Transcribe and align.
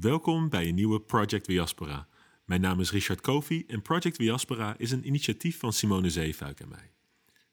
Welkom 0.00 0.48
bij 0.48 0.68
een 0.68 0.74
nieuwe 0.74 1.00
Project 1.00 1.46
Diaspora. 1.46 2.08
Mijn 2.44 2.60
naam 2.60 2.80
is 2.80 2.90
Richard 2.90 3.20
Kofi 3.20 3.64
en 3.66 3.82
Project 3.82 4.18
Diaspora 4.18 4.74
is 4.78 4.90
een 4.90 5.06
initiatief 5.06 5.58
van 5.58 5.72
Simone 5.72 6.10
Zeefuik 6.10 6.60
en 6.60 6.68
mij. 6.68 6.92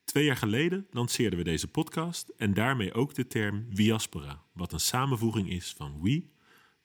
Twee 0.04 0.26
jaar 0.26 0.38
geleden 0.38 0.88
lanceerden 0.92 1.40
we 1.40 1.46
deze 1.46 1.68
podcast 1.68 2.29
en 2.38 2.54
daarmee 2.54 2.94
ook 2.94 3.14
de 3.14 3.28
term 3.28 3.66
Diaspora, 3.70 4.44
wat 4.54 4.74
een 4.74 4.79
samenvoeging 4.79 5.50
is 5.50 5.74
van 5.78 6.02
we, 6.02 6.26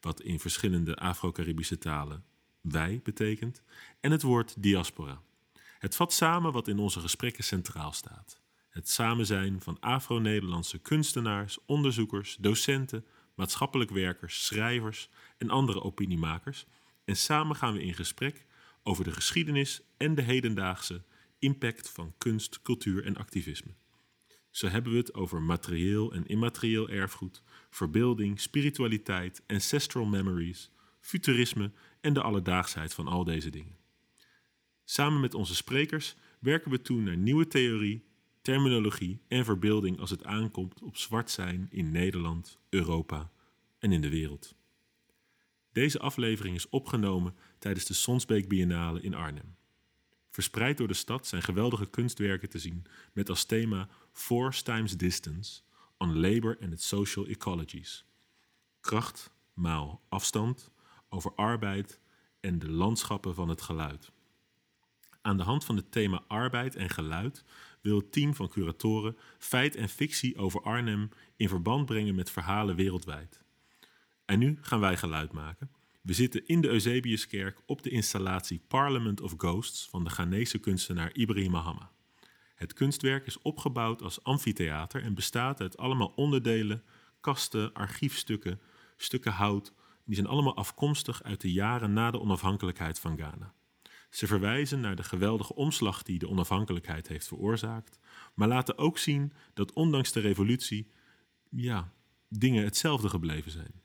wat 0.01 0.21
in 0.21 0.41
verschillende 0.41 0.97
Afro-Caribische 0.97 1.79
talen 1.79 2.25
wij 2.61 3.01
betekent, 3.04 3.63
en 4.01 4.11
het 4.11 4.22
woord 4.22 4.63
diaspora. 4.63 5.22
Het 5.79 5.97
vat 5.97 6.13
samen 6.13 6.53
wat 6.53 6.69
in 6.69 6.79
onze 6.79 7.01
gesprekken 7.01 7.45
centraal 7.45 7.93
staat. 7.93 8.40
Het 8.71 8.88
samen 8.88 9.27
zijn 9.27 9.61
van 9.61 9.81
Afro-Nederlandse 9.81 10.79
kunstenaars, 10.79 11.59
onderzoekers, 11.67 12.37
docenten, 12.40 13.04
maatschappelijk 13.39 13.91
werkers, 13.91 14.47
schrijvers 14.47 15.09
en 15.37 15.51
andere 15.51 15.83
opiniemakers. 15.83 16.66
En 17.05 17.16
samen 17.16 17.56
gaan 17.56 17.73
we 17.73 17.83
in 17.83 17.95
gesprek 17.95 18.46
over 18.83 19.05
de 19.05 19.12
geschiedenis 19.12 19.80
en 19.96 20.15
de 20.15 20.23
hedendaagse 20.23 21.02
impact 21.38 21.91
van 21.91 22.15
kunst, 22.19 22.62
cultuur 22.62 23.05
en 23.05 23.16
activisme. 23.16 23.70
Zo 24.51 24.69
hebben 24.69 24.93
we 24.93 24.98
het 24.98 25.15
over 25.15 25.43
materieel 25.43 26.12
en 26.12 26.27
immaterieel 26.27 26.88
erfgoed, 26.88 27.43
verbeelding, 27.70 28.41
spiritualiteit, 28.41 29.43
ancestral 29.46 30.05
memories, 30.05 30.70
futurisme 31.01 31.73
en 32.01 32.12
de 32.12 32.23
alledaagsheid 32.23 32.95
van 32.95 33.07
al 33.07 33.24
deze 33.24 33.51
dingen. 33.51 33.77
Samen 34.84 35.20
met 35.20 35.34
onze 35.34 35.55
sprekers 35.55 36.16
werken 36.41 36.70
we 36.70 36.82
toe 36.82 37.01
naar 37.01 37.16
nieuwe 37.16 37.46
theorie, 37.46 38.07
terminologie 38.48 39.20
en 39.29 39.45
verbeelding 39.45 40.01
als 40.01 40.11
het 40.11 40.25
aankomt 40.25 40.83
op 40.83 40.97
zwart 40.97 41.30
zijn 41.30 41.69
in 41.70 41.91
Nederland, 41.91 42.59
Europa 42.69 43.30
en 43.79 43.93
in 43.93 44.01
de 44.01 44.09
wereld. 44.09 44.55
Deze 45.73 45.98
aflevering 45.98 46.57
is 46.57 46.69
opgenomen 46.69 47.34
tijdens 47.59 47.84
de 47.84 47.95
Sonsbeek 47.95 48.48
Biennale 48.48 49.01
in 49.01 49.15
Arnhem. 49.15 49.57
Verspreid 50.30 50.77
door 50.77 50.88
de 50.88 50.95
stad 50.95 51.27
zijn 51.27 51.43
geweldige 51.43 51.87
kunstwerken 51.87 52.49
te 52.49 52.59
zien 52.59 52.85
met 53.13 53.29
als 53.29 53.45
thema 53.45 53.88
Force 54.13 54.62
Times 54.62 54.96
Distance 54.96 55.60
on 55.99 56.21
Labor 56.21 56.59
and 56.60 56.73
its 56.73 56.88
Social 56.88 57.27
Ecologies. 57.27 58.05
Kracht, 58.80 59.30
maal 59.55 60.01
afstand, 60.09 60.71
over 61.09 61.35
arbeid 61.35 62.01
en 62.40 62.59
de 62.59 62.71
landschappen 62.71 63.35
van 63.35 63.49
het 63.49 63.62
geluid. 63.62 64.11
Aan 65.23 65.37
de 65.37 65.43
hand 65.43 65.65
van 65.65 65.77
het 65.77 65.93
thema 65.93 66.25
arbeid 66.27 66.77
en 66.77 66.91
geluid 66.91 67.45
wil 67.81 67.97
het 67.97 68.12
team 68.12 68.34
van 68.34 68.48
curatoren 68.48 69.17
feit 69.39 69.77
en 69.77 69.89
fictie 69.89 70.37
over 70.37 70.62
Arnhem 70.62 71.09
in 71.37 71.48
verband 71.48 71.87
brengen 71.87 72.15
met 72.15 72.31
verhalen 72.31 72.77
wereldwijd. 72.77 73.43
En 74.25 74.39
nu 74.39 74.59
gaan 74.61 74.81
wij 74.81 74.97
geluid 74.97 75.33
maken. 75.33 75.71
We 76.03 76.12
zitten 76.12 76.47
in 76.47 76.61
de 76.61 76.69
Eusebiuskerk 76.69 77.61
op 77.67 77.83
de 77.83 77.91
installatie 77.91 78.61
Parliament 78.69 79.21
of 79.21 79.34
Ghosts 79.37 79.89
van 79.89 80.05
de 80.05 80.11
Ghanese 80.11 80.59
kunstenaar 80.59 81.12
Ibrahim 81.12 81.51
Mahama. 81.51 81.91
Het 82.55 82.73
kunstwerk 82.73 83.27
is 83.27 83.43
opgebouwd 83.43 84.03
als 84.03 84.23
amfitheater 84.25 85.03
en 85.03 85.15
bestaat 85.15 85.61
uit 85.61 85.77
allemaal 85.77 86.12
onderdelen, 86.17 86.83
kasten, 87.21 87.73
archiefstukken, 87.73 88.61
stukken 88.97 89.33
hout. 89.33 89.73
Die 90.05 90.15
zijn 90.15 90.27
allemaal 90.27 90.56
afkomstig 90.56 91.23
uit 91.23 91.41
de 91.41 91.53
jaren 91.53 91.93
na 91.93 92.11
de 92.11 92.21
onafhankelijkheid 92.21 92.99
van 92.99 93.17
Ghana. 93.17 93.55
Ze 94.09 94.27
verwijzen 94.27 94.81
naar 94.81 94.97
de 94.97 95.03
geweldige 95.03 95.55
omslag 95.55 96.03
die 96.03 96.19
de 96.19 96.28
onafhankelijkheid 96.28 97.09
heeft 97.09 97.28
veroorzaakt, 97.28 97.98
maar 98.34 98.48
laten 98.48 98.78
ook 98.78 98.98
zien 98.98 99.33
dat 99.55 99.73
ondanks 99.73 100.12
de 100.12 100.20
revolutie, 100.20 100.91
ja, 101.50 101.92
dingen 102.28 102.65
hetzelfde 102.65 103.09
gebleven 103.09 103.50
zijn. 103.50 103.83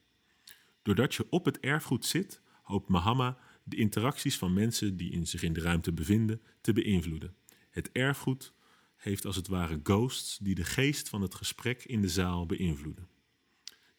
Doordat 0.81 1.15
je 1.15 1.27
op 1.29 1.45
het 1.45 1.59
erfgoed 1.59 2.05
zit, 2.05 2.41
hoopt 2.61 2.89
Mahama 2.89 3.37
de 3.63 3.75
interacties 3.75 4.37
van 4.37 4.53
mensen 4.53 4.97
die 4.97 5.11
in 5.11 5.27
zich 5.27 5.43
in 5.43 5.53
de 5.53 5.61
ruimte 5.61 5.91
bevinden 5.91 6.41
te 6.61 6.73
beïnvloeden. 6.73 7.35
Het 7.69 7.91
erfgoed 7.91 8.53
heeft 8.95 9.25
als 9.25 9.35
het 9.35 9.47
ware 9.47 9.79
ghosts 9.83 10.37
die 10.37 10.55
de 10.55 10.63
geest 10.63 11.09
van 11.09 11.21
het 11.21 11.35
gesprek 11.35 11.83
in 11.83 12.01
de 12.01 12.07
zaal 12.07 12.45
beïnvloeden. 12.45 13.07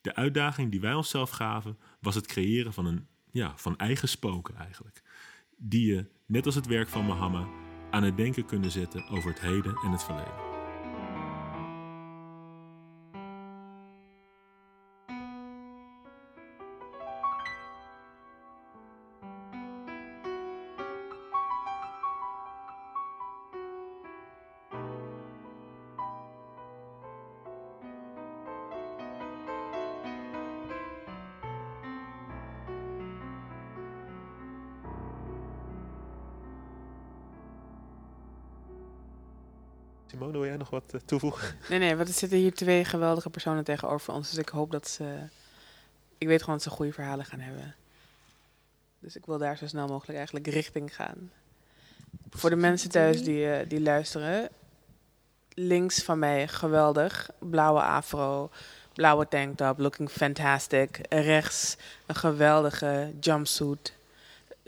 De 0.00 0.15
uitdaging 0.15 0.70
die 0.70 0.81
wij 0.81 0.94
onszelf 0.94 1.31
gaven 1.31 1.78
was 2.00 2.15
het 2.15 2.26
creëren 2.26 2.72
van 2.72 2.87
een 2.87 3.06
ja, 3.31 3.56
van 3.56 3.76
eigen 3.76 4.09
spoken 4.09 4.56
eigenlijk. 4.56 5.03
Die 5.66 5.86
je, 5.86 6.06
net 6.26 6.47
als 6.47 6.54
het 6.54 6.66
werk 6.66 6.88
van 6.88 7.06
Mahama, 7.06 7.48
aan 7.91 8.02
het 8.02 8.16
denken 8.16 8.47
kunnen 8.47 8.70
zetten 8.70 9.08
over 9.08 9.30
het 9.30 9.41
heden 9.41 9.75
en 9.84 9.91
het 9.91 10.04
verleden. 10.04 10.53
Simone, 40.14 40.32
wil 40.32 40.47
jij 40.47 40.56
nog 40.56 40.70
wat 40.70 40.82
eh, 40.91 41.00
toevoegen? 41.04 41.56
Nee, 41.69 41.78
nee, 41.78 41.97
want 41.97 42.08
er 42.08 42.14
zitten 42.14 42.38
hier 42.38 42.54
twee 42.54 42.84
geweldige 42.84 43.30
personen 43.30 43.64
tegenover 43.64 44.14
ons. 44.14 44.30
Dus 44.30 44.38
ik 44.38 44.48
hoop 44.48 44.70
dat 44.70 44.88
ze. 44.88 45.19
Ik 46.19 46.26
weet 46.26 46.41
gewoon 46.41 46.54
dat 46.54 46.64
ze 46.64 46.70
goede 46.70 46.92
verhalen 46.92 47.25
gaan 47.25 47.41
hebben. 47.41 47.75
Dus 48.98 49.16
ik 49.16 49.26
wil 49.26 49.38
daar 49.38 49.56
zo 49.56 49.66
snel 49.66 49.86
mogelijk 49.86 50.16
eigenlijk 50.16 50.47
richting 50.47 50.94
gaan. 50.94 51.30
Voor 52.30 52.50
de 52.50 52.56
mensen 52.56 52.91
thuis 52.91 53.25
die, 53.25 53.50
eh, 53.50 53.69
die 53.69 53.80
luisteren. 53.80 54.48
Links 55.48 56.02
van 56.02 56.19
mij, 56.19 56.48
geweldig. 56.48 57.31
Blauwe 57.38 57.82
afro, 57.82 58.50
blauwe 58.92 59.28
tanktop, 59.28 59.78
looking 59.78 60.10
fantastic. 60.10 61.00
Rechts, 61.08 61.76
een 62.06 62.14
geweldige 62.14 63.12
jumpsuit 63.20 63.94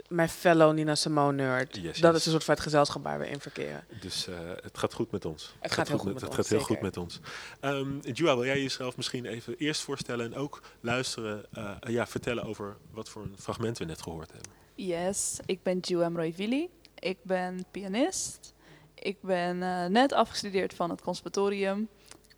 mijn 0.07 0.29
fellow 0.29 0.73
Nina 0.73 0.95
Simone 0.95 1.43
nerd. 1.43 2.01
dat 2.01 2.15
is 2.15 2.25
een 2.25 2.31
soort 2.31 2.43
van 2.43 2.53
het 2.53 2.63
gezelschap 2.63 3.03
waar 3.03 3.19
we 3.19 3.29
in 3.29 3.39
verkeren. 3.39 3.85
Dus 3.99 4.27
uh, 4.27 4.35
het 4.61 4.77
gaat 4.77 4.93
goed 4.93 5.11
met 5.11 5.25
ons. 5.25 5.55
Het, 5.59 5.71
gaat, 5.71 5.87
heel 5.87 5.97
goed 5.97 6.13
met, 6.13 6.21
het 6.21 6.29
ons. 6.29 6.37
Het 6.37 6.47
gaat 6.47 6.57
heel 6.57 6.67
goed 6.67 6.81
met 6.81 6.97
ons. 6.97 7.19
Um, 7.61 7.99
Jua, 7.99 8.35
wil 8.35 8.45
jij 8.45 8.61
jezelf 8.61 8.97
misschien 8.97 9.25
even 9.25 9.57
eerst 9.57 9.81
voorstellen 9.81 10.25
en 10.25 10.35
ook 10.35 10.61
luisteren, 10.79 11.45
uh, 11.57 11.75
ja, 11.79 12.07
vertellen 12.07 12.43
over 12.43 12.77
wat 12.91 13.09
voor 13.09 13.21
een 13.21 13.35
fragment 13.37 13.77
we 13.77 13.85
net 13.85 14.01
gehoord 14.01 14.31
hebben? 14.31 14.51
Yes, 14.75 15.39
ik 15.45 15.63
ben 15.63 15.79
Jua 15.79 16.09
Mroivili. 16.09 16.69
Ik 16.99 17.17
ben 17.21 17.65
pianist. 17.71 18.53
Ik 18.93 19.21
ben 19.21 19.57
uh, 19.57 19.85
net 19.85 20.13
afgestudeerd 20.13 20.73
van 20.73 20.89
het 20.89 21.01
conservatorium. 21.01 21.89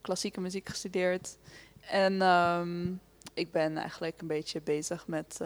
Klassieke 0.02 0.42
muziek 0.42 0.70
gestudeerd. 0.70 1.38
En 1.82 2.22
um, 2.22 3.00
ik 3.34 3.52
ben 3.52 3.78
eigenlijk 3.78 4.22
een 4.22 4.28
beetje 4.28 4.62
bezig 4.62 5.08
met 5.08 5.40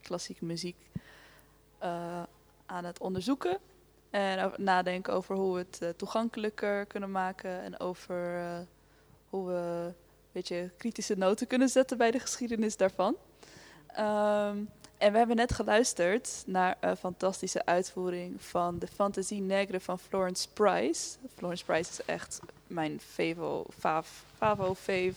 klassieke 0.00 0.44
muziek 0.44 0.76
uh, 1.82 2.22
aan 2.66 2.84
het 2.84 2.98
onderzoeken. 2.98 3.58
En 4.10 4.52
nadenken 4.56 5.12
over 5.12 5.36
hoe 5.36 5.52
we 5.52 5.58
het 5.58 5.78
uh, 5.82 5.88
toegankelijker 5.88 6.86
kunnen 6.86 7.10
maken. 7.10 7.62
En 7.62 7.80
over 7.80 8.38
uh, 8.38 8.58
hoe 9.30 9.46
we 9.46 9.84
een 9.86 9.94
beetje 10.32 10.70
kritische 10.76 11.14
noten 11.14 11.46
kunnen 11.46 11.68
zetten 11.68 11.98
bij 11.98 12.10
de 12.10 12.18
geschiedenis 12.18 12.76
daarvan. 12.76 13.16
Um, 13.98 14.70
en 14.98 15.12
we 15.12 15.18
hebben 15.18 15.36
net 15.36 15.52
geluisterd 15.52 16.42
naar 16.46 16.76
een 16.80 16.96
fantastische 16.96 17.66
uitvoering 17.66 18.42
van 18.42 18.78
de 18.78 18.86
Fantasie 18.86 19.40
Negre 19.40 19.80
van 19.80 19.98
Florence 19.98 20.48
Price. 20.48 21.16
Florence 21.36 21.64
Price 21.64 21.90
is 21.90 22.04
echt 22.04 22.40
mijn 22.66 23.00
favo, 23.00 23.66
fav, 23.78 24.08
favo 24.36 24.74
fave, 24.74 25.14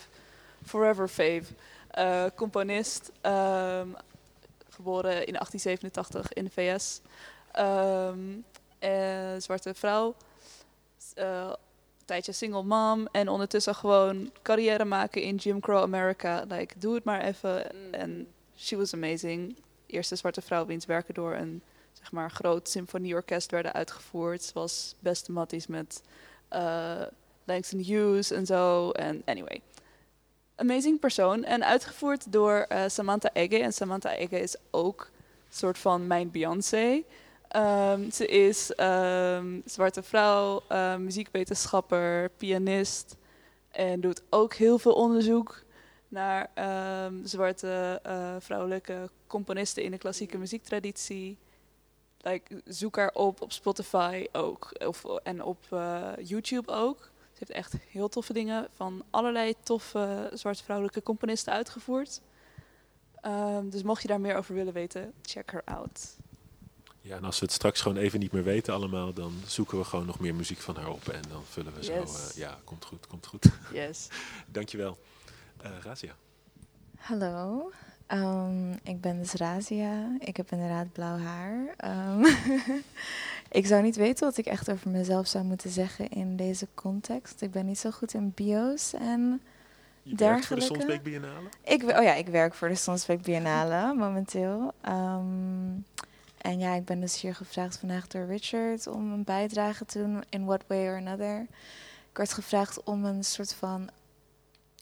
forever 0.66 1.08
fave 1.08 1.44
componist. 2.36 3.12
Um, 3.22 3.96
geboren 4.82 5.26
in 5.28 5.34
1887 5.34 6.34
in 6.34 6.44
de 6.44 6.50
VS. 6.50 7.02
Um, 7.60 8.46
ehm, 8.80 9.40
zwarte 9.40 9.74
vrouw. 9.74 10.16
Uh, 11.18 11.48
een 11.48 12.06
tijdje 12.06 12.32
single 12.32 12.64
mom. 12.64 13.08
En 13.12 13.30
ondertussen 13.30 13.76
gewoon 13.76 14.32
carrière 14.42 14.86
maken 14.86 15.22
in 15.22 15.36
Jim 15.36 15.60
Crow 15.60 15.82
America. 15.82 16.46
Like, 16.48 16.80
doe 16.80 16.94
het 16.96 17.04
maar 17.04 17.22
even. 17.22 17.68
Mm. 17.74 17.94
En 17.94 18.28
she 18.58 18.78
was 18.78 18.94
amazing. 18.94 19.56
Eerste 19.86 20.16
zwarte 20.16 20.42
vrouw 20.42 20.66
wiens 20.66 20.86
werken 20.86 21.14
door 21.14 21.34
een 21.34 21.62
zeg 21.94 22.12
maar, 22.12 22.32
groot 22.32 22.70
symfonieorkest 22.70 23.52
werden 23.52 23.74
uitgevoerd. 23.74 24.44
Ze 24.44 24.52
was 24.54 24.96
beste 25.00 25.32
matties 25.32 25.68
met 25.68 26.02
uh, 26.54 27.02
Langston 27.44 27.80
Hughes 27.80 28.32
en 28.32 28.46
zo. 28.46 28.92
En 28.92 29.22
anyway 29.26 29.62
amazing 30.62 31.00
persoon. 31.00 31.44
En 31.44 31.66
uitgevoerd 31.66 32.32
door 32.32 32.66
uh, 32.70 32.84
Samantha 32.88 33.30
Egge. 33.34 33.60
En 33.60 33.74
Samantha 33.74 34.16
Egge 34.16 34.40
is 34.40 34.56
ook 34.72 35.10
een 35.50 35.56
soort 35.58 35.78
van 35.78 36.08
mijn 36.08 36.32
Beyoncé. 36.32 37.04
Um, 37.56 38.12
ze 38.12 38.28
is 38.28 38.74
um, 38.78 39.62
zwarte 39.66 40.04
vrouw, 40.04 40.62
uh, 40.72 40.96
muziekwetenschapper, 40.96 42.30
pianist. 42.38 43.16
En 43.72 44.02
doet 44.02 44.22
ook 44.30 44.54
heel 44.54 44.78
veel 44.78 44.94
onderzoek. 44.94 45.64
naar 46.08 46.50
ehm, 46.54 47.14
zwarte 47.24 48.00
eh, 48.04 48.36
vrouwelijke 48.40 49.10
componisten 49.28 49.84
in 49.84 49.92
de 49.92 49.98
klassieke 49.98 50.38
muziektraditie. 50.38 51.38
Zoek 52.66 52.96
haar 52.96 53.12
op 53.14 53.42
op 53.42 53.52
Spotify 53.52 54.28
ook. 54.32 54.72
Of, 54.86 55.06
en 55.24 55.44
op 55.44 55.66
eh, 55.70 56.10
YouTube 56.24 56.72
ook. 56.72 57.11
Heeft 57.42 57.52
echt 57.52 57.76
heel 57.88 58.10
toffe 58.10 58.34
dingen 58.34 58.68
van 58.76 59.04
allerlei 59.10 59.54
toffe 59.64 60.32
zwarte 60.34 60.64
vrouwelijke 60.64 61.04
componisten 61.04 61.54
uitgevoerd. 61.54 62.22
Ehm, 63.22 63.70
dus 63.70 63.84
mocht 63.84 64.02
je 64.02 64.08
daar 64.08 64.22
meer 64.22 64.36
over 64.36 64.56
willen 64.56 64.74
weten, 64.74 65.14
check 65.22 65.52
her 65.52 65.62
out. 65.66 66.18
Ja, 67.02 67.16
en 67.16 67.24
als 67.24 67.40
we 67.40 67.46
het 67.46 67.54
straks 67.54 67.82
gewoon 67.82 67.98
even 67.98 68.20
niet 68.20 68.32
meer 68.32 68.44
weten 68.44 68.74
allemaal, 68.74 69.14
dan 69.14 69.34
zoeken 69.46 69.78
we 69.78 69.84
gewoon 69.84 70.06
nog 70.06 70.20
meer 70.20 70.36
muziek 70.36 70.60
van 70.60 70.76
haar 70.76 70.90
op. 70.90 71.08
En 71.08 71.22
dan 71.30 71.44
vullen 71.44 71.74
we 71.74 71.84
zo. 71.84 71.94
Eh, 71.94 72.36
ja, 72.36 72.58
komt 72.64 72.86
goed, 72.86 73.08
komt 73.08 73.26
goed. 73.26 73.46
Yes. 73.74 74.08
Dankjewel. 74.52 74.98
Eh 75.62 75.72
Razia. 75.84 76.16
Hallo, 76.98 77.72
Ehm, 78.12 78.72
ik 78.72 79.02
ben 79.02 79.18
dus 79.18 79.34
Razia. 79.34 80.16
Ik 80.20 80.38
heb 80.38 80.52
inderdaad 80.52 80.92
blauw 80.92 81.18
haar. 81.18 81.74
Ehm, 81.78 82.24
ik 83.52 83.66
zou 83.68 83.82
niet 83.82 83.96
weten 83.96 84.26
wat 84.26 84.38
ik 84.38 84.46
echt 84.46 84.72
over 84.72 84.90
mezelf 84.90 85.28
zou 85.28 85.44
moeten 85.44 85.70
zeggen 85.70 86.10
in 86.10 86.36
deze 86.36 86.68
context. 86.76 87.42
Ik 87.42 87.52
ben 87.52 87.66
niet 87.66 87.80
zo 87.80 87.92
goed 87.92 88.14
in 88.14 88.32
bio's 88.36 88.94
en 88.94 89.42
Je 90.04 90.16
werkt 90.16 90.46
voor 90.46 90.56
de 90.56 90.62
Dergelijke? 90.62 90.66
Sonsbeek 90.66 91.04
Biennale? 91.04 91.50
Ik, 91.64 91.82
we- 91.84 91.98
oh 91.98 92.04
ja, 92.04 92.14
ik 92.14 92.28
werk 92.28 92.54
voor 92.54 92.68
de 92.68 92.76
Sonsbeek 92.76 93.22
Biennale 93.22 93.94
momenteel. 94.06 94.74
Ehm, 94.82 95.70
en 96.38 96.60
ja, 96.60 96.74
ik 96.74 96.86
ben 96.86 97.00
dus 97.00 97.22
hier 97.22 97.36
gevraagd 97.36 97.78
vandaag 97.78 98.08
door 98.08 98.26
Richard 98.26 98.88
om 98.88 99.12
een 99.12 99.24
bijdrage 99.24 99.86
te 99.86 99.98
doen 99.98 100.24
in 100.30 100.46
what 100.46 100.62
way 100.68 100.88
or 100.88 100.96
another. 100.96 101.42
Ik 102.12 102.18
werd 102.18 102.34
gevraagd 102.34 102.84
om 102.84 103.06
een 103.06 103.24
soort 103.24 103.54
van 103.54 103.90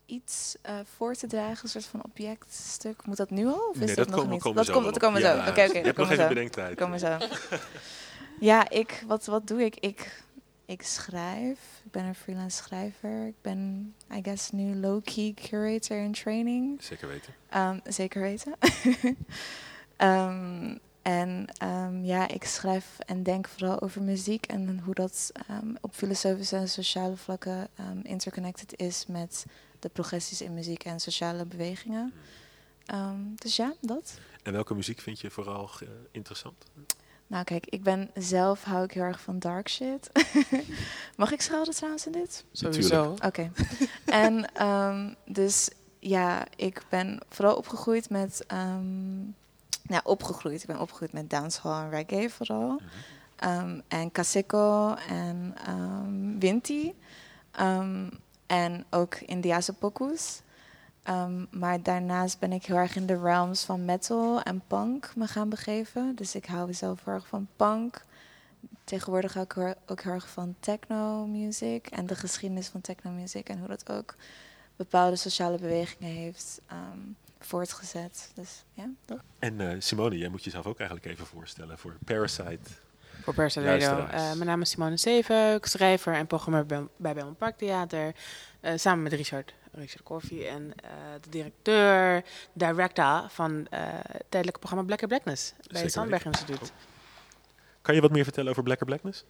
iets 0.06 0.56
eh, 0.62 0.76
voor 0.96 1.14
te 1.16 1.28
dragen, 1.28 1.64
een 1.64 1.70
soort 1.70 1.86
van 1.86 2.04
objectstuk. 2.04 3.06
Moet 3.06 3.18
dat 3.18 3.30
nu 3.30 3.46
al? 3.46 3.68
Of 3.70 3.80
is 3.82 3.96
dat, 3.96 4.08
dat 4.08 4.16
nog 4.16 4.30
niet? 4.30 4.44
dat 4.44 4.72
komt, 4.72 4.86
dat 4.86 5.00
komen 5.00 5.22
zo. 5.22 5.38
Oké, 5.38 5.50
oké, 5.50 5.62
Je 5.62 5.74
dat 5.74 5.84
hebt 5.86 5.98
nog 5.98 6.10
even 6.12 6.28
bedenktijd. 6.28 6.76
Komen 6.78 7.00
zo. 7.00 7.18
ja, 8.40 8.70
ik, 8.70 9.04
wat, 9.08 9.26
wat 9.26 9.48
doe 9.48 9.64
ik? 9.64 9.76
ik? 9.76 10.24
Ik 10.66 10.82
schrijf. 10.82 11.82
Ik 11.86 11.92
ben 11.92 12.06
een 12.06 12.16
freelance 12.16 12.58
schrijver. 12.58 13.28
Ik 13.28 13.42
ben, 13.42 13.94
I 14.14 14.20
guess, 14.24 14.52
nu 14.52 14.76
low-key 14.76 15.34
curator 15.36 15.98
in 15.98 16.12
training. 16.12 16.84
Zeker 16.84 17.08
weten. 17.08 17.34
Ehm, 17.50 17.80
zeker 17.84 18.22
weten. 18.22 18.54
Ehm, 19.98 20.78
en 21.02 21.46
ehm, 21.58 22.04
ja, 22.04 22.28
ik 22.28 22.44
schrijf 22.44 23.00
en 23.00 23.24
denk 23.24 23.48
vooral 23.48 23.82
over 23.82 24.02
muziek 24.02 24.46
en 24.46 24.80
hoe 24.80 24.94
dat 24.94 25.32
op 25.82 25.94
filosofische 25.94 26.56
en 26.56 26.70
sociale 26.70 27.18
vlakken 27.18 27.70
interconnected 28.04 28.80
is 28.80 29.06
met 29.08 29.46
de 29.80 29.90
progressies 29.90 30.42
in 30.42 30.54
muziek 30.54 30.84
en 30.84 31.00
sociale 31.00 31.46
bewegingen. 31.46 32.14
Ehm, 32.86 33.20
dus 33.36 33.56
ja, 33.56 33.74
dat. 33.82 34.20
En 34.44 34.54
welke 34.54 34.76
muziek 34.76 35.00
vind 35.00 35.20
je 35.20 35.30
vooral 35.30 35.70
interessant? 36.12 36.66
Nou 37.30 37.44
kijk, 37.44 37.66
ik 37.66 37.84
ben 37.84 38.10
zelf 38.14 38.64
hou 38.64 38.84
ik 38.84 38.92
heel 38.92 39.04
erg 39.04 39.22
van 39.22 39.40
dark 39.40 39.70
shit. 39.70 40.10
Mag 41.18 41.32
ik 41.32 41.42
schelden 41.42 41.74
trouwens 41.74 42.06
in 42.06 42.12
dit? 42.12 42.46
Sowieso. 42.52 43.16
Oké. 43.26 43.52
en 44.06 44.54
ehm, 44.54 45.14
dus 45.26 45.70
ja, 46.00 46.46
ik 46.56 46.82
ben 46.90 47.20
vooral 47.30 47.56
opgegroeid 47.56 48.10
met. 48.10 48.44
ehm 48.48 49.20
nou, 49.84 50.02
opgegroeid. 50.04 50.62
Ik 50.62 50.68
ben 50.68 50.80
opgegroeid 50.80 51.14
met 51.14 51.30
dancehall 51.30 51.84
en 51.84 51.90
reggae 51.90 52.30
vooral. 52.30 52.70
Mhm. 52.70 52.84
Ehm, 53.36 53.80
en 53.88 54.12
Kaseko 54.12 54.94
en 54.94 55.56
ehm 55.66 56.40
Winti. 56.40 56.94
Ehm, 57.52 58.10
en 58.48 58.86
ook 58.90 59.16
Indiase 59.16 59.74
pokus. 59.74 60.42
Ehm, 61.10 61.46
maar 61.52 61.84
daarnaast 61.84 62.40
ben 62.40 62.52
ik 62.52 62.66
heel 62.66 62.76
erg 62.76 62.96
in 62.96 63.06
de 63.06 63.20
realms 63.20 63.64
van 63.64 63.86
metal 63.86 64.42
en 64.42 64.62
punk 64.68 65.12
me 65.16 65.28
gaan 65.28 65.50
begeven. 65.50 66.16
Dus 66.16 66.36
ik 66.36 66.46
hou 66.46 66.74
zelf 66.74 67.06
heel 67.06 67.14
erg 67.14 67.28
van 67.28 67.48
punk. 67.56 68.06
Tegenwoordig 68.84 69.34
hou 69.34 69.46
ik 69.46 69.78
ook 69.86 70.02
heel 70.02 70.12
erg 70.12 70.30
van 70.30 70.56
techno 70.60 71.26
music 71.26 71.88
en 71.88 72.06
de 72.06 72.16
geschiedenis 72.16 72.68
van 72.68 72.82
techno 72.82 73.12
music 73.12 73.50
en 73.50 73.60
hoe 73.60 73.68
dat 73.68 73.92
ook 73.92 74.16
bepaalde 74.76 75.16
sociale 75.16 75.58
bewegingen 75.58 76.14
heeft 76.14 76.62
ehm, 76.68 77.00
voortgezet. 77.40 78.32
Dus 78.36 78.64
ja. 78.74 78.90
En 79.40 79.62
eh, 79.62 79.76
Simone, 79.80 80.18
jij 80.18 80.30
moet 80.30 80.44
jezelf 80.44 80.66
ook 80.66 80.80
eigenlijk 80.80 81.10
even 81.10 81.26
voorstellen 81.26 81.78
voor 81.78 81.98
Parasite. 82.06 82.70
Voor 83.24 83.34
Radio. 83.36 83.62
Luisteraars. 83.64 84.12
Eh, 84.12 84.34
mijn 84.34 84.46
naam 84.46 84.62
is 84.62 84.70
Simone 84.70 84.98
Zeefuik, 84.98 85.66
schrijver 85.66 86.14
en 86.14 86.28
programmeur 86.28 86.66
bij, 86.66 86.88
bij 86.98 87.14
Belmont 87.14 87.38
Park 87.38 87.58
Theater. 87.58 88.16
Eh, 88.60 88.74
samen 88.76 89.04
met 89.04 89.14
Richard, 89.14 89.54
Richard 89.72 90.04
Koffie 90.04 90.46
en 90.48 90.74
eh, 90.84 90.90
de 91.22 91.30
directeur, 91.30 92.24
director 92.54 93.24
van 93.30 93.68
eh, 93.70 93.80
het 94.12 94.24
tijdelijke 94.30 94.60
programma 94.60 94.86
Black 94.88 95.08
Blackness 95.08 95.52
bij 95.58 95.62
Zeker 95.64 95.82
het 95.82 95.92
Sandberg. 95.92 96.26
Instituut. 96.26 96.72
Kan 97.82 97.96
je 97.96 98.02
wat 98.02 98.12
meer 98.12 98.24
vertellen 98.24 98.52
over 98.52 98.64
Blacker 98.64 98.86
Blackness? 98.86 99.24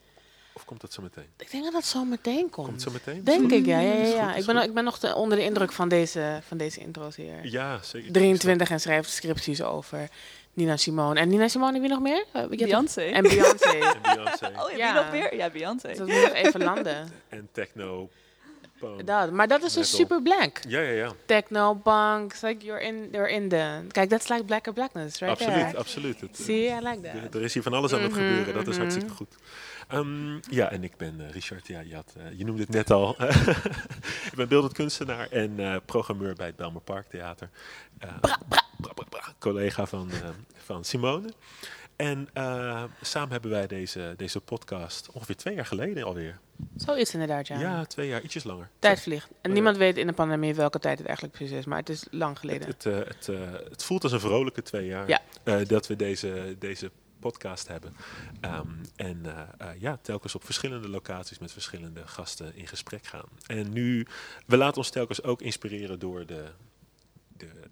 Of 0.54 0.66
komt 0.66 0.82
dat 0.82 0.94
zo 0.94 1.02
meteen? 1.02 1.28
Ik 1.38 1.52
denk 1.52 1.64
dat 1.64 1.74
dat 1.74 1.86
zo 1.86 2.04
meteen 2.04 2.50
komt. 2.50 2.68
Komt 2.68 2.72
het 2.72 2.82
zo 2.82 2.92
meteen? 2.92 3.24
Denk 3.24 3.52
ik, 3.52 3.66
ja. 3.66 3.80
ja, 3.80 3.92
ja, 3.94 4.04
Is 4.04 4.14
ja. 4.14 4.26
goed, 4.28 4.34
is 4.36 4.40
ik, 4.40 4.46
ben, 4.46 4.56
goed. 4.56 4.66
ik 4.68 4.74
ben 4.74 4.84
nog 4.84 5.00
te- 5.00 5.16
onder 5.16 5.38
de 5.38 5.44
indruk 5.44 5.72
van 5.72 5.90
deze, 5.90 6.40
van 6.48 6.58
deze 6.58 6.80
intro's 6.80 7.16
hier. 7.16 7.46
Ja, 7.46 7.82
zeker. 7.82 8.12
23 8.12 8.70
en 8.70 8.80
schrijft 8.80 9.10
scripties 9.10 9.62
over 9.62 10.08
Nina 10.54 10.78
Simone. 10.78 11.20
En 11.20 11.30
Nina 11.30 11.48
Simone, 11.48 11.80
wie 11.80 11.90
nog 11.90 12.00
meer? 12.00 12.26
Hebt- 12.32 12.50
Beyoncé. 12.50 13.02
En 13.02 13.24
Beyoncé. 13.24 13.70
En 13.94 14.02
Beyoncé. 14.02 14.46
Oh, 14.58 14.72
ja, 14.78 14.94
wie 14.94 15.02
nog 15.02 15.12
meer? 15.12 15.36
Ja, 15.36 15.50
Beyoncé. 15.50 15.88
Dus 15.88 15.98
dat 15.98 16.08
moet 16.08 16.22
nog 16.22 16.34
even 16.34 16.64
landen. 16.64 17.10
En 17.30 17.50
techno. 17.52 18.10
Dat, 19.06 19.32
maar 19.32 19.48
dat 19.48 19.64
is 19.64 19.74
dus 19.74 19.92
Metal. 19.92 20.00
super 20.00 20.22
black. 20.22 20.60
Ja, 20.68 20.80
ja, 20.82 20.92
ja. 20.92 21.12
Techno, 21.26 21.74
punk, 21.74 22.32
it's 22.32 22.42
like 22.42 22.66
you're 22.66 22.82
in, 22.84 23.08
you're 23.12 23.30
in 23.32 23.50
the... 23.50 23.80
Kijk, 23.92 24.10
that's 24.10 24.28
like 24.30 24.44
black 24.44 24.74
blackness, 24.74 25.20
right 25.20 25.34
absoluut, 25.40 25.66
there. 25.66 25.78
absoluut. 25.78 26.22
Het, 26.22 26.38
See, 26.38 26.66
I 26.66 26.80
like 26.80 27.08
er- 27.08 27.22
that. 27.22 27.36
er 27.36 27.42
is 27.44 27.54
hier 27.54 27.64
van 27.64 27.74
alles 27.74 27.94
aan 27.94 28.02
het 28.02 28.12
Mhm, 28.12 28.20
gebeuren. 28.20 28.54
Dat 28.54 28.68
is 28.68 28.74
mhm. 28.74 28.82
hartstikke 28.82 29.14
goed. 29.14 29.36
Ehm, 29.88 30.36
ja, 30.50 30.72
en 30.72 30.84
ik 30.84 30.98
ben 30.98 31.16
eh, 31.20 31.32
Richard. 31.32 31.68
Ja, 31.68 31.80
je, 31.80 31.96
had, 31.96 32.14
eh, 32.18 32.24
je 32.38 32.46
noemde 32.46 32.62
het 32.62 32.72
net 32.72 32.92
al. 32.92 33.16
ik 34.32 34.34
ben 34.36 34.48
beeldend 34.48 34.74
kunstenaar 34.74 35.28
en 35.32 35.54
eh, 35.60 35.76
programmeur 35.86 36.36
bij 36.36 36.46
het 36.48 36.56
Belmer 36.56 36.82
Park 36.82 37.10
Theater. 37.10 37.50
Eh, 38.00 38.10
bra, 38.22 38.38
bra, 38.78 39.04
bra, 39.10 39.34
collega 39.40 39.86
van, 39.86 40.12
eh, 40.12 40.18
van 40.58 40.84
Simone. 40.84 41.30
En 42.00 42.30
eh, 42.34 42.84
samen 43.02 43.32
hebben 43.32 43.52
wij 43.52 43.68
deze, 43.68 44.14
deze 44.18 44.40
podcast 44.40 45.10
ongeveer 45.12 45.36
twee 45.36 45.56
jaar 45.56 45.66
geleden 45.66 46.04
alweer. 46.04 46.40
Zoiets 46.76 47.14
inderdaad, 47.14 47.48
ja. 47.48 47.60
Ja, 47.60 47.86
twee 47.86 48.08
jaar, 48.08 48.22
ietsjes 48.22 48.44
langer. 48.44 48.70
Tijd 48.80 49.02
vliegt. 49.02 49.28
En 49.42 49.50
Oh, 49.50 49.54
niemand 49.54 49.78
weet 49.78 49.98
in 49.98 50.08
de 50.08 50.14
pandemie 50.14 50.56
welke 50.56 50.80
tijd 50.80 50.98
het 50.98 51.08
eigenlijk 51.08 51.38
precies 51.38 51.58
is, 51.58 51.66
maar 51.66 51.78
het 51.80 51.90
is 51.90 52.06
lang 52.12 52.30
Het, 52.32 52.40
geleden. 52.40 52.68
het, 52.68 52.86
eh, 52.86 52.98
het, 52.98 53.28
eh, 53.30 53.70
het 53.70 53.84
voelt 53.84 54.04
als 54.04 54.12
een 54.12 54.20
vrolijke 54.20 54.62
twee 54.62 54.86
jaar 54.86 55.08
Ja. 55.08 55.22
dat 55.64 55.88
we 55.88 55.96
deze, 55.96 56.56
deze 56.60 56.92
podcast 57.20 57.68
hebben. 57.68 57.96
Ehm, 58.42 58.68
en 58.96 59.26
ja, 59.80 59.98
telkens 60.02 60.36
op 60.36 60.46
verschillende 60.46 60.90
locaties 60.90 61.40
met 61.40 61.52
verschillende 61.52 62.08
gasten 62.08 62.56
in 62.56 62.68
gesprek 62.68 63.06
gaan. 63.06 63.26
En 63.48 63.74
nu, 63.74 64.08
we 64.46 64.58
laten 64.58 64.78
ons 64.78 64.90
telkens 64.90 65.24
ook 65.24 65.42
inspireren 65.42 66.00
door 66.00 66.26
de, 66.26 66.46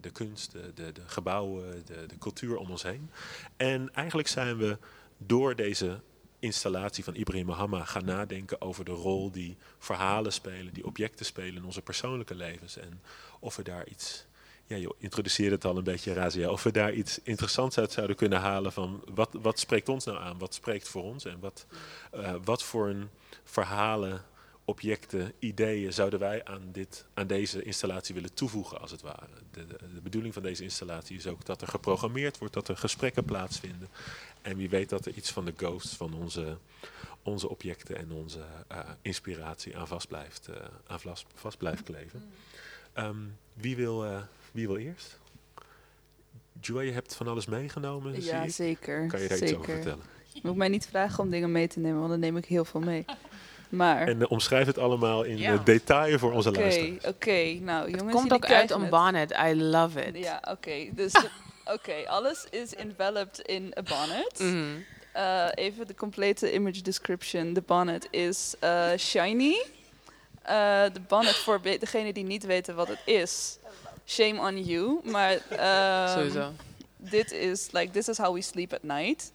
de, 0.02 0.10
kunst, 0.10 0.52
de, 0.52 0.74
de, 0.74 1.02
gebouwen, 1.06 1.86
de, 1.86 2.06
de 2.06 2.18
cultuur 2.18 2.58
om 2.58 2.70
ons 2.70 2.84
heen. 2.84 3.10
En 3.58 3.94
eigenlijk 3.94 4.28
zijn 4.28 4.58
we 4.58 4.78
door 5.18 5.56
deze 5.56 6.00
installatie 6.40 7.04
van 7.04 7.16
Ibrahim 7.16 7.46
Mohammed 7.46 7.88
gaan 7.88 8.06
nadenken 8.06 8.62
over 8.62 8.86
de 8.86 8.92
rol 8.92 9.32
die 9.32 9.58
verhalen 9.80 10.34
spelen, 10.34 10.74
die 10.74 10.86
objecten 10.86 11.26
spelen 11.26 11.56
in 11.56 11.66
onze 11.66 11.82
persoonlijke 11.82 12.36
levens. 12.36 12.78
En 12.78 13.02
of 13.40 13.56
we 13.56 13.64
daar 13.64 13.88
iets, 13.88 14.26
ja, 14.66 14.76
je 14.76 14.96
introduceerde 14.98 15.56
het 15.56 15.66
al 15.66 15.78
een 15.78 15.84
beetje, 15.84 16.14
Razia, 16.14 16.50
of 16.50 16.64
we 16.64 16.72
daar 16.72 16.94
iets 16.94 17.20
interessants 17.24 17.78
uit 17.78 17.92
zouden 17.92 18.16
kunnen 18.16 18.40
halen 18.40 18.72
van 18.72 19.04
wat, 19.14 19.30
wat 19.42 19.60
spreekt 19.60 19.90
ons 19.90 20.06
nou 20.06 20.18
aan, 20.18 20.38
wat 20.38 20.54
spreekt 20.54 20.88
voor 20.88 21.04
ons 21.04 21.26
en 21.26 21.40
wat, 21.40 21.66
eh, 22.12 22.36
wat 22.44 22.64
voor 22.64 22.90
een 22.90 23.10
verhalen, 23.44 24.24
objecten, 24.70 25.34
ideeën 25.40 25.94
zouden 25.94 26.20
wij 26.20 26.46
aan, 26.46 26.70
dit, 26.72 27.06
aan 27.14 27.28
deze 27.28 27.64
installatie 27.64 28.16
willen 28.16 28.34
toevoegen, 28.34 28.82
als 28.82 28.92
het 28.92 29.02
ware. 29.02 29.28
De, 29.52 29.68
de, 29.68 29.78
de 29.94 30.02
bedoeling 30.02 30.34
van 30.34 30.44
deze 30.44 30.64
installatie 30.64 31.18
is 31.18 31.28
ook 31.28 31.46
dat 31.46 31.62
er 31.62 31.68
geprogrammeerd 31.68 32.38
wordt, 32.38 32.54
dat 32.54 32.68
er 32.68 32.78
gesprekken 32.78 33.24
plaatsvinden. 33.26 33.88
En 34.42 34.58
wie 34.58 34.70
weet 34.70 34.90
dat 34.90 35.06
er 35.06 35.14
iets 35.14 35.32
van 35.32 35.46
de 35.46 35.54
ghost 35.58 35.96
van 35.96 36.14
onze, 36.14 36.58
onze 37.24 37.50
objecten 37.50 37.98
en 37.98 38.12
onze 38.12 38.40
eh, 38.68 38.80
inspiratie 39.02 39.78
aan 39.78 39.88
vast 39.88 40.08
blijft, 40.08 40.48
eh, 40.48 40.56
aan 40.88 41.00
vast, 41.00 41.26
vast 41.36 41.58
blijft 41.58 41.84
kleven. 41.84 42.24
Ehm, 42.94 43.18
wie, 43.54 43.76
wil, 43.76 44.06
eh, 44.06 44.22
wie 44.52 44.68
wil 44.68 44.78
eerst? 44.78 45.20
Joy, 46.62 46.84
je 46.84 46.92
hebt 46.92 47.16
van 47.16 47.28
alles 47.28 47.46
meegenomen, 47.46 48.16
zie 48.22 48.24
Ja, 48.32 48.44
ik. 48.44 48.52
zeker. 48.52 49.08
Kan 49.08 49.22
je 49.22 49.28
daar 49.28 49.38
iets 49.38 49.54
over 49.54 49.66
zeker. 49.66 49.82
vertellen? 49.84 50.06
Je 50.34 50.40
moet 50.44 50.56
mij 50.56 50.68
niet 50.68 50.88
vragen 50.88 51.24
om 51.24 51.30
dingen 51.30 51.52
mee 51.52 51.68
te 51.68 51.80
nemen, 51.80 51.98
want 51.98 52.10
dan 52.10 52.20
neem 52.20 52.38
ik 52.38 52.46
heel 52.46 52.66
veel 52.66 52.80
mee. 52.80 53.06
Maar, 53.70 54.08
En 54.08 54.22
eh, 54.22 54.32
omschrijf 54.32 54.66
het 54.66 54.78
allemaal 54.78 55.24
in 55.24 55.38
Ja. 55.38 55.54
eh, 55.54 55.64
detail 55.66 56.20
voor 56.20 56.32
onze 56.32 56.50
oké, 56.50 56.60
luisteraars. 56.60 57.06
oké. 57.06 57.54
Nou, 57.60 57.82
jongens, 57.86 58.02
Het 58.02 58.12
komt 58.12 58.34
ook 58.34 58.46
uit 58.46 58.72
een 58.72 58.90
bonnet. 58.90 59.32
I 59.46 59.56
love 59.64 60.02
it. 60.06 60.18
Ja, 60.18 60.42
oké. 60.52 60.90
Dus, 60.92 61.12
oké, 61.76 61.94
alles 62.06 62.46
is 62.50 62.76
enveloped 62.76 63.40
in 63.40 63.74
a 63.78 63.82
bonnet. 63.82 64.40
Mhm. 64.40 64.66
Eh, 65.12 65.46
even 65.54 65.88
de 65.88 65.96
complete 65.96 66.54
image 66.54 66.82
description. 66.82 67.54
De 67.54 67.62
bonnet 67.66 68.08
is 68.12 68.54
eh, 68.60 68.90
shiny. 68.98 69.64
Eh, 70.42 70.84
de 70.94 71.00
bonnet, 71.08 71.36
voor 71.36 71.62
degenen 71.62 72.14
die 72.14 72.24
niet 72.24 72.46
weten 72.46 72.76
wat 72.76 72.88
het 72.88 73.02
is, 73.06 73.58
shame 74.06 74.40
on 74.40 74.64
you. 74.64 75.00
Maar 75.04 75.38
ehm, 75.50 76.14
Sowieso. 76.18 76.52
dit 76.98 77.32
is, 77.32 77.68
like, 77.72 77.92
this 77.92 78.08
is 78.08 78.18
how 78.18 78.34
we 78.34 78.42
sleep 78.42 78.74
at 78.74 78.84
night. 78.84 79.32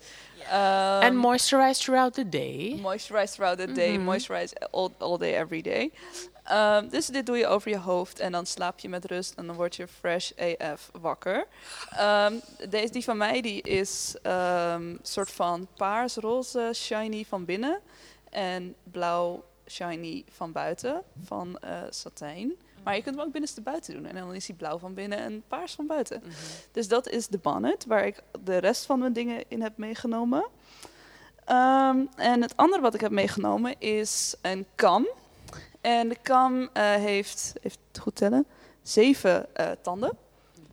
Ehm, 0.51 1.03
En 1.03 1.17
moisturize 1.17 1.81
throughout 1.81 2.15
the 2.15 2.29
day. 2.29 2.79
Moisturize 2.81 3.33
throughout 3.35 3.59
the 3.59 3.73
day, 3.73 3.93
Mhm. 3.93 4.03
moisturize 4.05 4.55
all, 4.71 4.91
all 4.99 5.19
day, 5.19 5.35
every 5.41 5.63
day. 5.63 5.91
Ehm, 6.45 6.89
dus 6.89 7.07
dit 7.07 7.27
doe 7.27 7.37
je 7.39 7.47
over 7.47 7.71
je 7.71 7.79
hoofd 7.79 8.21
en 8.21 8.33
dan 8.33 8.47
slaap 8.47 8.79
je 8.79 8.89
met 8.89 9.05
rust 9.05 9.35
en 9.35 9.47
dan 9.47 9.57
word 9.57 9.77
je 9.77 9.87
fresh 9.89 10.31
AF 10.39 10.91
wakker. 11.01 11.47
Ehm, 11.91 12.35
deze 12.69 12.93
die 12.93 13.05
van 13.05 13.17
mij 13.17 13.41
die 13.41 13.63
is 13.63 14.15
een 14.23 14.99
soort 15.03 15.31
van 15.31 15.67
paars-roze 15.77 16.71
shiny 16.75 17.25
van 17.29 17.45
binnen 17.45 17.81
en 18.31 18.75
blauw 18.85 19.45
shiny 19.69 20.25
van 20.31 20.53
buiten 20.53 21.03
van 21.25 21.59
eh, 21.61 21.71
satijn. 21.91 22.53
Maar 22.83 22.97
je 22.97 23.03
kunt 23.03 23.17
hem 23.17 23.25
ook 23.25 23.33
binnenste 23.33 23.61
buiten 23.61 23.95
doen 23.95 24.07
en 24.07 24.15
dan 24.15 24.35
is 24.35 24.47
hij 24.47 24.57
blauw 24.57 24.79
van 24.79 24.95
binnen 24.95 25.19
en 25.19 25.43
paars 25.49 25.73
van 25.73 25.87
buiten. 25.87 26.21
Mhm. 26.25 26.33
Dus 26.73 26.89
dat 26.89 27.09
is 27.09 27.29
de 27.29 27.39
bonnet, 27.39 27.85
waar 27.87 28.07
ik 28.07 28.23
de 28.45 28.57
rest 28.57 28.85
van 28.87 28.99
mijn 28.99 29.13
dingen 29.13 29.45
in 29.49 29.63
heb 29.63 29.77
meegenomen. 29.77 30.47
Ehm, 31.45 32.05
en 32.17 32.43
het 32.43 32.57
andere 32.57 32.83
wat 32.83 32.95
ik 32.95 33.01
heb 33.01 33.11
meegenomen 33.11 33.81
is 33.81 34.35
een 34.43 34.67
kam. 34.75 35.07
En 35.81 36.09
de 36.09 36.17
kam 36.23 36.69
eh, 36.73 36.95
heeft, 36.95 37.53
even 37.63 37.79
goed 38.01 38.17
tellen, 38.17 38.47
zeven 38.83 39.55
eh, 39.57 39.71
tanden. 39.83 40.17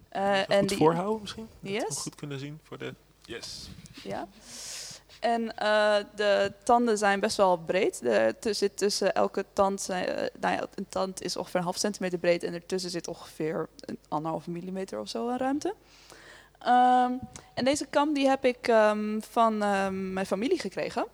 Eh, 0.10 0.50
en 0.50 0.66
die, 0.68 0.78
voorhouden 0.78 1.22
misschien? 1.22 1.48
Dat 1.60 1.72
we 1.72 1.78
Yes. 1.78 1.98
goed 1.98 2.16
kunnen 2.16 2.40
zien 2.40 2.60
voor 2.64 2.78
de... 2.78 2.94
Yes. 3.26 3.70
Ja. 4.04 4.28
En 5.20 5.58
eh, 5.58 5.96
de 6.16 6.52
tanden 6.64 6.98
zijn 6.98 7.20
best 7.20 7.38
wel 7.38 7.58
breed. 7.58 8.02
Zit 8.42 8.78
tussen 8.78 9.14
elke 9.14 9.46
tand, 9.54 9.90
eh, 9.90 10.00
nou 10.40 10.56
ja, 10.56 10.68
een 10.76 10.90
tand 10.90 11.22
is 11.22 11.38
ongeveer 11.38 11.60
een 11.60 11.66
half 11.66 11.78
centimeter 11.78 12.20
breed 12.20 12.44
en 12.44 12.54
ertussen 12.54 12.92
zit 12.92 13.08
ongeveer 13.08 13.70
een 13.80 13.98
anderhalve 14.08 14.52
millimeter 14.52 15.00
of 15.00 15.10
zo 15.10 15.30
aan 15.30 15.38
ruimte. 15.38 15.76
Ehm, 16.60 17.14
en 17.54 17.66
deze 17.66 17.86
kam 17.86 18.14
die 18.14 18.28
heb 18.28 18.46
ik 18.46 18.68
ehm, 18.68 19.20
van 19.20 19.64
ehm, 19.64 20.14
mijn 20.14 20.26
familie 20.26 20.60
gekregen. 20.60 21.06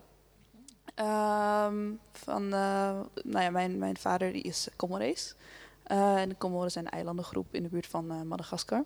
Van, 2.14 2.44
eh, 2.54 3.00
nou 3.24 3.44
ja, 3.44 3.50
mijn, 3.50 3.78
mijn 3.78 3.98
vader 3.98 4.32
die 4.32 4.44
is 4.44 4.68
Comorees. 4.76 5.36
En 5.84 6.30
de 6.30 6.38
Comoren 6.38 6.72
zijn 6.72 6.86
een 6.86 6.92
eilandengroep 6.92 7.48
in 7.52 7.64
de 7.64 7.70
buurt 7.70 7.88
van 7.88 8.28
Madagaskar. 8.28 8.84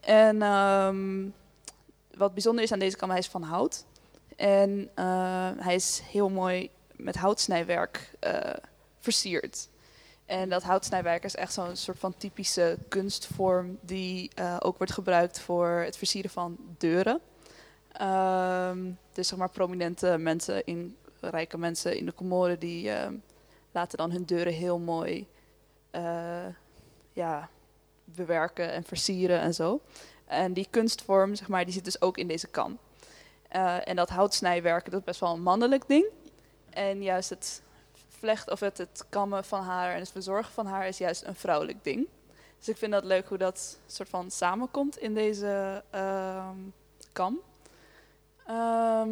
En 0.00 0.38
wat 2.16 2.32
bijzonder 2.32 2.64
is 2.64 2.72
aan 2.72 2.78
deze 2.78 2.96
kam, 2.96 3.10
hij 3.10 3.18
is 3.18 3.28
van 3.28 3.42
hout. 3.42 3.84
En 4.36 4.90
eh, 4.94 5.50
hij 5.56 5.74
is 5.74 6.00
heel 6.04 6.28
mooi 6.28 6.70
met 6.96 7.16
houtsnijwerk 7.16 8.10
eh, 8.20 8.54
versierd. 8.98 9.68
En 10.26 10.48
dat 10.48 10.62
houtsnijwerk 10.62 11.24
is 11.24 11.34
echt 11.34 11.52
zo'n 11.52 11.76
soort 11.76 11.98
van 11.98 12.16
typische 12.16 12.78
kunstvorm 12.88 13.78
die 13.80 14.30
eh, 14.34 14.56
ook 14.58 14.78
wordt 14.78 14.92
gebruikt 14.92 15.40
voor 15.40 15.68
het 15.68 15.96
versieren 15.96 16.30
van 16.30 16.56
deuren. 16.78 17.20
Ehm, 17.92 18.90
dus 19.12 19.28
zeg 19.28 19.38
maar 19.38 19.50
prominente 19.50 20.16
mensen, 20.18 20.64
in, 20.64 20.96
rijke 21.20 21.58
mensen 21.58 21.96
in 21.96 22.06
de 22.06 22.14
Comoren, 22.14 22.58
die 22.58 22.90
laten 23.72 23.98
dan 23.98 24.10
hun 24.10 24.24
deuren 24.24 24.52
heel 24.52 24.78
mooi 24.78 25.26
ja, 27.12 27.48
bewerken 28.04 28.72
en 28.72 28.84
versieren 28.84 29.40
en 29.40 29.54
zo. 29.54 29.80
En 30.24 30.52
die 30.52 30.66
kunstvorm, 30.70 31.34
zeg 31.34 31.48
maar, 31.48 31.64
die 31.64 31.74
zit 31.74 31.84
dus 31.84 32.00
ook 32.00 32.16
in 32.18 32.26
deze 32.26 32.48
kam. 32.48 32.78
Eh, 33.52 33.88
en 33.88 33.96
dat 33.96 34.08
houtsnijwerken, 34.08 34.90
dat 34.90 35.00
is 35.00 35.06
best 35.06 35.20
wel 35.20 35.32
een 35.32 35.42
mannelijk 35.42 35.88
ding. 35.88 36.06
En 36.70 37.02
juist 37.02 37.30
het 37.30 37.62
vlecht 38.08 38.50
of 38.50 38.60
het, 38.60 38.78
het 38.78 39.04
kammen 39.08 39.44
van 39.44 39.62
haar 39.62 39.92
en 39.92 39.98
het 39.98 40.10
verzorgen 40.10 40.52
van 40.52 40.66
haar 40.66 40.88
is 40.88 40.98
juist 40.98 41.24
een 41.24 41.34
vrouwelijk 41.34 41.84
ding. 41.84 42.08
Dus 42.58 42.68
ik 42.68 42.76
vind 42.76 42.92
dat 42.92 43.04
leuk 43.04 43.28
hoe 43.28 43.38
dat 43.38 43.78
soort 43.86 44.08
van 44.08 44.30
samenkomt 44.30 44.98
in 44.98 45.14
deze 45.14 45.84
ehm, 45.90 46.56
kam. 47.12 47.40
Ehm, 48.46 49.10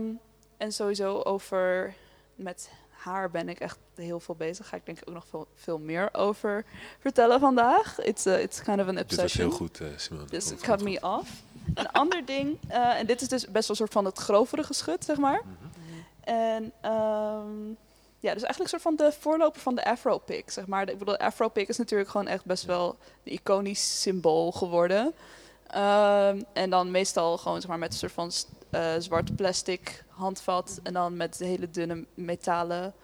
en 0.56 0.72
sowieso 0.72 1.20
over 1.22 1.94
met 2.34 2.70
haar 2.90 3.30
ben 3.30 3.48
ik 3.48 3.60
echt 3.60 3.78
heel 3.94 4.20
veel 4.20 4.34
bezig. 4.34 4.68
Ga 4.68 4.76
ik 4.76 4.86
denk 4.86 5.00
ik 5.00 5.08
ook 5.08 5.14
nog 5.14 5.26
veel, 5.26 5.46
veel 5.54 5.78
meer 5.78 6.08
over 6.12 6.64
vertellen 6.98 7.40
vandaag. 7.40 7.98
It's, 7.98 8.26
a, 8.26 8.38
it's 8.38 8.62
kind 8.62 8.80
of 8.80 8.86
an 8.86 8.94
Dit 8.94 9.10
was 9.10 9.18
obsession. 9.18 9.48
heel 9.48 9.56
goed, 9.56 9.80
eh 9.80 9.86
Simone. 9.96 10.26
Dus 10.26 10.54
cut 10.56 10.82
me 10.82 11.00
off. 11.00 11.30
Een 11.74 11.90
ander 11.92 12.24
ding, 12.24 12.58
eh, 12.68 12.98
en 12.98 13.06
dit 13.06 13.20
is 13.20 13.28
dus 13.28 13.40
best 13.44 13.52
wel 13.52 13.68
een 13.68 13.76
soort 13.76 13.92
van 13.92 14.04
het 14.04 14.18
grovere 14.18 14.62
geschut, 14.62 15.04
zeg 15.04 15.16
maar. 15.16 15.42
Mhm. 15.44 15.68
En 16.20 16.72
ehm, 16.80 17.68
ja, 18.20 18.32
dus 18.34 18.42
eigenlijk 18.42 18.60
een 18.60 18.68
soort 18.68 18.82
van 18.82 18.96
de 18.96 19.12
voorloper 19.20 19.60
van 19.60 19.74
de 19.74 19.84
Afro-pick, 19.84 20.50
zeg 20.50 20.66
maar. 20.66 20.86
De- 20.86 20.92
Ik 20.92 20.98
bedoel, 20.98 21.16
Afro-pick 21.16 21.68
is 21.68 21.78
natuurlijk 21.78 22.10
gewoon 22.10 22.26
echt 22.26 22.44
best 22.44 22.64
wel 22.64 22.96
een 23.24 23.32
iconisch 23.32 24.00
symbool 24.02 24.52
geworden. 24.52 25.12
Ehm, 25.66 26.42
en 26.52 26.70
dan 26.70 26.90
meestal 26.90 27.38
gewoon 27.38 27.60
zeg 27.60 27.68
maar, 27.70 27.78
met 27.78 27.92
een 27.92 27.98
soort 27.98 28.12
van 28.12 28.30
eh, 28.70 28.92
zwart 28.98 29.36
plastic 29.36 30.04
handvat 30.08 30.80
en 30.82 30.92
dan 30.92 31.16
met 31.16 31.38
hele 31.38 31.70
dunne 31.70 32.04
metalen 32.14 32.94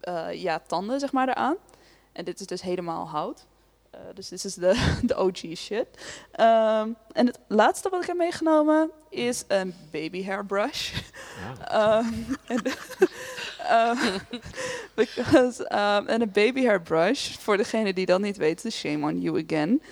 eh, 0.00 0.32
ja, 0.32 0.58
tanden 0.66 1.00
zeg 1.00 1.12
maar 1.12 1.28
eraan. 1.28 1.56
En 2.12 2.24
dit 2.24 2.40
is 2.40 2.46
dus 2.46 2.62
helemaal 2.62 3.08
hout. 3.08 3.46
Eh, 3.90 4.00
dus 4.14 4.28
dit 4.28 4.44
is 4.44 4.54
de, 4.54 4.90
de 5.02 5.16
OG 5.16 5.38
shit. 5.56 5.86
Ehm, 6.32 6.88
en 7.12 7.26
het 7.26 7.38
laatste 7.46 7.88
wat 7.88 8.00
ik 8.00 8.06
heb 8.06 8.16
meegenomen 8.16 8.90
is 9.10 9.44
een 9.48 9.74
baby 9.90 10.24
hairbrush. 10.24 10.92
Ja. 11.68 11.98
Um, 11.98 12.36
en, 12.46 12.62
um, 13.72 14.20
because, 14.94 15.66
en 16.06 16.20
een 16.20 16.32
baby 16.32 16.64
hairbrush, 16.64 17.36
voor 17.36 17.56
degene 17.56 17.92
die 17.92 18.06
dat 18.06 18.20
niet 18.20 18.36
weten, 18.36 18.72
shame 18.72 19.06
on 19.06 19.20
you 19.20 19.44
again. 19.44 19.82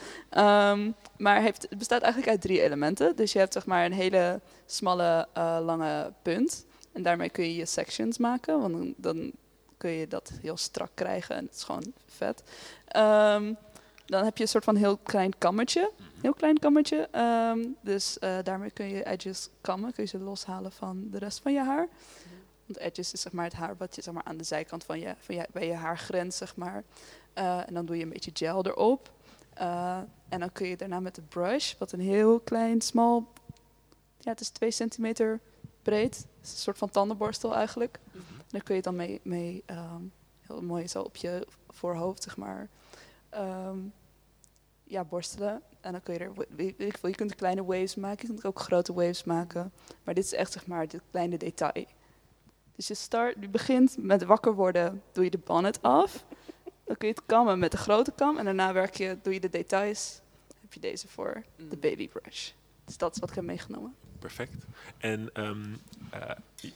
Maar 1.19 1.43
heeft, 1.43 1.67
het 1.69 1.78
bestaat 1.78 2.02
eigenlijk 2.02 2.33
uit 2.33 2.40
drie 2.40 2.62
elementen. 2.62 3.17
Dus 3.17 3.33
je 3.33 3.38
hebt 3.38 3.52
zeg 3.52 3.67
maar 3.67 3.85
een 3.85 3.93
hele 3.93 4.40
smalle, 4.67 5.28
eh, 5.33 5.59
lange 5.62 6.12
punt. 6.23 6.67
En 6.93 7.02
daarmee 7.02 7.31
kun 7.31 7.45
je 7.45 7.55
je 7.55 7.67
sections 7.67 8.19
maken, 8.19 8.61
want 8.61 8.73
dan, 8.73 8.95
dan 8.97 9.33
kun 9.76 9.90
je 9.90 10.09
dat 10.09 10.33
heel 10.43 10.57
strak 10.57 10.90
krijgen 10.95 11.37
en 11.37 11.45
het 11.45 11.55
is 11.55 11.62
gewoon 11.62 11.93
vet. 12.07 12.43
Um, 12.97 13.57
dan 14.09 14.25
heb 14.25 14.37
je 14.37 14.43
een 14.43 14.49
soort 14.49 14.65
van 14.65 14.77
heel 14.77 14.97
klein 14.97 15.38
kammetje. 15.38 15.93
Heel 16.21 16.35
klein 16.35 16.59
kammetje. 16.59 17.09
Ehm, 17.11 17.67
dus 17.81 18.19
eh, 18.19 18.37
daarmee 18.43 18.71
kun 18.71 18.88
je 18.88 19.05
edges 19.05 19.49
kammen. 19.61 19.93
Kun 19.93 20.03
je 20.03 20.09
ze 20.09 20.19
loshalen 20.19 20.73
van 20.73 21.09
de 21.11 21.19
rest 21.19 21.41
van 21.41 21.53
je 21.53 21.61
haar. 21.61 21.88
Want 22.67 22.79
edges 22.79 23.12
is 23.12 23.21
zeg 23.21 23.33
maar 23.33 23.45
het 23.45 23.53
haar 23.53 23.77
wat 23.77 23.95
je 23.95 24.03
zeg 24.03 24.15
maar, 24.15 24.25
aan 24.25 24.37
de 24.37 24.45
zijkant 24.45 24.85
van 24.85 25.00
je, 25.00 25.15
van 25.19 25.35
je, 25.35 25.47
bij 25.53 25.67
je 25.67 25.75
haargrens, 25.75 26.37
zeg 26.37 26.57
maar. 26.57 26.85
Eh, 27.33 27.69
en 27.69 27.75
dan 27.75 27.87
doe 27.87 27.97
je 27.97 28.03
een 28.03 28.09
beetje 28.09 28.31
gel 28.35 28.67
erop. 28.67 29.11
Eh, 29.55 29.99
en 30.29 30.41
dan 30.41 30.53
kun 30.53 30.67
je 30.67 30.77
daarna 30.77 31.00
met 31.00 31.15
de 31.15 31.23
brush, 31.23 31.75
wat 31.79 31.93
een 31.93 32.00
heel 32.00 32.41
klein, 32.41 32.81
smal... 32.81 33.27
Ja, 34.19 34.31
het 34.31 34.41
is 34.41 34.49
2 34.49 34.71
centimeter 34.71 35.41
breed. 35.83 36.17
Het 36.17 36.27
is 36.43 36.50
een 36.50 36.59
soort 36.59 36.79
van 36.79 36.91
tandenborstel 36.91 37.55
eigenlijk. 37.55 37.99
Dan 38.49 38.62
kun 38.62 38.75
je 38.75 38.75
het 38.75 38.85
dan 38.85 38.97
mee, 38.97 39.21
mee 39.23 39.62
ehm, 39.67 40.03
heel 40.41 40.62
mooi 40.62 40.88
zo 40.88 41.03
op 41.03 41.17
je 41.17 41.47
voorhoofd, 41.69 42.23
zeg 42.23 42.37
maar, 42.37 42.69
ehm, 43.29 43.79
ja, 44.88 45.04
borstelen. 45.04 45.62
En 45.80 45.92
dan 45.92 46.02
kun 46.02 46.14
je 46.14 46.21
er, 46.21 46.33
weet 46.49 46.75
ik 46.80 46.99
veel, 46.99 47.09
je 47.09 47.14
kunt 47.14 47.35
kleine 47.35 47.64
waves 47.64 47.95
maken, 47.95 48.21
je 48.21 48.26
kunt 48.26 48.45
ook 48.45 48.61
grote 48.61 48.92
waves 48.92 49.25
maken. 49.25 49.73
Maar 50.04 50.14
dit 50.14 50.25
is 50.25 50.33
echt, 50.33 50.52
zeg 50.52 50.66
maar, 50.66 50.88
dit 50.88 51.02
kleine 51.11 51.37
detail. 51.37 51.87
Dus 52.76 52.88
je, 52.88 52.95
start, 52.95 53.37
je 53.40 53.49
begint 53.49 53.97
met 53.99 54.25
wakker 54.25 54.54
worden, 54.54 55.02
doe 55.12 55.25
je 55.25 55.30
de 55.30 55.38
bonnet 55.38 55.83
af. 55.83 56.25
Dan 56.85 56.97
kun 56.97 57.09
je 57.09 57.14
het 57.14 57.23
kammen 57.26 57.59
met 57.59 57.71
de 57.71 57.76
grote 57.76 58.12
kam. 58.12 58.38
En 58.38 58.45
daarna 58.45 58.73
werk 58.73 58.95
je, 58.95 59.18
doe 59.23 59.33
je 59.33 59.40
de 59.40 59.50
details. 59.50 60.21
heb 60.61 60.73
je 60.73 60.80
deze 60.80 61.09
voor 61.09 61.42
de 61.68 61.76
baby 61.76 62.09
brush. 62.09 62.50
Dus 62.85 62.97
dat 62.97 63.14
is 63.14 63.21
wat 63.21 63.28
ik 63.28 63.35
heb 63.35 63.45
meegenomen. 63.45 63.95
Perfect. 64.18 64.64
En 64.99 65.30
ehm, 65.33 65.75
eh, 66.11 66.71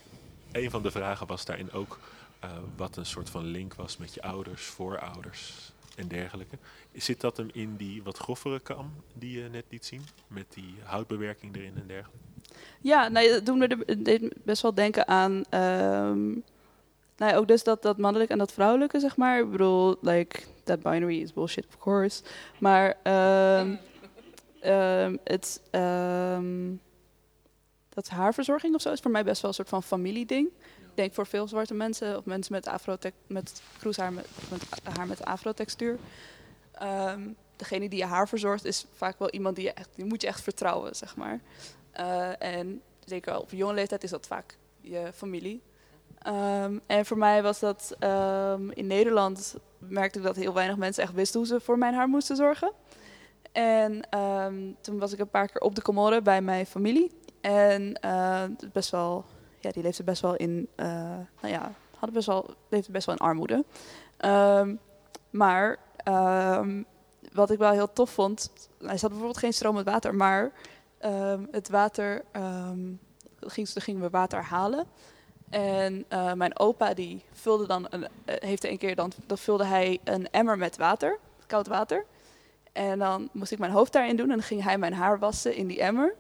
een 0.52 0.70
van 0.70 0.82
de 0.82 0.90
vragen 0.90 1.26
was 1.26 1.44
daarin 1.44 1.72
ook 1.72 1.98
eh, 2.38 2.50
wat 2.76 2.96
een 2.96 3.06
soort 3.06 3.30
van 3.30 3.44
link 3.44 3.74
was 3.74 3.96
met 3.96 4.14
je 4.14 4.22
ouders, 4.22 4.62
voorouders 4.62 5.72
en 5.96 6.08
dergelijke. 6.08 6.58
Zit 6.92 7.20
dat 7.20 7.36
hem 7.36 7.48
in 7.52 7.76
die 7.76 8.02
wat 8.02 8.18
groffere 8.18 8.60
kam 8.60 8.92
die 9.14 9.40
je 9.40 9.48
net 9.48 9.64
liet 9.68 9.84
zien? 9.84 10.02
Met 10.26 10.46
die 10.54 10.74
houtbewerking 10.82 11.56
erin 11.56 11.76
en 11.76 11.86
dergelijke? 11.86 12.18
Ja, 12.80 13.08
nou, 13.08 13.28
dat 13.28 13.46
doet 13.46 13.56
me 13.56 14.32
best 14.44 14.62
wel 14.62 14.74
denken 14.74 15.08
aan. 15.08 15.44
ehm, 15.50 16.30
nou 17.16 17.34
ook 17.36 17.48
dus 17.48 17.64
dat, 17.64 17.82
dat 17.82 17.98
mannelijke 17.98 18.32
en 18.32 18.38
dat 18.38 18.52
vrouwelijke, 18.52 19.00
zeg 19.00 19.16
maar. 19.16 19.40
Ik 19.40 19.50
bedoel, 19.50 19.96
like, 20.00 20.40
that 20.64 20.82
binary 20.82 21.20
is 21.20 21.32
bullshit, 21.32 21.66
of 21.66 21.78
course. 21.78 22.22
Maar 22.58 22.96
ehm, 23.02 23.74
ehm, 24.60 25.16
het, 25.24 25.62
dat 27.88 28.08
haarverzorging 28.08 28.74
of 28.74 28.80
zo 28.80 28.92
is 28.92 29.00
voor 29.00 29.10
mij 29.10 29.24
best 29.24 29.40
wel 29.40 29.50
een 29.50 29.56
soort 29.56 29.68
van 29.68 29.82
familieding. 29.82 30.48
Denk 30.94 31.14
voor 31.14 31.26
veel 31.26 31.48
zwarte 31.48 31.74
mensen 31.74 32.16
of 32.16 32.24
mensen 32.24 32.52
met, 32.52 32.66
afro 32.66 32.96
met 33.26 33.62
kroeshaar 33.78 34.12
met, 34.12 34.26
met 34.50 34.96
haar 34.96 35.06
met 35.06 35.24
afrotextuur. 35.24 35.98
Ehm 36.72 37.22
degene 37.62 37.88
die 37.88 37.98
je 37.98 38.04
haar 38.04 38.28
verzorgt 38.28 38.64
is 38.64 38.86
vaak 38.94 39.18
wel 39.18 39.30
iemand 39.30 39.56
die 39.56 39.64
je 39.64 39.72
echt, 39.72 39.88
die 39.94 40.04
moet 40.04 40.20
je 40.20 40.26
echt 40.26 40.40
vertrouwen, 40.40 40.96
zeg 40.96 41.16
maar. 41.16 41.40
Eh, 41.90 42.42
en 42.42 42.82
zeker 43.04 43.38
op 43.38 43.50
jonge 43.50 43.74
leeftijd 43.74 44.04
is 44.04 44.10
dat 44.10 44.26
vaak 44.26 44.56
je 44.80 45.10
familie. 45.14 45.62
Ehm, 46.18 46.78
en 46.86 47.06
voor 47.06 47.18
mij 47.18 47.42
was 47.42 47.60
dat 47.60 47.96
ehm, 47.98 48.70
in 48.70 48.86
Nederland 48.86 49.56
merkte 49.78 50.18
ik 50.18 50.24
dat 50.24 50.36
heel 50.36 50.54
weinig 50.54 50.76
mensen 50.76 51.02
echt 51.02 51.12
wisten 51.12 51.38
hoe 51.38 51.48
ze 51.48 51.60
voor 51.60 51.78
mijn 51.78 51.94
haar 51.94 52.08
moesten 52.08 52.36
zorgen. 52.36 52.72
En 53.52 54.00
toen 54.80 54.98
was 54.98 55.12
ik 55.12 55.18
een 55.18 55.30
paar 55.30 55.48
keer 55.48 55.60
op 55.60 55.74
de 55.74 55.82
Comoren 55.82 56.24
bij 56.24 56.42
mijn 56.42 56.66
familie. 56.66 57.10
En 57.40 58.00
eh, 58.00 58.44
best 58.72 58.90
wel, 58.90 59.24
ja, 59.62 59.70
die 59.70 59.82
leefde 59.82 60.02
best 60.02 60.22
wel 60.22 60.36
in, 60.36 60.68
eh, 60.74 60.86
nou 61.40 61.52
ja, 61.52 61.72
hadden 61.90 62.12
best 62.12 62.26
wel, 62.26 62.54
leefde 62.68 62.92
best 62.92 63.06
wel 63.06 63.14
in 63.14 63.20
armoede. 63.20 63.64
Ehm, 64.16 64.74
maar 65.30 65.78
ehm, 65.96 66.82
wat 67.32 67.50
ik 67.50 67.58
wel 67.58 67.72
heel 67.72 67.92
tof 67.92 68.10
vond, 68.10 68.50
hij 68.78 68.98
zat 68.98 69.08
bijvoorbeeld 69.08 69.38
geen 69.38 69.52
stroom 69.52 69.74
met 69.74 69.84
water, 69.84 70.14
maar 70.14 70.52
ehm, 70.98 71.44
het 71.50 71.68
water, 71.68 72.24
ging, 73.40 73.70
gingen 73.74 74.00
we 74.00 74.10
water 74.10 74.42
halen. 74.42 74.86
En 75.52 76.04
eh, 76.08 76.32
mijn 76.32 76.58
opa 76.58 76.94
die 76.94 77.24
vulde 77.32 77.66
dan, 77.66 77.86
een, 77.90 78.08
eh, 78.24 78.34
heeft 78.38 78.64
een 78.64 78.78
keer 78.78 78.94
dan, 78.94 79.12
dan 79.26 79.38
vulde 79.38 79.64
hij 79.64 79.98
een 80.04 80.30
emmer 80.30 80.58
met 80.58 80.76
water, 80.76 81.18
koud 81.46 81.66
water. 81.66 82.04
En 82.72 82.98
dan 82.98 83.28
moest 83.32 83.52
ik 83.52 83.58
mijn 83.58 83.72
hoofd 83.72 83.92
daarin 83.92 84.16
doen 84.16 84.30
en 84.30 84.36
dan 84.36 84.46
ging 84.46 84.62
hij 84.62 84.78
mijn 84.78 84.94
haar 84.94 85.18
wassen 85.18 85.54
in 85.54 85.66
die 85.66 85.80
emmer. 85.80 86.14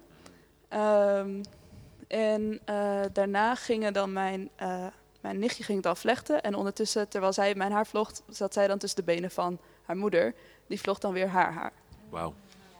En 2.12 2.60
eh, 2.64 3.00
daarna 3.12 3.54
gingen 3.54 3.92
dan 3.92 4.12
mijn, 4.12 4.50
eh, 4.56 4.86
mijn 5.20 5.38
nichtje 5.38 5.62
ging 5.64 5.76
het 5.76 5.86
dan 5.86 5.96
vlechten. 5.96 6.42
En 6.42 6.54
ondertussen, 6.54 7.08
terwijl 7.08 7.32
zij 7.32 7.54
mijn 7.54 7.72
haar 7.72 7.86
vlocht, 7.86 8.22
zat 8.28 8.52
zij 8.52 8.66
dan 8.66 8.78
tussen 8.78 8.98
de 8.98 9.12
benen 9.12 9.30
van 9.30 9.58
haar 9.82 9.96
moeder. 9.96 10.34
Die 10.66 10.80
vlocht 10.80 11.00
dan 11.02 11.12
weer 11.12 11.28
haar 11.28 11.52
haar. 11.52 11.72
Wauw. 12.08 12.34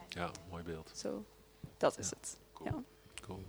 Ja, 0.09 0.31
mooi 0.51 0.62
beeld. 0.62 0.91
Zo, 0.95 1.25
dat 1.77 1.99
is 1.99 2.09
Ja. 2.09 2.17
het. 2.21 2.37
Cool. 2.53 2.69
Ja. 2.71 2.83
Cool. 3.27 3.43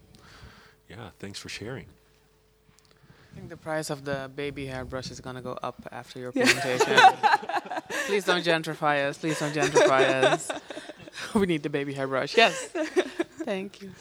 Ja, 0.85 1.13
thanks 1.17 1.39
for 1.39 1.49
sharing. 1.49 1.87
I 1.87 3.35
think 3.35 3.49
the 3.49 3.57
price 3.57 3.91
of 3.93 4.01
the 4.01 4.29
baby 4.35 4.67
hairbrush 4.67 5.09
is 5.09 5.19
going 5.19 5.37
to 5.37 5.43
go 5.43 5.67
up 5.67 5.75
after 5.91 6.19
your 6.19 6.31
Yeah. 6.37 6.45
presentation. 6.45 7.13
Please 8.05 8.25
don't 8.25 8.43
gentrify 8.43 9.07
us. 9.09 9.17
Please 9.17 9.39
don't 9.39 9.53
gentrify 9.53 10.23
us. 10.33 10.47
We 11.33 11.45
need 11.45 11.63
the 11.63 11.69
baby 11.69 11.93
hairbrush. 11.93 12.35
Yes. 12.37 12.69
Thank 13.45 13.81
you. 13.81 13.91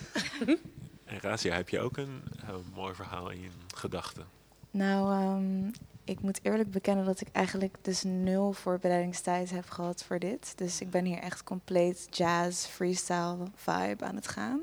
En 1.13 1.21
Razia, 1.21 1.55
heb 1.55 1.69
je 1.69 1.81
ook 1.81 1.97
een 1.97 2.23
eh, 2.41 2.55
mooi 2.75 2.95
verhaal 2.95 3.31
in 3.31 3.41
je 3.41 3.49
gedachten? 3.75 4.25
Nou, 4.71 5.13
ehm, 5.13 5.71
ik 6.05 6.21
moet 6.21 6.41
eerlijk 6.43 6.71
bekennen 6.71 7.05
dat 7.05 7.21
ik 7.21 7.29
eigenlijk 7.33 7.77
dus 7.83 8.03
nul 8.03 8.53
voorbereidingstijd 8.53 9.51
heb 9.51 9.71
gehad 9.71 10.05
voor 10.05 10.19
dit. 10.19 10.53
Dus 10.57 10.81
ik 10.81 10.91
ben 10.91 11.05
hier 11.05 11.19
echt 11.19 11.45
compleet 11.45 12.07
jazz, 12.11 12.67
freestyle 12.67 13.37
vibe 13.55 14.05
aan 14.05 14.15
het 14.15 14.29
gaan. 14.29 14.63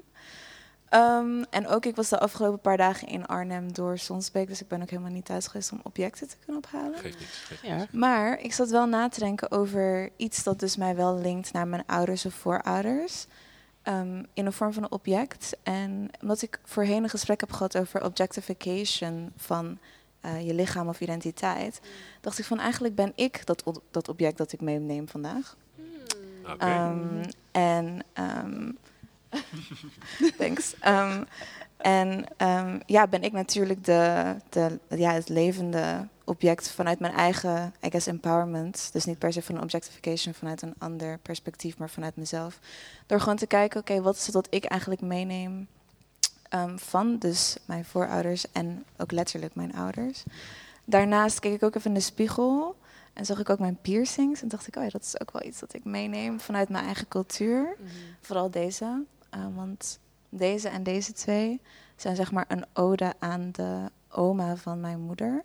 Ehm, 0.90 1.44
en 1.50 1.68
ook, 1.68 1.86
ik 1.86 1.96
was 1.96 2.10
de 2.10 2.20
afgelopen 2.20 2.60
paar 2.60 2.78
dagen 2.78 3.08
in 3.08 3.26
Arnhem 3.26 3.74
door 3.74 3.98
Sonsbeek, 3.98 4.48
dus 4.48 4.62
ik 4.62 4.68
ben 4.68 4.82
ook 4.82 4.90
helemaal 4.90 5.12
niet 5.12 5.26
thuis 5.26 5.48
geweest 5.48 5.72
om 5.72 5.80
objecten 5.84 6.28
te 6.28 6.36
kunnen 6.46 6.64
ophalen. 6.64 7.00
Geef 7.00 7.20
niks. 7.20 7.38
Geef 7.38 7.64
Ja. 7.64 7.86
Maar 7.92 8.40
ik 8.40 8.54
zat 8.54 8.70
wel 8.70 8.86
na 8.86 9.10
te 9.10 9.20
denken 9.20 9.52
over 9.52 10.10
iets 10.18 10.44
dat 10.44 10.60
dus 10.60 10.76
mij 10.76 10.96
wel 10.96 11.20
linkt 11.20 11.54
naar 11.54 11.68
mijn 11.68 11.84
ouders 11.86 12.26
of 12.26 12.34
voorouders. 12.34 13.28
Ehm, 13.90 14.24
in 14.34 14.46
de 14.46 14.52
vorm 14.52 14.74
van 14.74 14.84
een 14.84 14.92
object. 14.92 15.58
En 15.64 16.10
omdat 16.22 16.42
ik 16.42 16.60
voorheen 16.64 17.04
een 17.04 17.10
gesprek 17.10 17.40
heb 17.40 17.52
gehad 17.52 17.78
over 17.78 18.04
objectification 18.04 19.32
van 19.36 19.78
eh, 20.22 20.48
je 20.48 20.54
lichaam 20.54 20.88
of 20.88 21.02
identiteit, 21.02 21.82
dacht 22.22 22.40
ik 22.40 22.46
van 22.46 22.60
eigenlijk 22.60 22.96
ben 22.96 23.12
ik 23.16 23.46
dat, 23.46 23.82
dat 23.92 24.10
object 24.10 24.38
dat 24.38 24.52
ik 24.52 24.62
meeneem 24.62 25.08
vandaag. 25.08 25.56
Oké. 26.44 26.66
Ehm, 26.66 27.24
en 27.52 28.04
ehm, 28.14 28.72
thanks. 30.40 30.76
Ehm, 31.80 32.10
en 32.12 32.26
ehm, 32.38 32.80
ja, 32.86 33.08
ben 33.08 33.24
ik 33.24 33.32
natuurlijk 33.32 33.86
de, 33.86 34.36
de, 34.50 34.80
ja, 34.88 35.12
het 35.14 35.30
levende 35.30 36.08
object 36.24 36.70
vanuit 36.70 37.00
mijn 37.00 37.14
eigen, 37.14 37.74
I 37.86 37.90
guess, 37.90 38.08
empowerment. 38.08 38.90
Dus 38.94 39.06
niet 39.06 39.20
per 39.20 39.34
se 39.34 39.42
van 39.42 39.56
een 39.56 39.62
objectification 39.62 40.34
vanuit 40.34 40.62
een 40.62 40.74
ander 40.78 41.18
perspectief, 41.18 41.78
maar 41.78 41.90
vanuit 41.90 42.16
mezelf. 42.16 42.60
Door 43.06 43.20
gewoon 43.20 43.38
te 43.38 43.48
kijken, 43.48 43.80
oké, 43.80 44.02
wat 44.02 44.16
is 44.16 44.26
het 44.26 44.36
wat 44.36 44.48
ik 44.50 44.66
eigenlijk 44.66 45.02
meeneem 45.02 45.68
ehm, 46.50 46.78
van 46.78 47.18
dus 47.18 47.58
mijn 47.66 47.86
voorouders 47.86 48.52
en 48.52 48.86
ook 48.98 49.12
letterlijk 49.12 49.56
mijn 49.56 49.76
ouders. 49.76 50.24
Daarnaast 50.86 51.40
keek 51.40 51.54
ik 51.54 51.64
ook 51.64 51.76
even 51.76 51.90
in 51.90 51.98
de 51.98 52.04
spiegel 52.04 52.76
en 53.14 53.26
zag 53.26 53.40
ik 53.40 53.50
ook 53.50 53.60
mijn 53.60 53.78
piercings. 53.82 54.42
En 54.42 54.48
dacht 54.48 54.68
ik, 54.68 54.76
oh 54.76 54.84
ja, 54.84 54.90
dat 54.90 55.04
is 55.04 55.22
ook 55.22 55.32
wel 55.32 55.44
iets 55.44 55.60
dat 55.60 55.74
ik 55.74 55.84
meeneem 55.86 56.40
vanuit 56.40 56.70
mijn 56.70 56.86
eigen 56.86 57.08
cultuur. 57.08 57.76
Vooral 58.22 58.50
deze. 58.52 59.04
eh, 59.30 59.46
want 59.56 60.00
deze 60.30 60.70
en 60.70 60.84
deze 60.84 61.14
twee 61.14 61.62
zijn 61.96 62.16
zeg 62.16 62.32
maar 62.32 62.46
een 62.48 62.66
ode 62.74 63.14
aan 63.20 63.52
de 63.52 63.90
oma 64.10 64.56
van 64.56 64.80
mijn 64.80 65.00
moeder. 65.00 65.44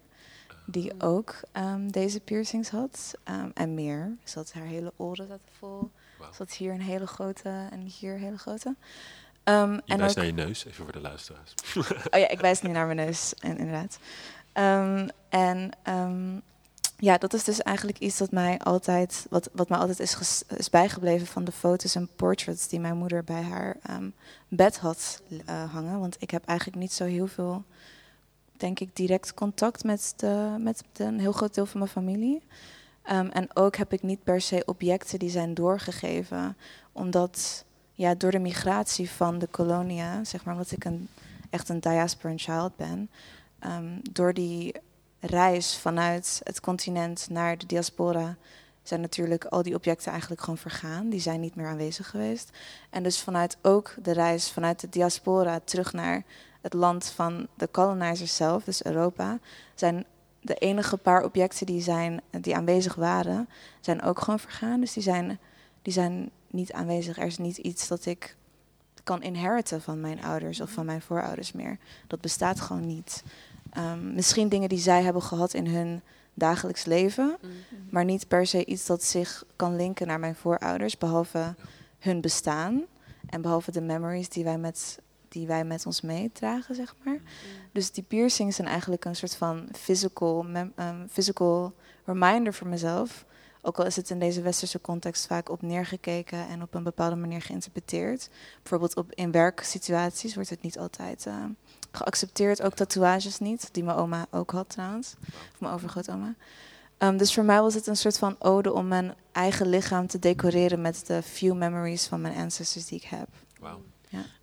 Die 0.67 1.01
ook 1.01 1.41
ehm, 1.53 1.89
deze 1.89 2.21
piercings 2.21 2.71
had. 2.71 3.15
Ehm, 3.25 3.51
en 3.55 3.75
meer. 3.75 4.17
Ze 4.25 4.39
had 4.39 4.53
haar 4.53 4.65
hele 4.65 4.93
oren 4.97 5.27
zaten 5.27 5.49
vol. 5.59 5.91
Ze 6.19 6.39
had 6.39 6.53
hier 6.53 6.73
een 6.73 6.81
hele 6.81 7.07
grote 7.07 7.69
en 7.71 7.81
hier 7.81 8.15
een 8.15 8.21
hele 8.21 8.39
grote. 8.39 8.77
Ehm, 9.43 9.73
Je 9.73 9.83
en 9.87 9.99
wijst 9.99 10.19
ook, 10.19 10.25
naar 10.25 10.27
je 10.27 10.47
neus, 10.47 10.65
even 10.65 10.85
voor 10.85 10.93
de 10.93 11.01
luisteraars. 11.01 11.55
Oh 12.11 12.21
ja, 12.21 12.29
ik 12.29 12.41
wijs 12.41 12.63
nu 12.63 12.71
naar 12.71 12.87
mijn 12.87 12.97
neus, 12.97 13.35
en, 13.35 13.59
inderdaad. 13.59 13.99
En 15.29 15.71
ja, 16.99 17.19
dat 17.19 17.35
is 17.35 17.45
dus 17.45 17.63
eigenlijk 17.63 17.99
iets 17.99 18.19
dat 18.19 18.31
mij 18.31 18.59
altijd, 18.59 19.27
wat, 19.31 19.51
wat 19.53 19.69
mij 19.69 19.79
altijd 19.79 20.01
is, 20.01 20.43
is 20.57 20.71
bijgebleven 20.71 21.27
van 21.27 21.45
de 21.45 21.53
foto's 21.53 21.95
en 21.95 22.09
portraits 22.17 22.69
die 22.69 22.81
mijn 22.81 22.97
moeder 22.97 23.25
bij 23.25 23.43
haar 23.43 23.77
ehm, 23.83 24.09
bed 24.49 24.79
had 24.79 25.23
eh, 25.45 25.73
hangen. 25.73 26.01
Want 26.01 26.17
ik 26.19 26.31
heb 26.31 26.45
eigenlijk 26.45 26.79
niet 26.79 26.93
zo 26.93 27.05
heel 27.05 27.27
veel, 27.27 27.65
denk 28.57 28.81
ik, 28.81 28.97
direct 28.97 29.35
contact 29.35 29.85
met, 29.85 30.15
de, 30.17 30.57
met 30.59 30.83
een 30.93 31.21
heel 31.21 31.33
groot 31.33 31.55
deel 31.55 31.67
van 31.67 31.79
mijn 31.79 31.91
familie. 31.91 32.43
Ehm, 33.03 33.27
en 33.27 33.57
ook 33.57 33.77
heb 33.77 33.93
ik 33.93 34.03
niet 34.03 34.23
per 34.23 34.41
se 34.41 34.63
objecten 34.67 35.19
die 35.19 35.31
zijn 35.31 35.55
doorgegeven, 35.55 36.57
omdat 36.93 37.65
ja, 37.93 38.15
door 38.15 38.31
de 38.31 38.39
migratie 38.39 39.11
van 39.11 39.39
de 39.39 39.47
kolonia, 39.47 40.25
zeg 40.25 40.45
maar, 40.45 40.57
wat 40.57 40.71
ik 40.71 40.85
een, 40.85 41.09
echt 41.51 41.69
een 41.69 41.81
diasporan 41.81 42.39
child 42.39 42.77
ben, 42.77 43.11
ehm, 43.59 43.99
door 44.13 44.35
die 44.35 44.75
reis 45.27 45.77
vanuit 45.77 46.41
het 46.43 46.61
continent 46.61 47.27
naar 47.31 47.59
de 47.59 47.67
diaspora 47.67 48.37
zijn 48.83 49.01
natuurlijk 49.01 49.45
al 49.45 49.63
die 49.63 49.75
objecten 49.75 50.11
eigenlijk 50.11 50.41
gewoon 50.41 50.59
vergaan. 50.59 51.09
Die 51.09 51.21
zijn 51.21 51.41
niet 51.41 51.55
meer 51.55 51.67
aanwezig 51.67 52.11
geweest. 52.11 52.51
En 52.91 53.03
dus 53.03 53.21
vanuit 53.21 53.57
ook 53.63 53.95
de 54.03 54.13
reis 54.13 54.51
vanuit 54.51 54.81
de 54.81 54.89
diaspora 54.89 55.61
terug 55.65 55.93
naar 55.93 56.23
het 56.61 56.73
land 56.73 57.07
van 57.07 57.49
de 57.55 57.69
colonizers 57.71 58.37
zelf, 58.37 58.65
dus 58.65 58.85
Europa, 58.85 59.39
zijn 59.75 60.05
de 60.41 60.55
enige 60.55 60.97
paar 60.97 61.25
objecten 61.25 61.67
die, 61.67 61.81
zijn, 61.81 62.21
die 62.31 62.57
aanwezig 62.57 62.95
waren, 62.95 63.49
zijn 63.81 64.03
ook 64.03 64.19
gewoon 64.19 64.39
vergaan. 64.39 64.81
Dus 64.81 64.93
die 64.93 65.03
zijn, 65.03 65.39
die 65.83 65.93
zijn 65.93 66.31
niet 66.51 66.73
aanwezig. 66.73 67.19
Er 67.19 67.27
is 67.27 67.39
niet 67.39 67.57
iets 67.57 67.89
dat 67.89 68.07
ik 68.07 68.37
kan 69.05 69.23
inheriten 69.23 69.83
van 69.83 70.01
mijn 70.01 70.25
ouders 70.25 70.61
of 70.61 70.71
van 70.71 70.87
mijn 70.87 71.03
voorouders 71.03 71.53
meer. 71.53 71.79
Dat 72.07 72.21
bestaat 72.21 72.61
gewoon 72.61 72.87
niet. 72.87 73.23
Ehm, 73.75 74.15
misschien 74.15 74.49
dingen 74.49 74.69
die 74.69 74.79
zij 74.79 75.03
hebben 75.03 75.23
gehad 75.23 75.55
in 75.55 75.67
hun 75.67 76.03
dagelijks 76.35 76.85
leven, 76.85 77.37
maar 77.91 78.05
niet 78.05 78.29
per 78.29 78.47
se 78.47 78.65
iets 78.65 78.87
dat 78.87 79.03
zich 79.03 79.45
kan 79.57 79.77
linken 79.77 80.07
naar 80.07 80.21
mijn 80.21 80.35
voorouders, 80.35 80.99
behalve 80.99 81.55
hun 81.99 82.21
bestaan 82.21 82.85
en 83.27 83.43
behalve 83.43 83.71
de 83.71 83.81
memories 83.81 84.29
die 84.29 84.45
wij 84.45 84.59
met, 84.59 84.99
die 85.29 85.47
wij 85.47 85.65
met 85.65 85.87
ons 85.87 86.01
meedragen, 86.01 86.75
zeg 86.75 86.95
maar. 87.05 87.19
Dus 87.73 87.91
die 87.91 88.05
piercings 88.05 88.57
zijn 88.57 88.69
eigenlijk 88.69 89.05
een 89.05 89.17
soort 89.17 89.35
van 89.37 89.69
physical, 89.73 90.47
ehm, 90.75 91.07
physical 91.11 91.75
reminder 92.05 92.55
voor 92.55 92.67
mezelf. 92.67 93.25
Ook 93.63 93.79
al 93.79 93.87
is 93.87 93.97
het 93.97 94.11
in 94.11 94.19
deze 94.19 94.43
westerse 94.43 94.81
context 94.81 95.27
vaak 95.27 95.49
op 95.51 95.63
neergekeken 95.63 96.49
en 96.49 96.63
op 96.63 96.75
een 96.75 96.83
bepaalde 96.83 97.17
manier 97.17 97.43
geïnterpreteerd. 97.43 98.31
Bijvoorbeeld 98.63 98.97
op, 98.97 99.13
in 99.13 99.31
werksituaties 99.31 100.35
wordt 100.35 100.51
het 100.51 100.63
niet 100.63 100.79
altijd 100.79 101.27
eh, 101.27 101.45
geaccepteerd. 101.97 102.63
Ook 102.63 102.75
tatoeages 102.75 103.39
niet, 103.39 103.69
die 103.73 103.85
mijn 103.85 103.97
oma 103.97 104.27
ook 104.31 104.51
had 104.51 104.69
trouwens. 104.69 105.15
Of 105.53 105.61
mijn 105.61 105.73
overgrootoma. 105.75 106.35
Ehm, 106.99 107.17
dus 107.17 107.35
voor 107.35 107.45
mij 107.45 107.61
was 107.61 107.75
het 107.75 107.87
een 107.87 107.97
soort 107.97 108.19
van 108.19 108.37
ode 108.39 108.73
om 108.73 108.89
mijn 108.89 109.15
eigen 109.33 109.69
lichaam 109.69 110.07
te 110.07 110.19
decoreren 110.19 110.81
met 110.81 111.07
de 111.07 111.23
few 111.23 111.55
memories 111.57 112.07
van 112.07 112.21
mijn 112.21 112.37
ancestors 112.37 112.87
die 112.87 112.99
ik 112.99 113.05
heb. 113.05 113.29
Wauw. 113.61 113.81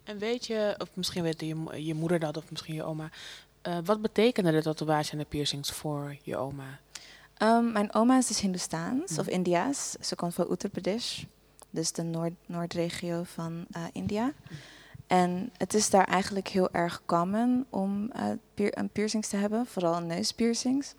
En 0.04 0.18
weet 0.18 0.46
je, 0.46 0.76
of 0.78 0.90
misschien 0.94 1.24
weet 1.24 1.40
je, 1.40 1.86
je 1.86 1.94
moeder 1.94 2.20
dat, 2.20 2.38
of 2.38 2.52
misschien 2.52 2.74
je 2.74 2.84
oma. 2.84 3.10
eh, 3.62 3.78
wat 3.86 4.02
betekenen 4.02 4.54
de 4.54 4.62
tatoeage 4.62 5.12
en 5.12 5.18
de 5.18 5.26
piercings 5.26 5.72
voor 5.72 6.16
je 6.24 6.38
oma? 6.38 6.80
Ehm, 7.38 7.72
mijn 7.72 7.94
oma 7.94 8.18
is 8.18 8.28
dus 8.28 8.40
Hindoestaans 8.40 9.12
Mhm. 9.12 9.20
of 9.20 9.28
Indiaas. 9.28 9.92
Ze 10.00 10.16
komt 10.16 10.34
van 10.34 10.52
Uttar 10.52 10.70
Pradesh, 10.70 11.24
dus 11.70 11.92
de 11.92 12.04
noord 12.04 12.34
noordregio 12.46 13.24
van 13.24 13.66
eh, 13.72 13.84
India. 13.92 14.34
En 15.12 15.52
het 15.58 15.74
is 15.74 15.90
daar 15.90 16.08
eigenlijk 16.08 16.48
heel 16.48 16.72
erg 16.72 17.02
common 17.06 17.66
om 17.70 18.12
eh, 18.12 18.30
een 18.56 18.90
piercings 18.90 19.28
te 19.28 19.36
hebben, 19.36 19.66
vooral 19.66 20.02
neuspiercings. 20.02 20.94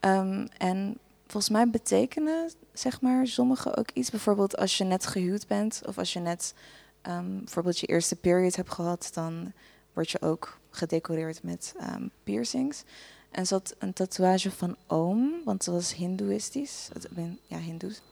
Ehm, 0.00 0.46
en 0.58 0.98
volgens 1.26 1.52
mij 1.52 1.70
betekenen, 1.70 2.50
zeg 2.72 3.00
maar, 3.00 3.26
sommige 3.26 3.76
ook 3.76 3.90
iets. 3.90 4.10
Bijvoorbeeld 4.10 4.56
als 4.56 4.78
je 4.78 4.84
net 4.84 5.06
gehuwd 5.06 5.46
bent 5.46 5.82
of 5.86 5.98
als 5.98 6.12
je 6.12 6.20
net 6.20 6.54
ehm, 7.02 7.38
bijvoorbeeld 7.38 7.78
je 7.78 7.86
eerste 7.86 8.16
period 8.16 8.56
hebt 8.56 8.72
gehad, 8.72 9.10
dan 9.14 9.52
word 9.92 10.10
je 10.10 10.22
ook 10.22 10.58
gedecoreerd 10.70 11.42
met 11.42 11.74
ehm, 11.78 12.06
piercings. 12.24 12.82
En 13.30 13.46
had 13.48 13.74
een 13.78 13.92
tatoeage 13.92 14.50
van 14.50 14.76
oom, 14.86 15.32
want 15.44 15.64
ze 15.64 15.70
was 15.70 15.94
hindoeïstisch. 15.94 16.88
Ja, 17.46 17.58
hindoes. 17.58 18.02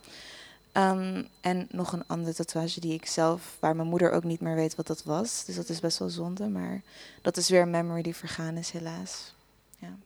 Ehm, 0.78 1.24
en 1.40 1.68
nog 1.70 1.92
een 1.92 2.06
andere 2.06 2.34
tatoeage 2.34 2.80
die 2.80 2.92
ik 2.92 3.06
zelf, 3.06 3.56
waar 3.60 3.76
mijn 3.76 3.88
moeder 3.88 4.10
ook 4.10 4.24
niet 4.24 4.40
meer 4.40 4.54
weet 4.54 4.74
wat 4.74 4.86
dat 4.86 5.02
was. 5.02 5.44
Dus 5.44 5.54
dat 5.54 5.68
is 5.68 5.80
best 5.80 5.98
wel 5.98 6.08
zonde, 6.08 6.48
maar 6.48 6.82
dat 7.22 7.36
is 7.36 7.48
weer 7.48 7.62
een 7.62 7.70
memory 7.70 8.02
die 8.02 8.16
vergaan 8.16 8.56
is, 8.56 8.70
helaas. 8.70 9.34
Ja. 9.78 9.98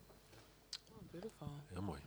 Heel 1.73 1.83
mooi. 1.83 2.01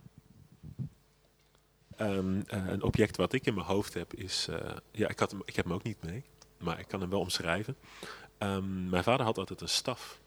Ehm, 1.96 2.40
eh, 2.46 2.66
een 2.66 2.82
object 2.82 3.16
wat 3.16 3.32
ik 3.32 3.46
in 3.46 3.54
mijn 3.54 3.66
hoofd 3.66 3.94
heb 3.94 4.14
is... 4.14 4.48
eh, 4.48 4.76
ja, 4.90 5.08
ik, 5.08 5.18
had 5.18 5.34
ik 5.44 5.56
heb 5.56 5.64
hem 5.64 5.74
ook 5.74 5.82
niet 5.82 6.02
mee, 6.02 6.24
maar 6.58 6.78
ik 6.78 6.88
kan 6.88 7.00
hem 7.00 7.10
wel 7.10 7.20
omschrijven. 7.20 7.76
Ehm, 8.38 8.88
mijn 8.88 9.04
vader 9.04 9.26
had 9.26 9.38
altijd 9.38 9.60
een 9.60 9.68
staf. 9.68 10.20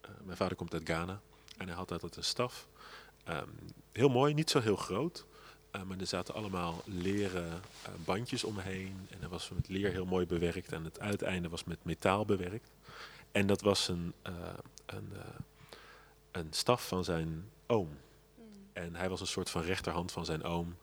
Eh, 0.00 0.10
mijn 0.24 0.36
vader 0.36 0.56
komt 0.56 0.72
uit 0.72 0.88
Ghana 0.88 1.20
en 1.56 1.66
hij 1.66 1.76
had 1.76 1.92
altijd 1.92 2.16
een 2.16 2.24
staf. 2.24 2.68
Heel 3.92 4.08
mooi, 4.08 4.34
niet 4.34 4.50
zo 4.50 4.60
heel 4.60 4.76
groot. 4.76 5.26
Eh, 5.78 5.84
maar 5.84 5.98
er 5.98 6.06
zaten 6.06 6.34
allemaal 6.34 6.82
leren 6.84 7.52
eh, 7.82 7.92
bandjes 8.04 8.44
omheen. 8.44 9.06
En 9.10 9.18
hij 9.18 9.28
was 9.28 9.50
met 9.50 9.68
leer 9.68 9.90
heel 9.90 10.06
mooi 10.06 10.26
bewerkt. 10.26 10.72
En 10.72 10.84
het 10.84 11.00
uiteinde 11.00 11.48
was 11.48 11.64
met 11.64 11.84
metaal 11.84 12.24
bewerkt. 12.24 12.70
En 13.32 13.46
dat 13.46 13.60
was 13.60 13.88
een, 13.88 14.12
eh, 14.22 14.32
een, 14.86 15.12
een 16.30 16.48
staf 16.50 16.88
van 16.88 17.04
zijn 17.04 17.50
oom. 17.66 17.88
En 18.72 18.94
hij 18.94 19.08
was 19.08 19.20
een 19.20 19.26
soort 19.26 19.50
van 19.50 19.62
rechterhand 19.62 20.12
van 20.12 20.24
zijn 20.24 20.42
oom. 20.42 20.76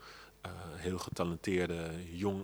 Heel 0.76 0.98
getalenteerde 0.98 1.92
jong, 2.12 2.44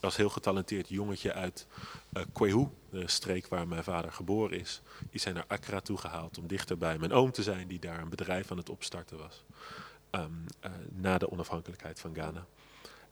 als 0.00 0.16
heel 0.16 0.28
getalenteerd 0.28 0.88
jongetje 0.88 1.32
uit 1.32 1.66
uh, 2.12 2.22
Kwehu, 2.32 2.66
de 2.90 3.08
streek 3.08 3.48
waar 3.48 3.68
mijn 3.68 3.84
vader 3.84 4.12
geboren 4.12 4.60
is. 4.60 4.82
Die 5.10 5.20
zijn 5.20 5.34
naar 5.34 5.44
Accra 5.48 5.80
toegehaald 5.80 6.38
om 6.38 6.46
dichter 6.46 6.78
bij 6.78 6.98
mijn 6.98 7.12
oom 7.12 7.32
te 7.32 7.42
zijn, 7.42 7.68
die 7.68 7.78
daar 7.78 8.00
een 8.00 8.08
bedrijf 8.08 8.50
aan 8.50 8.56
het 8.56 8.70
opstarten 8.70 9.18
was. 9.18 9.44
Ehm, 10.10 10.30
eh, 10.60 10.70
na 10.90 11.18
de 11.18 11.30
onafhankelijkheid 11.30 12.00
van 12.00 12.14
Ghana. 12.14 12.46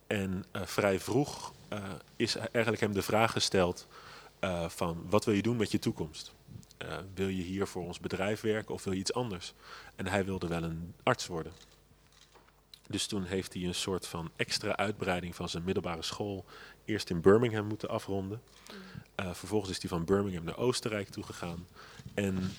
En 0.07 0.45
eh, 0.51 0.63
vrij 0.63 1.01
vroeg 1.01 1.53
eh, 1.69 1.79
is 2.17 2.37
eigenlijk 2.37 2.81
hem 2.81 2.93
de 2.93 3.03
vraag 3.03 3.33
gesteld 3.33 3.87
van 4.67 5.07
wat 5.09 5.25
wil 5.25 5.35
je 5.35 5.43
doen 5.43 5.57
met 5.57 5.71
je 5.71 5.79
toekomst? 5.79 6.35
Wil 7.15 7.29
je 7.29 7.43
hier 7.43 7.67
voor 7.67 7.85
ons 7.85 8.01
bedrijf 8.01 8.41
werken 8.41 8.75
of 8.75 8.85
wil 8.85 8.93
je 8.93 8.99
iets 8.99 9.13
anders? 9.13 9.55
En 9.97 10.07
hij 10.07 10.25
wilde 10.25 10.47
wel 10.47 10.63
een 10.63 10.95
arts 11.03 11.27
worden. 11.27 11.53
Dus 12.89 13.07
toen 13.07 13.25
heeft 13.25 13.55
hij 13.55 13.63
een 13.63 13.75
soort 13.75 14.07
van 14.07 14.31
extra 14.37 14.77
uitbreiding 14.77 15.35
van 15.35 15.49
zijn 15.49 15.65
middelbare 15.65 16.03
school 16.03 16.45
eerst 16.85 17.11
in 17.11 17.21
Birmingham 17.21 17.67
moeten 17.67 17.89
afronden. 17.89 18.43
Eh, 19.15 19.35
vervolgens 19.35 19.71
is 19.71 19.81
hij 19.81 19.91
van 19.91 20.05
Birmingham 20.05 20.45
naar 20.45 20.59
Oostenrijk 20.59 21.09
toegegaan. 21.09 21.67
En 22.15 22.53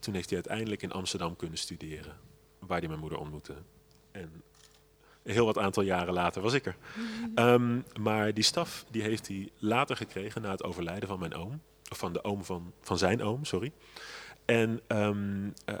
toen 0.00 0.14
heeft 0.14 0.30
hij 0.30 0.38
uiteindelijk 0.38 0.82
in 0.82 0.92
Amsterdam 0.92 1.36
kunnen 1.36 1.58
studeren, 1.58 2.16
waar 2.66 2.78
hij 2.78 2.88
mijn 2.88 3.00
moeder 3.00 3.18
ontmoette. 3.18 3.54
En 4.10 4.42
een 5.22 5.32
heel 5.32 5.46
wat 5.46 5.58
aantal 5.58 5.82
jaren 5.82 6.14
later 6.14 6.42
was 6.42 6.52
ik 6.52 6.66
er. 6.66 6.76
Ehm, 7.34 7.80
maar 8.00 8.34
die 8.34 8.44
staf 8.44 8.84
die 8.90 9.02
heeft 9.02 9.28
hij 9.28 9.50
later 9.58 9.96
gekregen 9.96 10.42
na 10.42 10.50
het 10.50 10.64
overlijden 10.64 11.08
van 11.08 11.18
mijn 11.18 11.34
oom. 11.34 11.60
Of 11.90 11.98
van 11.98 12.12
de 12.12 12.24
oom 12.24 12.44
van, 12.44 12.72
van 12.80 12.98
zijn 12.98 13.22
oom, 13.22 13.44
sorry. 13.44 13.72
En 14.44 14.80
ehm, 14.86 15.50
eh, 15.64 15.74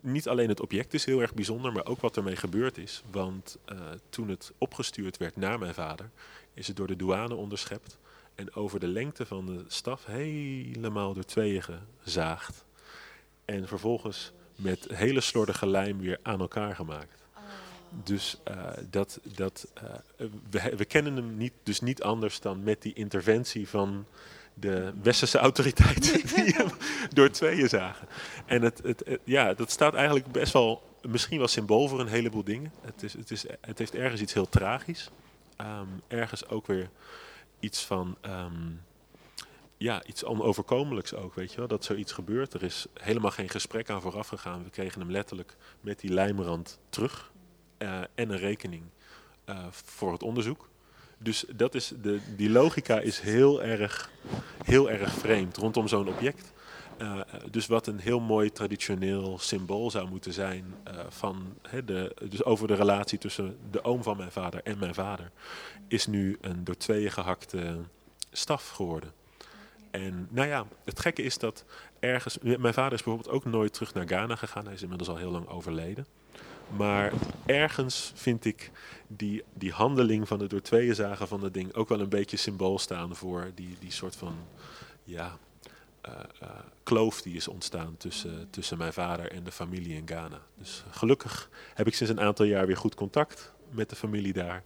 niet 0.00 0.28
alleen 0.28 0.48
het 0.48 0.60
object 0.60 0.94
is 0.94 1.04
heel 1.04 1.20
erg 1.20 1.34
bijzonder, 1.34 1.72
maar 1.72 1.86
ook 1.86 2.00
wat 2.00 2.16
ermee 2.16 2.36
gebeurd 2.36 2.78
is. 2.78 3.02
Want 3.10 3.58
eh, 3.64 3.76
toen 4.08 4.28
het 4.28 4.52
opgestuurd 4.58 5.16
werd 5.16 5.36
naar 5.36 5.58
mijn 5.58 5.74
vader, 5.74 6.10
is 6.54 6.66
het 6.66 6.76
door 6.76 6.86
de 6.86 6.96
douane 6.96 7.34
onderschept. 7.34 7.98
En 8.34 8.54
over 8.54 8.80
de 8.80 8.86
lengte 8.86 9.26
van 9.26 9.46
de 9.46 9.64
staf 9.66 10.04
helemaal 10.04 11.14
door 11.14 11.24
tweeën 11.24 11.62
gezaagd. 12.02 12.64
En 13.44 13.68
vervolgens 13.68 14.32
met 14.56 14.86
hele 14.92 15.20
slordige 15.20 15.66
lijm 15.66 15.98
weer 15.98 16.18
aan 16.22 16.40
elkaar 16.40 16.74
gemaakt. 16.74 17.22
Dus 18.04 18.40
eh, 18.44 18.56
dat, 18.90 19.20
dat, 19.36 19.66
eh, 19.74 19.84
we, 20.50 20.76
we 20.76 20.84
kennen 20.84 21.16
hem 21.16 21.36
niet, 21.36 21.52
dus 21.62 21.80
niet 21.80 22.02
anders 22.02 22.40
dan 22.40 22.62
met 22.62 22.82
die 22.82 22.92
interventie 22.92 23.68
van 23.68 24.06
de 24.54 24.92
westerse 25.02 25.38
autoriteiten 25.38 26.12
die 26.44 26.54
hem 26.54 26.68
door 27.12 27.30
tweeën 27.30 27.68
zagen. 27.68 28.08
En 28.46 28.62
het, 28.62 28.80
het, 28.82 29.02
het- 29.06 29.20
ja, 29.24 29.54
dat 29.54 29.70
staat 29.70 29.94
eigenlijk 29.94 30.26
best 30.32 30.52
wel, 30.52 30.82
misschien 31.08 31.38
wel 31.38 31.48
symbool 31.48 31.88
voor 31.88 32.00
een 32.00 32.06
heleboel 32.06 32.44
dingen. 32.44 32.72
Het, 32.80 33.02
is, 33.02 33.12
het, 33.12 33.30
is, 33.30 33.44
het 33.60 33.78
heeft 33.78 33.94
ergens 33.94 34.20
iets 34.20 34.32
heel 34.34 34.48
tragisch. 34.48 35.10
Ehm, 35.56 35.86
ergens 36.08 36.48
ook 36.48 36.66
weer 36.66 36.88
iets 37.60 37.84
van, 37.84 38.16
ehm, 38.20 38.70
ja, 39.84 40.04
iets 40.04 40.24
onoverkomelijks 40.24 41.14
ook, 41.14 41.34
weet 41.34 41.50
je 41.50 41.56
wel. 41.56 41.68
Dat 41.68 41.84
zoiets 41.84 42.12
gebeurt. 42.12 42.54
Er 42.54 42.62
is 42.62 42.86
helemaal 42.94 43.30
geen 43.30 43.48
gesprek 43.48 43.90
aan 43.90 44.00
vooraf 44.00 44.28
gegaan. 44.28 44.64
We 44.64 44.70
kregen 44.70 45.00
hem 45.00 45.10
letterlijk 45.10 45.56
met 45.80 46.00
die 46.00 46.12
lijmrand 46.12 46.78
terug. 46.88 47.32
eh, 47.78 48.00
en 48.14 48.30
een 48.30 48.38
rekening 48.38 48.82
eh, 49.44 49.66
voor 49.70 50.12
het 50.12 50.22
onderzoek. 50.22 50.68
Dus 51.18 51.44
dat 51.56 51.74
is 51.74 51.92
de, 52.02 52.20
die 52.36 52.50
logica 52.50 53.00
is 53.00 53.20
heel 53.20 53.62
erg, 53.62 54.10
heel 54.64 54.90
erg 54.90 55.12
vreemd 55.12 55.56
rondom 55.56 55.88
zo'n 55.88 56.08
object. 56.08 56.52
Eh, 56.98 57.20
dus 57.50 57.66
wat 57.66 57.86
een 57.86 57.98
heel 57.98 58.20
mooi 58.20 58.52
traditioneel 58.52 59.38
symbool 59.38 59.90
zou 59.90 60.08
moeten 60.08 60.32
zijn 60.32 60.74
van, 61.08 61.54
de, 61.84 62.16
dus 62.28 62.44
over 62.44 62.66
de 62.66 62.74
relatie 62.74 63.18
tussen 63.18 63.58
de 63.70 63.84
oom 63.84 64.02
van 64.02 64.16
mijn 64.16 64.32
vader 64.32 64.60
en 64.62 64.78
mijn 64.78 64.94
vader, 64.94 65.30
is 65.88 66.06
nu 66.06 66.38
een 66.40 66.64
door 66.64 66.76
tweeën 66.76 67.10
gehakte 67.10 67.76
staf 68.32 68.68
geworden. 68.68 69.12
En 69.94 70.28
nou 70.30 70.48
ja, 70.48 70.66
het 70.84 71.00
gekke 71.00 71.22
is 71.22 71.38
dat 71.38 71.64
ergens, 71.98 72.38
mijn 72.40 72.74
vader 72.74 72.92
is 72.92 73.02
bijvoorbeeld 73.02 73.34
ook 73.34 73.44
nooit 73.44 73.72
terug 73.72 73.94
naar 73.94 74.06
Ghana 74.06 74.36
gegaan, 74.36 74.64
hij 74.64 74.74
is 74.74 74.82
inmiddels 74.82 75.08
al 75.08 75.16
heel 75.16 75.30
lang 75.30 75.48
overleden. 75.48 76.06
Maar 76.76 77.12
ergens 77.46 78.12
vind 78.14 78.44
ik 78.44 78.70
die, 79.06 79.44
die 79.52 79.72
handeling 79.72 80.28
van 80.28 80.40
het 80.40 80.50
door 80.50 80.60
tweeën 80.60 80.94
zagen 80.94 81.28
van 81.28 81.42
het 81.42 81.54
ding 81.54 81.74
ook 81.74 81.88
wel 81.88 82.00
een 82.00 82.08
beetje 82.08 82.36
symbool 82.36 82.78
staan 82.78 83.16
voor 83.16 83.50
die, 83.54 83.76
die 83.80 83.90
soort 83.90 84.16
van 84.16 84.36
ja, 85.04 85.38
eh, 86.00 86.12
eh, 86.40 86.48
kloof 86.82 87.22
die 87.22 87.36
is 87.36 87.48
ontstaan 87.48 87.96
tussen, 87.96 88.50
tussen 88.50 88.78
mijn 88.78 88.92
vader 88.92 89.32
en 89.32 89.44
de 89.44 89.52
familie 89.52 89.96
in 89.96 90.06
Ghana. 90.06 90.40
Dus 90.58 90.84
gelukkig 90.90 91.48
heb 91.74 91.86
ik 91.86 91.94
sinds 91.94 92.12
een 92.12 92.20
aantal 92.20 92.46
jaar 92.46 92.66
weer 92.66 92.76
goed 92.76 92.94
contact 92.94 93.52
met 93.70 93.90
de 93.90 93.96
familie 93.96 94.32
daar. 94.32 94.62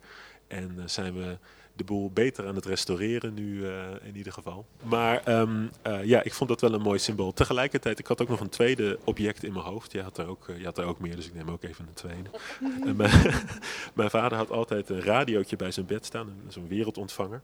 En 0.46 0.74
eh, 0.78 0.86
zijn 0.86 1.14
we 1.14 1.38
de 1.78 1.84
boel 1.84 2.10
beter 2.10 2.46
aan 2.46 2.54
het 2.54 2.66
restaureren 2.66 3.34
nu 3.34 3.66
eh, 3.66 3.72
in 4.02 4.16
ieder 4.16 4.32
geval. 4.32 4.66
Maar 4.82 5.22
ehm, 5.24 5.66
eh, 5.82 6.04
ja, 6.04 6.22
ik 6.22 6.34
vond 6.34 6.48
dat 6.48 6.60
wel 6.60 6.72
een 6.72 6.80
mooi 6.80 6.98
symbool. 6.98 7.32
Tegelijkertijd, 7.32 7.98
ik 7.98 8.06
had 8.06 8.22
ook 8.22 8.28
nog 8.28 8.40
een 8.40 8.48
tweede 8.48 8.98
object 9.04 9.44
in 9.44 9.52
mijn 9.52 9.64
hoofd. 9.64 9.92
Je 9.92 10.02
had 10.02 10.18
er 10.18 10.26
ook, 10.26 10.48
eh, 10.48 10.58
je 10.58 10.64
had 10.64 10.78
er 10.78 10.84
ook 10.84 10.98
meer, 10.98 11.16
dus 11.16 11.26
ik 11.26 11.34
neem 11.34 11.50
ook 11.50 11.62
even 11.62 11.86
een 11.86 11.94
tweede. 11.94 12.30
En 12.88 12.96
mijn, 12.96 13.34
mijn 13.94 14.10
vader 14.10 14.38
had 14.38 14.50
altijd 14.50 14.88
een 14.88 15.02
radiootje 15.02 15.56
bij 15.56 15.70
zijn 15.70 15.86
bed 15.86 16.06
staan, 16.06 16.32
zo'n 16.48 16.68
wereldontvanger. 16.68 17.42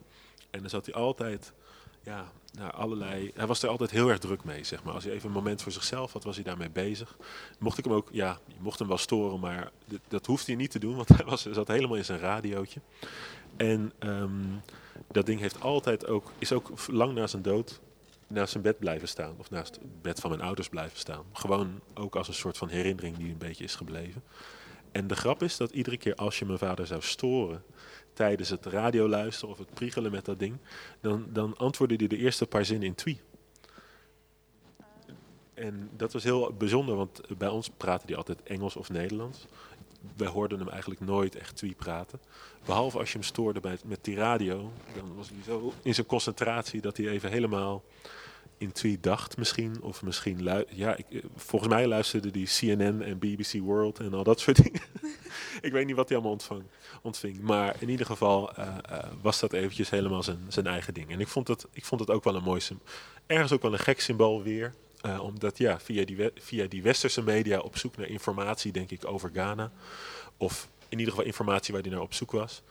En 0.51 0.61
dan 0.61 0.71
zat 0.71 0.87
hij 0.87 0.95
altijd, 0.95 1.53
ja, 2.03 2.33
naar 2.53 2.73
allerlei... 2.73 3.31
Hij 3.35 3.47
was 3.47 3.63
er 3.63 3.69
altijd 3.69 3.91
heel 3.91 4.09
erg 4.09 4.19
druk 4.19 4.45
mee, 4.45 4.65
zeg 4.65 4.83
maar. 4.83 4.95
Als 4.95 5.05
hij 5.05 5.13
even 5.13 5.29
een 5.29 5.35
moment 5.35 5.63
voor 5.63 5.73
zichzelf 5.73 6.13
had, 6.13 6.25
was 6.25 6.35
hij 6.35 6.45
daarmee 6.45 6.71
bezig. 6.71 7.17
Mocht 7.59 7.79
ik 7.79 7.85
hem 7.85 7.93
ook, 7.93 8.09
ja, 8.13 8.39
je 8.47 8.55
mocht 8.61 8.79
hem 8.79 8.89
wel 8.89 8.99
storen, 8.99 9.41
maar 9.41 9.71
dat 10.09 10.27
hoefde 10.27 10.53
hij 10.53 10.61
niet 10.61 10.71
te 10.71 10.79
doen, 10.79 10.97
want 10.97 11.09
hij, 11.17 11.25
was, 11.25 11.47
zat 11.51 11.69
helemaal 11.69 11.97
in 11.97 12.05
zijn 12.05 12.19
radiootje. 12.19 12.81
En 13.57 13.93
ehm, 13.99 14.31
dat 15.13 15.27
ding 15.27 15.41
heeft 15.41 15.61
altijd 15.61 16.07
ook, 16.07 16.33
is 16.39 16.53
ook 16.53 16.71
lang 16.87 17.15
na 17.15 17.27
zijn 17.27 17.43
dood 17.43 17.81
naast 18.27 18.51
zijn 18.51 18.63
bed 18.63 18.79
blijven 18.79 19.09
staan. 19.09 19.35
Of 19.39 19.51
naast 19.51 19.75
het 19.75 20.03
bed 20.03 20.21
van 20.21 20.31
mijn 20.31 20.43
ouders 20.43 20.69
blijven 20.69 20.99
staan. 20.99 21.25
Gewoon 21.33 21.81
ook 21.95 22.17
als 22.17 22.29
een 22.29 22.35
soort 22.35 22.57
van 22.57 22.69
herinnering 22.69 23.17
die 23.17 23.31
een 23.31 23.39
beetje 23.39 23.65
is 23.65 23.75
gebleven. 23.75 24.23
En 24.93 25.07
de 25.07 25.17
grap 25.17 25.43
is 25.43 25.57
dat 25.57 25.71
iedere 25.71 25.97
keer 25.97 26.15
als 26.15 26.39
je 26.39 26.45
mijn 26.45 26.59
vader 26.59 26.87
zou 26.87 27.03
storen 27.03 27.63
tijdens 28.13 28.49
het 28.49 28.67
radioluisteren 28.67 29.51
of 29.51 29.59
het 29.59 29.75
priegelen 29.75 30.11
met 30.11 30.25
dat 30.25 30.39
ding, 30.39 30.57
dan, 31.01 31.27
dan 31.29 31.57
antwoordde 31.57 31.97
hij 31.97 32.07
de 32.07 32.17
eerste 32.17 32.47
paar 32.47 32.65
zinnen 32.65 32.89
in 32.89 32.95
twee. 32.95 33.21
En 35.55 35.91
dat 35.97 36.13
was 36.13 36.25
heel 36.25 36.53
bijzonder, 36.53 36.97
want 36.97 37.21
bij 37.39 37.49
ons 37.49 37.71
praatte 37.77 38.07
hij 38.07 38.17
altijd 38.17 38.43
Engels 38.43 38.77
of 38.77 38.91
Nederlands. 38.91 39.47
Wij 40.17 40.29
hoorden 40.29 40.59
hem 40.59 40.69
eigenlijk 40.69 41.01
nooit 41.01 41.37
echt 41.37 41.57
twee 41.57 41.75
praten. 41.75 42.21
Behalve 42.65 42.99
als 42.99 43.13
je 43.13 43.19
hem 43.19 43.27
stoorde 43.27 43.61
bij, 43.61 43.79
met 43.85 44.05
die 44.05 44.17
radio, 44.17 44.73
dan 44.95 45.15
was 45.17 45.29
hij 45.29 45.39
zo 45.47 45.73
in 45.83 45.95
zijn 45.95 46.07
concentratie 46.07 46.81
dat 46.81 46.97
hij 46.97 47.09
even 47.09 47.31
helemaal 47.31 47.83
in 48.59 48.73
twee 48.73 49.01
dacht 49.01 49.37
misschien. 49.37 49.83
Of 49.83 50.03
misschien, 50.03 50.65
ja, 50.69 50.97
ik, 50.97 51.07
eh, 51.11 51.23
volgens 51.37 51.73
mij 51.73 51.87
luisterde 51.87 52.31
hij 52.33 52.43
CNN 52.43 53.03
en 53.03 53.19
BBC 53.19 53.53
World 53.53 53.99
en 53.99 54.15
al 54.15 54.25
dat 54.25 54.41
soort 54.41 54.63
dingen. 54.65 54.83
ik 55.61 55.73
weet 55.73 55.87
niet 55.87 55.97
wat 55.97 56.09
hij 56.09 56.17
allemaal 56.17 56.35
ontvang, 56.35 56.63
ontving. 57.03 57.41
Maar 57.41 57.77
in 57.79 57.89
ieder 57.89 58.07
geval 58.07 58.55
eh, 58.55 58.77
eh, 58.89 59.05
was 59.23 59.41
dat 59.41 59.53
eventjes 59.53 59.91
helemaal 59.91 60.23
zijn, 60.23 60.39
zijn 60.49 60.67
eigen 60.67 60.95
ding. 60.95 61.11
En 61.11 61.21
ik 61.21 61.29
vond, 61.29 61.49
het, 61.49 61.67
ik 61.73 61.85
vond 61.85 62.11
ook 62.11 62.25
wel 62.25 62.35
een 62.35 62.43
mooi. 62.43 62.61
Ergens 63.27 63.53
ook 63.53 63.63
wel 63.63 63.73
een 63.73 63.79
gek 63.79 64.01
symbool 64.01 64.43
weer. 64.43 64.75
Eh, 65.05 65.23
omdat 65.23 65.59
ja, 65.59 65.81
via 65.81 66.05
die, 66.05 66.31
via 66.35 66.67
die 66.67 66.83
westerse 66.83 67.23
media 67.23 67.59
op 67.59 67.79
zoek 67.79 67.97
naar 67.97 68.09
informatie, 68.09 68.73
denk 68.73 68.91
ik, 68.91 69.07
over 69.07 69.31
Ghana. 69.33 69.71
Of 70.37 70.69
in 70.89 70.99
ieder 70.99 71.13
geval 71.13 71.27
informatie 71.27 71.75
waar 71.75 71.83
hij 71.83 71.91
naar 71.91 72.01
op 72.01 72.15
zoek 72.15 72.31
was. 72.31 72.63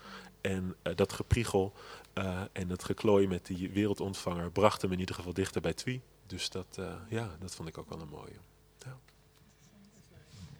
En 0.42 0.76
eh, 0.82 0.96
dat 0.96 1.14
gepriegel 1.14 1.74
eh, 2.14 2.42
en 2.52 2.70
het 2.70 2.84
geklooi 2.84 3.28
met 3.28 3.46
die 3.46 3.70
wereldontvanger 3.70 4.52
bracht 4.52 4.82
hem 4.82 4.92
in 4.92 5.00
ieder 5.00 5.16
geval 5.16 5.34
dichter 5.34 5.62
bij 5.62 5.74
Twee. 5.74 6.02
Dus 6.28 6.50
dat, 6.50 6.80
ja, 7.10 7.36
dat 7.40 7.56
vond 7.56 7.70
ik 7.70 7.78
ook 7.78 7.90
wel 7.90 8.02
een 8.02 8.10
mooie. 8.10 8.38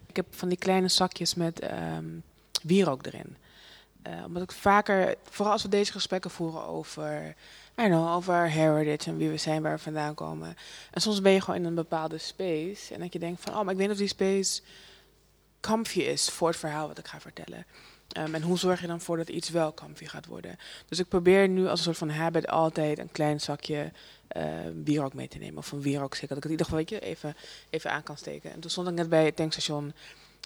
Ik 0.06 0.16
heb 0.16 0.26
van 0.30 0.48
die 0.48 0.58
kleine 0.58 0.88
zakjes 0.88 1.34
met 1.34 1.60
ehm 1.60 2.04
wierook 2.62 3.06
erin. 3.06 3.36
Omdat 4.24 4.42
ik 4.42 4.52
vaker, 4.52 5.14
vooral 5.30 5.52
als 5.52 5.62
we 5.62 5.68
deze 5.68 5.92
gesprekken 5.92 6.30
voeren 6.30 6.64
over, 6.66 7.34
I 7.80 7.86
know, 7.86 8.14
over 8.14 8.50
heritage 8.50 9.10
en 9.10 9.16
wie 9.16 9.28
we 9.28 9.36
zijn, 9.36 9.62
waar 9.62 9.76
we 9.76 9.82
vandaan 9.82 10.14
komen. 10.14 10.56
En 10.90 11.00
soms 11.00 11.20
ben 11.20 11.32
je 11.32 11.40
gewoon 11.40 11.60
in 11.60 11.66
een 11.66 11.74
bepaalde 11.74 12.18
space 12.18 12.94
en 12.94 13.00
dat 13.00 13.12
je 13.12 13.18
denkt 13.18 13.40
van, 13.40 13.52
oh, 13.52 13.62
maar 13.62 13.72
ik 13.72 13.78
weet 13.78 13.88
niet 13.88 13.90
of 13.90 13.98
die 13.98 14.08
space 14.08 14.62
comfy 15.60 16.00
is 16.00 16.28
voor 16.28 16.48
het 16.48 16.56
verhaal 16.56 16.88
wat 16.88 16.98
ik 16.98 17.06
ga 17.06 17.20
vertellen. 17.20 17.66
Um, 18.18 18.34
en 18.34 18.42
hoe 18.42 18.58
zorg 18.58 18.80
je 18.80 18.86
dan 18.86 19.00
voor 19.00 19.16
dat 19.16 19.28
iets 19.28 19.50
wel 19.50 19.74
comfy 19.74 20.04
gaat 20.04 20.26
worden? 20.26 20.58
Dus 20.88 20.98
ik 20.98 21.08
probeer 21.08 21.48
nu 21.48 21.68
als 21.68 21.78
een 21.78 21.84
soort 21.84 21.96
van 21.96 22.10
habit 22.10 22.48
altijd 22.48 22.98
een 22.98 23.12
klein 23.12 23.40
zakje 23.40 23.92
uh, 24.36 24.42
wierook 24.84 25.14
mee 25.14 25.28
te 25.28 25.38
nemen. 25.38 25.58
Of 25.58 25.72
een 25.72 25.82
wierookstick, 25.82 26.28
dat 26.28 26.36
ik 26.36 26.42
het 26.42 26.52
in 26.52 26.58
ieder 26.58 26.66
geval 26.66 26.80
weet 26.80 26.90
je, 26.90 27.00
even, 27.00 27.36
even 27.70 27.90
aan 27.90 28.02
kan 28.02 28.16
steken. 28.16 28.52
En 28.52 28.60
toen 28.60 28.70
stond 28.70 28.88
ik 28.88 28.94
net 28.94 29.08
bij 29.08 29.24
het 29.24 29.36
tankstation 29.36 29.92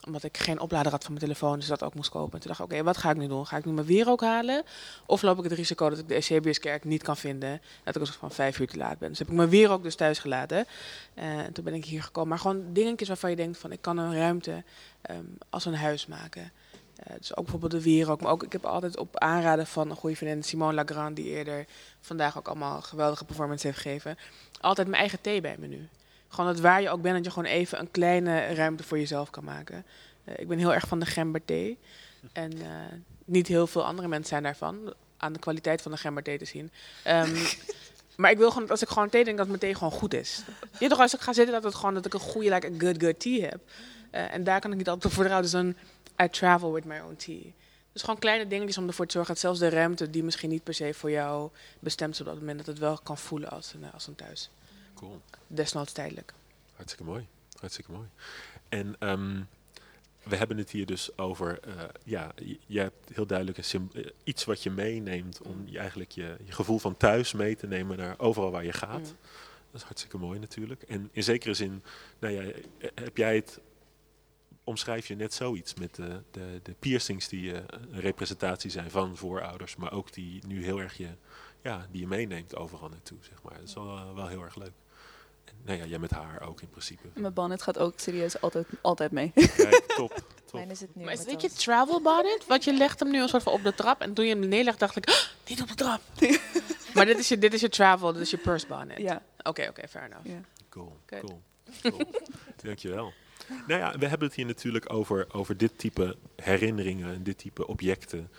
omdat 0.06 0.22
ik 0.22 0.37
geen 0.37 0.61
oplader 0.61 0.92
had 0.92 1.04
van 1.04 1.12
mijn 1.12 1.24
telefoon, 1.24 1.58
dus 1.58 1.68
dat 1.68 1.82
ook 1.82 1.94
moest 1.94 2.11
kopen. 2.11 2.32
En 2.32 2.38
toen 2.38 2.48
dacht 2.48 2.61
ik, 2.61 2.72
oké, 2.72 2.82
wat 2.82 2.96
ga 2.96 3.11
ik 3.11 3.16
nu 3.16 3.26
doen? 3.26 3.46
Ga 3.46 3.56
ik 3.56 3.64
nu 3.64 3.72
mijn 3.72 3.87
wierook 3.87 4.20
halen? 4.20 4.62
Of 5.06 5.22
loop 5.22 5.38
ik 5.38 5.44
het 5.44 5.52
risico 5.52 5.90
dat 5.90 5.98
ik 5.98 6.08
de 6.08 6.14
Eusebiuskerk 6.14 6.84
niet 6.84 7.02
kan 7.02 7.16
vinden? 7.16 7.62
Dat 7.84 7.96
ik 7.96 8.06
van 8.06 8.30
vijf 8.30 8.58
uur 8.58 8.68
te 8.68 8.76
laat 8.76 8.98
ben. 8.98 9.08
Dus 9.08 9.18
heb 9.18 9.28
ik 9.28 9.34
mijn 9.34 9.48
wierook 9.48 9.82
dus 9.82 9.94
thuis 9.94 10.18
gelaten. 10.18 10.66
Uh, 11.14 11.24
en 11.24 11.52
toen 11.52 11.64
ben 11.64 11.74
ik 11.74 11.84
hier 11.84 12.02
gekomen. 12.02 12.28
Maar 12.28 12.38
gewoon 12.38 12.72
dingetjes 12.72 13.08
waarvan 13.08 13.30
je 13.30 13.37
denkt 13.37 13.58
van, 13.58 13.72
ik 13.72 13.80
kan 13.80 13.98
een 13.98 14.14
ruimte 14.14 14.64
um, 15.11 15.38
als 15.50 15.64
een 15.64 15.74
huis 15.74 16.06
maken. 16.06 16.52
Uh, 17.11 17.16
dus 17.18 17.37
ook 17.37 17.42
bijvoorbeeld 17.42 17.72
de 17.72 17.82
wierook. 17.82 18.20
Maar 18.20 18.32
ook, 18.32 18.42
ik 18.42 18.52
heb 18.52 18.64
altijd 18.64 18.98
op 18.98 19.18
aanraden 19.18 19.66
van 19.66 19.90
een 19.90 19.96
goede 19.96 20.16
vriendin, 20.16 20.42
Simone 20.42 20.74
Lagrand, 20.74 21.16
die 21.16 21.26
eerder 21.26 21.66
vandaag 22.00 22.38
ook 22.38 22.48
allemaal 22.48 22.82
geweldige 22.82 23.24
performance 23.24 23.66
heeft 23.66 23.78
gegeven, 23.78 24.18
altijd 24.61 24.88
mijn 24.88 25.00
eigen 25.00 25.20
thee 25.20 25.40
bij 25.40 25.56
me 25.58 25.66
nu. 25.66 25.88
Gewoon 26.28 26.52
dat 26.52 26.60
waar 26.60 26.82
je 26.82 26.90
ook 26.90 27.02
bent, 27.02 27.14
dat 27.14 27.24
je 27.24 27.30
gewoon 27.30 27.50
even 27.50 27.80
een 27.80 27.90
kleine 27.90 28.54
ruimte 28.54 28.82
voor 28.82 28.98
jezelf 28.98 29.30
kan 29.30 29.44
maken. 29.44 29.84
Uh, 30.24 30.34
ik 30.36 30.48
ben 30.48 30.58
heel 30.58 30.74
erg 30.74 30.88
van 30.88 30.98
de 30.98 31.06
gemberthee. 31.06 31.78
En 32.32 32.56
uh, 32.56 32.66
niet 33.24 33.46
heel 33.46 33.66
veel 33.66 33.84
andere 33.84 34.08
mensen 34.08 34.28
zijn 34.28 34.42
daarvan. 34.42 34.94
Aan 35.16 35.32
de 35.32 35.38
kwaliteit 35.38 35.82
van 35.82 35.92
de 35.92 35.98
gemberthee 35.98 36.38
te 36.38 36.44
zien. 36.44 36.70
Um, 37.06 37.34
maar 38.16 38.30
ik 38.30 38.38
wil 38.38 38.50
gewoon, 38.50 38.70
als 38.70 38.82
ik 38.82 38.88
gewoon 38.88 39.08
thee 39.08 39.22
drink, 39.22 39.38
dat 39.38 39.46
mijn 39.46 39.58
thee 39.58 39.74
gewoon 39.74 39.92
goed 39.92 40.14
is. 40.14 40.42
Je 40.78 40.88
toch, 40.88 41.00
als 41.00 41.14
ik 41.14 41.20
ga 41.20 41.32
zitten, 41.32 41.54
dat, 41.54 41.64
het 41.64 41.74
gewoon, 41.74 41.94
dat 41.94 42.06
ik 42.06 42.14
een 42.14 42.20
goede, 42.20 42.50
like, 42.50 42.66
a 42.66 42.70
good, 42.78 43.02
good 43.02 43.20
tea 43.20 43.48
heb. 43.48 43.60
Uh, 44.12 44.34
en 44.34 44.44
daar 44.44 44.60
kan 44.60 44.70
ik 44.70 44.76
niet 44.76 44.88
altijd 44.88 45.14
voor 45.14 45.24
vertrouwen. 45.24 45.50
Dus 45.50 45.74
dan, 46.16 46.26
I 46.26 46.30
travel 46.30 46.72
with 46.72 46.84
my 46.84 46.98
own 46.98 47.16
tea. 47.16 47.52
Dus 47.92 48.02
gewoon 48.02 48.20
kleine 48.20 48.46
dingetjes 48.46 48.78
om 48.78 48.86
ervoor 48.86 49.06
te 49.06 49.12
zorgen 49.12 49.32
dat 49.32 49.42
zelfs 49.42 49.58
de 49.58 49.68
ruimte 49.68 50.10
die 50.10 50.24
misschien 50.24 50.50
niet 50.50 50.62
per 50.62 50.74
se 50.74 50.94
voor 50.94 51.10
jou 51.10 51.50
bestemd 51.78 52.14
is 52.14 52.20
op 52.20 52.26
dat 52.26 52.34
moment, 52.34 52.58
dat 52.58 52.66
het 52.66 52.78
wel 52.78 52.98
kan 53.02 53.18
voelen 53.18 53.50
als 53.50 53.72
een, 53.74 53.92
als 53.92 54.06
een 54.06 54.14
thuis. 54.14 54.50
Cool. 54.98 55.20
Desnoods 55.46 55.92
tijdelijk. 55.92 56.34
Hartstikke 56.74 57.04
mooi. 57.04 57.26
Hartstikke 57.61 57.92
mooi. 57.92 58.08
En 58.68 58.96
um, 59.08 59.48
we 60.22 60.37
hebben 60.37 60.56
het 60.56 60.70
hier 60.70 60.87
dus 60.87 61.18
over, 61.18 61.61
uh, 61.68 61.82
ja, 62.04 62.32
je 62.66 62.80
hebt 62.80 63.11
heel 63.14 63.26
duidelijk 63.26 63.58
een 63.58 63.90
uh, 63.92 64.06
iets 64.24 64.44
wat 64.44 64.62
je 64.62 64.70
meeneemt 64.70 65.42
om 65.42 65.62
je 65.64 65.78
eigenlijk 65.78 66.11
je, 66.11 66.37
je, 66.44 66.52
gevoel 66.52 66.78
van 66.78 66.96
thuis 66.96 67.32
mee 67.32 67.56
te 67.56 67.66
nemen 67.66 67.96
naar 67.96 68.18
overal 68.18 68.50
waar 68.50 68.64
je 68.64 68.72
gaat. 68.72 68.98
Mm. 68.98 69.16
Dat 69.70 69.80
is 69.80 69.82
hartstikke 69.82 70.18
mooi 70.18 70.38
natuurlijk. 70.38 70.82
En 70.82 71.08
in 71.12 71.22
zekere 71.22 71.54
zin, 71.54 71.82
nou 72.18 72.34
ja, 72.34 72.52
heb 72.94 73.16
jij 73.16 73.34
het 73.34 73.61
omschrijf 74.64 75.06
je 75.06 75.16
net 75.16 75.34
zoiets 75.34 75.74
met 75.74 75.94
de, 75.94 76.22
de, 76.30 76.61
de 76.62 76.74
piercings 76.78 77.28
die 77.28 77.52
uh, 77.52 77.58
een 77.68 78.00
representatie 78.00 78.70
zijn 78.70 78.90
van 78.90 79.16
voorouders, 79.16 79.76
maar 79.76 79.92
ook 79.92 80.12
die 80.12 80.46
nu 80.46 80.64
heel 80.64 80.80
erg 80.80 80.96
je, 80.96 81.08
ja, 81.62 81.87
die 81.90 82.00
je 82.00 82.06
meeneemt 82.06 82.56
overal 82.56 82.88
naartoe, 82.88 83.18
zeg 83.20 83.42
maar. 83.42 83.54
Dat 83.54 83.68
is 83.68 83.74
wel, 83.74 84.14
wel 84.14 84.28
heel 84.28 84.42
erg 84.42 84.56
leuk. 84.56 84.72
Nou 85.64 85.79
ja, 85.79 85.85
jij 85.85 85.99
met 85.99 86.11
haar 86.11 86.49
ook 86.49 86.61
in 86.61 86.68
principe. 86.68 87.09
En 87.14 87.21
mijn 87.21 87.33
bonnet 87.33 87.62
gaat 87.62 87.79
ook 87.79 87.92
serieus 87.97 88.40
altijd, 88.40 88.66
altijd 88.81 89.11
mee. 89.11 89.33
Kijk, 89.35 89.85
top. 89.97 90.23
top. 90.44 90.71
Is 90.71 90.81
het 90.81 90.94
nu 90.94 91.05
maar 91.05 91.12
is 91.12 91.25
dit 91.25 91.40
je 91.40 91.51
travel 91.51 92.03
bonnet? 92.03 92.44
Want 92.47 92.64
je 92.64 92.73
legt 92.73 93.01
hem 93.01 93.11
nu 93.11 93.23
een 93.23 93.29
soort 93.29 93.42
van 93.42 93.53
op 93.53 93.62
de 93.62 93.75
trap 93.75 94.01
en 94.01 94.14
toen 94.14 94.25
je 94.25 94.37
hem 94.37 94.49
neerlegt 94.49 94.79
dacht 94.79 94.97
ik, 94.97 95.09
oh, 95.09 95.49
niet 95.49 95.62
op 95.62 95.68
de 95.68 95.75
trap. 95.75 96.01
maar 96.94 97.07
dit 97.07 97.18
is, 97.18 97.29
je, 97.29 97.38
dit 97.38 97.55
is 97.55 97.61
je 97.61 97.68
travel, 97.68 98.12
dit 98.12 98.23
is 98.23 98.31
je 98.31 98.37
purse 98.37 98.66
bonnet. 98.66 98.99
Ja. 98.99 99.23
Oké, 99.38 99.49
okay, 99.49 99.68
oké, 99.68 99.79
okay, 99.79 99.88
fair 99.88 100.05
enough. 100.05 100.27
Yeah. 100.27 100.38
Cool, 100.68 100.97
Good. 101.07 101.21
cool. 101.21 101.42
cool. 101.83 102.12
Dankjewel. 102.62 103.12
Nou 103.66 103.81
ja, 103.81 103.99
we 103.99 104.07
hebben 104.07 104.29
het 104.29 104.37
hier 104.37 104.47
natuurlijk 104.47 104.92
over, 104.92 105.27
over 105.33 105.57
dit 105.57 105.79
type 105.79 106.16
herinneringen 106.37 107.14
en 107.14 107.23
dit 107.23 107.38
type 107.38 107.66
objecten. 107.66 108.31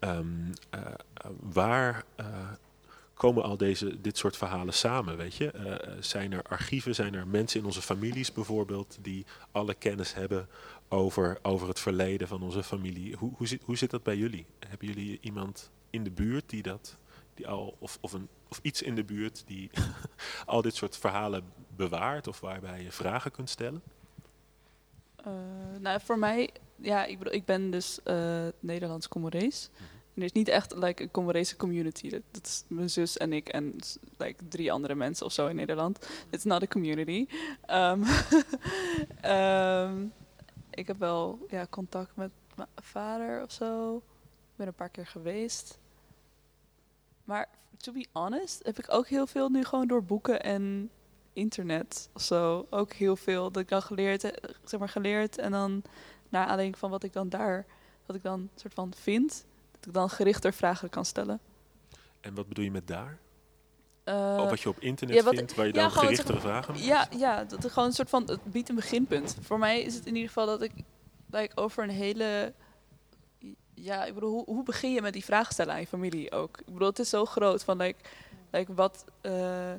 Um, 0.00 0.52
uh, 0.74 0.80
uh, 0.80 1.30
waar 1.40 2.04
uh, 2.20 2.26
komen 3.16 3.42
al 3.42 3.56
deze, 3.56 4.00
dit 4.00 4.18
soort 4.18 4.36
verhalen 4.36 4.74
samen, 4.74 5.16
weet 5.16 5.34
je? 5.34 5.52
zijn 6.00 6.32
er 6.32 6.42
archieven, 6.42 6.94
zijn 6.94 7.14
er 7.14 7.26
mensen 7.26 7.60
in 7.60 7.66
onze 7.66 7.82
families 7.82 8.32
bijvoorbeeld 8.32 8.98
die 9.00 9.26
alle 9.52 9.74
kennis 9.74 10.14
hebben 10.14 10.48
over, 10.88 11.38
over 11.42 11.68
het 11.68 11.80
verleden 11.80 12.28
van 12.28 12.42
onze 12.42 12.62
familie? 12.62 13.16
Hoe, 13.16 13.32
hoe, 13.36 13.46
zit, 13.46 13.62
hoe 13.64 13.76
zit 13.76 13.90
dat 13.90 14.02
bij 14.02 14.16
jullie? 14.16 14.46
Hebben 14.68 14.88
jullie 14.88 15.18
iemand 15.20 15.70
in 15.90 16.04
de 16.04 16.10
buurt 16.10 16.50
die 16.50 16.62
dat, 16.62 16.96
die 17.34 17.48
al, 17.48 17.76
of, 17.78 17.98
of, 18.00 18.12
een, 18.12 18.28
of 18.48 18.58
iets 18.62 18.82
in 18.82 18.94
de 18.94 19.04
buurt 19.04 19.42
die 19.46 19.70
al 20.46 20.62
dit 20.62 20.74
soort 20.74 20.96
verhalen 20.96 21.44
bewaart 21.76 22.26
of 22.26 22.40
waarbij 22.40 22.82
je 22.82 22.92
vragen 22.92 23.30
kunt 23.30 23.50
stellen? 23.50 23.82
Uh, 25.26 25.32
nou, 25.80 26.00
voor 26.00 26.18
mij, 26.18 26.50
ja, 26.76 27.04
ik, 27.04 27.18
bedoel, 27.18 27.34
ik 27.34 27.44
ben 27.44 27.70
dus 27.70 27.98
uh, 28.04 28.46
Nederlands 28.60 29.08
Comorees. 29.08 29.68
Mm 29.72 29.76
-hmm. 29.78 29.95
Er 30.16 30.22
is 30.22 30.32
niet 30.32 30.48
echt 30.48 30.74
like, 30.74 31.02
een 31.02 31.10
Comorese 31.10 31.56
community. 31.56 32.10
Dat, 32.10 32.22
is 32.42 32.64
mijn 32.68 32.90
zus 32.90 33.16
en 33.16 33.32
ik 33.32 33.48
en 33.48 33.76
like, 34.16 34.48
drie 34.48 34.72
andere 34.72 34.94
mensen 34.94 35.26
of 35.26 35.32
zo 35.32 35.46
in 35.46 35.56
Nederland. 35.56 36.08
It's 36.30 36.44
not 36.44 36.62
a 36.62 36.66
community. 36.66 37.26
Um, 37.70 38.04
um, 39.30 40.12
ik 40.70 40.86
heb 40.86 40.98
wel 40.98 41.46
ja, 41.48 41.66
contact 41.70 42.16
met 42.16 42.30
mijn 42.54 42.68
vader 42.74 43.42
of 43.42 43.52
zo. 43.52 43.96
Ik 43.96 44.56
ben 44.56 44.66
een 44.66 44.74
paar 44.74 44.88
keer 44.88 45.06
geweest. 45.06 45.78
Maar 47.24 47.48
to 47.76 47.92
be 47.92 48.06
honest, 48.12 48.64
heb 48.64 48.78
ik 48.78 48.92
ook 48.92 49.08
heel 49.08 49.26
veel 49.26 49.48
nu 49.48 49.64
gewoon 49.64 49.86
door 49.86 50.04
boeken 50.04 50.42
en 50.42 50.90
internet 51.32 52.08
of 52.12 52.22
zo 52.22 52.66
ook 52.70 52.92
heel 52.92 53.16
veel 53.16 53.50
dat 53.50 53.62
ik 53.62 53.68
dan 53.68 53.82
geleerd, 53.82 54.20
zeg 54.64 54.80
maar 54.80 54.88
geleerd 54.88 55.38
en 55.38 55.50
dan 55.50 55.82
naar 56.28 56.46
aanleiding 56.46 56.78
van 56.78 56.90
wat 56.90 57.02
ik 57.02 57.12
dan 57.12 57.28
daar, 57.28 57.66
wat 58.06 58.16
ik 58.16 58.22
dan 58.22 58.48
soort 58.54 58.74
van 58.74 58.94
vind, 58.94 59.46
dat 59.86 59.94
ik 59.94 60.00
dan 60.00 60.10
gerichter 60.10 60.52
vragen 60.52 60.88
kan 60.88 61.04
stellen. 61.04 61.40
En 62.20 62.34
wat 62.34 62.48
bedoel 62.48 62.64
je 62.64 62.70
met 62.70 62.86
daar? 62.86 63.18
Uh, 64.04 64.38
of 64.40 64.50
wat 64.50 64.60
je 64.60 64.68
op 64.68 64.80
internet 64.80 65.16
ja, 65.16 65.22
wat, 65.22 65.34
vindt, 65.34 65.54
waar 65.54 65.66
je 65.66 65.72
dan 65.72 65.90
gerichtere 65.90 66.40
vragen? 66.40 66.78
Ja, 66.78 67.08
ja, 67.16 67.44
dat 67.44 67.64
er 67.64 67.70
gewoon 67.70 67.88
een 67.88 67.94
soort 67.94 68.10
van, 68.10 68.22
het 68.26 68.44
biedt 68.44 68.68
een 68.68 68.74
beginpunt. 68.74 69.36
Voor 69.40 69.58
mij 69.58 69.82
is 69.82 69.94
het 69.94 70.06
in 70.06 70.14
ieder 70.14 70.28
geval 70.28 70.46
dat 70.46 70.62
ik 70.62 70.72
like, 71.30 71.56
over 71.56 71.82
een 71.82 71.90
hele 71.90 72.52
ja, 73.74 74.04
ik 74.04 74.14
bedoel, 74.14 74.30
hoe, 74.30 74.44
hoe 74.44 74.62
begin 74.62 74.92
je 74.92 75.02
met 75.02 75.12
die 75.12 75.24
vraag 75.24 75.52
stellen 75.52 75.74
aan 75.74 75.80
je 75.80 75.86
familie 75.86 76.32
ook? 76.32 76.58
Ik 76.58 76.72
bedoel, 76.72 76.88
het 76.88 76.98
is 76.98 77.08
zo 77.08 77.24
groot 77.24 77.64
van, 77.64 77.76
like, 77.76 77.98
like 78.50 78.74
wat, 78.74 79.04
uh, 79.22 79.72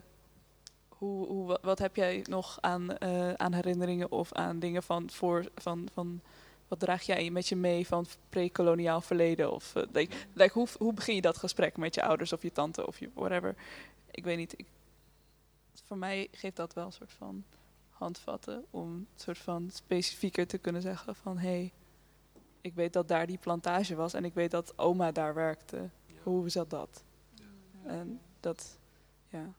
hoe, 0.87 1.27
hoe, 1.27 1.59
wat 1.61 1.79
heb 1.79 1.95
jij 1.95 2.25
nog 2.29 2.57
aan, 2.61 2.89
uh, 3.03 3.33
aan 3.33 3.53
herinneringen 3.53 4.11
of 4.11 4.33
aan 4.33 4.59
dingen 4.59 4.83
van, 4.83 5.09
voor, 5.09 5.45
van, 5.55 5.87
van 5.93 6.21
wat 6.67 6.79
draag 6.79 7.03
jij 7.03 7.29
met 7.29 7.47
je 7.47 7.55
mee 7.55 7.87
van 7.87 8.05
pre-koloniaal 8.29 9.01
verleden? 9.01 9.51
Of 9.51 9.75
uh, 9.75 9.83
like, 9.91 10.15
like, 10.33 10.53
hoe, 10.53 10.67
hoe 10.77 10.93
begin 10.93 11.15
je 11.15 11.21
dat 11.21 11.37
gesprek 11.37 11.77
met 11.77 11.95
je 11.95 12.03
ouders 12.03 12.33
of 12.33 12.41
je 12.41 12.51
tante 12.51 12.87
of 12.87 12.99
je 12.99 13.09
whatever? 13.13 13.55
Ik 14.11 14.23
weet 14.23 14.37
niet. 14.37 14.53
Ik, 14.59 14.65
voor 15.85 15.97
mij 15.97 16.27
geeft 16.31 16.55
dat 16.55 16.73
wel 16.73 16.85
een 16.85 16.91
soort 16.91 17.13
van 17.13 17.43
handvatten 17.89 18.65
om 18.69 18.93
een 18.93 19.07
soort 19.15 19.37
van 19.37 19.69
specifieker 19.71 20.47
te 20.47 20.57
kunnen 20.57 20.81
zeggen 20.81 21.15
van 21.15 21.37
hé, 21.37 21.49
hey, 21.49 21.71
ik 22.61 22.73
weet 22.73 22.93
dat 22.93 23.07
daar 23.07 23.27
die 23.27 23.37
plantage 23.37 23.95
was 23.95 24.13
en 24.13 24.25
ik 24.25 24.33
weet 24.33 24.51
dat 24.51 24.77
oma 24.77 25.11
daar 25.11 25.33
werkte. 25.33 25.77
Ja. 25.77 26.13
Hoe 26.23 26.49
zat 26.49 26.69
dat? 26.69 27.03
Ja. 27.33 27.89
En 27.89 28.21
dat, 28.39 28.77
ja. 29.27 29.53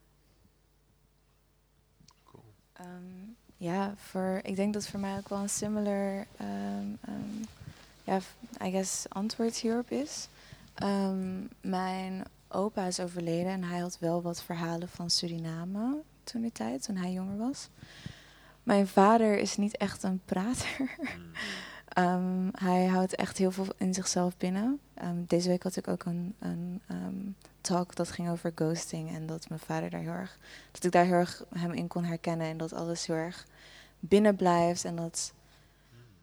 Um, 2.81 3.37
ja, 3.59 3.93
voor, 3.97 4.39
ik 4.43 4.55
denk 4.55 4.73
dat 4.73 4.87
voor 4.87 4.99
mij 4.99 5.17
ook 5.17 5.29
wel 5.29 5.39
een 5.39 5.49
similar, 5.49 6.25
um, 6.41 6.97
um, 7.09 7.45
ja, 8.03 8.19
I 8.63 8.71
guess, 8.71 9.05
antwoord 9.09 9.55
hierop 9.55 9.91
is. 9.91 10.27
mijn 11.61 12.23
opa 12.47 12.85
is 12.85 12.99
overleden 12.99 13.51
en 13.51 13.63
hij 13.63 13.79
had 13.79 13.97
wel 13.99 14.21
wat 14.21 14.43
verhalen 14.43 14.89
van 14.89 15.09
Suriname 15.09 16.01
toen 16.23 16.41
de 16.41 16.51
tijd, 16.51 16.83
toen 16.83 16.95
hij 16.95 17.11
jonger 17.11 17.37
was. 17.37 17.69
Mijn 18.63 18.87
vader 18.87 19.37
is 19.37 19.57
niet 19.57 19.77
echt 19.77 20.03
een 20.03 20.21
prater. 20.25 20.95
Um, 21.97 22.49
hij 22.67 22.85
houdt 22.85 23.15
echt 23.15 23.37
heel 23.37 23.51
veel 23.51 23.67
in 23.77 23.93
zichzelf 23.93 24.37
binnen. 24.37 24.79
Um, 25.03 25.25
deze 25.27 25.49
week 25.49 25.63
had 25.63 25.75
ik 25.75 25.87
ook 25.87 26.05
een, 26.05 26.35
een 26.39 26.81
talk 27.61 27.95
dat 27.95 28.11
ging 28.11 28.29
over 28.29 28.51
ghosting. 28.55 29.15
En 29.15 29.25
dat 29.25 29.49
mijn 29.49 29.61
vader 29.61 29.89
daar 29.89 30.01
heel 30.01 30.11
erg. 30.11 30.37
Dat 30.71 30.83
ik 30.83 30.91
daar 30.91 31.05
heel 31.05 31.13
erg 31.13 31.43
hem 31.55 31.71
in 31.71 31.87
kon 31.87 32.03
herkennen. 32.03 32.47
En 32.47 32.57
dat 32.57 32.73
alles 32.73 33.05
heel 33.05 33.15
erg 33.15 33.45
binnen 33.99 34.35
blijft. 34.35 34.85
En 34.85 34.95
dat 34.95 35.33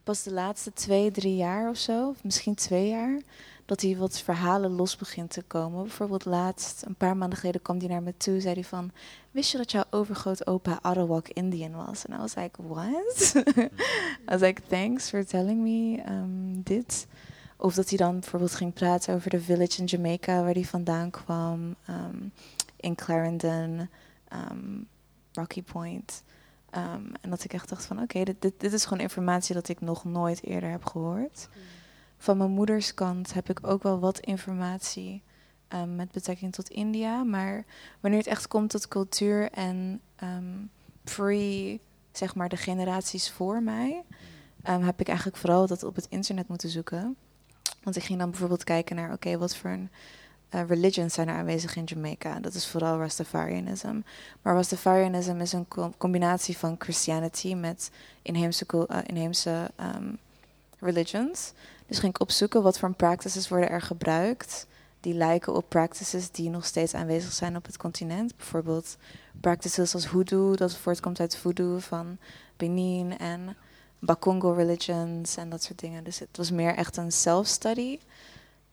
pas 0.06 0.22
de 0.22 0.32
laatste 0.32 0.72
twee, 0.72 1.10
drie 1.10 1.36
jaar 1.36 1.68
of 1.68 1.76
zo, 1.76 2.08
of 2.08 2.24
misschien 2.24 2.54
twee 2.54 2.88
jaar, 2.88 3.20
dat 3.64 3.80
hij 3.80 3.96
wat 3.96 4.18
verhalen 4.18 4.70
los 4.70 4.96
begint 4.96 5.30
te 5.30 5.42
komen. 5.42 5.82
Bijvoorbeeld 5.82 6.24
laatst, 6.24 6.82
een 6.86 6.94
paar 6.94 7.16
maanden 7.16 7.38
geleden, 7.38 7.62
kwam 7.62 7.78
hij 7.78 7.88
naar 7.88 8.02
me 8.02 8.16
toe. 8.16 8.40
Zei 8.40 8.54
hij 8.54 8.64
van, 8.64 8.90
wist 9.30 9.50
je 9.50 9.58
dat 9.58 9.70
jouw 9.70 9.84
overgrootopa 9.90 10.78
Arawak 10.82 11.28
Indian 11.28 11.72
was? 11.72 12.06
En 12.06 12.14
I 12.14 12.18
was 12.18 12.34
like, 12.34 12.62
what? 12.62 13.32
I 14.26 14.30
was 14.30 14.40
like, 14.40 14.62
thanks 14.62 15.08
for 15.08 15.24
telling 15.24 15.62
me 15.62 16.02
um, 16.08 16.62
dit. 16.62 17.06
Of 17.56 17.74
dat 17.74 17.88
hij 17.88 17.98
dan 17.98 18.20
bijvoorbeeld 18.20 18.54
ging 18.54 18.72
praten 18.72 19.14
over 19.14 19.30
de 19.30 19.40
village 19.40 19.80
in 19.80 19.84
Jamaica 19.84 20.42
waar 20.42 20.54
hij 20.54 20.64
vandaan 20.64 21.10
kwam. 21.10 21.74
ehm, 21.86 22.16
in 22.76 22.94
Clarendon, 22.94 23.88
ehm, 24.28 24.80
Rocky 25.32 25.62
Point. 25.62 26.22
Ehm, 26.76 27.04
en 27.20 27.30
dat 27.30 27.44
ik 27.44 27.52
echt 27.52 27.68
dacht 27.68 27.84
van 27.84 28.02
oké, 28.02 28.22
dit, 28.24 28.42
dit, 28.42 28.60
dit 28.60 28.72
is 28.72 28.84
gewoon 28.84 29.02
informatie 29.02 29.54
dat 29.54 29.68
ik 29.68 29.80
nog 29.80 30.04
nooit 30.04 30.44
eerder 30.44 30.70
heb 30.70 30.84
gehoord. 30.84 31.48
Van 32.18 32.36
mijn 32.36 32.50
moeders 32.50 32.94
kant 32.94 33.34
heb 33.34 33.50
ik 33.50 33.66
ook 33.66 33.82
wel 33.82 33.98
wat 33.98 34.18
informatie 34.18 35.22
ehm, 35.68 35.96
met 35.96 36.12
betrekking 36.12 36.52
tot 36.52 36.68
India. 36.68 37.24
Maar 37.24 37.64
wanneer 38.00 38.18
het 38.18 38.28
echt 38.28 38.48
komt 38.48 38.70
tot 38.70 38.88
cultuur 38.88 39.50
en 39.50 40.00
ehm, 40.16 40.54
pre, 41.04 41.80
zeg 42.12 42.34
maar, 42.34 42.48
de 42.48 42.56
generaties 42.56 43.30
voor 43.30 43.62
mij, 43.62 44.04
heb 44.62 45.00
ik 45.00 45.08
eigenlijk 45.08 45.38
vooral 45.38 45.66
dat 45.66 45.82
op 45.82 45.94
het 45.94 46.06
internet 46.08 46.48
moeten 46.48 46.68
zoeken. 46.68 47.16
Want 47.82 47.96
ik 47.96 48.02
ging 48.02 48.18
dan 48.18 48.30
bijvoorbeeld 48.30 48.64
kijken 48.64 48.96
naar, 48.96 49.12
oké, 49.12 49.38
wat 49.38 49.56
voor 49.56 49.70
een 49.70 49.90
eh, 50.48 50.60
religions 50.68 51.14
zijn 51.14 51.28
er 51.28 51.34
aanwezig 51.34 51.76
in 51.76 51.84
Jamaica? 51.84 52.40
Dat 52.40 52.54
is 52.54 52.66
vooral 52.66 52.98
Rastafarianism. 52.98 54.00
Maar 54.42 54.54
Rastafarianism 54.54 55.40
is 55.40 55.52
een 55.52 55.68
co- 55.68 55.92
combinatie 55.98 56.58
van 56.58 56.74
Christianity 56.78 57.54
met 57.54 57.90
inheemse, 58.22 58.66
eh, 58.88 58.98
inheemse 59.06 59.70
ehm, 59.76 60.12
religions. 60.78 61.52
Dus 61.86 61.98
ging 61.98 62.14
ik 62.14 62.20
opzoeken 62.20 62.62
wat 62.62 62.78
voor 62.78 62.92
practices 62.94 63.48
worden 63.48 63.70
er 63.70 63.82
gebruikt. 63.82 64.66
Die 65.00 65.14
lijken 65.14 65.54
op 65.54 65.68
practices 65.68 66.30
die 66.30 66.50
nog 66.50 66.64
steeds 66.64 66.94
aanwezig 66.94 67.32
zijn 67.32 67.56
op 67.56 67.66
het 67.66 67.76
continent. 67.76 68.36
Bijvoorbeeld 68.36 68.96
practices 69.40 69.94
als 69.94 70.06
hoodoo, 70.06 70.54
dat 70.54 70.76
voortkomt 70.76 71.20
uit 71.20 71.36
voodoo 71.36 71.78
van 71.78 72.18
Benin 72.56 73.18
en 73.18 73.56
Bakongo 73.98 74.52
religions 74.52 75.36
en 75.36 75.50
dat 75.50 75.62
soort 75.62 75.78
dingen. 75.78 76.04
Dus 76.04 76.18
het 76.18 76.36
was 76.36 76.50
meer 76.50 76.74
echt 76.74 76.96
een 76.96 77.12
self-study. 77.12 77.98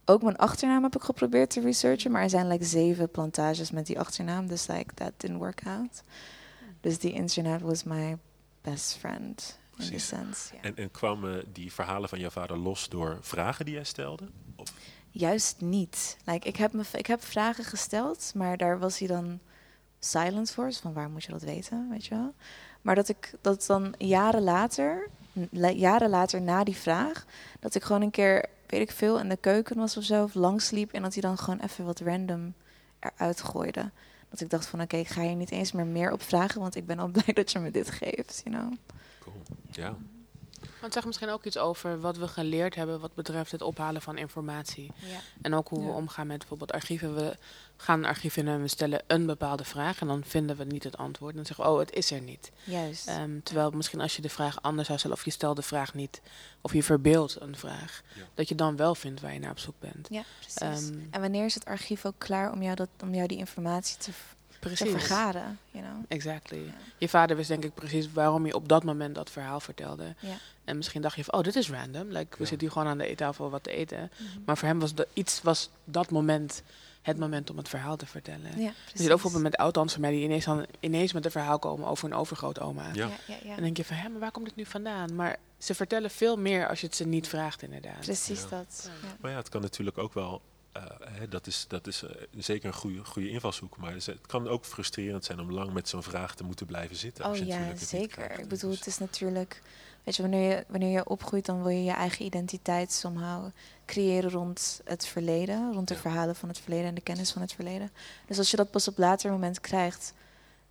Ook 0.05 0.21
mijn 0.21 0.37
achternaam 0.37 0.83
heb 0.83 0.95
ik 0.95 1.01
geprobeerd 1.01 1.49
te 1.49 1.61
researchen, 1.61 2.11
maar 2.11 2.21
er 2.21 2.29
zijn 2.29 2.47
like 2.47 2.63
zeven 2.63 3.09
plantages 3.09 3.71
met 3.71 3.85
die 3.85 3.99
achternaam, 3.99 4.47
dus 4.47 4.67
like 4.67 4.93
that 4.93 5.11
didn't 5.17 5.39
work 5.39 5.61
out. 5.67 6.03
Dus 6.81 6.99
die 6.99 7.13
internet 7.13 7.61
was 7.61 7.83
my 7.83 8.17
best 8.61 8.97
friend 8.97 9.59
in 9.77 9.91
the 9.91 9.99
sense. 9.99 10.53
En, 10.61 10.75
en 10.75 10.91
kwamen 10.91 11.53
die 11.53 11.73
verhalen 11.73 12.09
van 12.09 12.19
jouw 12.19 12.29
vader 12.29 12.57
los 12.57 12.89
door 12.89 13.17
vragen 13.21 13.65
die 13.65 13.73
jij 13.73 13.83
stelde? 13.83 14.29
Of, 14.55 14.73
Juist 15.15 15.61
niet. 15.61 16.17
Like, 16.25 16.47
ik, 16.47 16.55
heb 16.55 16.73
me, 16.73 16.83
ik 16.93 17.07
heb 17.07 17.23
vragen 17.23 17.63
gesteld, 17.63 18.31
maar 18.35 18.57
daar 18.57 18.79
was 18.79 18.99
hij 18.99 19.07
dan 19.07 19.39
silent 19.99 20.51
voor. 20.51 20.65
Dus 20.65 20.79
van 20.79 20.93
waar 20.93 21.09
moet 21.09 21.23
je 21.23 21.31
dat 21.31 21.41
weten, 21.41 21.89
weet 21.89 22.05
je 22.05 22.15
wel? 22.15 22.33
Maar 22.81 22.95
dat 22.95 23.09
ik 23.09 23.33
dat 23.41 23.65
dan 23.65 23.95
jaren 23.97 24.41
later, 24.41 25.09
jaren 25.51 26.09
later 26.09 26.41
na 26.41 26.63
die 26.63 26.75
vraag, 26.75 27.25
dat 27.59 27.75
ik 27.75 27.83
gewoon 27.83 28.01
een 28.01 28.11
keer, 28.11 28.45
weet 28.73 28.89
ik 28.89 28.95
veel, 28.95 29.19
in 29.19 29.29
de 29.29 29.37
keuken 29.37 29.75
was 29.75 29.97
of 29.97 30.03
zo, 30.03 30.23
of 30.23 30.33
langsliep 30.33 30.91
en 30.91 31.01
dat 31.01 31.13
hij 31.13 31.21
dan 31.21 31.37
gewoon 31.37 31.59
even 31.59 31.85
wat 31.85 31.99
random 31.99 32.53
eruit 32.99 33.41
gooide. 33.41 33.91
Dat 34.29 34.41
ik 34.41 34.49
dacht 34.49 34.65
van, 34.65 34.81
oké, 34.81 34.97
ik 34.97 35.07
ga 35.07 35.21
hier 35.21 35.35
niet 35.35 35.51
eens 35.51 35.71
meer 35.71 35.85
meer 35.85 36.11
op 36.11 36.21
vragen, 36.21 36.61
want 36.61 36.75
ik 36.75 36.85
ben 36.85 36.99
al 36.99 37.07
blij 37.17 37.33
dat 37.33 37.51
je 37.51 37.59
me 37.59 37.71
dit 37.71 37.91
geeft, 37.91 38.41
you 38.43 38.55
know? 38.55 38.73
cool. 39.19 39.35
Ja, 39.71 39.95
Want 40.83 40.95
zeg 40.95 41.05
misschien 41.05 41.29
ook 41.29 41.43
iets 41.43 41.57
over 41.57 41.99
wat 41.99 42.17
we 42.17 42.27
geleerd 42.27 42.75
hebben 42.75 42.99
wat 42.99 43.13
betreft 43.15 43.51
het 43.51 43.61
ophalen 43.61 44.01
van 44.01 44.17
informatie. 44.17 44.91
En 45.41 45.53
ook 45.53 45.67
hoe 45.67 45.79
we 45.79 45.85
Ja. 45.85 45.91
omgaan 45.91 46.27
met 46.27 46.37
bijvoorbeeld 46.37 46.71
archieven. 46.71 47.15
We 47.15 47.37
gaan 47.77 47.99
een 47.99 48.05
archief 48.05 48.37
in 48.37 48.47
en 48.47 48.61
we 48.61 48.67
stellen 48.67 49.03
een 49.07 49.25
bepaalde 49.25 49.63
vraag 49.63 50.01
en 50.01 50.07
dan 50.07 50.23
vinden 50.25 50.55
we 50.57 50.63
niet 50.63 50.83
het 50.83 50.97
antwoord. 50.97 51.29
En 51.31 51.35
dan 51.37 51.45
zeggen 51.45 51.65
we, 51.65 51.71
oh, 51.71 51.79
het 51.79 51.91
is 51.93 52.11
er 52.11 52.21
niet. 52.21 52.51
Juist. 52.63 53.07
Ehm, 53.07 53.39
terwijl 53.43 53.71
misschien 53.71 54.01
als 54.01 54.15
je 54.15 54.21
de 54.21 54.29
vraag 54.29 54.61
anders 54.61 54.87
zou 54.87 54.99
stellen 54.99 55.17
of 55.17 55.25
je 55.25 55.31
stelt 55.31 55.55
de 55.55 55.61
vraag 55.61 55.93
niet, 55.93 56.21
of 56.61 56.73
je 56.73 56.83
verbeeldt 56.83 57.41
een 57.41 57.55
vraag, 57.57 58.01
Ja. 58.15 58.21
dat 58.33 58.47
je 58.47 58.55
dan 58.55 58.75
wel 58.75 58.95
vindt 58.95 59.21
waar 59.21 59.33
je 59.33 59.39
naar 59.39 59.51
op 59.51 59.59
zoek 59.59 59.75
bent. 59.79 60.07
ja, 60.09 60.23
precies. 60.39 60.89
Ehm, 60.89 60.99
en 61.11 61.21
wanneer 61.21 61.45
is 61.45 61.53
het 61.53 61.65
archief 61.65 62.05
ook 62.05 62.15
klaar 62.17 62.51
om 62.51 62.61
jou, 62.63 62.75
dat, 62.75 62.89
om 63.01 63.13
jou 63.15 63.27
die 63.27 63.37
informatie 63.37 63.97
te, 63.97 64.11
te 64.69 64.75
precies. 64.83 64.91
vergaren, 65.07 65.59
you 65.71 65.83
know? 65.85 66.03
Exactly. 66.07 66.57
Ja. 66.57 66.73
Je 66.97 67.09
vader 67.09 67.35
wist 67.35 67.47
denk 67.49 67.63
ik 67.63 67.73
precies 67.73 68.11
waarom 68.11 68.45
je 68.45 68.55
op 68.55 68.67
dat 68.69 68.83
moment 68.83 69.15
dat 69.15 69.29
verhaal 69.29 69.59
vertelde. 69.59 70.15
Ja. 70.19 70.35
En 70.63 70.77
misschien 70.77 71.01
dacht 71.01 71.15
je 71.15 71.23
van, 71.23 71.33
oh, 71.33 71.43
dit 71.43 71.55
is 71.55 71.69
random. 71.71 72.07
Like, 72.07 72.29
we 72.29 72.35
Ja. 72.43 72.45
zitten 72.45 72.59
hier 72.59 72.71
gewoon 72.71 72.87
aan 72.87 72.97
de 72.97 73.07
eettafel 73.07 73.49
wat 73.49 73.63
te 73.63 73.71
eten. 73.71 74.11
Maar 74.45 74.57
voor 74.57 74.67
hem 74.67 74.79
was 74.79 74.95
de, 74.95 75.07
iets 75.13 75.41
was 75.41 75.69
dat 75.83 76.11
moment 76.11 76.63
het 77.01 77.17
moment 77.17 77.49
om 77.49 77.57
het 77.57 77.69
verhaal 77.69 77.95
te 77.95 78.05
vertellen. 78.05 78.59
Ja, 78.61 78.67
Er 78.67 78.73
zit 78.93 79.01
ook 79.01 79.07
bijvoorbeeld 79.07 79.43
met 79.43 79.55
oud 79.57 79.91
van 79.91 80.01
mij 80.01 80.11
die 80.11 80.23
ineens, 80.23 80.45
dan, 80.45 80.65
ineens 80.79 81.13
met 81.13 81.25
een 81.25 81.31
verhaal 81.31 81.59
komen 81.59 81.87
over 81.87 82.05
een 82.05 82.13
overgrootoma. 82.15 82.83
Ja. 82.93 83.07
Ja, 83.07 83.07
ja, 83.07 83.35
ja. 83.35 83.39
En 83.49 83.53
dan 83.55 83.63
denk 83.63 83.77
je 83.77 83.85
van, 83.85 83.95
hé, 83.95 84.09
maar 84.09 84.19
waar 84.19 84.31
komt 84.31 84.45
dit 84.45 84.55
nu 84.55 84.65
vandaan? 84.65 85.15
Maar 85.15 85.37
ze 85.57 85.75
vertellen 85.75 86.09
veel 86.09 86.37
meer 86.37 86.67
als 86.67 86.79
je 86.81 86.85
het 86.87 86.95
ze 86.95 87.05
niet 87.07 87.27
vraagt 87.27 87.61
inderdaad. 87.61 87.99
Precies 87.99 88.41
Ja. 88.41 88.47
dat. 88.49 88.89
Maar 89.21 89.31
ja, 89.31 89.37
het 89.37 89.49
kan 89.49 89.61
natuurlijk 89.61 89.97
ook 89.97 90.13
wel. 90.13 90.41
Eh, 90.73 90.83
hè, 91.09 91.27
dat 91.27 91.47
is, 91.47 91.65
dat 91.67 91.87
is 91.87 92.03
eh, 92.03 92.09
zeker 92.37 92.67
een 92.67 92.73
goede, 92.73 93.05
goede 93.05 93.29
invalshoek. 93.29 93.77
Maar 93.77 93.93
het 93.93 94.17
kan 94.27 94.47
ook 94.47 94.65
frustrerend 94.65 95.25
zijn 95.25 95.39
om 95.39 95.51
lang 95.51 95.73
met 95.73 95.89
zo'n 95.89 96.03
vraag 96.03 96.35
te 96.35 96.43
moeten 96.43 96.65
blijven 96.65 96.95
zitten. 96.95 97.25
Oh 97.25 97.35
ja, 97.35 97.75
zeker. 97.75 98.07
krijgt. 98.07 98.39
Ik 98.39 98.47
bedoel, 98.47 98.69
Dus- 98.69 98.79
het 98.79 98.87
is 98.87 98.97
natuurlijk... 98.97 99.61
Weet 100.03 100.15
je, 100.15 100.21
wanneer 100.21 100.49
je, 100.49 100.63
wanneer 100.67 100.91
je 100.91 101.05
opgroeit, 101.09 101.45
dan 101.45 101.61
wil 101.61 101.71
je 101.71 101.83
je 101.83 101.91
eigen 101.91 102.25
identiteit 102.25 102.91
somehow 102.91 103.45
creëren 103.85 104.29
rond 104.31 104.81
het 104.83 105.05
verleden. 105.05 105.73
Rond 105.73 105.87
de 105.87 105.93
Ja. 105.93 105.99
verhalen 105.99 106.35
van 106.35 106.49
het 106.49 106.59
verleden 106.59 106.85
en 106.87 106.95
de 106.95 107.01
kennis 107.01 107.31
van 107.31 107.41
het 107.41 107.53
verleden. 107.53 107.91
Dus 108.27 108.37
als 108.37 108.51
je 108.51 108.57
dat 108.57 108.71
pas 108.71 108.87
op 108.87 108.97
later 108.97 109.31
moment 109.31 109.61
krijgt, 109.61 110.13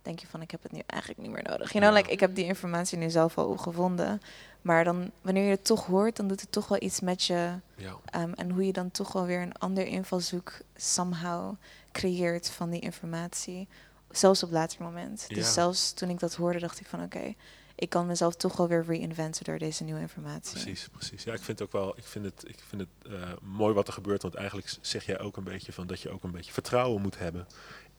denk 0.03 0.19
je 0.19 0.27
van, 0.27 0.41
ik 0.41 0.51
heb 0.51 0.63
het 0.63 0.71
nu 0.71 0.81
eigenlijk 0.85 1.21
niet 1.21 1.31
meer 1.31 1.43
nodig. 1.43 1.73
You 1.73 1.85
know, 1.85 1.97
like, 1.97 2.11
ik 2.11 2.19
heb 2.19 2.35
die 2.35 2.45
informatie 2.45 2.97
nu 2.97 3.09
zelf 3.09 3.37
al 3.37 3.57
gevonden. 3.57 4.21
Maar 4.61 4.83
dan, 4.83 5.11
wanneer 5.21 5.43
je 5.43 5.49
het 5.49 5.65
toch 5.65 5.85
hoort, 5.85 6.15
dan 6.15 6.27
doet 6.27 6.41
het 6.41 6.51
toch 6.51 6.67
wel 6.67 6.81
iets 6.81 6.99
met 6.99 7.23
je... 7.23 7.51
ja. 7.75 7.95
Ehm, 8.05 8.31
en 8.31 8.51
hoe 8.51 8.65
je 8.65 8.73
dan 8.73 8.91
toch 8.91 9.11
wel 9.11 9.25
weer 9.25 9.41
een 9.41 9.57
ander 9.57 9.85
invalshoek 9.85 10.53
somehow 10.75 11.55
creëert 11.91 12.49
van 12.49 12.69
die 12.69 12.79
informatie. 12.79 13.67
Zelfs 14.11 14.43
op 14.43 14.51
later 14.51 14.83
moment. 14.83 15.25
Ja. 15.27 15.35
Dus 15.35 15.53
zelfs 15.53 15.93
toen 15.93 16.09
ik 16.09 16.19
dat 16.19 16.35
hoorde, 16.35 16.59
dacht 16.59 16.79
ik 16.79 16.87
van 16.87 17.03
oké, 17.03 17.33
ik 17.75 17.89
kan 17.89 18.05
mezelf 18.05 18.35
toch 18.35 18.57
wel 18.57 18.67
weer 18.67 18.83
reinventen 18.85 19.43
door 19.43 19.57
deze 19.57 19.83
nieuwe 19.83 19.99
informatie. 19.99 20.51
Precies, 20.51 20.87
precies. 20.87 21.23
Ja, 21.23 21.33
ik 21.33 21.41
vind 21.41 21.61
ook 21.61 21.71
wel, 21.71 21.97
ik 21.97 22.03
vind 22.03 22.25
het, 22.25 22.43
ik 22.47 22.59
vind 22.67 22.81
het 22.81 23.11
eh, 23.13 23.29
mooi 23.41 23.73
wat 23.73 23.87
er 23.87 23.93
gebeurt. 23.93 24.21
Want 24.21 24.35
eigenlijk 24.35 24.73
zeg 24.81 25.05
jij 25.05 25.19
ook 25.19 25.37
een 25.37 25.43
beetje 25.43 25.73
van 25.73 25.87
dat 25.87 26.01
je 26.01 26.09
ook 26.09 26.23
een 26.23 26.31
beetje 26.31 26.51
vertrouwen 26.51 27.01
moet 27.01 27.17
hebben 27.17 27.47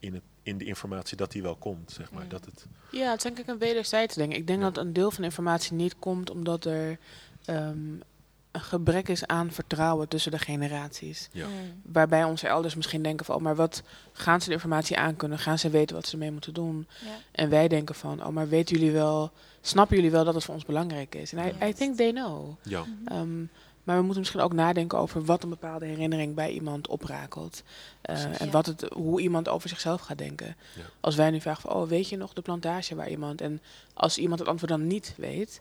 in, 0.05 0.15
het, 0.15 0.23
in 0.43 0.59
de 0.59 0.65
informatie 0.65 1.17
dat 1.17 1.33
die 1.33 1.43
wel 1.43 1.57
komt. 1.57 1.91
Zeg 1.93 2.11
maar. 2.13 2.23
Mm. 2.23 2.29
Dat 2.29 2.45
het, 2.45 2.67
Ja, 2.91 3.07
het 3.11 3.17
is 3.17 3.23
denk 3.23 3.39
ik 3.39 3.47
een 3.47 3.59
wederzijds 3.59 4.15
ding. 4.15 4.35
Ik 4.37 4.47
denk 4.47 4.59
Ja. 4.59 4.71
dat 4.71 4.85
een 4.85 4.93
deel 4.93 5.11
van 5.11 5.21
de 5.21 5.29
informatie 5.29 5.73
niet 5.75 5.99
komt 5.99 6.31
omdat 6.31 6.65
er 6.65 6.99
ehm, 7.45 7.79
een 8.51 8.61
gebrek 8.61 9.09
is 9.09 9.27
aan 9.27 9.51
vertrouwen 9.53 10.09
tussen 10.09 10.31
de 10.31 10.39
generaties. 10.39 11.29
ja. 11.33 11.47
Mm. 11.47 11.53
Waarbij 11.83 12.25
onze 12.25 12.47
elders 12.49 12.75
misschien 12.75 13.03
denken 13.03 13.27
van, 13.27 13.35
oh, 13.35 13.41
maar 13.43 13.57
wat 13.57 13.83
gaan 14.13 14.41
ze 14.41 14.47
de 14.49 14.55
informatie 14.55 14.97
aankunnen? 14.97 15.39
Gaan 15.39 15.59
ze 15.59 15.71
weten 15.71 15.97
wat 15.97 16.07
ze 16.07 16.17
mee 16.17 16.31
moeten 16.33 16.55
doen? 16.55 16.87
Ja. 17.05 17.09
En 17.33 17.49
wij 17.49 17.69
denken 17.69 17.95
van, 17.95 18.25
oh, 18.25 18.29
maar 18.29 18.49
weten 18.49 18.77
jullie 18.77 18.93
wel, 18.93 19.33
snappen 19.61 19.97
jullie 19.97 20.11
wel 20.11 20.25
dat 20.25 20.35
het 20.35 20.45
voor 20.45 20.55
ons 20.55 20.65
belangrijk 20.65 21.15
is? 21.15 21.33
En 21.33 21.47
I, 21.63 21.67
I 21.69 21.73
think 21.75 21.97
they 21.97 22.11
know. 22.13 22.51
ja, 22.63 22.85
Ehm, 23.05 23.45
maar 23.85 23.97
we 23.97 24.03
moeten 24.03 24.21
misschien 24.21 24.41
ook 24.41 24.53
nadenken 24.53 24.99
over 24.99 25.25
wat 25.25 25.43
een 25.43 25.49
bepaalde 25.49 25.87
herinnering 25.87 26.35
bij 26.35 26.51
iemand 26.51 26.89
oprakelt. 26.89 27.63
Eh, 28.01 28.15
Precies. 28.15 28.39
en 28.39 28.47
Ja. 28.47 28.53
wat 28.53 28.67
het, 28.67 28.87
hoe 28.93 29.21
iemand 29.21 29.49
over 29.49 29.69
zichzelf 29.69 30.01
gaat 30.01 30.19
denken. 30.19 30.47
Ja. 30.77 30.83
Als 31.01 31.15
wij 31.15 31.31
nu 31.31 31.41
vragen 31.41 31.63
van, 31.63 31.73
oh, 31.73 31.89
weet 31.89 32.09
je 32.09 32.17
nog 32.17 32.33
de 32.33 32.43
plantage 32.43 32.95
waar 32.95 33.09
iemand... 33.11 33.41
En 33.41 33.61
als 33.95 34.19
iemand 34.19 34.39
het 34.41 34.49
antwoord 34.49 34.71
dan 34.73 34.87
niet 34.87 35.15
weet, 35.17 35.61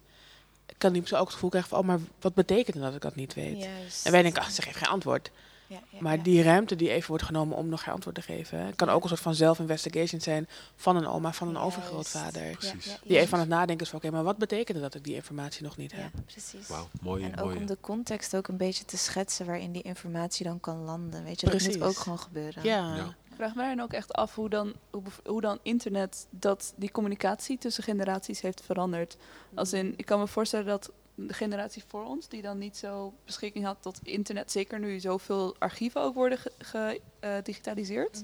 kan 0.77 0.91
die 0.91 1.01
persoon 1.01 1.19
ook 1.19 1.25
het 1.25 1.33
gevoel 1.33 1.49
krijgen 1.49 1.69
van, 1.71 1.79
oh, 1.79 1.85
maar 1.85 1.99
wat 2.21 2.33
betekent 2.33 2.75
het 2.75 2.83
dat 2.83 2.95
ik 2.95 3.01
dat 3.01 3.15
niet 3.15 3.33
weet? 3.33 3.63
Juist. 3.63 4.05
En 4.05 4.11
wij 4.11 4.21
denken, 4.21 4.41
ach, 4.41 4.51
ze 4.51 4.61
geeft 4.61 4.77
geen 4.77 4.87
antwoord. 4.89 5.31
Ja, 5.73 5.79
ja, 5.89 5.97
Maar 6.01 6.23
die 6.23 6.41
ruimte 6.43 6.75
die 6.75 6.89
even 6.89 7.07
wordt 7.09 7.23
genomen 7.23 7.57
om 7.57 7.69
nog 7.69 7.83
geen 7.83 7.93
antwoord 7.93 8.15
te 8.15 8.21
geven, 8.21 8.75
kan 8.75 8.89
ook 8.89 9.03
een 9.03 9.09
soort 9.09 9.19
van 9.21 9.35
zelf-investigation 9.35 10.21
zijn 10.21 10.47
van 10.75 10.95
een 10.95 11.07
oma, 11.07 11.33
van 11.33 11.47
een 11.47 11.57
overgrootvader. 11.57 12.51
Precies. 12.57 12.85
ja, 12.85 12.97
Die 13.03 13.17
even 13.17 13.33
aan 13.33 13.39
het 13.39 13.49
nadenken 13.49 13.85
is 13.85 13.89
van, 13.91 13.99
oké, 13.99 14.11
maar 14.11 14.23
wat 14.23 14.37
betekent 14.37 14.77
het 14.77 14.81
dat 14.91 14.95
ik 14.95 15.03
die 15.03 15.15
informatie 15.15 15.63
nog 15.63 15.77
niet 15.77 15.91
Ja, 15.91 15.97
heb? 15.97 16.11
precies. 16.25 16.67
wauw, 16.67 16.87
mooi, 17.01 17.23
En 17.23 17.39
ook 17.39 17.55
om 17.55 17.65
de 17.65 17.77
context 17.81 18.35
ook 18.35 18.47
een 18.47 18.57
beetje 18.57 18.85
te 18.85 18.97
schetsen 18.97 19.45
waarin 19.45 19.71
die 19.71 19.81
informatie 19.81 20.45
dan 20.45 20.59
kan 20.59 20.83
landen. 20.83 21.23
Weet 21.23 21.39
je, 21.39 21.45
dat 21.45 21.55
Precies. 21.55 21.77
moet 21.77 21.87
ook 21.87 21.97
gewoon 21.97 22.19
gebeuren. 22.19 22.63
Ja. 22.63 22.95
Ja. 22.95 23.05
Ik 23.29 23.39
vraag 23.39 23.55
me 23.55 23.75
dan 23.75 23.79
ook 23.85 23.93
echt 23.93 24.13
af 24.13 24.35
hoe 24.35 24.49
dan, 24.49 24.73
hoe, 24.91 25.01
hoe 25.25 25.41
dan 25.41 25.59
internet 25.63 26.27
dat 26.29 26.73
die 26.75 26.91
communicatie 26.91 27.57
tussen 27.57 27.83
generaties 27.83 28.41
heeft 28.41 28.61
veranderd. 28.65 29.17
Als 29.55 29.73
in, 29.73 29.93
ik 29.97 30.05
kan 30.05 30.19
me 30.19 30.27
voorstellen 30.27 30.65
dat 30.65 30.91
de 31.15 31.33
generatie 31.33 31.83
voor 31.87 32.03
ons, 32.05 32.27
die 32.27 32.41
dan 32.41 32.57
niet 32.57 32.77
zo 32.77 33.13
beschikking 33.25 33.65
had 33.65 33.77
tot 33.79 33.99
internet, 34.03 34.51
zeker 34.51 34.79
nu 34.79 34.99
zoveel 34.99 35.55
archieven 35.59 36.01
ook 36.01 36.13
worden 36.13 36.39
gedigitaliseerd. 36.57 38.23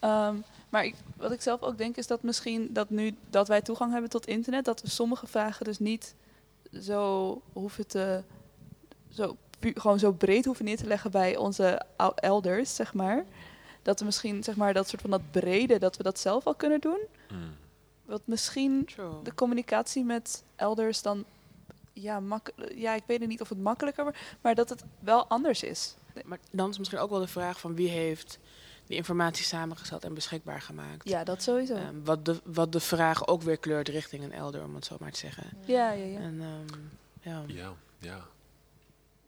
Ehm, 0.00 0.36
maar 0.68 0.84
ik, 0.84 0.94
wat 1.16 1.32
ik 1.32 1.40
zelf 1.40 1.62
ook 1.62 1.78
denk 1.78 1.96
is 1.96 2.06
dat 2.06 2.22
misschien 2.22 2.72
dat 2.72 2.90
nu 2.90 3.14
dat 3.30 3.48
wij 3.48 3.62
toegang 3.62 3.92
hebben 3.92 4.10
tot 4.10 4.26
internet, 4.26 4.64
dat 4.64 4.82
we 4.82 4.90
sommige 4.90 5.26
vragen 5.26 5.64
dus 5.64 5.78
niet 5.78 6.14
zo 6.82 7.42
hoeven 7.52 7.86
te, 7.86 8.22
zo, 9.08 9.36
pu- 9.58 9.72
gewoon 9.74 9.98
zo 9.98 10.12
breed 10.12 10.44
hoeven 10.44 10.64
neer 10.64 10.76
te 10.76 10.86
leggen 10.86 11.10
bij 11.10 11.36
onze 11.36 11.82
elders, 12.14 12.74
zeg 12.74 12.94
maar. 12.94 13.24
Dat 13.82 13.98
we 13.98 14.04
misschien, 14.04 14.44
zeg 14.44 14.56
maar, 14.56 14.74
dat 14.74 14.88
soort 14.88 15.00
van 15.00 15.10
dat 15.10 15.30
brede, 15.30 15.78
dat 15.78 15.96
we 15.96 16.02
dat 16.02 16.18
zelf 16.18 16.46
al 16.46 16.54
kunnen 16.54 16.80
doen. 16.80 16.98
Mm. 17.32 17.50
Wat 18.04 18.20
misschien 18.24 18.84
True. 18.84 19.22
de 19.22 19.34
communicatie 19.34 20.04
met 20.04 20.42
elders 20.56 21.02
dan 21.02 21.24
ja, 22.02 22.20
mak 22.20 22.50
ja, 22.74 22.94
ik 22.94 23.02
weet 23.06 23.26
niet 23.26 23.40
of 23.40 23.48
het 23.48 23.58
makkelijker 23.58 24.02
wordt, 24.02 24.18
maar 24.40 24.54
dat 24.54 24.68
het 24.68 24.84
wel 25.00 25.26
anders 25.26 25.62
is. 25.62 25.94
Maar 26.24 26.38
dan 26.50 26.70
is 26.70 26.78
misschien 26.78 26.98
ook 26.98 27.10
wel 27.10 27.20
de 27.20 27.26
vraag 27.26 27.60
van 27.60 27.74
wie 27.74 27.88
heeft 27.88 28.38
die 28.86 28.96
informatie 28.96 29.44
samengesteld 29.44 30.04
en 30.04 30.14
beschikbaar 30.14 30.60
gemaakt. 30.60 31.08
Ja, 31.08 31.24
dat 31.24 31.42
sowieso. 31.42 31.74
Ehm, 31.74 32.02
wat, 32.04 32.24
de, 32.24 32.40
wat 32.44 32.72
de 32.72 32.80
vraag 32.80 33.26
ook 33.26 33.42
weer 33.42 33.58
kleurt 33.58 33.88
richting 33.88 34.22
een 34.22 34.32
elder, 34.32 34.64
om 34.64 34.74
het 34.74 34.84
zo 34.84 34.96
maar 35.00 35.12
te 35.12 35.18
zeggen. 35.18 35.44
ja, 35.64 35.90
ja, 35.90 36.04
ja. 36.04 36.18
En, 36.18 36.40
ehm, 36.40 36.78
ja. 37.20 37.42
Ja, 37.46 37.74
ja. 37.98 38.26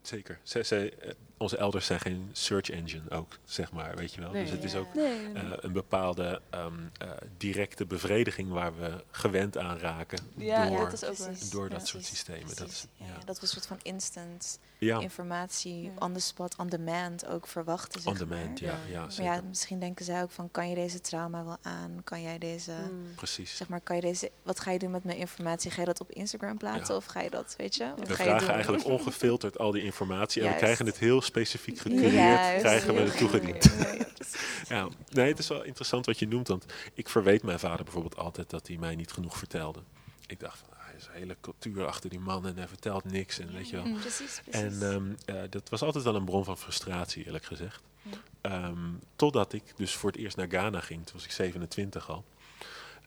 Zeker. 0.01 0.39
Ze, 0.43 0.63
ze, 0.63 0.91
eh, 0.91 1.11
onze 1.41 1.57
elders 1.57 1.85
zijn 1.85 1.99
geen 1.99 2.29
search 2.31 2.69
engine 2.69 3.09
ook, 3.09 3.37
zeg 3.45 3.71
maar, 3.71 3.95
weet 3.95 4.13
je 4.13 4.21
wel. 4.21 4.31
Nee, 4.31 4.41
dus 4.43 4.51
het 4.51 4.63
is 4.63 4.75
ook 4.75 4.93
Nee, 4.93 5.17
nee, 5.19 5.27
nee. 5.27 5.43
eh, 5.43 5.57
een 5.61 5.71
bepaalde 5.71 6.41
ehm, 6.49 6.73
eh, 6.97 7.09
directe 7.37 7.85
bevrediging 7.85 8.49
waar 8.49 8.77
we 8.79 9.03
gewend 9.11 9.57
aan 9.57 9.77
raken 9.77 10.19
Ja, 10.35 10.69
door, 10.69 10.77
dat 10.79 10.93
is 10.93 11.03
ook. 11.05 11.15
Precies. 11.15 11.49
door 11.49 11.63
Ja, 11.63 11.69
dat 11.69 11.87
soort 11.87 12.03
Precies, 12.03 12.17
systemen. 12.17 12.55
Dat 12.55 12.67
is, 12.67 12.85
Ja, 12.95 13.05
ja. 13.05 13.11
ja, 13.19 13.25
dat 13.25 13.35
we 13.35 13.41
een 13.41 13.47
soort 13.47 13.65
van 13.65 13.79
instant 13.81 14.59
Ja, 14.77 14.99
informatie 14.99 15.81
Ja. 15.83 15.91
on 15.99 16.13
the 16.13 16.19
spot, 16.19 16.55
on 16.57 16.67
demand 16.67 17.25
ook 17.25 17.47
verwachten. 17.47 18.01
on 18.05 18.17
zeg 18.17 18.27
demand, 18.27 18.61
maar. 18.61 18.69
ja, 18.69 18.77
Ja. 18.87 18.91
ja, 18.91 18.99
Maar 19.01 19.11
zeker. 19.11 19.33
ja, 19.33 19.41
misschien 19.41 19.79
denken 19.79 20.05
zij 20.05 20.21
ook 20.21 20.31
van, 20.31 20.51
kan 20.51 20.69
je 20.69 20.75
deze 20.75 21.01
trauma 21.01 21.43
wel 21.45 21.57
aan? 21.61 22.01
Kan 22.03 22.21
jij 22.21 22.37
deze, 22.37 22.71
Mm. 22.91 23.15
Precies. 23.15 23.57
zeg 23.57 23.67
maar, 23.67 23.81
kan 23.81 23.95
je 23.95 24.01
deze, 24.01 24.31
wat 24.43 24.59
ga 24.59 24.71
je 24.71 24.79
doen 24.79 24.91
met 24.91 25.03
mijn 25.03 25.17
informatie? 25.17 25.71
Ga 25.71 25.79
je 25.79 25.85
dat 25.85 25.99
op 26.01 26.11
Instagram 26.11 26.57
plaatsen 26.57 26.93
Ja. 26.93 26.95
of 26.95 27.05
ga 27.05 27.21
je 27.21 27.29
dat, 27.29 27.53
weet 27.57 27.75
je? 27.75 27.89
Wat 27.97 28.07
We 28.07 28.13
ga 28.15 28.23
je 28.23 28.29
vragen 28.29 28.45
doen? 28.45 28.53
eigenlijk 28.55 28.85
ongefilterd 28.99 29.57
al 29.59 29.71
die 29.71 29.83
informatie 29.83 30.43
en 30.43 30.49
we 30.51 30.55
krijgen 30.55 30.85
het 30.85 30.97
heel 30.97 31.21
specifiek 31.31 31.79
gecureerd, 31.79 32.13
Juist. 32.13 32.61
krijgen 32.61 32.93
we 32.93 33.01
het 33.01 33.17
toegediend. 33.17 33.73
ja, 34.69 34.87
nee, 35.09 35.27
het 35.27 35.39
is 35.39 35.47
wel 35.47 35.63
interessant 35.63 36.05
wat 36.05 36.19
je 36.19 36.27
noemt, 36.27 36.47
want 36.47 36.65
ik 36.93 37.09
verweet 37.09 37.43
mijn 37.43 37.59
vader 37.59 37.83
bijvoorbeeld 37.83 38.17
altijd 38.17 38.49
dat 38.49 38.67
hij 38.67 38.77
mij 38.77 38.95
niet 38.95 39.11
genoeg 39.11 39.37
vertelde. 39.37 39.79
Ik 40.27 40.39
dacht 40.39 40.57
van, 40.57 40.67
ah, 40.77 40.87
er 40.89 40.95
is 40.97 41.05
een 41.05 41.13
hele 41.13 41.37
cultuur 41.41 41.85
achter 41.85 42.09
die 42.09 42.19
man 42.19 42.47
en 42.47 42.57
hij 42.57 42.67
vertelt 42.67 43.03
niks 43.03 43.39
en 43.39 43.53
weet 43.53 43.69
je 43.69 43.75
wel. 43.75 43.85
Mm, 43.85 43.99
Precies, 43.99 44.41
precies. 44.43 44.61
En 44.61 44.91
ehm, 44.91 45.11
eh, 45.25 45.43
dat 45.49 45.69
was 45.69 45.81
altijd 45.81 46.03
wel 46.03 46.15
een 46.15 46.25
bron 46.25 46.43
van 46.43 46.57
frustratie, 46.57 47.25
eerlijk 47.25 47.45
gezegd. 47.45 47.81
Ja. 48.01 48.17
Ehm, 48.41 48.89
totdat 49.15 49.53
ik 49.53 49.63
dus 49.75 49.93
voor 49.93 50.11
het 50.11 50.19
eerst 50.19 50.37
naar 50.37 50.47
Ghana 50.47 50.79
ging, 50.79 51.05
toen 51.05 51.15
was 51.15 51.25
ik 51.25 51.31
27 51.31 52.09
al. 52.09 52.25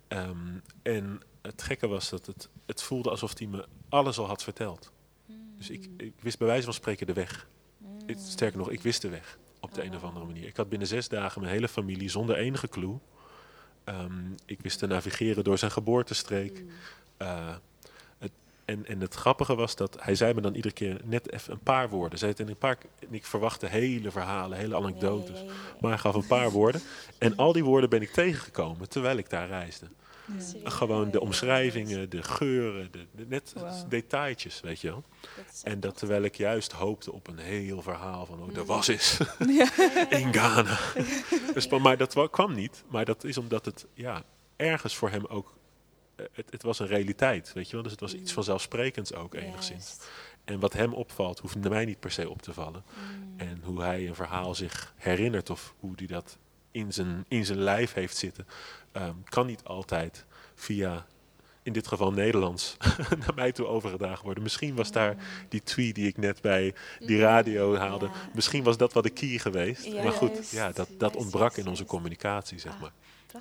Ehm, 0.09 0.59
en 0.83 1.21
het 1.43 1.63
gekke 1.63 1.87
was 1.87 2.09
dat 2.09 2.27
het, 2.27 2.49
het 2.67 2.83
voelde 2.83 3.11
alsof 3.11 3.39
hij 3.39 3.47
me 3.47 3.67
alles 3.89 4.19
al 4.19 4.27
had 4.27 4.43
verteld. 4.43 4.93
Dus 5.57 5.71
ik, 5.71 5.89
ik 5.97 6.13
wist 6.21 6.39
bij 6.39 6.47
wijze 6.47 6.65
van 6.65 6.75
spreken 6.75 7.07
de 7.07 7.13
weg. 7.13 7.47
Sterker 8.07 8.59
nog, 8.59 8.71
ik 8.71 8.83
wist 8.83 9.03
de 9.03 9.09
weg 9.09 9.39
op 9.61 9.75
de 9.75 9.85
een 9.85 9.95
of 9.95 10.05
andere 10.05 10.27
manier. 10.27 10.47
Ik 10.47 10.57
had 10.57 10.69
binnen 10.69 10.89
zes 10.89 11.09
dagen 11.09 11.41
mijn 11.41 11.53
hele 11.53 11.69
familie 11.69 12.09
zonder 12.09 12.37
enige 12.37 12.69
clue. 12.69 12.99
Ehm, 13.85 14.13
ik 14.47 14.61
wist 14.61 14.79
te 14.79 14.87
navigeren 14.87 15.45
door 15.45 15.59
zijn 15.59 15.71
geboortestreek. 15.71 16.63
Mm. 16.63 16.69
Eh, 17.17 17.55
het, 18.19 18.31
en, 18.65 18.87
en 18.87 19.01
het 19.01 19.15
grappige 19.15 19.55
was 19.55 19.77
dat 19.77 19.97
hij 20.01 20.15
zei 20.15 20.35
me 20.35 20.41
dan 20.41 20.55
iedere 20.55 20.75
keer 20.75 21.01
net 21.05 21.33
even 21.33 21.53
een 21.53 21.59
paar 21.59 21.89
woorden. 21.89 22.19
Zei 22.19 22.31
het 22.31 22.41
in 22.41 22.49
een 22.49 22.57
paar, 22.57 22.79
en 22.99 23.15
ik 23.15 23.25
verwachtte 23.25 23.67
hele 23.67 24.11
verhalen, 24.11 24.59
hele 24.59 24.77
anekdotes. 24.77 25.45
Maar 25.81 25.91
hij 25.91 26.01
gaf 26.01 26.15
een 26.15 26.27
paar 26.27 26.51
woorden. 26.51 26.81
En 27.19 27.37
al 27.37 27.53
die 27.53 27.65
woorden 27.65 27.91
ben 27.91 28.03
ik 28.03 28.11
tegengekomen 28.11 28.89
terwijl 28.89 29.17
ik 29.17 29.31
daar 29.31 29.49
reisde. 29.49 29.87
Ja. 30.63 30.71
Gewoon 30.71 31.11
de 31.11 31.21
omschrijvingen, 31.21 32.11
de 32.11 32.23
geuren, 32.23 32.89
de, 32.93 33.07
de- 33.17 33.27
net 33.29 33.55
detailtjes, 33.89 34.61
weet 34.61 34.81
je 34.81 34.89
wel. 34.89 35.05
Dat 35.37 35.61
En 35.65 35.81
dat 35.81 35.97
terwijl 35.99 36.23
ik 36.23 36.37
juist 36.37 36.73
hoopte 36.73 37.13
op 37.13 37.27
een 37.29 37.39
heel 37.39 37.83
verhaal 37.83 38.27
van, 38.27 38.43
oh, 38.43 38.57
er 38.57 38.65
was 38.65 38.89
is 38.89 39.19
Ja. 39.47 39.71
in 40.19 40.33
Ghana. 40.35 40.79
dus, 41.55 41.69
maar- 41.69 41.97
dat 41.97 42.15
wa- 42.15 42.29
kwam 42.29 42.55
niet. 42.55 42.85
Maar 42.89 43.05
dat 43.05 43.25
is 43.25 43.39
omdat 43.39 43.65
het 43.65 43.87
ja, 43.95 44.23
ergens 44.57 44.97
voor 44.97 45.11
hem 45.11 45.25
ook, 45.27 45.55
eh, 46.17 46.27
het, 46.33 46.51
het 46.51 46.63
was 46.63 46.79
een 46.79 46.87
realiteit, 46.87 47.53
weet 47.53 47.67
je 47.67 47.73
wel. 47.73 47.83
Dus 47.83 47.93
het 47.93 48.01
was 48.01 48.15
iets 48.15 48.33
vanzelfsprekends 48.33 49.15
ook 49.15 49.35
enigszins. 49.35 49.87
Juist. 49.87 50.09
En 50.45 50.61
wat 50.61 50.73
hem 50.73 50.93
opvalt, 50.95 51.39
hoeft 51.39 51.69
mij 51.69 51.85
niet 51.85 52.01
per 52.01 52.11
se 52.11 52.31
op 52.31 52.43
te 52.43 52.53
vallen. 52.53 52.85
Mm. 53.09 53.35
En 53.41 53.61
hoe 53.65 53.81
hij 53.83 54.09
een 54.09 54.15
verhaal 54.15 54.55
zich 54.55 54.95
herinnert 54.97 55.51
of 55.51 55.75
hoe 55.81 55.93
hij 55.97 56.07
dat 56.07 56.39
in 56.75 56.93
zijn, 56.93 57.25
in 57.29 57.45
zijn 57.45 57.59
lijf 57.59 57.93
heeft 57.93 58.17
zitten, 58.17 58.47
ehm, 58.93 59.15
kan 59.25 59.47
niet 59.47 59.65
altijd 59.65 60.25
via, 60.55 61.07
in 61.63 61.73
dit 61.73 61.87
geval 61.87 62.13
Nederlands, 62.13 62.77
naar 63.27 63.35
mij 63.35 63.53
toe 63.53 63.67
overgedragen 63.67 64.25
worden. 64.25 64.43
Misschien 64.43 64.75
was 64.75 64.91
daar 64.93 65.17
die 65.49 65.63
tweet 65.63 65.95
die 65.95 66.07
ik 66.09 66.17
net 66.17 66.41
bij 66.41 66.75
die 66.99 67.19
radio 67.19 67.77
haalde, 67.77 68.07
Ja. 68.07 68.13
misschien 68.35 68.63
was 68.65 68.77
dat 68.77 68.93
wel 68.93 69.03
de 69.03 69.11
key 69.11 69.39
geweest. 69.39 69.93
Maar 69.93 70.13
goed, 70.13 70.51
ja, 70.51 70.67
dat, 70.67 70.89
dat 70.89 71.01
juist, 71.01 71.17
ontbrak 71.17 71.57
in 71.57 71.69
onze 71.69 71.85
communicatie, 71.85 72.59
zeg 72.59 72.73
Ah, 72.73 72.81
maar. 72.81 72.93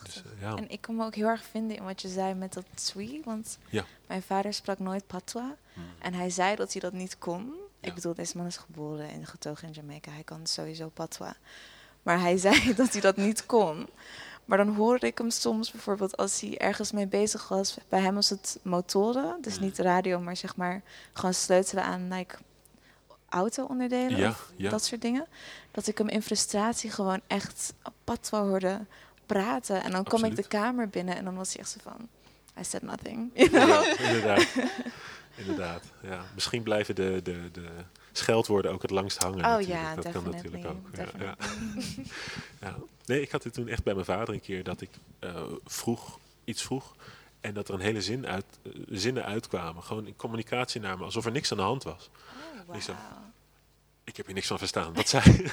Dus, 0.04 0.16
eh, 0.24 0.42
ja. 0.42 0.56
En 0.56 0.70
ik 0.70 0.82
kon 0.82 0.96
me 0.96 1.06
ook 1.06 1.16
heel 1.16 1.28
erg 1.28 1.44
vinden 1.44 1.78
in 1.78 1.84
wat 1.84 2.02
je 2.02 2.08
zei 2.08 2.34
met 2.34 2.54
dat 2.54 2.66
Tsui. 2.74 3.22
Want 3.26 3.58
Ja. 3.70 3.86
mijn 4.08 4.22
vader 4.22 4.54
sprak 4.54 4.80
nooit 4.80 5.08
patois. 5.08 5.46
Hmm. 5.74 5.84
En 6.00 6.14
hij 6.14 6.30
zei 6.30 6.56
dat 6.56 6.72
hij 6.72 6.82
dat 6.82 6.94
niet 6.94 7.18
kon. 7.18 7.54
Ja. 7.80 7.88
Ik 7.90 7.96
bedoel, 7.96 8.14
deze 8.14 8.38
man 8.38 8.46
is 8.46 8.58
geboren 8.58 9.10
en 9.10 9.26
getogen 9.26 9.68
in 9.68 9.74
Jamaica. 9.74 10.12
Hij 10.12 10.24
kan 10.24 10.48
sowieso 10.48 10.90
patois. 10.90 11.34
Maar 12.04 12.20
hij 12.20 12.38
zei 12.38 12.74
dat 12.76 12.92
hij 12.92 13.02
dat 13.02 13.18
niet 13.18 13.46
kon. 13.46 13.88
Maar 14.46 14.58
dan 14.58 14.76
hoorde 14.76 15.08
ik 15.08 15.18
hem 15.18 15.30
soms 15.30 15.72
bijvoorbeeld 15.72 16.18
als 16.18 16.42
hij 16.42 16.58
ergens 16.58 16.92
mee 16.92 17.08
bezig 17.08 17.48
was. 17.48 17.78
Bij 17.90 18.00
hem 18.02 18.16
was 18.16 18.30
het 18.30 18.60
motoren. 18.62 19.38
Dus 19.42 19.56
Hmm. 19.56 19.64
niet 19.64 19.78
radio, 19.78 20.20
maar 20.20 20.38
zeg 20.38 20.56
maar 20.56 20.82
gewoon 21.14 21.34
sleutelen 21.34 21.84
aan 21.84 22.14
like, 22.14 22.36
auto-onderdelen. 23.30 24.36
Ja, 24.58 24.70
dat 24.70 24.84
soort 24.84 25.02
dingen. 25.02 25.26
Dat 25.72 25.88
ik 25.88 25.98
hem 25.98 26.10
in 26.10 26.22
frustratie 26.22 26.92
gewoon 26.92 27.22
echt 27.28 27.74
patois 28.04 28.44
hoorde 28.50 28.86
praten. 29.26 29.84
En 29.84 29.92
dan 29.92 30.04
kwam 30.04 30.24
ik 30.24 30.36
de 30.36 30.48
kamer 30.48 30.90
binnen 30.90 31.16
en 31.16 31.24
dan 31.26 31.36
was 31.36 31.54
hij 31.54 31.62
echt 31.62 31.70
zo 31.70 31.78
van... 31.84 32.08
I 32.60 32.64
said 32.64 32.84
nothing. 32.84 33.32
You 33.34 33.50
know? 33.50 33.68
Ja, 33.68 33.98
inderdaad. 34.00 34.48
inderdaad. 35.36 35.84
Ja. 36.02 36.24
Misschien 36.34 36.64
blijven 36.64 36.96
de, 36.96 37.20
de, 37.24 37.50
de 37.52 37.70
scheldwoorden 38.18 38.72
ook 38.72 38.82
het 38.82 38.92
langst 38.92 39.18
hangen. 39.24 39.38
Oh 39.38 39.44
natuurlijk. 39.44 39.70
ja, 39.70 39.96
dat 39.96 40.12
kan 40.12 40.24
natuurlijk 40.24 40.66
ook. 40.66 40.88
Ja. 42.60 42.76
Nee, 43.06 43.22
ik 43.22 43.32
had 43.32 43.44
het 43.44 43.54
toen 43.54 43.68
echt 43.68 43.84
bij 43.84 43.94
mijn 43.94 44.06
vader 44.06 44.34
een 44.34 44.42
keer 44.42 44.64
dat 44.64 44.82
ik 44.82 44.90
eh, 45.20 45.42
vroeg, 45.66 46.20
iets 46.44 46.62
vroeg. 46.62 46.96
En 47.42 47.54
dat 47.54 47.68
er 47.68 47.74
een 47.74 47.80
hele 47.80 48.02
zin 48.02 48.28
uit, 48.28 48.46
eh, 48.64 48.72
zinnen 48.90 49.26
uitkwamen. 49.26 49.84
Gewoon 49.84 50.08
in 50.08 50.16
communicatie 50.16 50.82
naar 50.82 50.98
me, 50.98 51.04
alsof 51.04 51.26
er 51.26 51.32
niks 51.32 51.52
aan 51.52 51.58
de 51.58 51.64
hand 51.64 51.84
was. 51.84 52.10
Oh, 52.68 52.74
Niet 52.74 52.84
zo. 52.84 52.92
wauw. 52.92 53.32
Ik 54.04 54.18
heb 54.18 54.26
hier 54.26 54.36
niks 54.36 54.48
van 54.48 54.58
verstaan. 54.58 54.94
Wat 54.94 55.10
zei? 55.10 55.24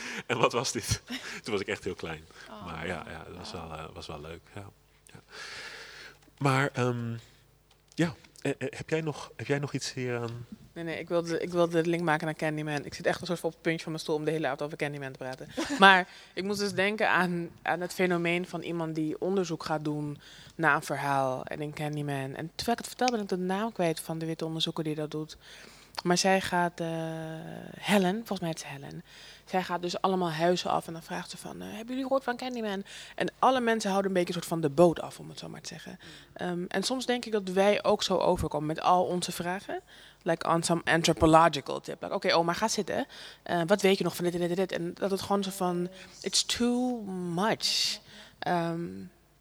En 0.26 0.38
wat 0.38 0.52
was 0.52 0.72
dit? 0.72 1.02
Toen 1.42 1.52
was 1.52 1.60
ik 1.60 1.66
echt 1.66 1.84
heel 1.84 1.94
klein. 1.94 2.24
Oh, 2.50 2.64
Maar 2.64 2.86
ja, 2.86 3.04
ja 3.08 3.24
dat 3.24 3.36
was 3.36 3.52
wel, 3.52 3.72
eh, 3.72 3.84
was 3.92 4.06
wel 4.06 4.20
leuk. 4.20 4.40
Ja. 4.54 4.70
Ja. 5.04 5.22
Maar 6.38 6.70
ehm, 6.72 7.16
ja, 7.94 8.14
eh, 8.42 8.52
heb, 8.58 8.90
jij 8.90 9.00
nog, 9.00 9.30
heb 9.36 9.46
jij 9.46 9.58
nog 9.58 9.72
iets 9.72 9.92
hier 9.92 10.18
aan? 10.18 10.46
Nee, 10.72 10.84
nee, 10.84 10.98
ik 10.98 11.08
wilde, 11.08 11.40
ik 11.40 11.50
wilde 11.50 11.82
de 11.82 11.88
link 11.88 12.02
maken 12.02 12.24
naar 12.24 12.34
Candyman. 12.34 12.84
Ik 12.84 12.94
zit 12.94 13.06
echt 13.06 13.20
een 13.20 13.26
soort 13.26 13.38
van 13.38 13.48
op 13.48 13.54
het 13.54 13.64
puntje 13.64 13.82
van 13.82 13.92
mijn 13.92 14.04
stoel 14.04 14.16
om 14.16 14.24
de 14.24 14.30
hele 14.30 14.46
avond 14.46 14.62
over 14.62 14.76
Candyman 14.76 15.12
te 15.12 15.18
praten. 15.18 15.48
maar 15.78 16.08
ik 16.34 16.44
moest 16.44 16.58
dus 16.58 16.72
denken 16.72 17.10
aan, 17.10 17.50
aan 17.62 17.80
het 17.80 17.92
fenomeen 17.92 18.46
van 18.46 18.62
iemand 18.62 18.94
die 18.94 19.20
onderzoek 19.20 19.64
gaat 19.64 19.84
doen 19.84 20.18
naar 20.54 20.74
een 20.74 20.82
verhaal 20.82 21.44
en 21.44 21.60
in 21.60 21.72
Candyman. 21.72 22.34
En 22.34 22.50
terwijl 22.54 22.78
ik 22.78 22.84
het 22.84 22.86
vertel 22.86 23.10
ben 23.10 23.20
ik 23.20 23.28
de 23.28 23.36
naam 23.36 23.72
kwijt 23.72 24.00
van 24.00 24.18
de 24.18 24.26
witte 24.26 24.44
onderzoeker 24.44 24.84
die 24.84 24.94
dat 24.94 25.10
doet. 25.10 25.36
Maar 26.02 26.18
zij 26.18 26.40
gaat, 26.40 26.80
eh, 26.80 26.88
Helen, 27.78 28.14
volgens 28.16 28.40
mij 28.40 28.48
het 28.48 28.58
is 28.58 28.64
Helen. 28.64 29.04
Zij 29.44 29.62
gaat 29.62 29.82
dus 29.82 30.00
allemaal 30.00 30.30
huizen 30.30 30.70
af 30.70 30.86
en 30.86 30.92
dan 30.92 31.02
vraagt 31.02 31.30
ze 31.30 31.36
van, 31.36 31.60
eh, 31.60 31.66
hebben 31.66 31.86
jullie 31.86 32.02
gehoord 32.02 32.24
van 32.24 32.36
Candyman? 32.36 32.84
En 33.14 33.32
alle 33.38 33.60
mensen 33.60 33.90
houden 33.90 34.10
een 34.10 34.16
beetje 34.16 34.34
een 34.34 34.40
soort 34.42 34.52
van 34.52 34.60
de 34.60 34.74
boot 34.74 35.00
af, 35.00 35.18
om 35.18 35.28
het 35.28 35.38
zo 35.38 35.48
maar 35.48 35.60
te 35.60 35.68
zeggen. 35.68 35.98
Ehm, 36.32 36.64
en 36.68 36.82
soms 36.82 37.06
denk 37.06 37.24
ik 37.24 37.32
dat 37.32 37.48
wij 37.48 37.84
ook 37.84 38.02
zo 38.02 38.16
overkomen 38.16 38.66
met 38.66 38.80
al 38.80 39.04
onze 39.04 39.32
vragen. 39.32 39.80
Like 40.22 40.48
on 40.48 40.62
some 40.62 40.80
anthropological 40.84 41.80
tip. 41.80 42.02
Like, 42.02 42.14
oké, 42.14 42.34
oma, 42.34 42.52
ga 42.52 42.68
zitten. 42.68 43.06
Eh, 43.42 43.62
wat 43.66 43.82
weet 43.82 43.98
je 43.98 44.04
nog 44.04 44.16
van 44.16 44.24
dit 44.24 44.34
en 44.34 44.40
dit 44.40 44.50
en 44.50 44.56
dit? 44.56 44.72
En 44.72 44.94
dat 44.94 45.10
het 45.10 45.20
gewoon 45.20 45.42
zo 45.42 45.50
van, 45.50 45.88
it's 46.20 46.44
too 46.44 47.00
much. 47.34 47.98
Ehm, 48.38 48.82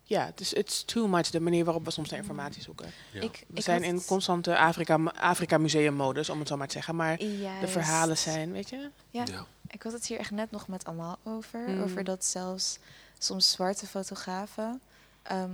Ja, 0.10 0.26
het 0.26 0.40
is 0.40 0.54
it's 0.54 0.84
too 0.86 1.08
much 1.08 1.30
de 1.30 1.40
manier 1.40 1.66
waarop 1.66 1.86
we 1.86 1.92
soms 1.92 2.10
naar 2.10 2.20
informatie 2.20 2.62
zoeken. 2.62 2.92
Ja. 3.12 3.22
Ik, 3.22 3.46
We 3.48 3.58
ik 3.58 3.64
zijn 3.64 3.84
in 3.84 4.06
constante 4.06 4.58
Afrika, 4.58 5.00
Afrika 5.20 5.58
museum 5.58 5.94
modus, 5.94 6.30
om 6.30 6.40
het 6.40 6.48
zo 6.48 6.58
maar 6.58 6.68
te 6.68 6.74
zeggen. 6.74 6.96
Maar 6.96 7.18
de 7.18 7.68
verhalen 7.68 8.18
zijn, 8.18 8.52
weet 8.52 8.70
je? 8.70 8.90
Ja. 9.10 9.24
Ja. 9.26 9.46
Ik 9.68 9.84
had 9.84 9.94
het 9.94 10.06
hier 10.06 10.20
echt 10.20 10.32
net 10.32 10.52
nog 10.52 10.68
met 10.68 10.86
Amal 10.86 11.18
over. 11.24 11.60
Mm. 11.68 11.82
Over 11.84 12.04
dat 12.04 12.26
zelfs 12.26 12.80
soms 13.18 13.52
zwarte 13.52 13.88
fotografen 13.88 14.82
ehm, 15.24 15.52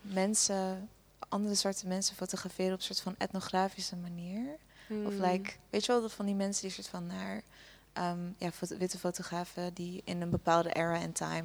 mensen, 0.00 0.88
andere 1.34 1.54
zwarte 1.54 1.86
mensen 1.86 2.16
fotograferen 2.16 2.72
op 2.72 2.78
een 2.78 2.84
soort 2.84 3.00
van 3.00 3.14
etnografische 3.18 3.96
manier. 3.96 4.44
Of 4.88 5.12
Hmm. 5.12 5.20
like, 5.24 5.52
weet 5.70 5.84
je 5.84 5.92
wel, 5.92 6.00
dat 6.00 6.12
van 6.12 6.26
die 6.26 6.34
mensen 6.34 6.62
die 6.62 6.70
soort 6.70 6.88
van 6.88 7.06
naar 7.06 7.42
ehm, 7.92 8.18
ja, 8.38 8.50
foto- 8.50 8.76
witte 8.76 8.98
fotografen 8.98 9.74
die 9.74 10.02
in 10.04 10.20
een 10.20 10.30
bepaalde 10.30 10.72
era 10.72 11.00
en 11.00 11.12
time 11.12 11.44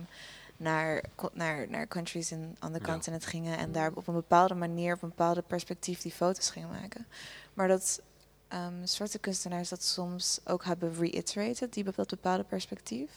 naar, 0.58 1.04
naar, 1.34 1.70
naar 1.70 1.88
countries 1.88 2.32
in 2.32 2.56
ander 2.60 2.82
Ja. 2.82 2.88
continent 2.92 3.26
gingen 3.26 3.58
en 3.58 3.72
daar 3.72 3.92
op 3.94 4.08
een 4.08 4.14
bepaalde 4.14 4.56
manier, 4.56 4.94
op 4.94 5.02
een 5.02 5.10
bepaalde 5.10 5.42
perspectief 5.42 6.02
die 6.02 6.12
foto's 6.12 6.50
gingen 6.50 6.70
maken. 6.70 7.06
Maar 7.54 7.68
dat 7.68 8.02
ehm, 8.50 8.86
zwarte 8.86 9.20
kunstenaars 9.20 9.70
dat 9.70 9.84
soms 9.84 10.40
ook 10.44 10.66
hebben 10.66 10.94
reiterated, 11.00 11.74
die 11.74 11.84
dat 11.84 12.10
bepaalde 12.10 12.44
perspectief. 12.44 13.10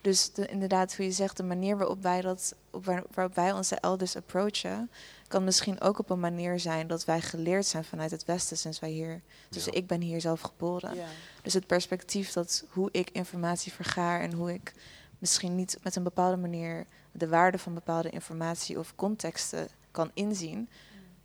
Dus 0.00 0.32
de, 0.32 0.46
inderdaad, 0.46 0.96
hoe 0.96 1.04
je 1.04 1.12
zegt, 1.12 1.36
de 1.36 1.42
manier 1.42 1.76
waarop 1.78 2.02
wij, 2.02 2.20
dat, 2.20 2.54
op 2.70 2.84
waar, 2.84 3.02
waarop 3.14 3.34
wij 3.34 3.52
onze 3.52 3.74
elders 3.74 4.16
approachen, 4.16 4.90
kan 5.28 5.44
misschien 5.44 5.80
ook 5.80 5.98
op 5.98 6.10
een 6.10 6.20
manier 6.20 6.60
zijn 6.60 6.86
dat 6.86 7.04
wij 7.04 7.20
geleerd 7.20 7.66
zijn 7.66 7.84
vanuit 7.84 8.10
het 8.10 8.24
Westen 8.24 8.56
sinds 8.56 8.78
wij 8.78 8.90
hier. 8.90 9.20
Dus 9.48 9.64
Ja. 9.64 9.72
ik 9.72 9.86
ben 9.86 10.00
hier 10.00 10.20
zelf 10.20 10.40
geboren. 10.40 10.94
Ja. 10.94 11.06
Dus 11.42 11.52
het 11.52 11.66
perspectief 11.66 12.32
dat 12.32 12.64
hoe 12.68 12.88
ik 12.92 13.10
informatie 13.10 13.72
vergaar 13.72 14.20
en 14.20 14.32
hoe 14.32 14.52
ik 14.52 14.72
misschien 15.18 15.54
niet 15.54 15.78
met 15.82 15.96
een 15.96 16.02
bepaalde 16.02 16.36
manier 16.36 16.86
de 17.12 17.28
waarde 17.28 17.58
van 17.58 17.74
bepaalde 17.74 18.10
informatie 18.10 18.78
of 18.78 18.92
contexten 18.94 19.68
kan 19.90 20.10
inzien, 20.14 20.68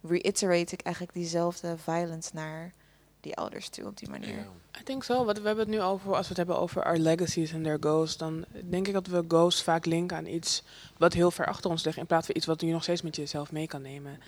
reiterate 0.02 0.74
ik 0.74 0.82
eigenlijk 0.82 1.16
diezelfde 1.16 1.78
violence 1.78 2.30
naar 2.34 2.74
die 3.22 3.36
elders 3.36 3.70
toe 3.70 3.86
op 3.86 3.98
die 3.98 4.10
manier. 4.10 4.48
Ik 4.80 4.86
denk 4.86 5.04
zo. 5.04 5.26
Want 5.26 5.40
we 5.40 5.48
hebben 5.48 5.66
het 5.66 5.74
nu 5.74 5.82
over, 5.82 6.10
als 6.10 6.22
we 6.22 6.28
het 6.28 6.38
hebben 6.38 6.60
over 6.60 6.84
our 6.84 6.98
legacies 6.98 7.52
en 7.52 7.64
their 7.64 7.78
goals, 7.80 8.18
dan 8.18 8.46
denk 8.64 8.88
ik 8.88 8.94
dat 8.94 9.08
we 9.08 9.24
goals 9.28 9.64
vaak 9.64 9.86
linken 9.86 10.18
aan 10.18 10.26
iets 10.26 10.64
wat 10.98 11.14
heel 11.14 11.32
ver 11.32 11.46
achter 11.46 11.70
ons 11.70 11.84
ligt, 11.84 11.98
in 11.98 12.06
plaats 12.06 12.26
van 12.26 12.36
iets 12.36 12.46
wat 12.46 12.62
je 12.62 12.68
nog 12.68 12.84
steeds 12.84 13.02
met 13.02 13.16
jezelf 13.16 13.52
mee 13.52 13.68
kan 13.68 13.82
nemen. 13.82 14.20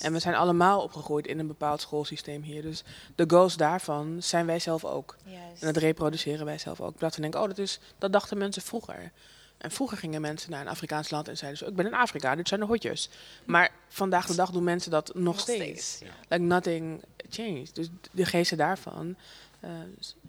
En 0.00 0.12
we 0.12 0.18
zijn 0.18 0.34
allemaal 0.34 0.82
opgegroeid 0.82 1.26
in 1.26 1.38
een 1.38 1.46
bepaald 1.46 1.80
schoolsysteem 1.80 2.42
hier. 2.42 2.62
Dus 2.62 2.82
de 3.14 3.24
goals 3.26 3.56
daarvan 3.56 4.22
zijn 4.22 4.46
wij 4.46 4.58
zelf 4.58 4.84
ook. 4.84 5.16
En 5.60 5.66
dat 5.72 5.76
reproduceren 5.76 6.44
wij 6.44 6.58
zelf 6.58 6.80
ook. 6.80 6.92
In 6.92 6.98
plaats 6.98 7.14
van 7.14 7.22
denken, 7.22 7.40
oh, 7.40 7.48
dat, 7.48 7.58
is, 7.58 7.80
dat 7.98 8.12
dachten 8.12 8.38
mensen 8.38 8.62
vroeger. 8.62 9.12
En 9.58 9.70
vroeger 9.70 9.96
gingen 9.96 10.20
mensen 10.20 10.50
naar 10.50 10.60
een 10.60 10.68
Afrikaans 10.68 11.10
land 11.10 11.28
en 11.28 11.36
zeiden 11.36 11.58
zo, 11.58 11.66
ik 11.66 11.76
ben 11.76 11.86
in 11.86 11.94
Afrika, 11.94 12.34
dit 12.34 12.48
zijn 12.48 12.60
de 12.60 12.66
hotjes. 12.66 13.08
Maar 13.44 13.70
vandaag 13.88 14.26
de 14.26 14.34
dag 14.34 14.50
doen 14.50 14.64
mensen 14.64 14.90
dat 14.90 15.14
nog, 15.14 15.40
steeds. 15.40 15.98
Ja. 16.00 16.06
Like 16.28 16.42
nothing 16.42 17.02
changed. 17.32 17.74
Dus 17.74 17.88
de 18.12 18.24
geesten 18.24 18.56
daarvan 18.56 19.16
eh, 19.60 19.70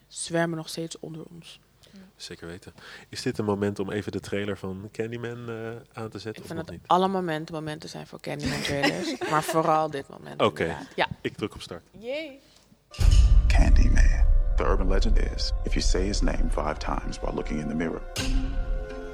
zwermen 0.07 0.57
nog 0.57 0.69
steeds 0.69 0.99
onder 0.99 1.23
ons. 1.29 1.59
Zeker 2.15 2.47
weten. 2.47 2.73
Is 3.09 3.21
dit 3.21 3.37
een 3.37 3.45
moment 3.45 3.79
om 3.79 3.91
even 3.91 4.11
de 4.11 4.19
trailer 4.19 4.57
van 4.57 4.89
Candyman 4.91 5.49
eh, 5.49 5.55
aan 5.93 6.09
te 6.09 6.19
zetten 6.19 6.31
Ik 6.31 6.39
of 6.39 6.45
vind 6.45 6.53
nog 6.53 6.65
dat 6.65 6.69
niet? 6.69 6.87
alle 6.87 7.07
momenten 7.07 7.55
momenten 7.55 7.89
zijn 7.89 8.07
voor 8.07 8.19
Candyman 8.19 8.61
trailers. 8.61 9.17
maar 9.31 9.43
vooral 9.43 9.89
dit 9.89 10.07
moment. 10.07 10.41
Oké. 10.41 10.61
inderdaad. 10.61 10.87
Ja. 10.95 11.07
Ik 11.21 11.35
druk 11.37 11.53
op 11.53 11.61
start. 11.61 11.83
Yay. 11.99 12.39
Candyman. 13.47 14.25
The 14.55 14.63
urban 14.63 14.87
legend 14.87 15.17
is 15.35 15.51
if 15.63 15.73
you 15.73 15.81
say 15.81 16.01
his 16.05 16.21
name 16.21 16.49
five 16.49 16.77
times 16.77 17.19
while 17.19 17.33
looking 17.33 17.59
in 17.59 17.67
the 17.67 17.75
mirror, 17.75 18.01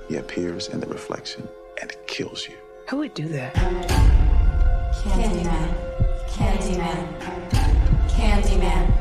he 0.07 0.17
appears 0.17 0.67
in 0.69 0.79
the 0.79 0.87
reflection 0.87 1.43
and 1.81 1.97
kills 2.05 2.45
you. 2.45 2.57
Who 2.85 2.97
would 2.97 3.15
do 3.15 3.27
that? 3.27 3.53
Candyman. 5.03 5.73
Candyman. 6.27 7.38
Candyman. 8.59 8.91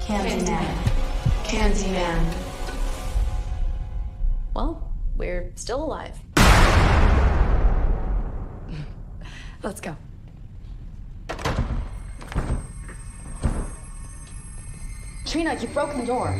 Candyman. 0.00 0.66
Candyman. 1.44 2.34
Well, 4.54 4.92
we're 5.16 5.52
still 5.54 5.82
alive. 5.82 6.18
Let's 9.62 9.80
go. 9.80 9.96
Trina, 15.24 15.56
you've 15.58 15.72
broken 15.72 16.00
the 16.00 16.06
door. 16.06 16.36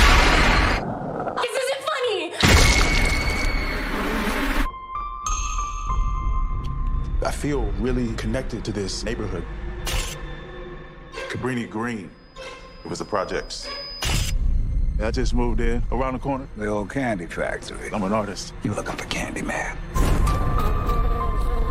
I 7.20 7.32
feel 7.32 7.62
really 7.80 8.14
connected 8.14 8.64
to 8.64 8.72
this 8.72 9.02
neighborhood. 9.02 9.44
Cabrini 11.28 11.68
Green. 11.68 12.10
It 12.84 12.88
was 12.88 13.00
the 13.00 13.04
projects. 13.04 13.68
I 15.02 15.10
just 15.10 15.34
moved 15.34 15.60
in 15.60 15.82
around 15.90 16.12
the 16.14 16.20
corner. 16.20 16.48
The 16.56 16.66
old 16.66 16.90
candy 16.90 17.26
factory. 17.26 17.90
I'm 17.92 18.04
an 18.04 18.12
artist. 18.12 18.54
You 18.62 18.72
looking 18.72 18.96
for 18.96 19.04
Candyman? 19.06 19.76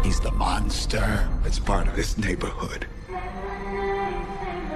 He's 0.03 0.19
the 0.19 0.31
monster 0.31 1.29
that's 1.43 1.59
part 1.59 1.87
of 1.87 1.95
this 1.95 2.17
neighborhood. 2.17 2.85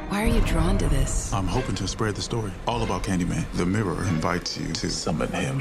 Why 0.10 0.24
are 0.24 0.28
you 0.28 0.42
drawn 0.42 0.78
to 0.78 0.88
this? 0.88 1.34
I'm 1.34 1.48
hoping 1.48 1.76
to 1.76 1.88
spread 1.88 2.16
the 2.16 2.22
story 2.22 2.52
all 2.66 2.84
about 2.84 3.04
Candyman. 3.04 3.46
The 3.54 3.66
mirror 3.66 4.04
invites 4.06 4.58
you 4.58 4.68
to 4.74 4.90
summon 4.90 5.32
him. 5.32 5.60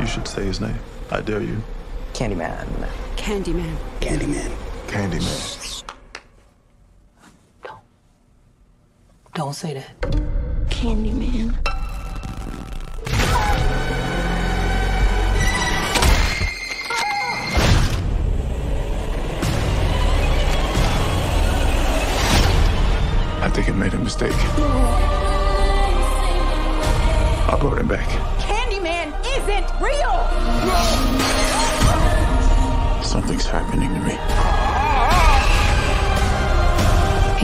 You 0.00 0.06
should 0.06 0.26
say 0.26 0.44
his 0.44 0.60
name. 0.60 0.78
I 1.10 1.20
dare 1.20 1.42
you. 1.42 1.62
Candyman. 2.14 2.66
Candyman. 3.16 3.76
Candyman. 4.00 4.52
Candyman. 4.86 5.82
Don't 7.64 7.80
Don't 9.34 9.54
say 9.54 9.74
that. 9.74 10.00
Candyman. 10.68 11.56
I 23.42 23.48
think 23.54 23.68
I 23.68 23.72
made 23.72 23.94
a 23.94 23.98
mistake. 23.98 24.32
I 27.48 27.56
brought 27.58 27.78
him 27.78 27.88
back. 27.88 28.06
Candyman 28.38 29.12
isn't 29.26 29.80
real! 29.80 31.61
Something's 33.12 33.44
happening 33.44 33.90
to 33.90 34.00
me. 34.00 34.12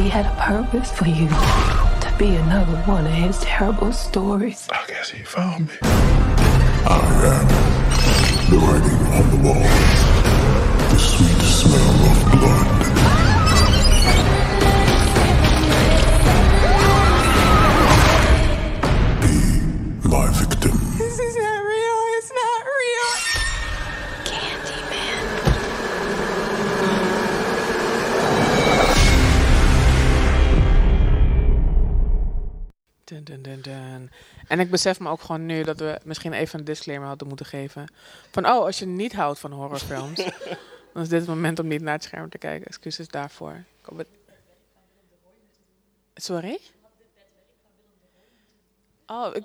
He 0.03 0.09
had 0.09 0.25
a 0.25 0.35
purpose 0.41 0.91
for 0.91 1.07
you 1.07 1.29
to 1.29 2.15
be 2.19 2.37
another 2.37 2.79
one 2.91 3.07
of 3.07 3.13
his 3.13 3.39
terrible 3.41 3.93
stories. 3.93 4.67
I 4.71 4.87
guess 4.87 5.11
he 5.11 5.23
found 5.25 5.69
me. 5.69 5.75
I 5.83 6.97
am 7.35 7.49
the 8.49 8.57
writing 8.57 9.01
on 9.13 9.29
the 9.31 9.37
wall. 9.47 9.69
The 10.89 10.99
sweet 10.99 11.43
smell 11.43 12.07
of 12.13 12.33
blood. 12.33 12.68
En 34.59 34.65
ik 34.65 34.71
besef 34.71 35.01
me 35.01 35.09
ook 35.09 35.21
gewoon 35.21 35.47
nu 35.47 35.63
dat 35.63 35.79
we 35.79 36.01
misschien 36.05 36.33
even 36.33 36.59
een 36.59 36.65
disclaimer 36.65 37.09
hadden 37.09 37.29
moeten 37.29 37.47
geven. 37.47 37.87
Van, 38.31 38.47
oh, 38.47 38.65
als 38.65 38.79
je 38.79 38.87
niet 38.87 39.13
houdt 39.13 39.39
van 39.39 39.53
horrorfilms, 39.53 40.17
dan 40.93 41.03
is 41.03 41.09
dit 41.09 41.21
het 41.21 41.29
moment 41.29 41.59
om 41.59 41.67
niet 41.67 41.83
naar 41.83 41.95
het 41.95 42.03
scherm 42.03 42.31
te 42.31 42.39
kijken. 42.39 42.67
Excuses 42.67 43.09
daarvoor. 43.09 43.65
Sorry? 46.15 46.61
Oh, 49.07 49.35
ik... 49.35 49.45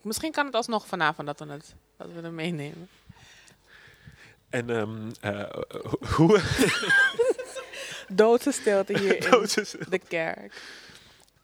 Misschien 0.00 0.32
kan 0.32 0.46
het 0.46 0.54
alsnog 0.54 0.86
vanavond 0.86 1.26
dat 1.26 1.38
we 1.38 1.46
het, 1.46 1.74
dat 1.96 2.08
we 2.14 2.20
het 2.20 2.32
meenemen. 2.32 2.88
En 4.50 4.70
ho- 4.70 5.64
hoe... 6.16 6.40
Doodse 8.08 8.52
stilte 8.52 8.98
hier 8.98 9.14
in 9.78 9.86
de 9.88 9.98
kerk. 9.98 10.52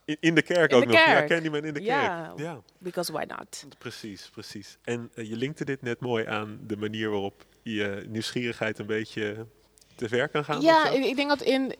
In, 0.04 0.16
in 0.20 0.34
de 0.34 0.42
kerk 0.42 0.70
In 0.70 0.76
ook 0.76 0.82
de 0.82 0.88
nog. 0.88 0.96
Ja, 0.98 1.04
kerk. 1.04 1.28
Candyman 1.28 1.64
in 1.64 1.74
de 1.74 1.82
Ja. 1.82 2.24
kerk. 2.26 2.38
Ja, 2.38 2.60
Because 2.78 3.12
why 3.12 3.24
not? 3.28 3.64
precies, 3.78 4.28
precies. 4.32 4.76
En 4.82 5.10
eh, 5.14 5.28
je 5.28 5.36
linkte 5.36 5.64
dit 5.64 5.82
net 5.82 6.00
mooi 6.00 6.26
aan 6.26 6.58
de 6.66 6.76
manier 6.76 7.10
waarop 7.10 7.44
je 7.62 8.04
nieuwsgierigheid 8.08 8.78
een 8.78 8.86
beetje 8.86 9.46
te 9.94 10.08
ver 10.08 10.28
kan 10.28 10.44
gaan. 10.44 10.60
Ja, 10.60 10.88
ik, 10.88 11.04
ik 11.04 11.16
denk 11.16 11.28
dat 11.28 11.42
in, 11.42 11.74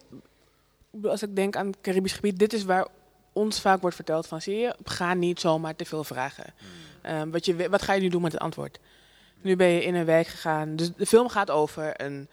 als 1.02 1.22
ik 1.22 1.36
denk 1.36 1.56
aan 1.56 1.66
het 1.66 1.80
Caribisch 1.80 2.12
gebied, 2.12 2.38
dit 2.38 2.52
is 2.52 2.64
waar 2.64 2.86
ons 3.32 3.60
vaak 3.60 3.80
wordt 3.80 3.96
verteld 3.96 4.26
van, 4.26 4.42
zie 4.42 4.56
je, 4.56 4.74
ga 4.84 5.14
niet 5.14 5.40
zomaar 5.40 5.76
te 5.76 5.84
veel 5.84 6.04
vragen. 6.04 6.54
Ehm, 7.02 7.30
wat, 7.30 7.44
je, 7.44 7.68
wat 7.70 7.82
ga 7.82 7.92
je 7.92 8.00
nu 8.00 8.08
doen 8.08 8.22
met 8.22 8.32
het 8.32 8.40
antwoord? 8.40 8.78
Nu 9.40 9.56
ben 9.56 9.68
je 9.68 9.84
in 9.84 9.94
een 9.94 10.04
wijk 10.04 10.26
gegaan. 10.26 10.76
Dus 10.76 10.92
de 10.96 11.06
film 11.06 11.28
gaat 11.28 11.50
over 11.50 12.00
een, 12.00 12.28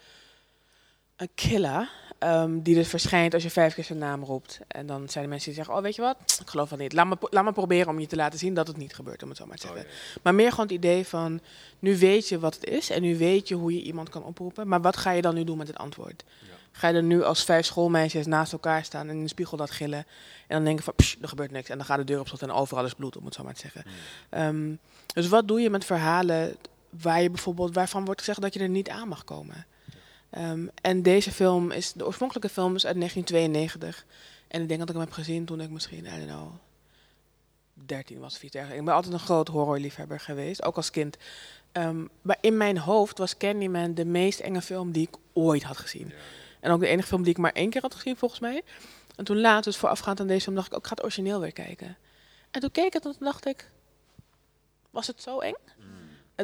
een 1.15 1.29
killer. 1.35 1.89
Ehm, 2.20 2.59
die 2.59 2.76
dus 2.76 2.88
verschijnt 2.88 3.34
als 3.34 3.43
je 3.43 3.49
vijf 3.49 3.74
keer 3.74 3.84
zijn 3.84 3.97
naam 3.97 4.24
roept. 4.24 4.59
En 4.67 4.86
dan 4.86 5.09
zijn 5.09 5.24
er 5.24 5.30
mensen 5.30 5.47
die 5.47 5.57
zeggen: 5.57 5.76
Oh, 5.76 5.82
weet 5.82 5.95
je 5.95 6.01
wat? 6.01 6.39
Ik 6.41 6.49
geloof 6.49 6.70
dat 6.70 6.80
niet. 6.80 6.93
Laat 6.93 7.07
me, 7.07 7.17
laat 7.20 7.43
me 7.43 7.51
proberen 7.51 7.88
om 7.88 7.99
je 7.99 8.07
te 8.07 8.15
laten 8.15 8.39
zien 8.39 8.53
dat 8.53 8.67
het 8.67 8.78
niet 8.78 8.95
gebeurt, 8.95 9.24
om 9.24 9.30
het 9.30 9.38
zo 9.38 9.45
maar 9.45 9.57
te 9.57 9.67
zeggen. 9.67 9.86
Maar 10.22 10.36
meer 10.36 10.49
gewoon 10.49 10.65
het 10.65 10.76
idee 10.76 11.05
van: 11.05 11.41
nu 11.80 11.97
weet 11.97 12.30
je 12.30 12.39
wat 12.39 12.55
het 12.55 12.65
is. 12.65 12.89
En 12.89 13.01
nu 13.01 13.17
weet 13.17 13.47
je 13.47 13.55
hoe 13.55 13.74
je 13.74 13.82
iemand 13.82 14.09
kan 14.09 14.24
oproepen. 14.24 14.67
Maar 14.67 14.82
wat 14.82 14.97
ga 14.97 15.11
je 15.11 15.22
dan 15.22 15.36
nu 15.36 15.43
doen 15.43 15.57
met 15.57 15.67
het 15.67 15.78
antwoord? 15.78 16.24
Ga 16.72 16.88
je 16.88 16.93
er 16.93 17.03
nu 17.03 17.24
als 17.24 17.43
vijf 17.43 17.65
schoolmeisjes 17.65 18.26
naast 18.26 18.51
elkaar 18.51 18.84
staan 18.84 19.09
en 19.09 19.15
in 19.15 19.24
de 19.24 19.30
spiegel 19.30 19.57
dat 19.57 19.72
gillen. 19.72 20.05
En 20.47 20.55
dan 20.55 20.63
denken 20.63 20.84
van, 20.84 20.93
"Psh, 20.95 21.15
er 21.22 21.28
gebeurt 21.28 21.51
niks. 21.51 21.70
En 21.70 21.78
dan 21.78 21.86
gaat 21.86 21.97
de 21.97 22.03
deur 22.03 22.20
op 22.20 22.28
slot 22.28 22.41
en 22.41 22.51
overal 22.51 22.86
is 22.86 22.93
bloed, 22.93 23.17
om 23.17 23.26
het 23.26 23.34
zo 23.34 23.43
maar 23.43 23.53
te 23.53 23.59
zeggen. 23.59 23.84
Ehm, 24.30 24.76
dus 25.13 25.28
wat 25.28 25.47
doe 25.47 25.61
je 25.61 25.70
met 25.70 25.86
verhalen 25.86 26.55
waar 26.89 27.22
je 27.22 27.30
bijvoorbeeld, 27.30 27.76
waarvan 27.76 28.05
wordt 28.05 28.20
gezegd 28.20 28.41
dat 28.41 28.53
je 28.53 28.59
er 28.59 28.70
niet 28.70 28.89
aan 28.89 29.07
mag 29.07 29.24
komen. 29.24 29.65
Ehm, 30.30 30.67
en 30.82 31.01
deze 31.01 31.32
film 31.32 31.71
is, 31.71 31.93
de 31.93 32.05
oorspronkelijke 32.05 32.49
film 32.49 32.75
is 32.75 32.86
uit 32.86 32.95
1992. 32.95 34.05
En 34.47 34.61
ik 34.61 34.67
denk 34.67 34.80
dat 34.80 34.89
ik 34.89 34.95
hem 34.95 35.03
heb 35.03 35.13
gezien 35.13 35.45
toen 35.45 35.61
ik 35.61 35.69
misschien, 35.69 36.05
I 36.05 36.09
don't 36.09 36.25
know, 36.25 36.51
13 37.73 38.19
was, 38.19 38.38
14 38.38 38.71
Ik 38.71 38.86
ben 38.86 38.93
altijd 38.93 39.13
een 39.13 39.19
groot 39.19 39.47
horrorliefhebber 39.47 40.19
geweest, 40.19 40.63
ook 40.63 40.75
als 40.75 40.91
kind. 40.91 41.17
Ehm, 41.71 42.05
maar 42.21 42.38
in 42.41 42.57
mijn 42.57 42.77
hoofd 42.77 43.17
was 43.17 43.38
Candyman 43.38 43.93
de 43.93 44.05
meest 44.05 44.39
enge 44.39 44.61
film 44.61 44.91
die 44.91 45.07
ik 45.07 45.15
ooit 45.34 45.63
had 45.63 45.77
gezien. 45.77 46.13
En 46.59 46.71
ook 46.71 46.80
de 46.80 46.88
enige 46.88 47.07
film 47.07 47.23
die 47.23 47.32
ik 47.32 47.38
maar 47.38 47.51
één 47.51 47.69
keer 47.69 47.82
had 47.82 47.95
gezien, 47.95 48.17
volgens 48.17 48.39
mij. 48.39 48.61
En 49.15 49.25
toen 49.25 49.39
later, 49.39 49.63
dus 49.63 49.77
voorafgaand 49.77 50.19
aan 50.19 50.27
deze 50.27 50.41
film, 50.41 50.55
dacht 50.55 50.67
ik 50.67 50.73
ook, 50.73 50.80
ik 50.80 50.88
ga 50.88 50.93
het 50.93 51.03
origineel 51.03 51.39
weer 51.39 51.53
kijken. 51.53 51.97
En 52.51 52.61
toen 52.61 52.71
keek 52.71 52.86
ik 52.86 52.93
het 52.93 53.05
en 53.05 53.11
toen 53.11 53.25
dacht 53.25 53.45
ik, 53.45 53.69
was 54.89 55.07
het 55.07 55.21
zo 55.21 55.39
eng? 55.39 55.55
Uh, 55.80 55.86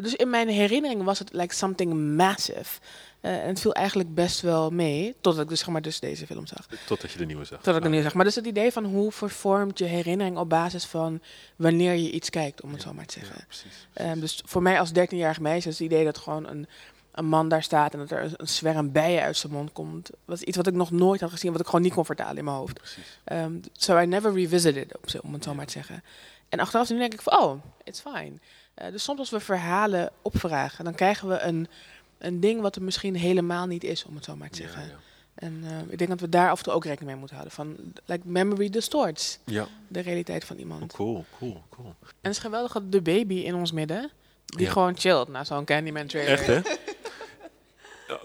Dus 0.02 0.14
in 0.14 0.30
mijn 0.30 0.48
herinnering 0.48 1.02
was 1.02 1.18
het 1.18 1.32
like 1.32 1.54
something 1.54 2.16
massive. 2.16 2.80
Uh, 3.20 3.42
en 3.42 3.48
het 3.48 3.60
viel 3.60 3.72
eigenlijk 3.74 4.14
best 4.14 4.40
wel 4.40 4.70
mee, 4.70 5.14
totdat 5.20 5.42
ik 5.42 5.48
dus, 5.48 5.58
zeg 5.58 5.68
maar, 5.68 5.82
dus 5.82 6.00
deze 6.00 6.26
film 6.26 6.46
zag. 6.46 6.66
Totdat 6.86 7.10
je 7.10 7.18
de 7.18 7.26
nieuwe 7.26 7.44
zag. 7.44 7.56
Totdat 7.56 7.76
ik 7.76 7.82
de 7.82 7.88
nieuwe 7.88 8.04
zag. 8.04 8.14
Maar 8.14 8.24
dus 8.24 8.34
het 8.34 8.46
idee 8.46 8.72
van 8.72 8.84
hoe 8.84 9.12
vervormt 9.12 9.78
je 9.78 9.84
herinnering 9.84 10.38
op 10.38 10.48
basis 10.48 10.84
van 10.84 11.20
wanneer 11.56 11.92
je 11.92 12.10
iets 12.10 12.30
kijkt, 12.30 12.62
om 12.62 12.72
het 12.72 12.82
zo 12.82 12.92
maar 12.92 13.06
te 13.06 13.18
zeggen. 13.18 13.36
Ja, 13.38 13.44
precies. 13.44 13.88
Um, 14.00 14.20
dus 14.20 14.42
voor 14.44 14.62
mij 14.62 14.78
als 14.78 14.90
13-jarig 14.90 15.40
meisje 15.40 15.68
is 15.68 15.78
het 15.78 15.86
idee 15.86 16.04
dat 16.04 16.18
gewoon 16.18 16.48
een, 16.48 16.66
een 17.12 17.26
man 17.26 17.48
daar 17.48 17.62
staat 17.62 17.92
en 17.92 17.98
dat 17.98 18.10
er 18.10 18.34
een 18.36 18.48
zwerm 18.48 18.92
bijen 18.92 19.22
uit 19.22 19.36
zijn 19.36 19.52
mond 19.52 19.72
komt. 19.72 20.10
was 20.24 20.42
iets 20.42 20.56
wat 20.56 20.66
ik 20.66 20.74
nog 20.74 20.90
nooit 20.90 21.20
had 21.20 21.30
gezien, 21.30 21.52
wat 21.52 21.60
ik 21.60 21.66
gewoon 21.66 21.82
niet 21.82 21.94
kon 21.94 22.04
vertalen 22.04 22.36
in 22.36 22.44
mijn 22.44 22.56
hoofd. 22.56 22.98
Um, 23.32 23.60
so 23.72 23.98
I 23.98 24.06
never 24.06 24.34
revisited, 24.34 24.92
om 25.22 25.32
het 25.32 25.44
zo 25.44 25.54
maar 25.54 25.66
te 25.66 25.72
zeggen. 25.72 26.04
En 26.48 26.58
achteraf 26.58 26.90
nu 26.90 26.98
denk 26.98 27.12
ik 27.12 27.20
van, 27.20 27.38
oh, 27.38 27.62
it's 27.84 28.00
fine. 28.00 28.32
Uh, 28.82 28.90
dus 28.90 29.02
soms 29.02 29.18
als 29.18 29.30
we 29.30 29.40
verhalen 29.40 30.10
opvragen, 30.22 30.84
dan 30.84 30.94
krijgen 30.94 31.28
we 31.28 31.38
een, 31.38 31.68
een 32.18 32.40
ding 32.40 32.60
wat 32.60 32.76
er 32.76 32.82
misschien 32.82 33.14
helemaal 33.14 33.66
niet 33.66 33.84
is, 33.84 34.04
om 34.04 34.14
het 34.14 34.24
zo 34.24 34.36
maar 34.36 34.50
te 34.50 34.56
zeggen. 34.56 34.82
Ja, 34.82 34.88
ja. 34.88 34.96
En 35.34 35.62
uh, 35.64 35.92
ik 35.92 35.98
denk 35.98 36.10
dat 36.10 36.20
we 36.20 36.28
daar 36.28 36.50
af 36.50 36.58
en 36.58 36.64
toe 36.64 36.72
ook 36.72 36.84
rekening 36.84 37.10
mee 37.10 37.18
moeten 37.18 37.36
houden. 37.36 37.54
Van, 37.56 37.76
like, 38.04 38.28
memory 38.28 38.70
distorts 38.70 39.38
ja. 39.44 39.68
de 39.88 40.00
realiteit 40.00 40.44
van 40.44 40.56
iemand. 40.56 40.82
Oh, 40.82 40.98
cool, 40.98 41.24
cool, 41.38 41.62
cool. 41.70 41.94
En 42.00 42.16
het 42.20 42.32
is 42.32 42.38
geweldig 42.38 42.72
dat 42.72 42.92
de 42.92 43.02
baby 43.02 43.34
in 43.34 43.54
ons 43.54 43.72
midden, 43.72 44.10
die 44.44 44.66
gewoon 44.66 44.96
chillt 44.96 45.28
na 45.28 45.44
zo'n 45.44 45.64
Candyman 45.64 46.06
trailer. 46.06 46.32
Echt, 46.32 46.46
hè? 46.46 46.56
oh, 48.14 48.22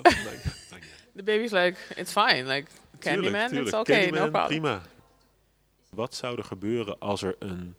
de 1.12 1.24
baby's 1.24 1.52
like, 1.52 1.78
it's 1.95 2.12
fine. 2.12 2.43
Like, 2.43 2.72
Candyman, 2.99 3.47
tuurlijk, 3.47 3.68
it's 3.68 3.78
okay, 3.80 3.95
Candyman, 3.95 4.24
no 4.24 4.30
problem. 4.30 4.62
prima. 4.62 4.82
Wat 5.89 6.16
zou 6.16 6.38
er 6.38 6.43
gebeuren 6.43 6.99
als 6.99 7.22
er 7.22 7.36
een 7.39 7.76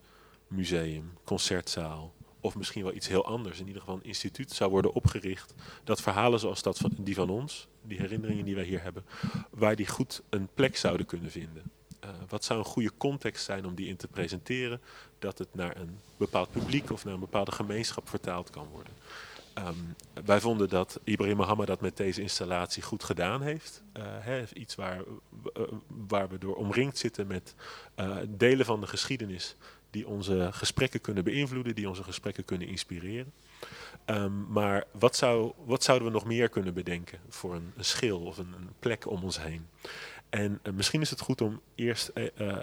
museum, 0.47 1.13
concertzaal 1.25 2.13
of 2.43 2.57
misschien 2.57 2.83
wel 2.83 2.95
iets 2.95 3.09
heel 3.09 3.25
anders, 3.25 3.61
in 3.61 3.67
ieder 3.67 3.81
geval 3.81 3.97
een 3.97 4.05
instituut 4.05 4.53
zou 4.53 4.71
worden 4.71 4.93
opgericht, 4.93 5.55
dat 5.85 6.01
verhalen 6.03 6.41
zoals 6.41 6.63
dat 6.63 6.79
van, 6.79 6.93
die 6.99 7.15
van 7.15 7.31
ons, 7.31 7.69
die 7.83 7.99
herinneringen 7.99 8.45
die 8.45 8.55
wij 8.55 8.65
hier 8.65 8.83
hebben, 8.83 9.05
waar 9.51 9.77
die 9.77 9.87
goed 9.87 10.23
een 10.29 10.49
plek 10.55 10.77
zouden 10.77 11.07
kunnen 11.07 11.31
vinden. 11.31 11.63
Uh, 12.05 12.11
wat 12.29 12.45
zou 12.45 12.59
een 12.59 12.65
goede 12.65 12.93
context 12.97 13.45
zijn 13.45 13.67
om 13.67 13.75
die 13.75 13.89
in 13.89 13.97
te 13.97 14.09
presenteren, 14.09 14.81
dat 15.19 15.39
het 15.39 15.55
naar 15.55 15.77
een 15.77 15.99
bepaald 16.17 16.51
publiek 16.51 16.91
of 16.91 17.05
naar 17.05 17.15
een 17.15 17.21
bepaalde 17.21 17.53
gemeenschap 17.53 18.09
vertaald 18.09 18.51
kan 18.51 18.67
worden. 18.73 18.93
Um, 19.59 19.95
wij 20.25 20.41
vonden 20.41 20.69
dat 20.69 21.01
Ibrahim 21.05 21.37
Mohammed 21.37 21.67
dat 21.67 21.81
met 21.81 21.97
deze 21.97 22.23
installatie 22.23 22.83
goed 22.83 23.05
gedaan 23.05 23.43
heeft. 23.43 23.83
Uh, 23.97 24.43
iets 24.53 24.75
waar, 24.75 24.99
uh, 24.99 25.63
waar 25.87 26.29
we 26.29 26.39
door 26.39 26.55
omringd 26.55 26.99
zitten 26.99 27.27
met 27.27 27.55
delen 28.29 28.67
van 28.67 28.81
de 28.81 28.87
geschiedenis 28.87 29.57
die 29.93 30.09
onze 30.09 30.49
gesprekken 30.53 31.01
kunnen 31.01 31.25
beïnvloeden, 31.25 31.75
die 31.75 31.89
onze 31.89 32.03
gesprekken 32.03 32.45
kunnen 32.45 32.69
inspireren. 32.69 33.33
Um, 34.07 34.47
maar 34.49 34.85
wat, 34.91 35.17
zou, 35.17 35.53
wat 35.65 35.83
zouden 35.83 36.09
we 36.09 36.15
nog 36.15 36.25
meer 36.25 36.49
kunnen 36.49 36.75
bedenken 36.75 37.21
voor 37.29 37.55
een, 37.55 37.73
een 37.77 37.85
schil 37.85 38.21
of 38.21 38.39
een, 38.39 38.53
een, 38.53 38.71
plek 38.79 39.07
om 39.07 39.23
ons 39.23 39.41
heen? 39.41 39.67
En 40.29 40.61
uh, 40.63 40.73
misschien 40.73 41.01
is 41.01 41.11
het 41.11 41.21
goed 41.21 41.41
om 41.41 41.61
eerst 41.75 42.11
uh, 42.15 42.27
uh, 42.39 42.57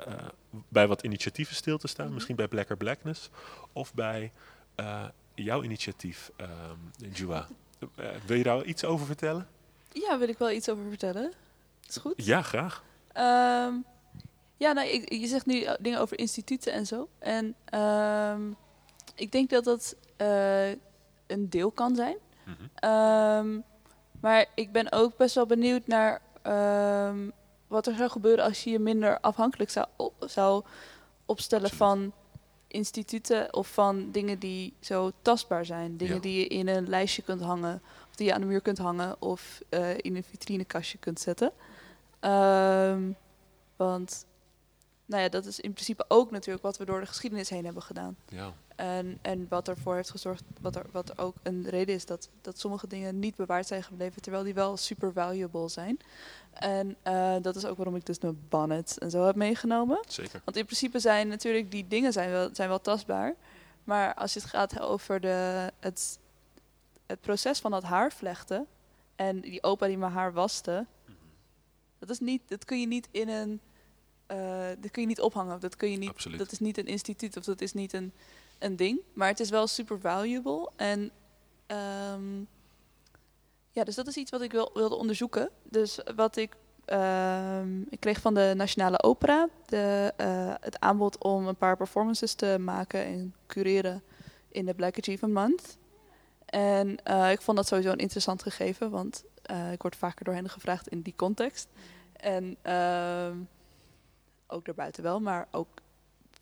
bij 0.67 0.87
wat 0.87 1.03
initiatieven 1.03 1.55
stil 1.55 1.77
te 1.77 1.87
staan. 1.87 2.05
-hmm. 2.05 2.13
Misschien 2.13 2.35
bij 2.35 2.47
Blacker 2.47 2.77
Blackness 2.77 3.29
of 3.73 3.93
bij 3.93 4.31
jouw 5.35 5.63
initiatief, 5.63 6.31
um, 6.37 7.09
Jua. 7.13 7.47
wil 8.25 8.37
je 8.37 8.43
daar 8.43 8.63
iets 8.63 8.85
over 8.85 9.05
vertellen? 9.05 9.47
Ja, 9.91 10.17
wil 10.17 10.27
ik 10.27 10.37
wel 10.37 10.51
iets 10.51 10.69
over 10.69 10.87
vertellen. 10.87 11.33
Is 11.87 11.97
goed? 11.97 12.25
Ja, 12.25 12.41
graag. 12.41 12.83
Um, 13.17 13.85
ja, 14.59 14.71
nou, 14.71 14.87
ik, 14.87 15.13
je 15.13 15.27
zegt 15.27 15.45
nu 15.45 15.67
dingen 15.79 15.99
over 15.99 16.19
instituten 16.19 16.73
en 16.73 16.85
zo. 16.85 17.07
En 17.19 17.55
um, 17.79 18.55
ik 19.15 19.31
denk 19.31 19.49
dat 19.49 19.63
dat 19.63 19.95
uh, 20.21 20.69
een 21.27 21.49
deel 21.49 21.71
kan 21.71 21.95
zijn. 21.95 22.17
Mm 22.45 22.55
-hmm. 22.57 22.89
um, 22.89 23.63
maar 24.19 24.45
ik 24.55 24.71
ben 24.71 24.91
ook 24.91 25.17
best 25.17 25.35
wel 25.35 25.45
benieuwd 25.45 25.87
naar 25.87 26.21
um, 27.07 27.31
wat 27.67 27.87
er 27.87 27.95
zou 27.95 28.09
gebeuren 28.09 28.45
als 28.45 28.63
je 28.63 28.69
je 28.69 28.79
minder 28.79 29.19
afhankelijk 29.19 29.69
zou, 29.69 29.87
op, 29.95 30.13
zou 30.19 30.63
opstellen 31.25 31.69
van 31.69 32.13
instituten 32.67 33.53
of 33.53 33.67
van 33.67 34.11
dingen 34.11 34.39
die 34.39 34.73
zo 34.79 35.11
tastbaar 35.21 35.65
zijn. 35.65 35.97
Dingen 35.97 36.15
ja. 36.15 36.21
die 36.21 36.39
je 36.39 36.47
in 36.47 36.67
een 36.67 36.89
lijstje 36.89 37.21
kunt 37.21 37.41
hangen, 37.41 37.81
of 38.09 38.15
die 38.15 38.27
je 38.27 38.33
aan 38.33 38.41
de 38.41 38.47
muur 38.47 38.61
kunt 38.61 38.77
hangen 38.77 39.21
of 39.21 39.61
uh, 39.69 39.97
in 39.97 40.15
een 40.15 40.23
vitrinekastje 40.23 40.97
kunt 40.97 41.19
zetten. 41.19 41.51
want 43.75 44.27
nou 45.09 45.21
ja, 45.21 45.29
dat 45.29 45.45
is 45.45 45.59
in 45.59 45.73
principe 45.73 46.05
ook 46.07 46.31
natuurlijk 46.31 46.63
wat 46.63 46.77
we 46.77 46.85
door 46.85 46.99
de 46.99 47.05
geschiedenis 47.05 47.49
heen 47.49 47.65
hebben 47.65 47.83
gedaan. 47.83 48.17
Ja. 48.27 48.53
En, 48.75 49.19
en 49.21 49.45
wat 49.49 49.67
ervoor 49.67 49.95
heeft 49.95 50.09
gezorgd, 50.09 50.43
wat 50.61 50.75
er, 50.75 50.85
wat 50.91 51.17
ook 51.17 51.35
een 51.43 51.69
reden 51.69 51.95
is 51.95 52.05
dat, 52.05 52.29
dat 52.41 52.59
sommige 52.59 52.87
dingen 52.87 53.19
niet 53.19 53.35
bewaard 53.35 53.67
zijn 53.67 53.83
gebleven, 53.83 54.21
terwijl 54.21 54.43
die 54.43 54.53
wel 54.53 54.77
super 54.77 55.13
valuable 55.13 55.69
zijn. 55.69 55.99
En 56.53 56.95
uh, 57.07 57.35
dat 57.41 57.55
is 57.55 57.65
ook 57.65 57.77
waarom 57.77 57.95
ik 57.95 58.05
dus 58.05 58.19
mijn 58.19 58.39
bonnet 58.49 58.97
en 58.97 59.09
zo 59.09 59.25
heb 59.25 59.35
meegenomen. 59.35 59.99
Zeker. 60.07 60.41
Want 60.45 60.57
in 60.57 60.65
principe 60.65 60.99
zijn 60.99 61.27
natuurlijk 61.27 61.71
die 61.71 61.87
dingen 61.87 62.13
zijn 62.13 62.29
wel, 62.29 62.49
zijn 62.53 62.69
wel 62.69 62.81
tastbaar. 62.81 63.35
Maar 63.83 64.13
als 64.13 64.33
het 64.33 64.45
gaat 64.45 64.79
over 64.79 65.19
de, 65.19 65.71
het, 65.79 66.19
het 67.05 67.21
proces 67.21 67.59
van 67.59 67.71
dat 67.71 67.83
haar 67.83 68.11
vlechten 68.11 68.67
en 69.15 69.39
die 69.41 69.63
opa 69.63 69.87
die 69.87 69.97
mijn 69.97 70.11
haar 70.11 70.33
waste, 70.33 70.85
dat, 71.99 72.09
is 72.09 72.19
niet, 72.19 72.41
dat 72.47 72.65
kun 72.65 72.79
je 72.79 72.87
niet 72.87 73.07
in 73.11 73.29
een 73.29 73.59
uh, 74.31 74.67
dat 74.79 74.91
kun 74.91 75.01
je 75.01 75.07
niet 75.07 75.21
ophangen. 75.21 75.59
Dat, 75.59 75.75
kun 75.75 75.91
je 75.91 75.97
niet, 75.97 76.09
Absoluut. 76.09 76.37
dat 76.37 76.51
is 76.51 76.59
niet 76.59 76.77
een 76.77 76.87
instituut 76.87 77.37
of 77.37 77.43
dat 77.43 77.61
is 77.61 77.73
niet 77.73 77.93
een, 77.93 78.13
een 78.59 78.75
ding. 78.75 78.99
Maar 79.13 79.27
het 79.27 79.39
is 79.39 79.49
wel 79.49 79.67
super 79.67 79.99
valuable. 79.99 80.69
En 80.75 81.11
um, 82.13 82.47
ja, 83.71 83.83
dus 83.83 83.95
dat 83.95 84.07
is 84.07 84.17
iets 84.17 84.31
wat 84.31 84.41
ik 84.41 84.51
wil, 84.51 84.71
wilde 84.73 84.95
onderzoeken. 84.95 85.49
Dus 85.63 85.99
wat 86.15 86.35
ik. 86.35 86.55
Um, 86.93 87.85
ik 87.89 87.99
kreeg 87.99 88.21
van 88.21 88.33
de 88.33 88.53
Nationale 88.55 89.03
Opera 89.03 89.49
de, 89.65 90.13
uh, 90.21 90.53
het 90.59 90.79
aanbod 90.79 91.17
om 91.17 91.47
een 91.47 91.55
paar 91.55 91.77
performances 91.77 92.33
te 92.33 92.57
maken 92.59 93.05
en 93.05 93.35
cureren 93.47 94.03
in 94.51 94.65
de 94.65 94.73
Black 94.73 94.97
Achievement 94.97 95.33
Month. 95.33 95.77
En 96.45 96.97
uh, 97.07 97.31
ik 97.31 97.41
vond 97.41 97.57
dat 97.57 97.67
sowieso 97.67 97.91
een 97.91 97.97
interessant 97.97 98.43
gegeven, 98.43 98.89
want 98.89 99.23
ik 99.71 99.81
word 99.81 99.95
vaker 99.95 100.25
door 100.25 100.33
hen 100.33 100.49
gevraagd 100.49 100.87
in 100.87 101.01
die 101.01 101.13
context. 101.15 101.67
En 102.13 102.57
uh, 102.65 103.31
ook 104.49 104.65
daarbuiten 104.65 105.03
wel, 105.03 105.19
maar 105.19 105.47
ook 105.51 105.67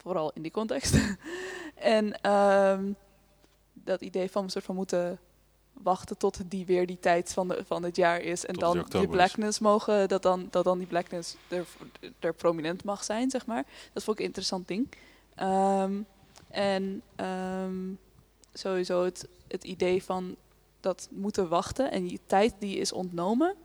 vooral 0.01 0.31
in 0.33 0.41
die 0.41 0.51
context. 0.51 0.95
en 1.75 2.31
um, 2.31 2.95
dat 3.73 4.01
idee 4.01 4.31
van 4.31 4.43
een 4.43 4.49
soort 4.49 4.65
van 4.65 4.75
moeten 4.75 5.19
wachten 5.73 6.17
tot 6.17 6.39
die 6.45 6.65
weer 6.65 6.87
die 6.87 6.99
tijd 6.99 7.33
van, 7.33 7.47
de, 7.47 7.63
van 7.65 7.83
het 7.83 7.95
jaar 7.95 8.19
is. 8.19 8.45
En 8.45 8.53
tot 8.53 8.73
dan 8.73 8.85
die 9.01 9.07
blackness 9.07 9.59
mogen, 9.59 10.07
dat 10.07 10.21
dan, 10.21 10.47
dat 10.51 10.63
dan 10.63 10.77
die 10.77 10.87
blackness 10.87 11.35
er, 11.47 11.67
er 12.19 12.33
prominent 12.33 12.83
mag 12.83 13.03
zijn, 13.03 13.29
zeg 13.29 13.45
maar. 13.45 13.65
Dat 13.93 14.03
vond 14.03 14.17
ik 14.17 14.21
een 14.21 14.27
interessant 14.27 14.67
ding. 14.67 14.87
Um, 15.41 16.05
en 16.49 17.01
um, 17.15 17.99
sowieso 18.53 19.03
het, 19.03 19.27
het 19.47 19.63
idee 19.63 20.03
van 20.03 20.35
dat 20.79 21.07
moeten 21.11 21.49
wachten 21.49 21.91
en 21.91 22.03
die 22.03 22.19
tijd 22.25 22.53
die 22.59 22.77
is 22.77 22.91
ontnomen. 22.91 23.55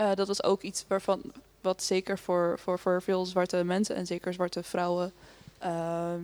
Uh, 0.00 0.14
dat 0.14 0.26
was 0.26 0.42
ook 0.42 0.62
iets 0.62 0.84
waarvan 0.88 1.22
wat 1.60 1.82
zeker 1.82 2.18
voor, 2.18 2.58
voor, 2.58 2.78
voor 2.78 3.02
veel 3.02 3.26
zwarte 3.26 3.64
mensen 3.64 3.96
en 3.96 4.06
zeker 4.06 4.32
zwarte 4.32 4.62
vrouwen 4.62 5.12
uh, 5.64 6.14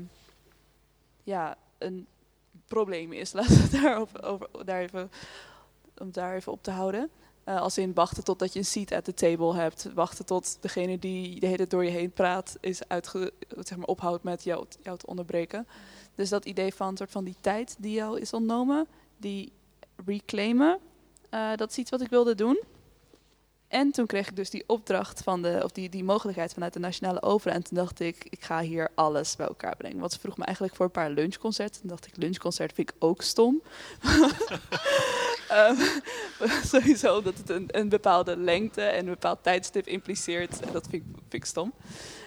ja, 1.23 1.57
een 1.79 2.07
probleem 2.67 3.13
is. 3.13 3.33
Laten 3.39 3.63
we 3.63 3.81
daarop, 3.81 4.19
over, 4.19 4.49
daar 4.65 4.81
even, 4.81 5.11
om 5.99 6.13
daar 6.13 6.35
even 6.35 6.53
op 6.53 6.63
te 6.63 6.71
houden. 6.71 7.11
Uh, 7.49 7.61
als 7.61 7.79
in 7.79 7.95
wachten 7.95 8.25
totdat 8.25 8.53
je 8.53 8.59
een 8.59 8.65
seat 8.65 8.93
at 8.93 9.05
the 9.05 9.15
table 9.15 9.55
hebt. 9.55 9.89
Wachten 9.95 10.25
tot 10.25 10.57
degene 10.61 10.99
die 10.99 11.41
de 11.41 11.47
hele 11.47 11.57
tijd 11.57 11.71
door 11.71 11.85
je 11.85 11.91
heen 11.91 12.11
praat, 12.11 12.57
is 12.61 12.89
uitge, 12.89 13.33
zeg 13.59 13.79
maar, 13.79 13.87
ophoudt 13.87 14.23
met 14.23 14.45
jou, 14.45 14.67
jou 14.83 14.99
te 14.99 15.07
onderbreken. 15.07 15.67
Dus 16.15 16.29
dat 16.29 16.45
idee 16.45 16.75
van, 16.75 16.97
soort 16.97 17.11
van 17.11 17.25
die 17.25 17.37
tijd 17.41 17.77
die 17.79 17.93
jou 17.93 18.21
is 18.21 18.33
ontnomen, 18.33 18.87
die 19.17 19.53
reclaimen, 20.05 20.79
uh, 21.31 21.57
dat 21.57 21.71
is 21.71 21.79
iets 21.79 21.91
wat 21.91 22.01
ik 22.01 22.09
wilde 22.09 22.35
doen. 22.35 22.63
En 23.75 23.91
toen 23.91 24.07
kreeg 24.07 24.29
ik 24.29 24.37
dus 24.37 24.51
die 24.51 24.65
opdracht 24.67 25.23
van 25.23 25.43
de, 25.43 25.61
of 25.65 25.71
die, 25.71 25.89
die 25.89 26.05
mogelijkheid 26.05 26.53
vanuit 26.53 26.73
de 26.73 26.79
Nationale 26.79 27.23
Opera. 27.23 27.53
En 27.53 27.63
toen 27.63 27.77
dacht 27.77 28.01
ik, 28.01 28.27
ik 28.31 28.45
ga 28.45 28.61
hier 28.61 28.89
alles 28.95 29.37
bij 29.37 29.47
elkaar 29.47 29.77
brengen. 29.77 29.99
Want 29.99 30.13
ze 30.13 30.19
vroeg 30.19 30.37
me 30.37 30.45
eigenlijk 30.45 30.77
voor 30.77 30.85
een 30.85 30.93
paar 30.93 31.11
lunchconcerten. 31.11 31.81
Toen 31.81 31.91
dacht 31.91 32.07
ik, 32.07 32.17
lunchconcert 32.17 32.73
vind 32.73 32.91
ik 32.91 32.97
ook 32.99 33.23
stom. 33.23 33.63
Ehm, 35.49 35.77
sowieso 36.73 37.23
dat 37.23 37.39
het 37.39 37.49
een, 37.49 37.65
een 37.67 37.89
bepaalde 37.89 38.37
lengte 38.37 38.83
en 38.83 38.99
een 38.99 39.13
bepaald 39.13 39.43
tijdstip 39.43 39.87
impliceert. 39.87 40.61
En 40.61 40.73
dat 40.73 40.87
vind 40.91 41.03
ik, 41.03 41.09
vind 41.15 41.33
ik 41.33 41.45
stom. 41.45 41.73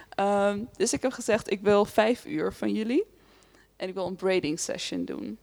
Ehm, 0.10 0.64
dus 0.76 0.94
ik 0.94 1.02
heb 1.02 1.12
gezegd, 1.12 1.52
ik 1.52 1.62
wil 1.62 1.86
vijf 1.86 2.26
uur 2.26 2.54
van 2.54 2.74
jullie. 2.74 3.06
En 3.76 3.88
ik 3.88 3.94
wil 3.94 4.08
een 4.08 4.16
braiding 4.16 4.60
session 4.60 5.06
doen. 5.06 5.38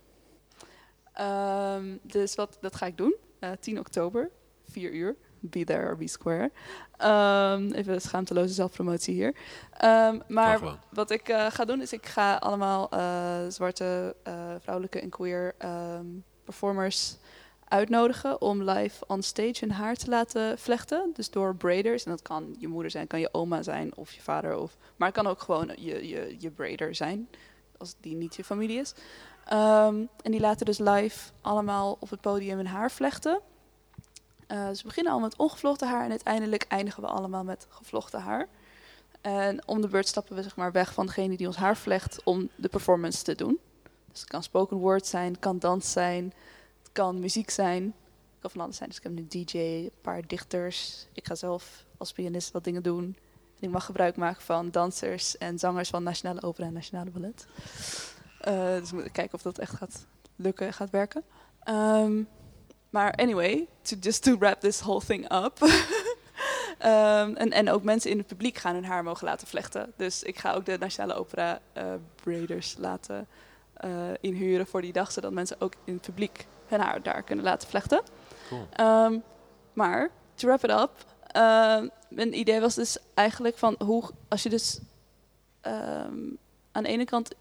Ehm, 1.13 1.97
dus 2.03 2.35
wat, 2.35 2.59
dat 2.61 2.77
ga 2.77 2.87
ik 2.87 2.97
doen. 2.97 3.15
Eh 3.39 3.51
10 3.61 3.79
oktober, 3.79 4.31
4 4.69 4.93
uur. 4.93 5.17
Be 5.51 5.65
there 5.65 5.89
or 5.89 5.97
be 5.97 6.07
square. 6.07 6.51
Ehm, 6.97 7.71
even 7.73 8.01
schaamteloze 8.01 8.55
zelfpromotie 8.55 9.15
hier. 9.15 9.35
Ehm, 9.71 10.19
maar 10.29 10.61
wat 10.91 11.11
ik 11.11 11.29
eh, 11.29 11.47
ga 11.51 11.65
doen 11.65 11.81
is, 11.81 11.93
ik 11.93 12.07
ga 12.07 12.37
allemaal 12.37 12.91
eh, 12.91 13.39
zwarte, 13.49 14.17
eh, 14.23 14.35
vrouwelijke 14.61 15.01
en 15.01 15.09
queer 15.09 15.55
ehm, 15.59 16.07
performers 16.45 17.17
uitnodigen 17.69 18.41
om 18.41 18.63
live 18.63 19.05
on 19.07 19.23
stage 19.23 19.55
hun 19.61 19.73
haar 19.73 19.95
te 19.95 20.09
laten 20.09 20.59
vlechten. 20.59 21.11
Dus 21.15 21.31
door 21.31 21.57
braiders. 21.57 22.05
En 22.05 22.11
dat 22.11 22.23
kan 22.23 22.55
je 22.59 22.69
moeder 22.69 22.91
zijn, 22.91 23.07
kan 23.07 23.21
je 23.21 23.29
oma 23.33 23.63
zijn 23.63 23.97
of 23.97 24.13
je 24.13 24.23
vader. 24.23 24.57
Of, 24.57 24.77
maar 24.97 25.09
het 25.09 25.17
kan 25.17 25.27
ook 25.27 25.43
gewoon 25.43 25.71
je, 25.77 26.09
je, 26.09 26.37
je 26.39 26.51
braider 26.51 26.95
zijn, 26.95 27.29
als 27.79 27.95
die 28.01 28.15
niet 28.15 28.37
je 28.37 28.45
familie 28.45 28.81
is. 28.81 28.95
En 29.45 30.09
die 30.23 30.41
laten 30.41 30.67
dus 30.67 30.79
live 30.79 31.31
allemaal 31.41 31.97
op 32.01 32.11
het 32.11 32.21
podium 32.21 32.57
hun 32.57 32.67
haar 32.67 32.91
vlechten. 32.91 33.41
Eh, 34.55 34.71
ze 34.73 34.85
beginnen 34.85 35.13
al 35.13 35.21
met 35.21 35.37
ongevlochten 35.37 35.89
haar 35.89 36.05
en 36.05 36.11
uiteindelijk 36.11 36.65
eindigen 36.69 37.03
we 37.03 37.09
allemaal 37.09 37.45
met 37.45 37.67
gevlochten 37.69 38.21
haar. 38.21 38.49
En 39.21 39.69
om 39.69 39.81
de 39.81 39.89
beurt 39.89 40.09
stappen 40.09 40.37
we 40.37 40.43
zeg 40.43 40.57
maar 40.57 40.73
weg 40.73 40.93
van 40.93 41.07
degene 41.07 41.37
die 41.37 41.47
ons 41.47 41.57
haar 41.57 41.77
vlecht 41.77 42.23
om 42.25 42.49
de 42.57 42.69
performance 42.69 43.23
te 43.23 43.35
doen. 43.35 43.59
Dus 44.11 44.21
het 44.21 44.29
kan 44.29 44.43
spoken 44.43 44.77
word 44.77 45.07
zijn, 45.07 45.33
het 45.33 45.41
kan 45.41 45.59
dans 45.59 45.93
zijn, 45.93 46.33
het 46.83 46.93
kan 46.93 47.21
muziek 47.21 47.51
zijn. 47.51 47.83
Het 47.83 48.41
kan 48.41 48.51
van 48.51 48.61
alles 48.61 48.77
zijn. 48.77 48.89
Dus 48.89 48.99
ik 48.99 49.05
heb 49.05 49.17
een 49.17 49.29
DJ, 49.29 49.59
een 49.59 49.91
paar 50.01 50.27
dichters. 50.27 51.07
Ik 51.13 51.27
ga 51.27 51.35
zelf 51.35 51.85
als 51.97 52.13
pianist 52.13 52.53
wat 52.53 52.65
dingen 52.65 52.83
doen. 52.83 53.17
En 53.61 53.67
ik 53.67 53.71
mag 53.71 53.85
gebruik 53.85 54.17
maken 54.17 54.43
van 54.43 54.71
dansers 54.71 55.39
en 55.39 55.59
zangers 55.59 55.89
van 55.89 56.03
Nationale 56.03 56.43
Opera 56.43 56.67
en 56.67 56.73
Nationale 56.73 57.11
Ballet. 57.11 57.47
Eh, 58.41 58.79
dus 58.79 58.89
we 58.89 58.95
moeten 58.95 59.13
kijken 59.13 59.35
of 59.35 59.43
dat 59.43 59.59
echt 59.59 59.75
gaat 59.75 60.07
lukken, 60.37 60.73
gaat 60.73 60.91
werken. 60.91 61.25
Ehm, 61.63 62.23
maar 62.95 63.13
anyway, 63.13 63.67
to 63.83 63.97
just 64.01 64.23
to 64.23 64.39
wrap 64.39 64.61
this 64.61 64.81
whole 64.81 65.01
thing 65.01 65.33
up. 65.33 65.59
Ehm, 66.79 67.35
en, 67.35 67.53
en 67.53 67.71
ook 67.71 67.83
mensen 67.83 68.11
in 68.11 68.19
het 68.19 68.27
publiek 68.27 68.57
gaan 68.57 68.75
hun 68.75 68.85
haar 68.85 69.03
mogen 69.03 69.27
laten 69.27 69.47
vlechten. 69.47 69.93
Dus 69.97 70.23
ik 70.23 70.39
ga 70.39 70.53
ook 70.53 70.65
de 70.67 70.79
Nationale 70.79 71.15
Opera 71.15 71.61
eh, 71.73 71.85
braiders 72.15 72.75
laten 72.79 73.27
eh, 73.75 73.91
inhuren 74.21 74.67
voor 74.67 74.83
die 74.83 74.93
dag, 74.93 75.13
zodat 75.13 75.33
mensen 75.33 75.61
ook 75.61 75.73
in 75.85 75.93
het 75.93 76.03
publiek 76.03 76.47
hun 76.67 76.81
haar 76.81 77.03
daar 77.03 77.23
kunnen 77.23 77.45
laten 77.45 77.69
vlechten. 77.69 78.03
Cool. 78.49 78.67
Ehm, 78.73 79.19
maar, 79.73 80.11
to 80.35 80.47
wrap 80.47 80.65
it 80.65 80.71
up, 80.71 80.91
ehm, 81.27 81.89
mijn 82.09 82.39
idee 82.39 82.61
was 82.61 82.75
dus 82.75 82.99
eigenlijk 83.15 83.59
van 83.59 83.77
hoe, 83.79 84.11
als 84.29 84.43
je 84.43 84.49
dus 84.49 84.81
ehm, 85.61 86.19
aan 86.73 86.83
de 86.83 86.89
ene 86.89 87.05
kant 87.05 87.35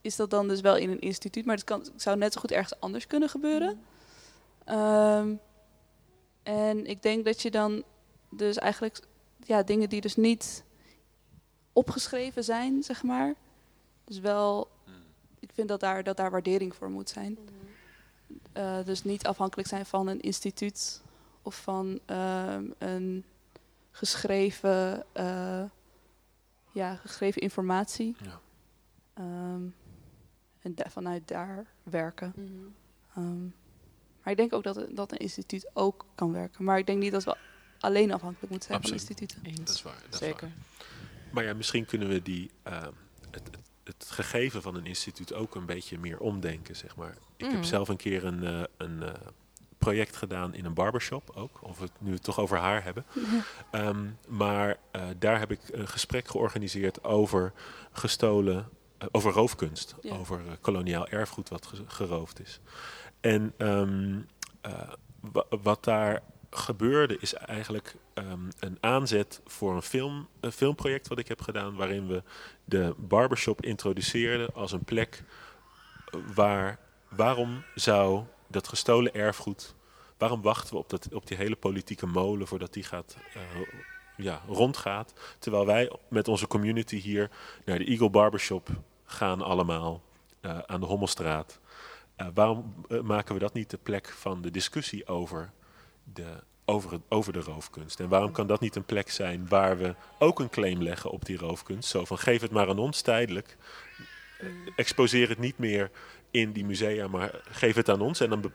is 0.00 0.16
dat 0.16 0.30
dan 0.30 0.48
dus 0.48 0.60
wel 0.60 0.76
in 0.76 0.90
een 0.90 1.00
instituut, 1.00 1.44
maar 1.44 1.56
het 1.56 1.64
kan, 1.64 1.86
zou 1.96 2.16
net 2.16 2.32
zo 2.32 2.40
goed 2.40 2.52
ergens 2.52 2.80
anders 2.80 3.06
kunnen 3.06 3.28
gebeuren. 3.28 3.80
Ehm, 4.64 5.34
en 6.42 6.86
ik 6.86 7.02
denk 7.02 7.24
dat 7.24 7.42
je 7.42 7.50
dan 7.50 7.82
dus 8.30 8.56
eigenlijk 8.56 9.00
ja, 9.44 9.62
dingen 9.62 9.88
die 9.88 10.00
dus 10.00 10.16
niet 10.16 10.64
opgeschreven 11.72 12.44
zijn, 12.44 12.82
zeg 12.82 13.02
maar. 13.02 13.34
Dus 14.04 14.18
wel, 14.18 14.68
ik 15.38 15.50
vind 15.54 15.68
dat 15.68 15.80
daar, 15.80 16.02
dat 16.02 16.16
daar 16.16 16.30
waardering 16.30 16.74
voor 16.74 16.90
moet 16.90 17.08
zijn. 17.10 17.38
Eh, 18.52 18.84
dus 18.84 19.04
niet 19.04 19.26
afhankelijk 19.26 19.68
zijn 19.68 19.86
van 19.86 20.06
een 20.06 20.20
instituut 20.20 21.02
of 21.42 21.62
van 21.62 22.00
ehm, 22.06 22.64
een 22.78 23.24
geschreven, 23.90 25.04
eh, 25.12 25.64
ja, 26.72 26.94
geschreven 26.94 27.42
informatie. 27.42 28.16
Ja. 28.22 28.40
Ehm, 29.14 29.62
en 30.60 30.74
da- 30.74 30.90
vanuit 30.90 31.28
daar 31.28 31.66
werken. 31.82 32.32
Ehm, 33.14 33.46
maar 34.24 34.32
ik 34.32 34.36
denk 34.36 34.52
ook 34.52 34.62
dat, 34.62 34.86
dat 34.90 35.12
een 35.12 35.18
instituut 35.18 35.70
ook 35.72 36.04
kan 36.14 36.32
werken. 36.32 36.64
Maar 36.64 36.78
ik 36.78 36.86
denk 36.86 36.98
niet 37.02 37.12
dat 37.12 37.24
we 37.24 37.36
alleen 37.78 38.12
afhankelijk 38.12 38.50
moeten 38.50 38.68
zijn 38.68 38.80
Absoluut. 38.80 39.02
van 39.02 39.10
instituten. 39.16 39.64
Dat 39.64 39.74
is 39.74 39.82
waar. 39.82 40.02
Dat 40.04 40.12
is 40.12 40.18
Zeker. 40.26 40.48
waar. 40.48 40.56
Maar 41.32 41.44
ja, 41.44 41.54
misschien 41.54 41.84
kunnen 41.84 42.08
we 42.08 42.22
die, 42.22 42.50
ehm, 42.62 42.90
het, 43.30 43.42
het, 43.44 43.58
het 43.84 44.06
gegeven 44.10 44.62
van 44.62 44.74
een 44.74 44.86
instituut 44.86 45.34
ook 45.34 45.54
een 45.54 45.66
beetje 45.66 45.98
meer 45.98 46.18
omdenken, 46.18 46.76
zeg 46.76 46.96
maar. 46.96 47.14
Ik 47.36 47.44
heb 47.46 47.54
Mm. 47.54 47.64
zelf 47.64 47.88
een 47.88 47.96
keer 47.96 48.24
een, 48.24 48.44
eh, 48.44 48.62
een 48.76 49.02
eh, 49.02 49.12
project 49.78 50.16
gedaan 50.16 50.54
in 50.54 50.64
een 50.64 50.74
barbershop 50.74 51.30
ook, 51.34 51.58
of 51.62 51.78
we 51.78 51.84
het 51.84 51.92
nu 51.98 52.18
toch 52.18 52.38
over 52.40 52.58
haar 52.58 52.84
hebben. 52.84 53.04
Ehm, 53.70 54.06
maar 54.28 54.76
eh, 54.90 55.02
daar 55.18 55.38
heb 55.38 55.50
ik 55.50 55.60
een 55.72 55.88
gesprek 55.88 56.28
georganiseerd 56.28 57.04
over 57.04 57.52
gestolen, 57.92 58.68
over 59.10 59.32
roofkunst, 59.32 59.94
Ja. 60.00 60.16
over 60.16 60.40
koloniaal 60.60 61.08
erfgoed 61.08 61.48
wat 61.48 61.66
ge- 61.66 61.84
geroofd 61.86 62.40
is. 62.40 62.60
En 63.24 63.52
ehm, 63.56 64.20
eh, 64.60 64.92
wa- 65.20 65.46
wat 65.62 65.84
daar 65.84 66.22
gebeurde 66.50 67.16
is 67.20 67.34
eigenlijk 67.34 67.94
ehm, 68.14 68.50
een 68.58 68.76
aanzet 68.80 69.40
voor 69.46 69.74
een, 69.74 69.82
film, 69.82 70.28
een 70.40 70.52
filmproject 70.52 71.08
wat 71.08 71.18
ik 71.18 71.28
heb 71.28 71.40
gedaan, 71.40 71.76
waarin 71.76 72.06
we 72.06 72.22
de 72.64 72.94
barbershop 72.96 73.64
introduceerden 73.64 74.54
als 74.54 74.72
een 74.72 74.84
plek 74.84 75.22
waar, 76.34 76.78
waarom 77.08 77.62
zou 77.74 78.24
dat 78.48 78.68
gestolen 78.68 79.14
erfgoed, 79.14 79.74
waarom 80.18 80.42
wachten 80.42 80.72
we 80.74 80.78
op, 80.80 80.90
dat, 80.90 81.08
op 81.12 81.26
die 81.26 81.36
hele 81.36 81.56
politieke 81.56 82.06
molen 82.06 82.46
voordat 82.46 82.72
die 82.72 82.82
gaat, 82.84 83.16
eh, 83.34 83.40
ja, 84.16 84.42
rondgaat, 84.46 85.12
terwijl 85.38 85.66
wij 85.66 85.90
met 86.08 86.28
onze 86.28 86.46
community 86.46 86.96
hier 86.96 87.30
naar 87.64 87.78
de 87.78 87.84
Eagle 87.84 88.10
Barbershop 88.10 88.68
gaan 89.04 89.42
allemaal 89.42 90.02
eh, 90.40 90.58
aan 90.58 90.80
de 90.80 90.86
Hommelstraat. 90.86 91.60
Eh, 92.16 92.26
waarom 92.34 92.74
eh, 92.88 93.00
maken 93.00 93.34
we 93.34 93.40
dat 93.40 93.54
niet 93.54 93.70
de 93.70 93.78
plek 93.82 94.08
van 94.08 94.42
de 94.42 94.50
discussie 94.50 95.06
over 95.06 95.50
de, 96.04 96.42
over, 96.64 96.92
het, 96.92 97.00
over 97.08 97.32
de 97.32 97.40
roofkunst? 97.40 98.00
En 98.00 98.08
waarom 98.08 98.32
kan 98.32 98.46
dat 98.46 98.60
niet 98.60 98.76
een 98.76 98.84
plek 98.84 99.10
zijn 99.10 99.48
waar 99.48 99.78
we 99.78 99.94
ook 100.18 100.40
een 100.40 100.50
claim 100.50 100.82
leggen 100.82 101.10
op 101.10 101.24
die 101.24 101.38
roofkunst? 101.38 101.90
Zo 101.90 102.04
van 102.04 102.18
geef 102.18 102.40
het 102.40 102.50
maar 102.50 102.68
aan 102.68 102.78
ons 102.78 103.00
tijdelijk. 103.00 103.56
Eh, 104.38 104.48
Exposeer 104.76 105.28
het 105.28 105.38
niet 105.38 105.58
meer 105.58 105.90
in 106.34 106.52
die 106.52 106.64
musea, 106.64 107.08
maar 107.08 107.40
geef 107.50 107.74
het 107.74 107.88
aan 107.88 108.00
ons. 108.00 108.20
En 108.20 108.30
dan 108.30 108.52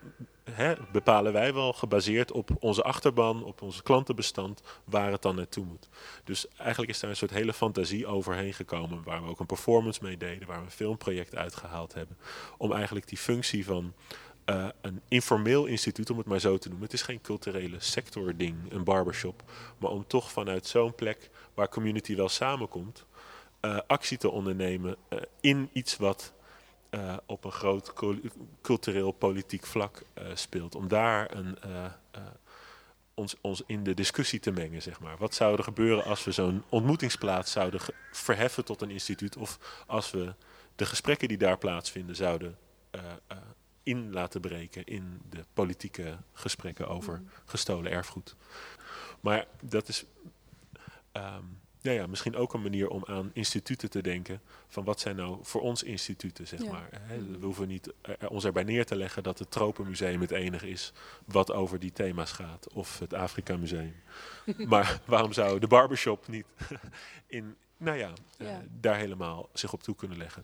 hè, 0.51 0.73
bepalen 0.91 1.34
wij 1.34 1.53
wel, 1.53 1.73
gebaseerd 1.73 2.32
op 2.32 2.49
onze 2.59 2.84
achterban, 2.84 3.43
op 3.43 3.61
onze 3.61 3.84
klantenbestand, 3.84 4.61
waar 4.84 5.11
het 5.11 5.21
dan 5.21 5.36
naartoe 5.36 5.65
moet. 5.65 5.89
Dus 6.23 6.47
eigenlijk 6.57 6.91
is 6.91 6.99
daar 6.99 7.09
een 7.09 7.15
soort 7.15 7.32
hele 7.32 7.53
fantasie 7.53 8.07
overheen 8.07 8.53
gekomen, 8.53 9.03
waar 9.03 9.23
we 9.23 9.30
ook 9.30 9.39
een 9.39 9.45
performance 9.45 9.99
mee 10.03 10.17
deden, 10.17 10.47
waar 10.47 10.59
we 10.59 10.65
een 10.65 10.71
filmproject 10.71 11.36
uitgehaald 11.36 11.93
hebben, 11.93 12.17
om 12.57 12.73
eigenlijk 12.73 13.07
die 13.07 13.17
functie 13.17 13.65
van 13.65 13.93
eh, 14.45 14.67
een 14.82 15.01
informeel 15.07 15.65
instituut, 15.65 16.09
om 16.09 16.17
het 16.17 16.27
maar 16.27 16.39
zo 16.39 16.57
te 16.57 16.67
noemen. 16.67 16.86
Het 16.86 16.95
is 16.95 17.01
geen 17.01 17.21
culturele 17.21 17.80
sector-ding, 17.80 18.55
een 18.69 18.84
barbershop, 18.84 19.43
maar 19.77 19.91
om 19.91 20.07
toch 20.07 20.32
vanuit 20.32 20.67
zo'n 20.67 20.95
plek 20.95 21.30
waar 21.53 21.69
community 21.69 22.15
wel 22.15 22.30
samenkomt, 22.30 23.05
eh, 23.59 23.77
actie 23.88 24.17
te 24.17 24.30
ondernemen 24.30 24.95
eh, 25.09 25.19
in 25.41 25.69
iets 25.73 25.97
wat 25.97 26.34
eh, 26.89 27.17
op 27.25 27.43
een 27.43 27.51
groot 27.51 27.93
cul- 27.93 28.21
cultureel 28.61 29.11
politiek 29.11 29.65
vlak 29.65 30.01
eh, 30.13 30.25
speelt. 30.33 30.75
Om 30.75 30.87
daar 30.87 31.35
een, 31.35 31.61
eh, 31.61 31.85
ons, 33.13 33.35
ons 33.41 33.63
in 33.65 33.83
de 33.83 33.93
discussie 33.93 34.39
te 34.39 34.51
mengen, 34.51 34.81
zeg 34.81 34.99
maar. 34.99 35.17
Wat 35.17 35.33
zou 35.33 35.57
er 35.57 35.63
gebeuren 35.63 36.03
als 36.03 36.23
we 36.23 36.31
zo'n 36.31 36.63
ontmoetingsplaats 36.69 37.51
zouden 37.51 37.81
verheffen 38.11 38.65
tot 38.65 38.81
een 38.81 38.89
instituut? 38.89 39.37
Of 39.37 39.83
als 39.87 40.11
we 40.11 40.33
de 40.75 40.85
gesprekken 40.85 41.27
die 41.27 41.37
daar 41.37 41.57
plaatsvinden 41.57 42.15
zouden 42.15 42.57
in 43.83 44.11
laten 44.13 44.41
breken 44.41 44.85
in 44.85 45.21
de 45.29 45.45
politieke 45.53 46.17
gesprekken 46.33 46.87
over 46.87 47.21
gestolen 47.45 47.91
erfgoed. 47.91 48.35
Maar 49.19 49.47
dat 49.61 49.87
is 49.87 50.05
ehm, 51.11 51.43
ja, 51.82 51.91
ja, 51.91 52.07
misschien 52.07 52.36
ook 52.36 52.53
een 52.53 52.61
manier 52.61 52.89
om 52.89 53.03
aan 53.05 53.30
instituten 53.34 53.89
te 53.89 54.01
denken. 54.01 54.41
Van 54.67 54.84
wat 54.84 54.99
zijn 54.99 55.15
nou 55.15 55.38
voor 55.41 55.61
ons 55.61 55.84
instituten, 55.84 56.47
zeg 56.47 56.61
Ja. 56.63 56.71
maar. 56.71 56.89
Hè, 57.01 57.38
We 57.39 57.45
hoeven 57.45 57.67
niet 57.67 57.93
er- 58.01 58.30
ons 58.30 58.45
erbij 58.45 58.63
neer 58.63 58.86
te 58.86 58.95
leggen 58.95 59.23
dat 59.23 59.39
het 59.39 59.51
Tropenmuseum 59.51 60.21
het 60.21 60.32
enige 60.32 60.69
is 60.69 60.93
wat 61.25 61.51
over 61.51 61.80
die 61.80 61.91
thema's 61.91 62.32
gaat. 62.32 62.73
Of 62.73 62.99
het 62.99 63.13
Afrika 63.13 63.57
Museum. 63.57 63.95
maar 64.67 64.99
waarom 65.05 65.34
zou 65.34 65.59
de 65.59 65.67
barbershop 65.67 66.27
niet 66.27 66.45
in, 67.27 67.55
nou 67.77 67.97
ja, 67.97 68.11
eh, 68.38 68.47
Ja. 68.47 68.61
daar 68.80 68.95
helemaal 68.97 69.49
zich 69.53 69.73
op 69.73 69.84
toe 69.84 69.95
kunnen 69.95 70.17
leggen? 70.17 70.43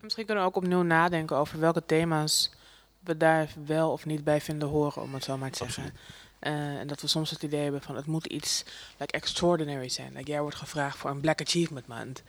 Misschien 0.00 0.26
kunnen 0.26 0.42
we 0.44 0.48
ook 0.50 0.56
opnieuw 0.56 0.82
nadenken 0.82 1.36
over 1.36 1.60
welke 1.60 1.86
thema's 1.86 2.52
we 3.00 3.16
daar 3.16 3.48
wel 3.66 3.92
of 3.92 4.06
niet 4.06 4.24
bij 4.24 4.40
vinden 4.40 4.68
horen, 4.68 5.02
om 5.02 5.14
het 5.14 5.24
zo 5.24 5.36
maar 5.38 5.50
te 5.50 5.58
zeggen. 5.58 5.82
Absoluut. 5.82 6.02
Eh, 6.44 6.78
en 6.78 6.86
dat 6.86 7.00
we 7.00 7.06
soms 7.06 7.30
het 7.30 7.42
idee 7.42 7.62
hebben 7.62 7.82
van 7.82 7.96
het 7.96 8.06
moet 8.06 8.26
iets 8.26 8.64
like 8.98 9.12
extraordinary 9.12 9.88
zijn. 9.88 10.12
Like 10.12 10.30
jij 10.30 10.40
wordt 10.40 10.56
gevraagd 10.56 10.98
voor 10.98 11.10
een 11.10 11.20
Black 11.20 11.40
Achievement 11.40 11.86
Month. 11.86 12.22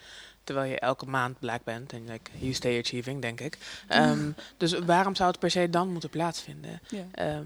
Terwijl 0.43 0.71
je 0.71 0.79
elke 0.79 1.05
maand 1.05 1.39
black 1.39 1.63
bent 1.63 1.93
en 1.93 2.05
like, 2.05 2.31
you 2.37 2.53
stay 2.53 2.79
achieving, 2.79 3.21
denk 3.21 3.39
ik. 3.39 3.57
Ehm, 3.87 4.31
dus 4.57 4.79
waarom 4.79 5.15
zou 5.15 5.29
het 5.29 5.39
per 5.39 5.51
se 5.51 5.69
dan 5.69 5.91
moeten 5.91 6.09
plaatsvinden? 6.09 6.81
Ehm, 7.11 7.43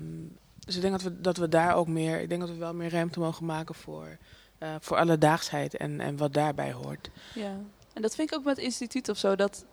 dus 0.59 0.75
ik 0.75 0.81
denk 0.81 0.93
dat 0.93 1.01
we, 1.01 1.21
dat 1.21 1.37
we 1.37 1.49
daar 1.49 1.75
ook 1.75 1.87
meer, 1.87 2.21
ik 2.21 2.29
denk 2.29 2.41
dat 2.41 2.49
we 2.49 2.55
wel 2.55 2.73
meer 2.73 2.91
ruimte 2.91 3.19
mogen 3.19 3.45
maken 3.45 3.75
voor, 3.75 4.17
eh 4.57 4.75
voor 4.79 4.97
alledaagsheid 4.97 5.77
en, 5.77 5.99
en 5.99 6.17
wat 6.17 6.33
daarbij 6.33 6.71
hoort. 6.71 7.09
Ja, 7.33 7.57
en 7.93 8.01
dat 8.01 8.15
vind 8.15 8.31
ik 8.31 8.37
ook 8.37 8.45
met 8.45 8.55
het 8.55 8.65
instituut 8.65 9.09
of 9.09 9.17
zo, 9.17 9.35
dat 9.35 9.65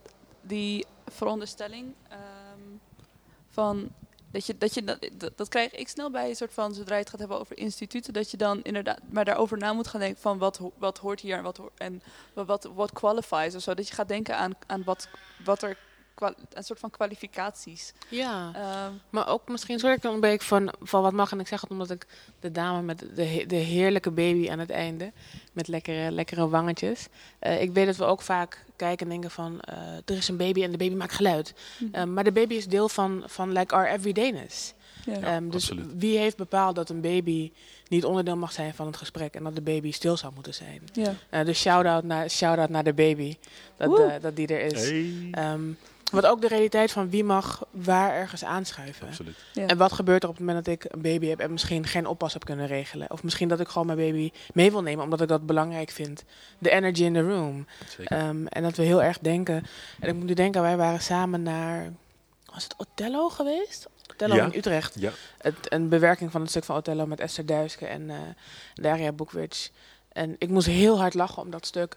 die 0.42 0.86
veronderstelling 1.06 1.94
ehm, 2.08 2.60
van 3.48 3.90
dat 4.36 4.46
je, 4.46 4.58
dat, 4.58 4.74
je 4.74 4.84
dat, 5.16 5.30
dat, 5.36 5.48
krijg 5.48 5.72
ik 5.72 5.88
snel 5.88 6.10
bij 6.10 6.28
een 6.28 6.36
soort 6.36 6.52
van 6.52 6.74
zodra 6.74 6.94
je 6.94 7.00
het 7.00 7.10
gaat 7.10 7.18
hebben 7.18 7.38
over 7.38 7.58
instituten, 7.58 8.12
dat 8.12 8.30
je 8.30 8.36
dan 8.36 8.62
inderdaad 8.62 8.98
maar 9.10 9.24
daarover 9.24 9.58
na 9.58 9.72
moet 9.72 9.86
gaan 9.86 10.00
denken 10.00 10.20
van 10.20 10.38
wat, 10.38 10.60
wat 10.78 10.98
hoort 10.98 11.20
hier 11.20 11.36
en 11.36 11.42
wat 11.42 11.60
en 11.76 12.02
wat, 12.32 12.70
wat 12.74 12.92
qualifies 12.92 13.54
of 13.54 13.62
zo. 13.62 13.74
Dat 13.74 13.88
je 13.88 13.94
gaat 13.94 14.08
denken 14.08 14.36
aan, 14.36 14.52
aan 14.66 14.84
wat, 14.84 15.08
wat 15.44 15.62
er 15.62 15.76
een 16.52 16.64
soort 16.64 16.78
van 16.78 16.90
kwalificaties. 16.90 17.92
Ja. 18.08 18.50
Ehm, 18.54 18.92
Maar 19.10 19.28
ook 19.28 19.48
misschien, 19.48 19.78
sorry 19.78 19.94
dat 19.94 20.04
ik 20.04 20.10
ontbreek 20.10 20.42
van, 20.42 20.72
van 20.82 21.02
wat 21.02 21.12
mag. 21.12 21.32
En 21.32 21.40
ik 21.40 21.46
zeg 21.46 21.60
het 21.60 21.70
omdat 21.70 21.90
ik 21.90 22.06
de 22.40 22.52
dame 22.52 22.82
met 22.82 22.98
de, 23.14 23.44
de 23.46 23.56
heerlijke 23.56 24.10
baby 24.10 24.50
aan 24.50 24.58
het 24.58 24.70
einde. 24.70 25.12
Met 25.52 25.68
lekkere, 25.68 26.10
lekkere 26.10 26.48
wangetjes. 26.48 27.06
eh, 27.38 27.62
ik 27.62 27.72
weet 27.72 27.86
dat 27.86 27.96
we 27.96 28.04
ook 28.04 28.22
vaak 28.22 28.64
kijken 28.76 29.06
en 29.06 29.12
denken 29.12 29.30
van... 29.30 29.60
eh, 29.60 29.76
er 30.04 30.16
is 30.16 30.28
een 30.28 30.36
baby 30.36 30.62
en 30.62 30.70
de 30.70 30.76
baby 30.76 30.94
maakt 30.94 31.12
geluid. 31.14 31.54
Eh, 31.92 32.04
maar 32.04 32.24
de 32.24 32.32
baby 32.32 32.54
is 32.54 32.66
deel 32.66 32.88
van, 32.88 33.22
van 33.26 33.52
like 33.52 33.74
our 33.74 33.86
everydayness. 33.90 34.72
ja. 35.04 35.20
Ehm, 35.20 35.48
dus 35.48 35.70
absoluut. 35.70 35.92
wie 35.98 36.18
heeft 36.18 36.36
bepaald 36.36 36.76
dat 36.76 36.88
een 36.88 37.00
baby 37.00 37.52
niet 37.88 38.04
onderdeel 38.04 38.36
mag 38.36 38.52
zijn 38.52 38.74
van 38.74 38.86
het 38.86 38.96
gesprek... 38.96 39.34
en 39.34 39.42
dat 39.44 39.54
de 39.54 39.60
baby 39.62 39.92
stil 39.92 40.16
zou 40.16 40.32
moeten 40.34 40.54
zijn? 40.54 40.82
ja. 40.92 41.44
Dus 41.44 41.60
shout-out 41.60 42.04
naar, 42.04 42.30
shout 42.30 42.68
naar 42.68 42.84
de 42.84 42.92
baby, 42.94 43.36
dat, 43.76 44.22
dat 44.22 44.36
die 44.36 44.46
er 44.46 44.60
is. 44.72 44.88
Hey. 44.88 45.28
Ehm, 45.30 45.62
wat 46.12 46.26
ook 46.26 46.40
de 46.40 46.48
realiteit 46.48 46.92
van 46.92 47.10
wie 47.10 47.24
mag 47.24 47.64
waar 47.70 48.12
ergens 48.14 48.44
aanschuiven. 48.44 49.06
Absoluut. 49.08 49.36
Ja. 49.52 49.66
En 49.66 49.76
wat 49.76 49.92
gebeurt 49.92 50.22
er 50.22 50.28
op 50.28 50.36
het 50.36 50.46
moment 50.46 50.64
dat 50.64 50.74
ik 50.74 50.84
een 50.92 51.02
baby 51.02 51.26
heb 51.26 51.40
en 51.40 51.50
misschien 51.52 51.86
geen 51.86 52.06
oppas 52.06 52.32
heb 52.32 52.44
kunnen 52.44 52.66
regelen? 52.66 53.10
Of 53.10 53.22
misschien 53.22 53.48
dat 53.48 53.60
ik 53.60 53.68
gewoon 53.68 53.86
mijn 53.86 53.98
baby 53.98 54.32
mee 54.52 54.70
wil 54.70 54.82
nemen 54.82 55.04
omdat 55.04 55.20
ik 55.20 55.28
dat 55.28 55.46
belangrijk 55.46 55.90
vind. 55.90 56.24
De 56.58 56.70
energy 56.70 57.02
in 57.04 57.12
the 57.12 57.20
room. 57.22 57.66
Zeker. 57.88 58.16
Ehm, 58.16 58.46
en 58.46 58.62
dat 58.62 58.76
we 58.76 58.82
heel 58.82 59.02
erg 59.02 59.18
denken. 59.18 59.66
En 60.00 60.08
ik 60.08 60.14
moet 60.14 60.24
nu 60.26 60.34
denken, 60.34 60.62
wij 60.62 60.76
waren 60.76 61.00
samen 61.00 61.42
naar. 61.42 61.92
Was 62.54 62.62
het 62.64 62.74
Othello 62.76 63.28
geweest? 63.28 63.88
Othello 64.12 64.34
Ja. 64.34 64.44
in 64.44 64.52
Utrecht. 64.58 64.94
ja, 64.98 65.10
Het, 65.38 65.72
een 65.72 65.88
bewerking 65.88 66.30
van 66.30 66.40
het 66.40 66.50
stuk 66.50 66.64
van 66.64 66.76
Othello 66.76 67.06
met 67.06 67.20
Esther 67.20 67.46
Duiske 67.46 67.86
en 67.86 68.10
eh 68.10 68.16
Daria 68.74 69.12
Boekwitsch. 69.12 69.68
En 70.12 70.34
ik 70.38 70.48
moest 70.48 70.66
heel 70.66 70.98
hard 70.98 71.14
lachen 71.14 71.42
om 71.42 71.50
dat 71.50 71.66
stuk. 71.66 71.96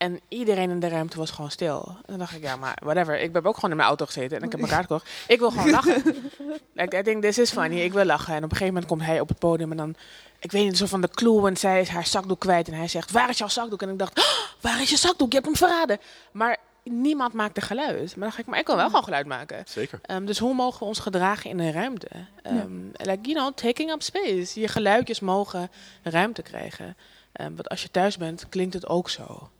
En 0.00 0.20
iedereen 0.28 0.70
in 0.70 0.80
de 0.80 0.88
ruimte 0.88 1.18
was 1.18 1.30
gewoon 1.30 1.50
stil. 1.50 1.84
En 1.88 2.02
dan 2.06 2.18
dacht 2.18 2.34
ik, 2.34 2.42
ja, 2.42 2.56
maar 2.56 2.78
whatever. 2.82 3.20
Ik 3.20 3.32
heb 3.34 3.46
ook 3.46 3.54
gewoon 3.54 3.70
in 3.70 3.76
mijn 3.76 3.88
auto 3.88 4.06
gezeten 4.06 4.36
en 4.38 4.42
ik 4.42 4.50
heb 4.50 4.60
mijn 4.60 4.72
kaart 4.72 4.86
gekocht. 4.86 5.10
Ik 5.26 5.38
wil 5.38 5.50
gewoon 5.50 5.70
lachen. 5.70 6.02
like, 6.74 6.98
I 6.98 7.02
think 7.02 7.22
this 7.22 7.38
is 7.38 7.50
funny. 7.50 7.80
Ik 7.80 7.92
wil 7.92 8.04
lachen. 8.04 8.34
En 8.34 8.36
op 8.36 8.42
een 8.42 8.56
gegeven 8.56 8.66
moment 8.74 8.86
komt 8.86 9.02
hij 9.02 9.20
op 9.20 9.28
het 9.28 9.38
podium 9.38 9.70
en 9.70 9.76
dan... 9.76 9.94
Ik 10.38 10.52
weet 10.52 10.64
niet, 10.64 10.76
zo 10.76 10.86
van 10.86 11.00
de 11.00 11.08
clue, 11.08 11.40
want 11.40 11.58
zij 11.58 11.80
is 11.80 11.88
haar 11.88 12.06
zakdoek 12.06 12.40
kwijt. 12.40 12.68
En 12.68 12.74
hij 12.74 12.88
zegt, 12.88 13.10
waar 13.10 13.28
is 13.28 13.38
jouw 13.38 13.48
zakdoek? 13.48 13.82
En 13.82 13.88
ik 13.88 13.98
dacht, 13.98 14.18
"Oh, 14.18 14.24
waar 14.60 14.80
is 14.80 14.90
je 14.90 14.96
zakdoek? 14.96 15.28
Je 15.28 15.34
hebt 15.34 15.46
hem 15.46 15.56
verraden. 15.56 15.98
Maar 16.32 16.56
niemand 16.84 17.32
maakte 17.32 17.60
geluid. 17.60 17.96
Maar 17.98 18.08
dan 18.14 18.20
dacht 18.22 18.38
ik, 18.38 18.46
maar 18.46 18.58
ik 18.58 18.64
kan 18.64 18.76
wel 18.76 18.86
gewoon 18.86 19.04
geluid 19.04 19.26
maken. 19.26 19.64
zeker. 19.68 19.98
Ehm, 20.02 20.24
dus 20.24 20.38
hoe 20.38 20.54
mogen 20.54 20.78
we 20.78 20.84
ons 20.84 20.98
gedragen 20.98 21.50
in 21.50 21.58
een 21.58 21.72
ruimte? 21.72 22.08
Ehm, 22.42 22.78
Like, 22.92 23.28
you 23.28 23.34
know, 23.34 23.54
taking 23.54 23.90
up 23.90 24.02
space. 24.02 24.60
Je 24.60 24.68
geluidjes 24.68 25.20
mogen 25.20 25.70
ruimte 26.02 26.42
krijgen. 26.42 26.96
Ehm, 27.32 27.54
want 27.54 27.68
als 27.68 27.82
je 27.82 27.90
thuis 27.90 28.16
bent, 28.16 28.48
klinkt 28.48 28.74
het 28.74 28.86
ook 28.88 29.10
zo. 29.10 29.50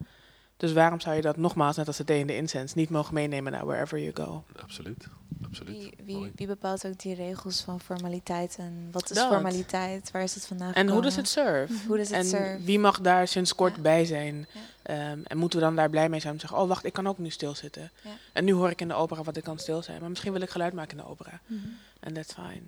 Dus 0.61 0.73
waarom 0.73 0.99
zou 0.99 1.15
je 1.15 1.21
dat 1.21 1.37
nogmaals, 1.37 1.75
net 1.75 1.87
als 1.87 1.97
het 1.97 2.07
thee 2.07 2.19
in 2.19 2.27
de 2.27 2.35
incense, 2.35 2.77
niet 2.77 2.89
mogen 2.89 3.13
meenemen 3.13 3.51
naar 3.51 3.65
wherever 3.65 3.99
you 3.99 4.11
go? 4.13 4.43
Absoluut. 4.61 5.07
Absoluut. 5.45 5.89
Wie, 6.05 6.31
wie, 6.35 6.47
bepaalt 6.47 6.85
ook 6.85 6.99
die 6.99 7.15
regels 7.15 7.61
van 7.61 7.79
formaliteit 7.79 8.55
en 8.59 8.87
wat 8.91 9.09
is 9.09 9.17
Dat. 9.17 9.27
formaliteit? 9.33 10.11
Waar 10.11 10.23
is 10.23 10.33
het 10.33 10.45
vandaan 10.47 10.73
En 10.73 10.89
hoe 10.89 11.01
does 11.01 11.17
it 11.17 11.27
serve? 11.27 11.73
Hoe 11.87 11.97
does 11.97 12.07
it 12.09 12.13
En 12.15 12.25
serve? 12.25 12.63
wie 12.63 12.79
mag 12.79 12.99
daar 13.01 13.27
sinds 13.27 13.55
kort 13.55 13.75
Ja. 13.75 13.81
bij 13.81 14.05
zijn? 14.05 14.47
Ja. 14.53 14.59
Ehm, 14.83 15.19
en 15.23 15.37
moeten 15.37 15.59
we 15.59 15.65
dan 15.65 15.75
daar 15.75 15.89
blij 15.89 16.09
mee 16.09 16.19
zijn 16.19 16.33
om 16.33 16.39
te 16.39 16.45
zeggen, 16.47 16.63
oh 16.63 16.69
wacht, 16.69 16.85
ik 16.85 16.93
kan 16.93 17.07
ook 17.07 17.17
nu 17.17 17.29
stilzitten. 17.29 17.91
Ja. 18.03 18.09
En 18.33 18.45
nu 18.45 18.53
hoor 18.53 18.69
ik 18.69 18.81
in 18.81 18.87
de 18.87 18.93
opera 18.93 19.23
wat 19.23 19.37
ik 19.37 19.43
kan 19.43 19.59
stil 19.59 19.81
zijn. 19.83 19.99
Maar 19.99 20.09
misschien 20.09 20.31
wil 20.31 20.41
ik 20.41 20.49
geluid 20.49 20.73
maken 20.73 20.97
in 20.97 21.03
de 21.03 21.09
opera. 21.09 21.39
Mhm. 21.45 21.59
And 21.99 22.15
that's 22.15 22.33
fine. 22.33 22.61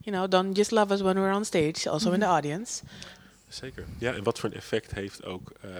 You 0.00 0.16
know, 0.16 0.30
don't 0.30 0.56
just 0.56 0.70
love 0.70 0.92
us 0.92 1.00
when 1.00 1.14
we're 1.14 1.34
on 1.34 1.44
stage, 1.44 1.90
also 1.90 2.10
in 2.12 2.20
the 2.20 2.26
audience. 2.26 2.82
Zeker. 3.54 3.84
Ja, 3.98 4.12
en 4.14 4.22
wat 4.22 4.38
voor 4.38 4.48
een 4.50 4.56
effect 4.56 4.94
heeft 4.94 5.24
ook 5.24 5.52
eh, 5.60 5.70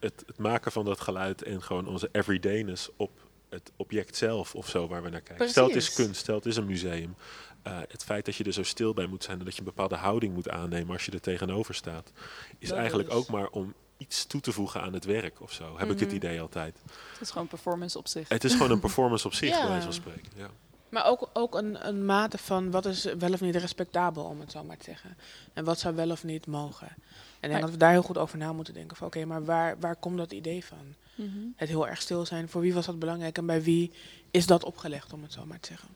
het, 0.00 0.22
het 0.26 0.38
maken 0.38 0.72
van 0.72 0.84
dat 0.84 1.00
geluid 1.00 1.42
en 1.42 1.62
gewoon 1.62 1.86
onze 1.88 2.08
everydayness 2.12 2.88
op 2.96 3.10
het 3.48 3.72
object 3.76 4.16
zelf 4.16 4.54
of 4.54 4.68
zo 4.68 4.88
waar 4.88 5.02
we 5.02 5.08
naar 5.08 5.20
kijken. 5.20 5.48
Stel 5.48 5.66
het 5.66 5.76
is 5.76 5.92
kunst, 5.92 6.20
stel 6.20 6.34
het 6.36 6.46
is 6.46 6.56
een 6.56 6.66
museum. 6.66 7.14
Eh, 7.62 7.78
het 7.88 8.04
feit 8.04 8.24
dat 8.24 8.36
je 8.36 8.44
er 8.44 8.52
zo 8.52 8.62
stil 8.62 8.94
bij 8.94 9.06
moet 9.06 9.24
zijn 9.24 9.38
en 9.38 9.44
dat 9.44 9.52
je 9.54 9.58
een 9.60 9.66
bepaalde 9.66 9.94
houding 9.94 10.34
moet 10.34 10.48
aannemen 10.48 10.92
als 10.92 11.04
je 11.04 11.10
er 11.12 11.20
tegenover 11.20 11.74
staat, 11.74 12.12
is 12.58 12.68
Dat 12.68 12.78
eigenlijk 12.78 13.08
is- 13.08 13.14
ook 13.14 13.28
maar 13.28 13.48
om 13.48 13.74
iets 13.98 14.26
toe 14.26 14.40
te 14.40 14.52
voegen 14.52 14.80
aan 14.82 14.92
het 14.92 15.04
werk 15.04 15.40
of 15.40 15.52
zo. 15.52 15.78
Heb 15.78 15.90
ik 15.90 15.98
het 15.98 16.08
Mhm. 16.08 16.16
idee 16.16 16.40
altijd. 16.40 16.78
Het 17.12 17.20
is 17.20 17.30
gewoon 17.30 17.46
performance 17.46 17.98
op 17.98 18.08
zich. 18.08 18.28
Het 18.28 18.44
is 18.44 18.52
gewoon 18.52 18.70
een 18.70 18.80
performance 18.80 19.26
op 19.26 19.34
zich, 19.40 19.48
Ja. 19.48 19.58
bij 19.60 19.68
wijze 19.68 19.84
van 19.84 19.92
spreken. 19.92 20.32
Ja. 20.36 20.50
Maar 20.96 21.06
ook, 21.06 21.28
ook 21.32 21.54
een, 21.54 21.86
een 21.86 22.04
mate 22.04 22.38
van 22.38 22.70
wat 22.70 22.86
is 22.86 23.04
wel 23.04 23.32
of 23.32 23.40
niet 23.40 23.56
respectabel, 23.56 24.24
om 24.24 24.40
het 24.40 24.52
zo 24.52 24.64
maar 24.64 24.76
te 24.76 24.84
zeggen. 24.84 25.16
En 25.52 25.64
wat 25.64 25.78
zou 25.78 25.94
wel 25.94 26.10
of 26.10 26.24
niet 26.24 26.46
mogen. 26.46 26.88
En 26.88 26.94
ik 27.40 27.50
denk 27.50 27.60
dat 27.60 27.70
we 27.70 27.76
daar 27.76 27.90
heel 27.90 28.02
goed 28.02 28.18
over 28.18 28.38
na 28.38 28.52
moeten 28.52 28.74
denken. 28.74 28.96
Van 28.96 29.06
oké, 29.06 29.24
maar 29.24 29.44
waar, 29.44 29.76
waar 29.80 29.96
komt 29.96 30.16
dat 30.16 30.32
idee 30.32 30.64
van? 30.64 30.94
Mhm. 31.14 31.38
Het 31.56 31.68
heel 31.68 31.88
erg 31.88 32.00
stil 32.00 32.26
zijn. 32.26 32.48
Voor 32.48 32.60
wie 32.60 32.74
was 32.74 32.86
dat 32.86 32.98
belangrijk 32.98 33.38
en 33.38 33.46
bij 33.46 33.62
wie 33.62 33.92
is 34.30 34.46
dat 34.46 34.64
opgelegd, 34.64 35.12
om 35.12 35.22
het 35.22 35.32
zo 35.32 35.46
maar 35.46 35.60
te 35.60 35.68
zeggen? 35.68 35.88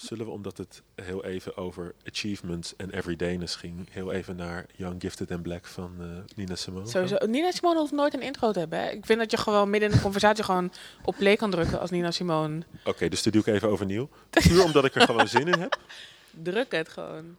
Zullen 0.00 0.26
we, 0.26 0.32
omdat 0.32 0.56
het 0.58 0.82
heel 0.94 1.24
even 1.24 1.56
over 1.56 1.94
achievements 2.06 2.76
en 2.76 2.90
everydayness 2.90 3.56
ging, 3.56 3.88
heel 3.90 4.12
even 4.12 4.36
naar 4.36 4.66
Young, 4.76 5.00
Gifted 5.00 5.30
and 5.30 5.42
Black 5.42 5.66
van 5.66 5.94
eh, 6.00 6.06
Nina 6.36 6.54
Simone? 6.54 6.82
gaan? 6.82 6.90
Sowieso. 6.90 7.26
Nina 7.26 7.50
Simone 7.50 7.78
hoeft 7.78 7.92
nooit 7.92 8.14
een 8.14 8.22
intro 8.22 8.52
te 8.52 8.58
hebben. 8.58 8.78
Hè. 8.78 8.90
Ik 8.90 9.06
vind 9.06 9.18
dat 9.18 9.30
je 9.30 9.36
gewoon 9.36 9.70
midden 9.70 9.90
in 9.90 9.96
de 9.96 10.02
conversatie 10.02 10.44
gewoon 10.44 10.72
op 11.04 11.14
play 11.16 11.36
kan 11.36 11.50
drukken 11.50 11.80
als 11.80 11.90
Nina 11.90 12.10
Simone. 12.10 12.62
Oké, 12.84 13.08
dus 13.08 13.22
dat 13.22 13.32
doe 13.32 13.42
ik 13.42 13.48
even 13.48 13.68
overnieuw. 13.68 14.08
Puur 14.30 14.64
omdat 14.64 14.84
ik 14.84 14.94
er 14.94 15.02
gewoon 15.02 15.28
zin 15.28 15.46
in 15.46 15.60
heb. 15.60 15.78
Druk 16.30 16.72
het 16.72 16.88
gewoon. 16.88 17.36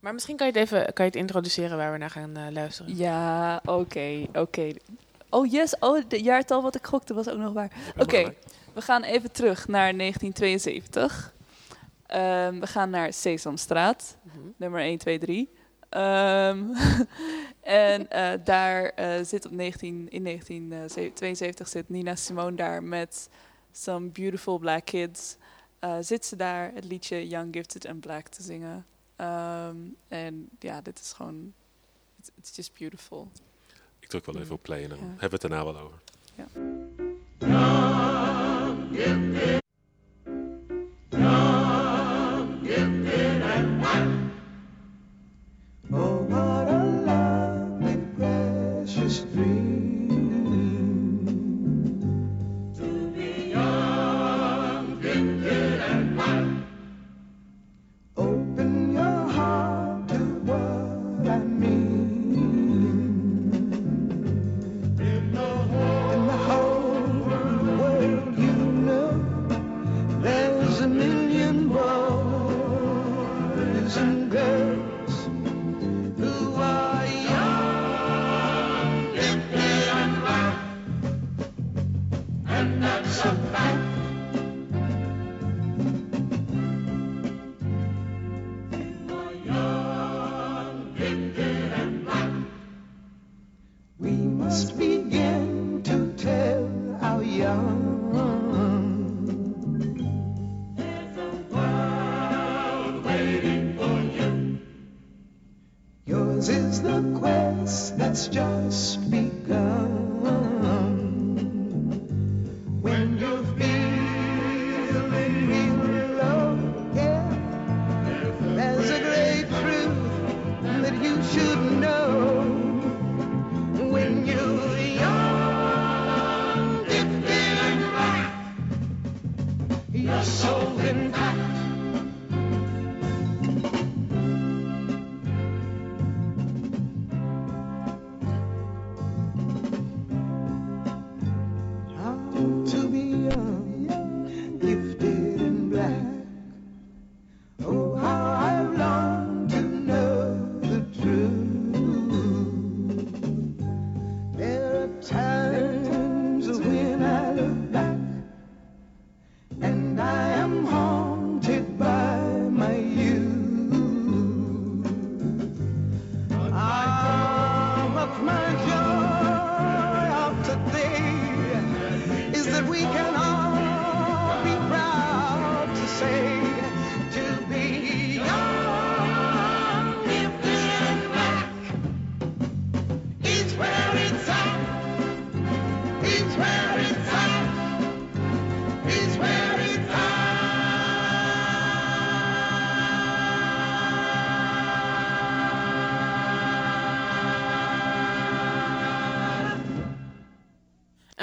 Maar 0.00 0.12
misschien 0.12 0.36
kan 0.36 0.46
je 0.46 0.52
het 0.52 0.62
even 0.62 0.92
kan 0.92 1.04
je 1.04 1.10
het 1.10 1.20
introduceren 1.20 1.76
waar 1.76 1.92
we 1.92 1.98
naar 1.98 2.10
gaan 2.10 2.36
eh, 2.36 2.46
luisteren. 2.50 2.96
Ja, 2.96 3.60
oké, 3.64 4.26
oké. 4.32 4.72
Oh 5.30 5.50
yes, 5.50 5.78
oh, 5.78 5.96
het 6.08 6.20
jaartal 6.20 6.62
wat 6.62 6.74
ik 6.74 6.86
gokte 6.86 7.14
was 7.14 7.28
ook 7.28 7.38
nog 7.38 7.52
waar. 7.52 7.70
Oké, 7.96 8.34
we 8.74 8.80
gaan 8.80 9.02
even 9.02 9.32
terug 9.32 9.68
naar 9.68 9.94
1972. 9.96 11.34
Ehm, 12.06 12.58
we 12.60 12.66
gaan 12.66 12.90
naar 12.90 13.12
Sesamstraat, 13.12 14.16
Mhm. 14.22 14.36
nummer 14.56 14.80
1, 14.80 14.98
2, 14.98 15.18
3. 15.18 15.50
Ehm, 15.88 16.64
en 17.60 18.10
eh, 18.10 18.32
daar 18.44 18.84
eh, 18.84 19.24
zit 19.24 19.44
op 19.46 19.52
19, 19.52 20.08
in 20.10 20.22
1972 20.22 21.68
zit 21.68 21.88
Nina 21.88 22.14
Simone 22.16 22.56
daar 22.56 22.82
met 22.82 23.28
Some 23.72 24.08
Beautiful 24.08 24.58
Black 24.58 24.84
Kids. 24.84 25.36
Eh, 25.78 25.96
zit 26.00 26.24
ze 26.26 26.36
daar 26.36 26.70
het 26.74 26.84
liedje 26.84 27.28
Young, 27.28 27.54
Gifted 27.54 27.86
and 27.86 28.00
Black 28.00 28.28
te 28.28 28.42
zingen. 28.42 28.86
Ehm, 29.16 29.76
en 30.08 30.48
ja, 30.58 30.80
dit 30.80 31.00
is 31.00 31.12
gewoon, 31.12 31.52
it's, 32.18 32.30
it's 32.38 32.56
just 32.56 32.78
beautiful. 32.78 33.28
Ik 33.98 34.08
druk 34.08 34.26
wel 34.26 34.40
even 34.40 34.54
op 34.54 34.62
play 34.62 34.82
en 34.82 34.88
dan 34.88 34.98
Ja. 34.98 35.04
hebben 35.04 35.18
we 35.20 35.28
het 35.30 35.40
daarna 35.40 35.64
wel 35.64 35.78
over. 35.78 35.98
Oh, 45.92 46.53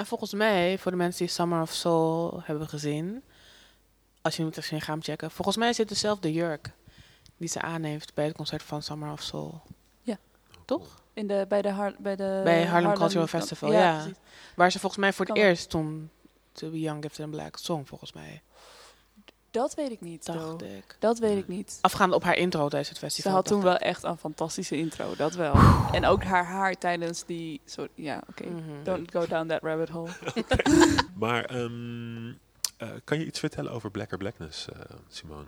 En 0.01 0.07
volgens 0.07 0.33
mij, 0.33 0.77
voor 0.77 0.91
de 0.91 0.97
mensen 0.97 1.25
die 1.25 1.33
Summer 1.33 1.61
of 1.61 1.71
Soul 1.71 2.41
hebben 2.43 2.67
gezien, 2.67 3.23
als 4.21 4.35
je 4.35 4.43
moet 4.43 4.57
even 4.57 4.81
gaan 4.81 5.03
checken, 5.03 5.31
volgens 5.31 5.57
mij 5.57 5.73
zit 5.73 5.89
dezelfde 5.89 6.33
jurk 6.33 6.71
die 7.37 7.47
ze 7.47 7.61
aan 7.61 7.83
heeft 7.83 8.13
bij 8.13 8.25
het 8.25 8.35
concert 8.35 8.63
van 8.63 8.81
Summer 8.81 9.11
of 9.11 9.21
Soul. 9.21 9.61
Ja. 10.01 10.17
Toch? 10.65 11.01
In 11.13 11.27
de, 11.27 11.45
bij 11.49 11.61
de, 11.61 11.69
Har 11.69 11.95
bij 11.99 12.15
de 12.15 12.41
bij 12.43 12.65
Harlem 12.65 12.93
Cultural 12.93 13.27
Festival, 13.27 13.71
ja. 13.71 14.07
Waar 14.55 14.71
ze 14.71 14.79
volgens 14.79 15.01
mij 15.01 15.13
voor 15.13 15.25
het 15.25 15.33
Kan 15.33 15.43
eerst 15.43 15.69
toen 15.69 16.09
To 16.51 16.69
Be 16.69 16.79
Young, 16.79 17.03
Gifted 17.03 17.25
and 17.25 17.33
Black 17.33 17.57
zong, 17.57 17.87
volgens 17.87 18.13
mij. 18.13 18.41
Dat 19.51 19.73
weet 19.75 19.91
ik 19.91 20.01
niet. 20.01 20.25
Dacht 20.25 20.39
though. 20.39 20.61
ik. 20.63 20.95
Dat 20.99 21.19
weet 21.19 21.37
ik 21.37 21.47
niet. 21.47 21.77
Afgaande 21.81 22.15
op 22.15 22.23
haar 22.23 22.35
intro 22.35 22.67
tijdens 22.67 22.89
het 22.89 22.97
Ze 22.97 23.05
festival. 23.05 23.31
had 23.31 23.45
toen 23.45 23.61
wel 23.61 23.77
echt 23.77 24.03
een 24.03 24.17
fantastische 24.17 24.77
intro, 24.77 25.15
dat 25.15 25.33
wel. 25.33 25.53
En 25.91 26.05
ook 26.05 26.23
haar 26.23 26.45
haar 26.45 26.77
tijdens 26.77 27.25
die... 27.25 27.61
Soort, 27.65 27.89
ja, 27.95 28.21
oké. 28.29 28.45
Mhm. 28.45 28.83
Don't 28.83 29.11
go 29.11 29.25
down 29.27 29.47
that 29.47 29.61
rabbit 29.63 29.89
hole. 29.89 30.09
Maar 31.15 31.45
ehm, 31.45 32.27
eh, 32.77 32.89
kan 33.03 33.19
je 33.19 33.25
iets 33.25 33.39
vertellen 33.39 33.71
over 33.71 33.91
Blacker 33.91 34.17
Blackness, 34.17 34.69
eh, 34.69 34.79
Simone? 35.07 35.47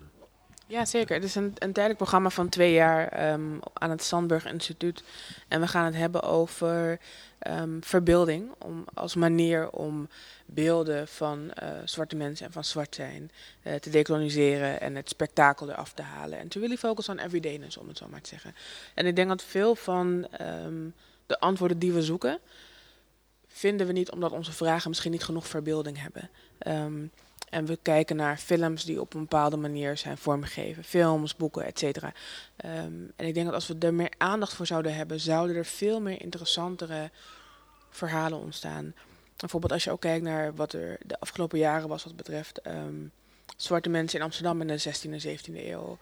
Ja, 0.67 0.85
zeker. 0.85 1.15
Het 1.15 1.23
is 1.23 1.35
een, 1.35 1.53
een 1.57 1.73
tijdelijk 1.73 1.97
programma 1.97 2.29
van 2.29 2.49
twee 2.49 2.73
jaar 2.73 3.07
ehm, 3.07 3.59
aan 3.73 3.89
het 3.89 4.03
Sandburg 4.03 4.45
Instituut. 4.45 5.03
En 5.47 5.61
we 5.61 5.67
gaan 5.67 5.85
het 5.85 5.95
hebben 5.95 6.21
over 6.23 6.99
ehm, 7.43 7.81
verbeelding 7.81 8.51
om, 8.57 8.85
als 8.93 9.15
manier 9.15 9.69
om 9.69 10.07
beelden 10.45 11.07
van 11.07 11.51
eh, 11.51 11.69
zwarte 11.85 12.15
mensen 12.15 12.45
en 12.45 12.51
van 12.51 12.63
zwart 12.63 12.95
zijn 12.95 13.31
eh, 13.61 13.75
te 13.75 13.89
dekoloniseren 13.89 14.81
en 14.81 14.95
het 14.95 15.09
spektakel 15.09 15.69
eraf 15.69 15.93
te 15.93 16.01
halen. 16.01 16.39
En 16.39 16.47
to 16.47 16.59
really 16.59 16.77
focus 16.77 17.09
on 17.09 17.19
everydayness, 17.19 17.77
om 17.77 17.87
het 17.87 17.97
zo 17.97 18.07
maar 18.07 18.21
te 18.21 18.29
zeggen. 18.29 18.55
En 18.93 19.05
ik 19.05 19.15
denk 19.15 19.29
dat 19.29 19.43
veel 19.43 19.75
van 19.75 20.27
ehm, 20.31 20.89
de 21.25 21.39
antwoorden 21.39 21.79
die 21.79 21.91
we 21.91 22.01
zoeken, 22.01 22.39
vinden 23.47 23.87
we 23.87 23.93
niet 23.93 24.11
omdat 24.11 24.31
onze 24.31 24.51
vragen 24.51 24.89
misschien 24.89 25.11
niet 25.11 25.23
genoeg 25.23 25.47
verbeelding 25.47 26.01
hebben. 26.01 26.29
Ehm, 26.57 27.05
en 27.53 27.65
we 27.65 27.79
kijken 27.81 28.15
naar 28.15 28.37
films 28.37 28.83
die 28.83 29.01
op 29.01 29.13
een 29.13 29.19
bepaalde 29.19 29.57
manier 29.57 29.97
zijn 29.97 30.17
vormgegeven. 30.17 30.83
Films, 30.83 31.35
boeken, 31.35 31.65
et 31.65 31.79
cetera. 31.79 32.13
Ehm, 32.55 32.93
en 33.15 33.25
ik 33.25 33.33
denk 33.33 33.45
dat 33.45 33.55
als 33.55 33.67
we 33.67 33.75
er 33.79 33.93
meer 33.93 34.13
aandacht 34.17 34.53
voor 34.53 34.65
zouden 34.65 34.95
hebben, 34.95 35.19
zouden 35.19 35.55
er 35.55 35.65
veel 35.65 36.01
meer 36.01 36.21
interessantere 36.21 37.09
verhalen 37.89 38.39
ontstaan. 38.39 38.93
Bijvoorbeeld 39.37 39.71
als 39.71 39.83
je 39.83 39.91
ook 39.91 40.01
kijkt 40.01 40.23
naar 40.23 40.55
wat 40.55 40.73
er 40.73 40.97
de 41.05 41.19
afgelopen 41.19 41.59
jaren 41.59 41.87
was 41.87 42.03
wat 42.03 42.15
betreft 42.15 42.61
ehm, 42.61 43.07
zwarte 43.57 43.89
mensen 43.89 44.19
in 44.19 44.25
Amsterdam 44.25 44.61
in 44.61 44.67
de 44.67 44.79
16e 44.79 45.11
en 45.11 45.37
17e 45.37 45.65
eeuw. 45.65 45.97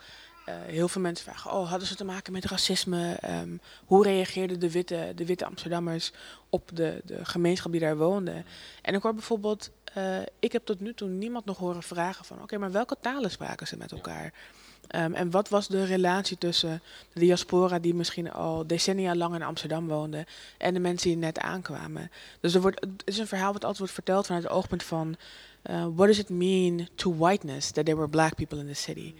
Eh, 0.45 0.55
heel 0.65 0.87
veel 0.87 1.01
mensen 1.01 1.25
vragen, 1.25 1.51
oh, 1.51 1.69
hadden 1.69 1.87
ze 1.87 1.95
te 1.95 2.03
maken 2.03 2.33
met 2.33 2.45
racisme? 2.45 3.13
Ehm, 3.13 3.57
hoe 3.85 4.03
reageerden 4.03 4.59
de 4.59 4.71
witte, 4.71 5.11
de 5.15 5.25
witte 5.25 5.45
Amsterdammers 5.45 6.11
op 6.49 6.69
de, 6.73 7.01
de 7.05 7.25
gemeenschap 7.25 7.71
die 7.71 7.81
daar 7.81 7.97
woonde? 7.97 8.43
En 8.81 8.93
ik 8.93 9.01
hoor 9.01 9.13
bijvoorbeeld, 9.13 9.69
eh, 9.93 10.19
ik 10.39 10.51
heb 10.51 10.65
tot 10.65 10.79
nu 10.79 10.93
toe 10.93 11.09
niemand 11.09 11.45
nog 11.45 11.57
horen 11.57 11.83
vragen 11.83 12.25
van, 12.25 12.41
oké, 12.41 12.57
maar 12.57 12.71
welke 12.71 12.97
talen 13.01 13.31
spraken 13.31 13.67
ze 13.67 13.77
met 13.77 13.91
elkaar? 13.91 14.33
Ehm, 14.87 15.13
en 15.13 15.31
wat 15.31 15.49
was 15.49 15.67
de 15.67 15.85
relatie 15.85 16.37
tussen 16.37 16.81
de 17.13 17.19
diaspora 17.19 17.79
die 17.79 17.93
misschien 17.93 18.31
al 18.31 18.67
decennia 18.67 19.15
lang 19.15 19.35
in 19.35 19.43
Amsterdam 19.43 19.87
woonde 19.87 20.25
en 20.57 20.73
de 20.73 20.79
mensen 20.79 21.09
die 21.09 21.17
net 21.17 21.39
aankwamen? 21.39 22.11
Dus 22.39 22.53
er 22.53 22.61
wordt, 22.61 22.79
het 22.79 23.01
is 23.05 23.17
een 23.17 23.27
verhaal 23.27 23.53
wat 23.53 23.61
altijd 23.61 23.77
wordt 23.77 23.93
verteld 23.93 24.25
vanuit 24.25 24.43
het 24.43 24.53
oogpunt 24.53 24.83
van, 24.83 25.15
eh, 25.61 25.85
what 25.95 26.07
does 26.07 26.19
it 26.19 26.29
mean 26.29 26.87
to 26.95 27.15
whiteness 27.15 27.71
that 27.71 27.85
there 27.85 27.97
were 27.97 28.09
black 28.09 28.35
people 28.35 28.59
in 28.59 28.67
the 28.67 28.73
city? 28.73 29.15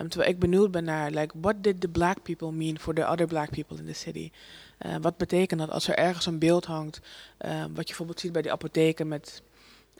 Um, 0.00 0.08
terwijl 0.08 0.30
ik 0.30 0.38
benieuwd 0.38 0.70
ben 0.70 0.84
naar, 0.84 1.10
like, 1.10 1.34
what 1.40 1.54
did 1.62 1.80
the 1.80 1.88
black 1.88 2.22
people 2.22 2.52
mean 2.52 2.78
for 2.78 2.94
the 2.94 3.06
other 3.06 3.26
black 3.26 3.50
people 3.50 3.76
in 3.78 3.86
the 3.86 3.92
city? 3.92 4.30
Eh, 4.78 4.94
wat 5.00 5.16
betekent 5.16 5.60
dat 5.60 5.70
als 5.70 5.88
er 5.88 5.94
ergens 5.94 6.26
een 6.26 6.38
beeld 6.38 6.64
hangt, 6.64 7.00
eh, 7.38 7.60
wat 7.60 7.68
je 7.68 7.84
bijvoorbeeld 7.84 8.20
ziet 8.20 8.32
bij 8.32 8.42
die 8.42 8.52
apotheken 8.52 9.08
met, 9.08 9.42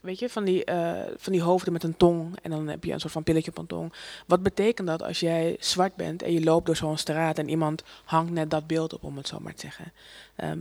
weet 0.03 0.18
je, 0.18 0.28
van 0.28 0.44
die, 0.44 0.64
eh, 0.64 1.12
van 1.16 1.32
die 1.32 1.42
hoofden 1.42 1.72
met 1.72 1.82
een 1.82 1.97
tong 1.97 2.36
en 2.42 2.51
dan 2.51 2.68
heb 2.68 2.84
je 2.84 2.92
een 2.92 3.01
soort 3.01 3.12
van 3.12 3.22
pilletje 3.22 3.51
op 3.51 3.59
een 3.59 3.66
tong. 3.66 3.92
Wat 4.26 4.42
betekent 4.42 4.86
dat 4.86 5.03
als 5.03 5.20
jij 5.20 5.57
zwart 5.61 5.97
bent 5.97 6.22
en 6.22 6.32
je 6.32 6.44
loopt 6.44 6.66
door 6.66 6.76
zo'n 6.76 6.99
straat 6.99 7.38
en 7.38 7.49
iemand 7.49 7.82
hangt 8.05 8.32
net 8.32 8.51
dat 8.51 8.66
beeld 8.66 8.94
op, 8.94 9.05
om 9.05 9.16
het 9.16 9.28
zo 9.28 9.38
maar 9.40 9.55
te 9.55 9.61
zeggen? 9.61 9.92
Ehm, 10.36 10.61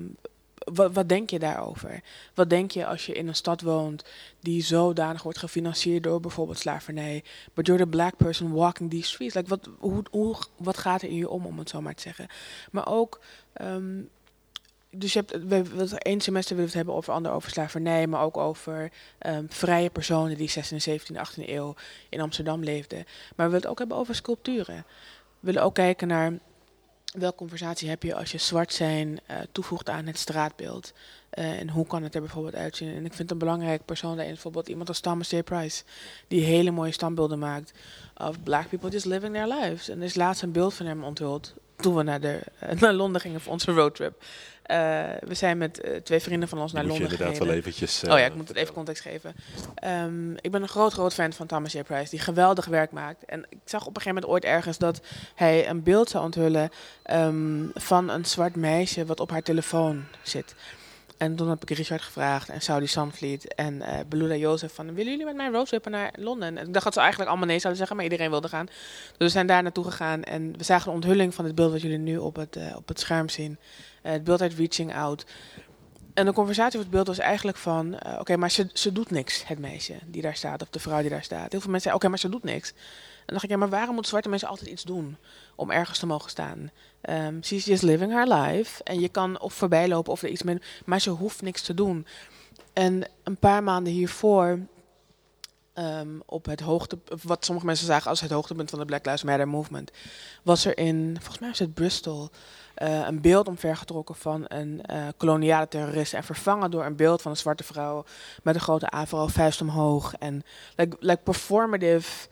wat, 0.57 0.93
wat 0.93 1.09
denk 1.09 1.29
je 1.29 1.39
daarover? 1.39 2.01
Wat 2.33 2.49
denk 2.49 2.71
je 2.71 2.85
als 2.85 3.05
je 3.05 3.13
in 3.13 3.27
een 3.27 3.35
stad 3.35 3.61
woont 3.61 4.03
die 4.39 4.63
zodanig 4.63 5.23
wordt 5.23 5.37
gefinancierd 5.37 6.03
door 6.03 6.19
bijvoorbeeld 6.19 6.59
slavernij, 6.59 7.23
but 7.53 7.67
you're 7.67 7.83
the 7.83 7.89
black 7.89 8.17
person 8.17 8.51
walking 8.51 8.89
these 8.89 9.09
streets? 9.09 9.35
Wat, 9.47 9.69
hoe, 9.77 10.03
hoe, 10.11 10.35
wat 10.57 10.77
gaat 10.77 11.01
er 11.01 11.09
in 11.09 11.15
je 11.15 11.29
om, 11.29 11.45
om 11.45 11.59
het 11.59 11.69
zo 11.69 11.81
maar 11.81 11.95
te 11.95 12.01
zeggen? 12.01 12.27
Maar 12.71 12.87
ook, 12.87 13.19
ehm, 13.53 14.01
dus 14.89 15.13
je 15.13 15.19
hebt, 15.19 15.47
we, 15.47 15.97
één 15.97 16.21
semester 16.21 16.55
willen 16.55 16.71
we 16.71 16.77
hebben 16.77 16.95
over 16.95 17.13
ander 17.13 17.31
over 17.31 17.49
slavernij, 17.49 18.07
maar 18.07 18.21
ook 18.21 18.37
over 18.37 18.91
ehm, 19.17 19.45
vrije 19.47 19.89
personen 19.89 20.37
die 20.37 20.51
16e, 20.51 20.89
17e, 20.89 21.15
18e 21.15 21.49
eeuw 21.49 21.75
in 22.09 22.21
Amsterdam 22.21 22.63
leefden. 22.63 23.05
Maar 23.35 23.45
we 23.45 23.51
willen 23.51 23.61
het 23.61 23.67
ook 23.67 23.79
hebben 23.79 23.97
over 23.97 24.15
sculpturen. 24.15 24.85
We 25.39 25.51
willen 25.51 25.63
ook 25.63 25.73
kijken 25.73 26.07
naar 26.07 26.39
welke 27.17 27.37
conversatie 27.37 27.89
heb 27.89 28.03
je 28.03 28.15
als 28.15 28.31
je 28.31 28.37
zwart 28.37 28.73
zijn 28.73 29.19
eh, 29.25 29.37
toevoegt 29.51 29.89
aan 29.89 30.05
het 30.05 30.17
straatbeeld. 30.17 30.93
Eh, 31.29 31.59
en 31.59 31.69
hoe 31.69 31.87
kan 31.87 32.03
het 32.03 32.15
er 32.15 32.21
bijvoorbeeld 32.21 32.55
uitzien? 32.55 32.95
En 32.95 33.05
ik 33.05 33.13
vind 33.13 33.31
een 33.31 33.37
belangrijk 33.37 33.85
persoon 33.85 34.15
daarin 34.15 34.33
bijvoorbeeld 34.33 34.67
iemand 34.67 34.87
als 34.87 34.99
Thomas 34.99 35.29
J. 35.29 35.41
Price. 35.41 35.83
Die 36.27 36.43
hele 36.43 36.71
mooie 36.71 36.91
standbeelden 36.91 37.39
maakt 37.39 37.73
of 38.17 38.43
black 38.43 38.69
people 38.69 38.89
just 38.89 39.05
living 39.05 39.33
their 39.33 39.47
lives. 39.47 39.89
En 39.89 39.97
er 39.97 40.03
is 40.03 40.15
laatst 40.15 40.41
een 40.41 40.51
beeld 40.51 40.73
van 40.73 40.85
hem 40.85 41.03
onthuld 41.03 41.53
toen 41.75 41.95
we 41.95 42.03
naar, 42.03 42.21
de, 42.21 42.39
eh, 42.59 42.79
naar 42.79 42.93
Londen 42.93 43.21
gingen 43.21 43.41
voor 43.41 43.51
onze 43.51 43.71
roadtrip. 43.71 44.23
Eh, 44.65 45.03
we 45.19 45.33
zijn 45.33 45.57
met 45.57 45.81
eh, 45.81 45.95
twee 45.95 46.19
vrienden 46.19 46.49
van 46.49 46.59
ons 46.59 46.71
naar 46.71 46.83
moet 46.85 46.93
je 46.93 46.99
Londen 46.99 47.19
inderdaad 47.19 47.37
gereden. 47.37 47.63
wel 47.63 47.71
eventjes, 47.71 48.03
oh 48.03 48.09
ja, 48.09 48.17
eh, 48.17 48.25
ik 48.25 48.35
moet 48.35 48.47
het 48.47 48.57
even 48.57 48.73
context 48.73 49.01
geven. 49.01 49.35
Ehm, 49.75 50.31
ik 50.31 50.51
ben 50.51 50.61
een 50.61 50.67
groot, 50.67 50.93
groot 50.93 51.13
fan 51.13 51.33
van 51.33 51.47
Thomas 51.47 51.71
J. 51.71 51.81
Price, 51.81 52.09
die 52.09 52.19
geweldig 52.19 52.65
werk 52.65 52.91
maakt. 52.91 53.25
En 53.25 53.45
ik 53.49 53.57
zag 53.65 53.81
op 53.81 53.95
een 53.95 54.01
gegeven 54.01 54.13
moment 54.13 54.31
ooit 54.31 54.43
ergens 54.43 54.77
dat 54.77 55.01
hij 55.35 55.69
een 55.69 55.83
beeld 55.83 56.09
zou 56.09 56.23
onthullen 56.23 56.69
ehm, 57.03 57.63
van 57.73 58.09
een 58.09 58.25
zwart 58.25 58.55
meisje 58.55 59.05
wat 59.05 59.19
op 59.19 59.29
haar 59.29 59.41
telefoon 59.41 60.03
zit. 60.21 60.55
En 61.17 61.35
toen 61.35 61.49
heb 61.49 61.61
ik 61.61 61.77
Richard 61.77 62.01
gevraagd 62.01 62.49
en 62.49 62.61
Saudi 62.61 62.87
Sanvliet 62.87 63.55
en 63.55 63.81
eh 63.81 63.99
Belula 64.09 64.35
Jozef 64.35 64.73
van... 64.73 64.93
willen 64.93 65.11
jullie 65.11 65.25
met 65.25 65.35
mij 65.35 65.49
roadtrippen 65.49 65.91
naar 65.91 66.13
Londen? 66.19 66.57
En 66.57 66.67
ik 66.67 66.73
dacht 66.73 66.85
dat 66.85 66.93
ze 66.93 66.99
eigenlijk 66.99 67.29
allemaal 67.29 67.47
nee 67.47 67.59
zouden 67.59 67.77
zeggen, 67.77 67.95
maar 67.95 68.05
iedereen 68.05 68.29
wilde 68.29 68.47
gaan. 68.47 68.65
Dus 68.65 69.15
we 69.17 69.29
zijn 69.29 69.47
daar 69.47 69.63
naartoe 69.63 69.83
gegaan 69.83 70.23
en 70.23 70.57
we 70.57 70.63
zagen 70.63 70.87
een 70.87 70.95
onthulling 70.95 71.33
van 71.33 71.45
het 71.45 71.55
beeld... 71.55 71.71
wat 71.71 71.81
jullie 71.81 71.97
nu 71.97 72.17
op 72.17 72.35
het, 72.35 72.57
op 72.75 72.87
het 72.87 72.99
scherm 72.99 73.29
zien. 73.29 73.57
Eh, 74.05 74.11
het 74.11 74.23
beeld 74.23 74.41
uit 74.41 74.53
Reaching 74.53 74.95
Out. 74.95 75.25
En 76.13 76.25
de 76.25 76.33
conversatie 76.33 76.79
over 76.79 76.79
het 76.79 76.89
beeld 76.89 77.07
was 77.07 77.19
eigenlijk 77.19 77.57
van... 77.57 77.99
eh, 77.99 78.19
oké, 78.19 78.37
maar 78.37 78.51
ze, 78.51 78.69
ze 78.73 78.91
doet 78.91 79.11
niks, 79.11 79.47
het 79.47 79.59
meisje 79.59 79.93
die 80.05 80.21
daar 80.21 80.35
staat, 80.35 80.61
of 80.61 80.69
de 80.69 80.79
vrouw 80.79 81.01
die 81.01 81.09
daar 81.09 81.23
staat. 81.23 81.51
Heel 81.51 81.61
veel 81.61 81.71
mensen 81.71 81.91
zeiden, 81.91 81.93
oké, 81.93 82.07
maar 82.07 82.19
ze 82.19 82.29
doet 82.29 82.43
niks. 82.43 82.69
En 82.69 82.75
dan 83.25 83.33
dacht 83.33 83.43
ik, 83.43 83.49
ja, 83.49 83.57
maar 83.57 83.69
waarom 83.69 83.91
moeten 83.91 84.09
zwarte 84.09 84.29
mensen 84.29 84.47
altijd 84.47 84.69
iets 84.69 84.83
doen 84.83 85.17
om 85.55 85.71
ergens 85.71 85.99
te 85.99 86.05
mogen 86.05 86.29
staan? 86.29 86.71
Um, 87.09 87.43
she's 87.43 87.65
just 87.65 87.81
living 87.81 88.11
her 88.11 88.27
life. 88.27 88.83
En 88.83 88.99
je 88.99 89.09
kan 89.09 89.39
of 89.39 89.53
voorbij 89.53 89.87
lopen 89.87 90.11
of 90.11 90.21
er 90.21 90.29
iets 90.29 90.43
mee 90.43 90.61
maar 90.85 91.01
ze 91.01 91.09
hoeft 91.09 91.41
niks 91.41 91.61
te 91.61 91.73
doen. 91.73 92.05
En 92.73 93.03
een 93.23 93.37
paar 93.37 93.63
maanden 93.63 93.93
hiervoor 93.93 94.59
ehm, 95.75 96.19
op 96.25 96.45
het 96.45 96.59
hoogte, 96.59 96.97
wat 97.23 97.45
sommige 97.45 97.67
mensen 97.67 97.85
zagen 97.85 98.09
als 98.09 98.21
het 98.21 98.31
hoogtepunt 98.31 98.69
van 98.69 98.79
de 98.79 98.85
Black 98.85 99.05
Lives 99.05 99.23
Matter 99.23 99.47
movement, 99.47 99.91
was 100.43 100.65
er 100.65 100.77
in, 100.77 101.15
volgens 101.17 101.39
mij 101.39 101.49
was 101.49 101.59
het 101.59 101.73
Bristol, 101.73 102.29
eh, 102.73 103.07
een 103.07 103.21
beeld 103.21 103.47
omvergetrokken 103.47 104.15
van 104.15 104.45
een 104.47 104.81
eh, 104.81 105.07
koloniale 105.17 105.67
terrorist 105.67 106.13
en 106.13 106.23
vervangen 106.23 106.71
door 106.71 106.85
een 106.85 106.95
beeld 106.95 107.21
van 107.21 107.31
een 107.31 107.37
zwarte 107.37 107.63
vrouw 107.63 108.05
met 108.43 108.55
een 108.55 108.61
grote 108.61 108.89
afro, 108.89 109.27
vuist 109.27 109.61
omhoog 109.61 110.13
en 110.19 110.43
like, 110.75 111.21
performative 111.23 112.27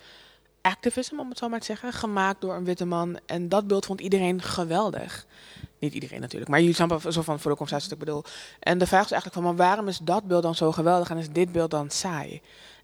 activism, 0.63 1.19
om 1.19 1.29
het 1.29 1.37
zo 1.37 1.49
maar 1.49 1.59
te 1.59 1.65
zeggen, 1.65 1.93
gemaakt 1.93 2.41
door 2.41 2.55
een 2.55 2.63
witte 2.63 2.85
man. 2.85 3.19
En 3.25 3.49
dat 3.49 3.67
beeld 3.67 3.85
vond 3.85 4.01
iedereen 4.01 4.41
geweldig. 4.41 5.25
Niet 5.79 5.93
iedereen 5.93 6.21
natuurlijk, 6.21 6.51
maar 6.51 6.59
jullie 6.59 6.75
snappen 6.75 7.13
zo 7.13 7.21
van 7.21 7.39
voor 7.39 7.51
de 7.51 7.57
conversatie 7.57 7.89
wat 7.89 7.99
ik 7.99 8.05
bedoel. 8.05 8.23
En 8.59 8.77
de 8.77 8.87
vraag 8.87 9.05
is 9.05 9.11
eigenlijk 9.11 9.45
van, 9.45 9.55
waarom 9.55 9.87
is 9.87 9.97
dat 9.97 10.23
beeld 10.23 10.43
dan 10.43 10.55
zo 10.55 10.71
geweldig 10.71 11.09
en 11.09 11.17
is 11.17 11.29
dit 11.29 11.51
beeld 11.51 11.71
dan 11.71 11.89
saai? 11.89 12.41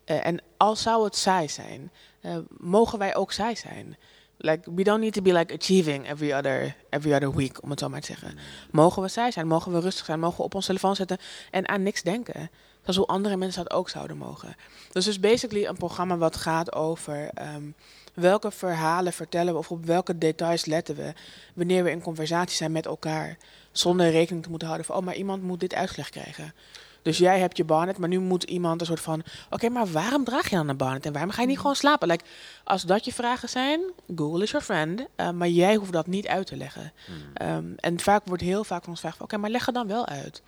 Eh, 0.10 0.26
en 0.26 0.42
als 0.58 0.82
zou 0.82 1.04
het 1.04 1.16
saai 1.16 1.50
zijn, 1.50 1.92
eh, 2.22 2.38
mogen 2.58 3.00
wij 3.00 3.16
ook 3.16 3.32
saai 3.32 3.56
zijn? 3.56 3.98
Like, 4.38 4.74
we 4.74 4.84
don't 4.84 5.00
need 5.00 5.14
to 5.14 5.22
be 5.22 5.34
like 5.34 5.54
achieving 5.54 6.10
every 6.10 6.32
other, 6.32 6.76
every 6.90 7.14
other 7.14 7.36
week, 7.36 7.64
om 7.64 7.70
het 7.70 7.80
zo 7.80 7.90
maar 7.90 8.00
te 8.00 8.06
zeggen. 8.06 8.38
Mogen 8.72 9.02
we 9.02 9.08
saai 9.08 9.32
zijn? 9.32 9.48
Mogen 9.48 9.72
we 9.72 9.80
rustig 9.80 10.06
zijn? 10.06 10.20
Mogen 10.20 10.38
we 10.38 10.44
op 10.44 10.56
ons 10.56 10.66
telefoon 10.66 10.96
zetten 10.96 11.18
en 11.52 11.68
aan 11.68 11.84
niks 11.84 12.02
denken? 12.02 12.50
Zoals 12.82 12.98
hoe 12.98 13.06
andere 13.06 13.38
mensen 13.38 13.64
dat 13.64 13.74
ook 13.74 13.90
zouden 13.90 14.18
mogen. 14.18 14.56
Dus 14.92 15.08
is 15.08 15.20
basically 15.20 15.66
een 15.66 15.78
programma 15.78 16.18
wat 16.18 16.36
gaat 16.36 16.74
over 16.74 17.30
ehm, 17.34 17.72
welke 18.14 18.52
verhalen 18.52 19.14
vertellen 19.14 19.54
we 19.54 19.60
of 19.60 19.72
op 19.72 19.86
welke 19.86 20.18
details 20.18 20.66
letten 20.66 20.96
we 20.96 21.14
wanneer 21.54 21.84
we 21.84 21.92
in 21.92 22.02
conversatie 22.02 22.58
zijn 22.58 22.72
met 22.72 22.86
elkaar. 22.86 23.38
Zonder 23.72 24.12
rekening 24.12 24.44
te 24.44 24.50
moeten 24.50 24.68
houden 24.68 24.88
van, 24.88 24.98
oh, 24.98 25.06
maar 25.06 25.16
iemand 25.16 25.44
moet 25.44 25.60
dit 25.60 25.74
uitgelegd 25.74 26.12
krijgen. 26.12 26.54
Dus 27.02 27.18
jij 27.18 27.40
hebt 27.40 27.58
je 27.58 27.64
bonnet, 27.64 27.98
maar 27.98 28.10
nu 28.10 28.20
moet 28.20 28.44
iemand 28.44 28.82
een 28.82 28.88
soort 28.88 29.00
van... 29.00 29.24
Oké, 29.50 29.70
maar 29.70 29.88
waarom 29.88 30.24
draag 30.24 30.50
je 30.50 30.56
dan 30.56 30.70
een 30.70 30.78
bonnet? 30.78 31.06
En 31.06 31.14
waarom 31.14 31.32
ga 31.32 31.42
je 31.42 31.48
niet 31.48 31.58
gewoon 31.60 31.76
slapen? 31.76 32.08
Like, 32.08 32.24
als 32.64 32.84
dat 32.84 33.06
je 33.06 33.14
vragen 33.14 33.50
zijn, 33.50 33.82
Google 34.16 34.44
is 34.44 34.52
your 34.52 34.66
friend. 34.66 35.00
uh, 35.18 35.30
maar 35.32 35.48
jij 35.48 35.76
hoeft 35.76 35.92
dat 35.92 36.08
niet 36.08 36.28
uit 36.28 36.48
te 36.48 36.56
leggen. 36.58 36.94
Um, 37.42 37.74
en 37.78 38.00
vaak 38.00 38.22
wordt 38.26 38.44
heel 38.44 38.64
vaak 38.64 38.80
van 38.82 38.90
ons 38.90 39.00
gevraagd... 39.00 39.22
Oké, 39.22 39.38
maar 39.38 39.50
leg 39.50 39.66
het 39.66 39.76
dan 39.76 39.88
wel 39.88 40.06
uit. 40.06 40.42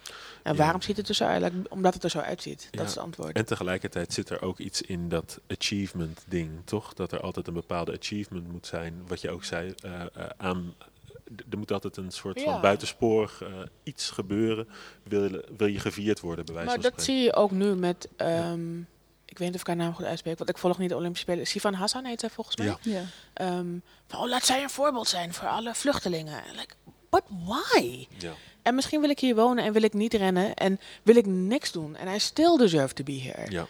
En 0.44 0.52
Ja. 0.54 0.58
waarom 0.58 0.82
ziet 0.82 0.98
het 0.98 1.10
er 1.10 1.16
zo 1.16 1.26
uit? 1.26 1.42
Like, 1.42 1.56
omdat 1.70 1.94
het 1.94 2.04
er 2.04 2.10
zo 2.10 2.20
uitziet. 2.20 2.68
Dat 2.72 2.86
is 2.86 2.94
het 2.96 3.04
antwoord. 3.04 3.36
En 3.36 3.46
tegelijkertijd 3.46 4.14
zit 4.14 4.30
er 4.30 4.42
ook 4.42 4.60
iets 4.60 4.82
in 4.82 5.10
dat 5.10 5.40
achievement 5.48 6.24
ding, 6.28 6.50
toch? 6.66 6.94
Dat 6.94 7.12
er 7.12 7.20
altijd 7.22 7.48
een 7.48 7.54
bepaalde 7.54 7.98
achievement 8.00 8.52
moet 8.52 8.68
zijn. 8.68 9.04
Wat 9.08 9.22
je 9.22 9.30
ook 9.30 9.44
zei, 9.44 9.74
eh, 9.84 10.02
eh, 10.02 10.08
aan, 10.38 10.74
er 11.50 11.58
moet 11.58 11.72
altijd 11.72 11.98
een 11.98 12.12
soort 12.12 12.40
Ja. 12.40 12.52
van 12.52 12.62
buitensporig 12.62 13.42
eh, 13.42 13.48
iets 13.84 14.10
gebeuren. 14.10 14.68
Wil, 15.04 15.24
je- 15.24 15.46
wil 15.58 15.68
je 15.68 15.80
gevierd 15.80 16.20
worden, 16.20 16.46
bij 16.46 16.54
wijze 16.54 16.70
Maar 16.70 16.82
van 16.82 16.92
dat 16.92 17.04
zie 17.04 17.16
je 17.16 17.34
ook 17.36 17.52
nu 17.52 17.76
met... 17.76 18.10
ehm, 18.16 18.80
Ik 19.26 19.38
weet 19.38 19.48
niet 19.48 19.56
of 19.56 19.62
ik 19.62 19.68
haar 19.68 19.76
naam 19.76 19.94
goed 19.94 20.06
uitspreek, 20.06 20.38
want 20.38 20.50
ik 20.50 20.58
volg 20.58 20.78
niet 20.78 20.90
de 20.90 20.96
Olympische 20.96 21.26
Spelen. 21.28 21.48
Sivan 21.48 21.74
Hassan 21.74 22.06
heet 22.06 22.20
zij 22.20 22.30
volgens 22.30 22.56
mij. 22.58 22.66
Ja. 22.66 22.78
Ja. 22.82 23.04
Ehm, 23.34 23.68
van, 24.08 24.20
oh, 24.20 24.28
laat 24.28 24.46
zij 24.46 24.64
een 24.64 24.70
voorbeeld 24.70 25.08
zijn 25.08 25.34
voor 25.34 25.48
alle 25.48 25.76
vluchtelingen. 25.76 26.42
Like, 26.56 26.74
but 27.10 27.22
why? 27.46 28.08
Ja. 28.18 28.32
En 28.62 28.76
misschien 28.76 29.02
wil 29.02 29.10
ik 29.10 29.20
hier 29.20 29.36
wonen 29.36 29.64
en 29.64 29.74
wil 29.74 29.82
ik 29.84 29.94
niet 29.94 30.14
rennen 30.14 30.54
en 30.54 30.80
wil 31.04 31.16
ik 31.16 31.26
niks 31.26 31.72
doen. 31.72 31.96
En 31.96 32.14
I 32.16 32.20
still 32.20 32.58
deserve 32.58 32.94
to 32.94 33.04
be 33.04 33.20
here. 33.22 33.52
Ja. 33.52 33.68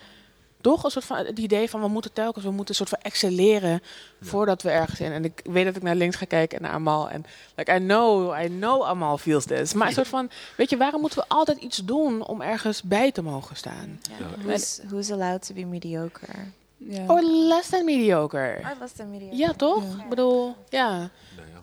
Toch 0.62 0.84
een 0.84 0.92
soort 0.92 1.06
van 1.06 1.18
het 1.18 1.40
idee 1.40 1.70
van 1.70 1.82
we 1.82 1.88
moeten 1.88 2.14
telkens, 2.14 2.46
we 2.46 2.52
moeten 2.52 2.70
een 2.70 2.76
soort 2.76 2.90
van 2.90 3.12
excelleren 3.12 3.82
voordat 4.22 4.62
we 4.62 4.70
ergens 4.70 4.98
zijn. 4.98 5.12
En 5.12 5.26
ik 5.26 5.42
weet 5.44 5.66
dat 5.66 5.76
ik 5.76 5.82
naar 5.82 5.96
links 5.96 6.16
ga 6.16 6.26
kijken 6.26 6.58
en 6.58 6.64
naar 6.64 6.74
Amal. 6.74 7.10
En 7.10 7.26
like, 7.56 7.76
I 7.76 7.78
know, 7.78 8.40
I 8.44 8.48
know 8.48 8.84
Amal 8.84 9.18
feels 9.18 9.46
this. 9.46 9.74
Maar 9.74 9.88
een 9.88 9.94
soort 9.94 10.08
van, 10.08 10.30
weet 10.58 10.70
je, 10.70 10.78
waarom 10.78 11.02
moeten 11.02 11.20
we 11.20 11.26
altijd 11.28 11.58
iets 11.58 11.78
doen 11.78 12.26
om 12.26 12.42
ergens 12.42 12.82
bij 12.84 13.12
te 13.12 13.22
mogen 13.22 13.56
staan? 13.56 14.00
Yeah. 14.20 14.46
Who's, 14.46 14.80
who's 14.88 15.12
allowed 15.12 15.46
to 15.46 15.54
be 15.54 15.66
mediocre? 15.66 16.34
Ja. 16.78 17.06
Or 17.08 17.22
less 17.22 17.70
than 17.70 17.86
mediocre. 17.86 18.60
Or 18.64 18.76
less 18.80 18.94
than 18.94 19.10
mediocre. 19.10 19.38
Ja, 19.38 19.54
toch? 19.54 19.84
Ik 19.84 20.10
bedoel, 20.10 20.56
ja. 20.70 20.98
Nou 20.98 21.10
ja. 21.36 21.62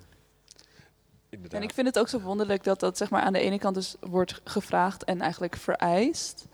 Inderdaad. 1.29 1.61
En 1.61 1.67
ik 1.67 1.75
vind 1.75 1.87
het 1.87 1.99
ook 1.99 2.09
zo 2.09 2.21
wonderlijk 2.21 2.65
dat 2.65 2.81
dat 2.81 2.97
zeg 2.97 3.11
maar 3.11 3.23
aan 3.23 3.33
de 3.33 3.41
ene 3.41 3.59
kant 3.59 3.75
dus 3.75 3.95
wordt 4.01 4.41
gevraagd 4.45 5.05
en 5.05 5.21
eigenlijk 5.21 5.57
vereist. 5.57 6.47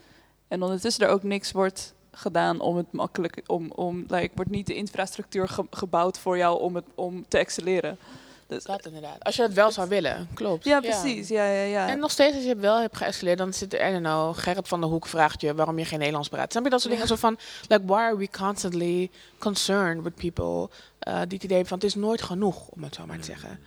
En 0.49 0.62
ondertussen 0.62 1.07
er 1.07 1.12
ook 1.12 1.22
niks 1.22 1.53
wordt 1.53 1.95
gedaan 2.14 2.60
om 2.60 2.76
het 2.76 2.92
makkelijk, 2.92 3.42
om, 3.46 3.70
om 3.70 4.04
like, 4.08 4.30
wordt 4.34 4.50
niet 4.50 4.66
de 4.66 4.74
infrastructuur 4.74 5.48
ge- 5.48 5.66
gebouwd 5.70 6.18
voor 6.18 6.36
jou 6.36 6.60
om, 6.60 6.74
het, 6.74 6.84
om 6.94 7.24
te 7.28 7.38
excelleren. 7.38 7.98
Dus, 8.46 8.64
Dat 8.64 8.86
inderdaad. 8.86 9.24
Als 9.24 9.36
je 9.36 9.42
het 9.42 9.52
wel 9.52 9.70
zou 9.70 9.88
willen, 9.88 10.28
klopt. 10.34 10.64
ja, 10.64 10.80
precies. 10.80 11.28
Ja, 11.28 11.44
ja, 11.44 11.62
ja. 11.62 11.88
En 11.88 11.98
nog 11.98 12.10
steeds, 12.10 12.34
als 12.34 12.42
je 12.42 12.48
het 12.48 12.60
wel 12.60 12.80
hebt 12.80 12.96
geëscaleerd, 12.96 13.38
dan 13.38 13.52
zit 13.52 13.74
er, 13.74 13.88
I 13.88 13.90
don't 13.92 14.04
know, 14.04 14.38
Gerrit 14.38 14.68
van 14.68 14.80
der 14.80 14.88
Hoek 14.90 15.06
vraagt 15.06 15.40
je 15.40 15.54
waarom 15.54 15.78
je 15.78 15.84
geen 15.84 15.98
Nederlands 15.98 16.28
praat. 16.28 16.50
Snap 16.50 16.64
je 16.64 16.70
dat 16.70 16.80
soort 16.80 16.92
dingen? 16.92 17.08
Zo 17.08 17.16
van, 17.16 17.38
like, 17.68 17.84
why 17.84 17.94
are 17.98 18.16
we 18.16 18.28
constantly 18.38 19.10
concerned 19.38 20.02
with 20.02 20.14
people? 20.14 20.68
Uh, 21.08 21.14
die 21.14 21.20
het 21.22 21.32
idee 21.32 21.48
hebben 21.48 21.66
van, 21.66 21.78
het 21.78 21.86
is 21.86 21.94
nooit 21.94 22.22
genoeg, 22.22 22.68
om 22.68 22.82
het 22.82 22.94
zo 22.94 23.06
maar 23.06 23.18
te 23.18 23.24
zeggen. 23.24 23.58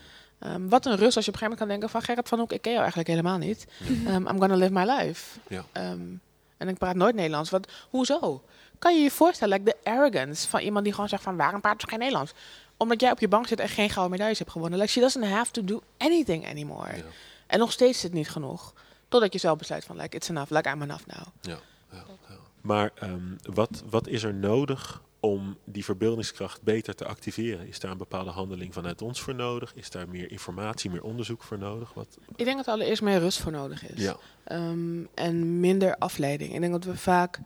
Um, 0.45 0.69
wat 0.69 0.85
een 0.85 0.95
rust 0.95 1.15
als 1.15 1.25
je 1.25 1.31
op 1.31 1.41
een 1.41 1.47
gegeven 1.47 1.49
moment 1.49 1.59
kan 1.59 1.67
denken 1.67 1.89
van, 1.89 2.01
Gerrit 2.01 2.27
van 2.27 2.37
der 2.37 2.47
Hoek, 2.47 2.55
ik 2.55 2.61
ken 2.61 2.71
jou 2.71 2.83
eigenlijk 2.83 3.09
helemaal 3.09 3.37
niet. 3.37 3.67
Um, 4.07 4.27
I'm 4.27 4.39
gonna 4.39 4.55
live 4.55 4.71
my 4.71 4.83
life. 4.83 5.39
Ja. 5.47 5.91
Um, 5.91 6.21
en 6.57 6.67
ik 6.67 6.77
praat 6.77 6.95
nooit 6.95 7.15
Nederlands. 7.15 7.49
Wat, 7.49 7.71
hoezo? 7.89 8.43
Kan 8.79 8.95
je 8.95 9.01
je 9.01 9.11
voorstellen, 9.11 9.57
like, 9.57 9.77
de 9.83 9.89
arrogance 9.89 10.47
van 10.47 10.59
iemand 10.59 10.83
die 10.83 10.93
gewoon 10.93 11.09
zegt 11.09 11.23
van, 11.23 11.37
waarom 11.37 11.61
praat 11.61 11.81
je 11.81 11.87
geen 11.87 11.99
Nederlands? 11.99 12.33
Omdat 12.77 13.01
jij 13.01 13.11
op 13.11 13.19
je 13.19 13.27
bank 13.27 13.47
zit 13.47 13.59
en 13.59 13.69
geen 13.69 13.89
gouden 13.89 14.11
medailles 14.11 14.39
hebt 14.39 14.51
gewonnen. 14.51 14.79
Like, 14.79 14.91
she 14.91 14.99
doesn't 14.99 15.25
have 15.25 15.51
to 15.51 15.63
do 15.63 15.81
anything 15.97 16.47
anymore. 16.47 16.95
Ja. 16.95 17.03
En 17.47 17.59
nog 17.59 17.71
steeds 17.71 17.97
is 17.97 18.03
het 18.03 18.13
niet 18.13 18.29
genoeg. 18.29 18.73
Totdat 19.07 19.33
je 19.33 19.39
zelf 19.39 19.57
besluit 19.57 19.85
van, 19.85 19.97
like, 19.97 20.15
it's 20.15 20.29
enough, 20.29 20.51
like, 20.51 20.69
I'm 20.69 20.81
enough 20.81 21.05
now. 21.05 21.25
Ja, 21.41 21.57
ja, 21.91 22.03
ja. 22.29 22.35
Maar 22.61 22.91
ehm, 22.95 23.35
wat, 23.41 23.83
wat 23.89 24.07
is 24.07 24.23
er 24.23 24.33
nodig 24.33 25.01
om 25.19 25.57
die 25.63 25.83
verbeeldingskracht 25.83 26.61
beter 26.61 26.95
te 26.95 27.05
activeren? 27.05 27.67
Is 27.67 27.79
daar 27.79 27.91
een 27.91 27.97
bepaalde 27.97 28.29
handeling 28.29 28.73
vanuit 28.73 29.01
ons 29.01 29.21
voor 29.21 29.35
nodig? 29.35 29.75
Is 29.75 29.89
daar 29.89 30.09
meer 30.09 30.31
informatie, 30.31 30.89
meer 30.89 31.03
onderzoek 31.03 31.43
voor 31.43 31.57
nodig? 31.57 31.93
Wat, 31.93 32.17
Ik 32.35 32.45
denk 32.45 32.57
dat 32.57 32.65
er 32.65 32.73
allereerst 32.73 33.01
meer 33.01 33.19
rust 33.19 33.39
voor 33.39 33.51
nodig 33.51 33.89
is. 33.89 34.01
ja, 34.01 34.17
Um, 34.51 35.07
en 35.13 35.59
minder 35.59 35.95
afleiding. 35.97 36.53
Ik 36.53 36.59
denk 36.59 36.71
dat 36.71 36.83
we 36.83 36.97
vaak 36.97 37.39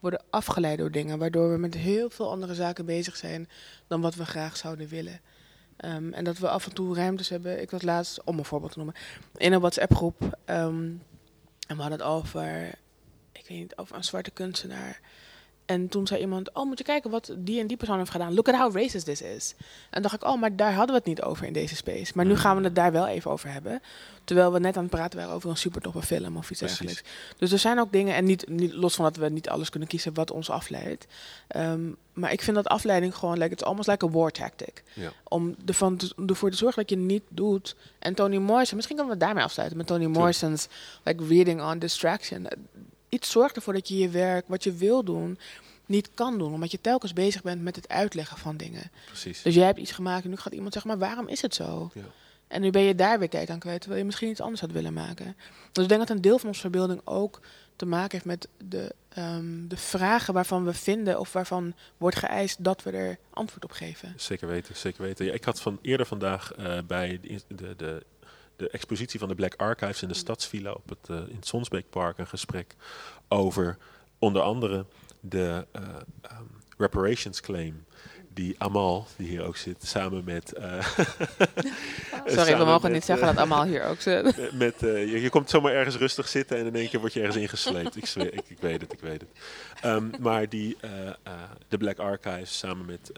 worden 0.00 0.22
afgeleid 0.30 0.78
door 0.78 0.90
dingen, 0.90 1.18
waardoor 1.18 1.50
we 1.50 1.58
met 1.58 1.74
heel 1.74 2.10
veel 2.10 2.30
andere 2.30 2.54
zaken 2.54 2.86
bezig 2.86 3.16
zijn 3.16 3.48
dan 3.86 4.00
wat 4.00 4.14
we 4.14 4.26
graag 4.26 4.56
zouden 4.56 4.88
willen. 4.88 5.20
Um, 5.84 6.12
en 6.12 6.24
dat 6.24 6.38
we 6.38 6.48
af 6.48 6.66
en 6.66 6.74
toe 6.74 6.94
ruimtes 6.94 7.28
hebben. 7.28 7.60
Ik 7.60 7.70
was 7.70 7.82
laatst, 7.82 8.24
om 8.24 8.38
een 8.38 8.44
voorbeeld 8.44 8.72
te 8.72 8.78
noemen, 8.78 8.96
in 9.36 9.52
een 9.52 9.60
WhatsApp-groep. 9.60 10.20
Um, 10.46 11.02
en 11.66 11.76
we 11.76 11.82
hadden 11.82 11.98
het 11.98 12.08
over, 12.08 12.66
ik 13.32 13.44
weet 13.48 13.58
niet, 13.58 13.76
over 13.76 13.96
een 13.96 14.04
zwarte 14.04 14.30
kunstenaar. 14.30 15.00
En 15.68 15.88
toen 15.88 16.06
zei 16.06 16.20
iemand, 16.20 16.54
oh, 16.54 16.64
moet 16.64 16.78
je 16.78 16.84
kijken 16.84 17.10
wat 17.10 17.34
die 17.38 17.60
en 17.60 17.66
die 17.66 17.76
persoon 17.76 17.98
heeft 17.98 18.10
gedaan. 18.10 18.34
Look 18.34 18.48
at 18.48 18.54
how 18.54 18.74
racist 18.74 19.04
this 19.04 19.22
is. 19.22 19.54
En 19.90 20.02
dacht 20.02 20.14
ik, 20.14 20.24
oh, 20.24 20.40
maar 20.40 20.56
daar 20.56 20.72
hadden 20.72 20.94
we 20.94 21.00
het 21.00 21.04
niet 21.04 21.22
over 21.22 21.46
in 21.46 21.52
deze 21.52 21.76
space. 21.76 22.12
Maar 22.14 22.26
nu 22.26 22.36
gaan 22.36 22.56
we 22.56 22.64
het 22.64 22.74
daar 22.74 22.92
wel 22.92 23.06
even 23.06 23.30
over 23.30 23.52
hebben. 23.52 23.82
Terwijl 24.24 24.52
we 24.52 24.58
net 24.58 24.76
aan 24.76 24.82
het 24.82 24.90
praten 24.90 25.18
waren 25.18 25.34
over 25.34 25.50
een 25.50 25.56
super 25.56 25.80
toffe 25.80 26.02
film 26.02 26.36
of 26.36 26.50
iets 26.50 26.58
Precies. 26.58 26.78
dergelijks. 26.78 27.10
Dus 27.38 27.52
er 27.52 27.58
zijn 27.58 27.80
ook 27.80 27.92
dingen, 27.92 28.14
en 28.14 28.24
niet, 28.24 28.48
niet 28.48 28.72
los 28.72 28.94
van 28.94 29.04
dat 29.04 29.16
we 29.16 29.28
niet 29.28 29.48
alles 29.48 29.70
kunnen 29.70 29.88
kiezen 29.88 30.14
wat 30.14 30.30
ons 30.30 30.50
afleidt. 30.50 31.06
Um, 31.56 31.96
maar 32.12 32.32
ik 32.32 32.42
vind 32.42 32.56
dat 32.56 32.66
afleiding 32.66 33.14
gewoon, 33.14 33.38
like, 33.38 33.52
it's 33.52 33.62
almost 33.62 33.88
like 33.88 34.06
a 34.06 34.10
war 34.10 34.30
tactic. 34.30 34.82
ja. 34.94 35.12
Om 35.24 35.54
ervan 35.66 36.00
ervoor 36.26 36.50
te 36.50 36.56
zorgen 36.56 36.80
dat 36.80 36.90
je 36.90 36.96
niet 36.96 37.22
doet. 37.28 37.76
En 37.98 38.14
Tony 38.14 38.36
Morrison, 38.36 38.76
misschien 38.76 38.96
kunnen 38.96 39.14
we 39.14 39.18
het 39.18 39.20
daarmee 39.20 39.44
afsluiten. 39.44 39.78
Met 39.78 39.86
Tony 39.86 40.06
Morrison's 40.06 40.68
like, 41.04 41.24
reading 41.26 41.62
on 41.62 41.78
distraction. 41.78 42.46
Iets 43.08 43.30
zorgt 43.30 43.56
ervoor 43.56 43.72
dat 43.72 43.88
je 43.88 43.98
je 43.98 44.08
werk, 44.08 44.48
wat 44.48 44.64
je 44.64 44.72
wil 44.72 45.04
doen, 45.04 45.38
niet 45.86 46.10
kan 46.14 46.38
doen. 46.38 46.52
Omdat 46.52 46.70
je 46.70 46.80
telkens 46.80 47.12
bezig 47.12 47.42
bent 47.42 47.62
met 47.62 47.76
het 47.76 47.88
uitleggen 47.88 48.38
van 48.38 48.56
dingen. 48.56 48.90
precies. 49.06 49.42
Dus 49.42 49.54
jij 49.54 49.66
hebt 49.66 49.78
iets 49.78 49.92
gemaakt 49.92 50.24
en 50.24 50.30
nu 50.30 50.36
gaat 50.36 50.52
iemand 50.52 50.72
zeggen, 50.72 50.90
maar 50.90 51.08
waarom 51.08 51.28
is 51.28 51.42
het 51.42 51.54
zo? 51.54 51.90
Ja. 51.94 52.02
En 52.48 52.60
nu 52.60 52.70
ben 52.70 52.82
je 52.82 52.94
daar 52.94 53.18
weer 53.18 53.28
tijd 53.28 53.50
aan 53.50 53.58
kwijt, 53.58 53.80
terwijl 53.80 54.00
je 54.00 54.06
misschien 54.06 54.30
iets 54.30 54.40
anders 54.40 54.60
had 54.60 54.72
willen 54.72 54.92
maken. 54.92 55.36
Dus 55.72 55.82
ik 55.82 55.88
denk 55.88 56.00
dat 56.00 56.16
een 56.16 56.22
deel 56.22 56.38
van 56.38 56.48
onze 56.48 56.60
verbeelding 56.60 57.00
ook 57.04 57.40
te 57.76 57.86
maken 57.86 58.10
heeft 58.10 58.24
met 58.24 58.48
de, 58.68 58.94
um, 59.18 59.68
de 59.68 59.76
vragen 59.76 60.34
waarvan 60.34 60.64
we 60.64 60.74
vinden 60.74 61.20
of 61.20 61.32
waarvan 61.32 61.74
wordt 61.96 62.16
geëist 62.16 62.64
dat 62.64 62.82
we 62.82 62.90
er 62.90 63.18
antwoord 63.30 63.64
op 63.64 63.70
geven. 63.70 64.12
Zeker 64.16 64.48
weten, 64.48 64.76
zeker 64.76 65.02
weten. 65.02 65.26
Ja, 65.26 65.32
ik 65.32 65.44
had 65.44 65.60
van 65.60 65.78
eerder 65.82 66.06
vandaag 66.06 66.52
uh, 66.58 66.78
bij 66.86 67.20
de, 67.22 67.40
de, 67.48 67.74
de, 67.76 68.04
de, 68.58 68.70
expositie 68.70 69.18
van 69.18 69.28
de 69.28 69.34
Black 69.34 69.54
Archives 69.56 70.02
in 70.02 70.08
de 70.08 70.14
Stadsvilla 70.14 70.72
op 70.72 70.88
het, 70.88 71.08
uh, 71.10 71.16
in 71.16 71.36
het 71.36 71.46
Sonsbeekpark 71.46 72.18
een 72.18 72.26
gesprek 72.26 72.74
over 73.28 73.76
onder 74.18 74.42
andere 74.42 74.84
de 75.20 75.66
uh, 75.76 75.82
um, 76.30 76.48
reparations 76.76 77.40
claim 77.40 77.84
die 78.38 78.54
Amal, 78.58 79.06
die 79.16 79.28
hier 79.28 79.44
ook 79.44 79.56
zit, 79.56 79.86
samen 79.86 80.24
met... 80.24 80.54
Uh, 80.58 80.86
Sorry, 82.26 82.56
we 82.56 82.64
mogen 82.64 82.82
met, 82.82 82.92
niet 82.92 83.04
zeggen 83.04 83.26
dat 83.26 83.36
Amal 83.36 83.64
hier 83.64 83.84
ook 83.84 84.00
zit. 84.00 84.24
Met, 84.52 84.82
uh, 84.82 85.12
je, 85.12 85.20
je, 85.20 85.30
komt 85.30 85.50
zomaar 85.50 85.72
ergens 85.72 85.96
rustig 85.96 86.28
zitten 86.28 86.58
en 86.58 86.66
in 86.66 86.74
één 86.74 86.88
keer 86.88 87.00
word 87.00 87.12
je 87.12 87.20
ergens 87.20 87.36
ingesleept. 87.36 87.96
ik, 87.96 88.06
zweer, 88.06 88.32
ik, 88.32 88.44
ik, 88.48 88.58
weet 88.60 88.80
het, 88.80 88.92
ik 88.92 89.00
weet 89.00 89.20
het. 89.20 89.30
Um, 89.84 90.10
maar 90.20 90.48
die 90.48 90.76
uh, 90.84 90.90
de 91.68 91.76
Black 91.76 91.98
Archives 91.98 92.58
samen 92.58 92.86
met 92.86 93.12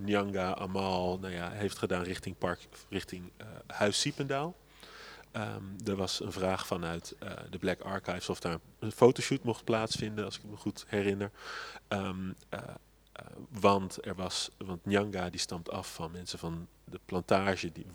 Nyanga, 0.00 0.54
Amal, 0.54 1.18
nou 1.18 1.32
ja, 1.32 1.50
heeft 1.50 1.78
gedaan 1.78 2.02
richting, 2.02 2.38
park, 2.38 2.60
richting 2.88 3.30
Huis 3.66 4.00
Siependaal. 4.00 4.54
Um, 5.36 5.76
er 5.84 5.96
was 5.96 6.20
een 6.20 6.32
vraag 6.32 6.66
vanuit 6.66 7.16
de 7.50 7.58
Black 7.58 7.80
Archives 7.80 8.28
of 8.28 8.40
daar 8.40 8.58
een 8.78 8.92
fotoshoot 8.92 9.42
mocht 9.42 9.64
plaatsvinden, 9.64 10.24
als 10.24 10.36
ik 10.36 10.44
me 10.44 10.56
goed 10.56 10.84
herinner. 10.88 11.30
Um, 11.88 12.36
want 13.50 14.06
er 14.06 14.14
was, 14.14 14.50
want 14.56 14.84
Nyanga 14.84 15.30
die 15.30 15.40
stamt 15.40 15.70
af 15.70 15.94
van 15.94 16.10
mensen 16.10 16.38
van 16.38 16.68
de 16.84 17.00
plantage, 17.06 17.72
die, 17.72 17.86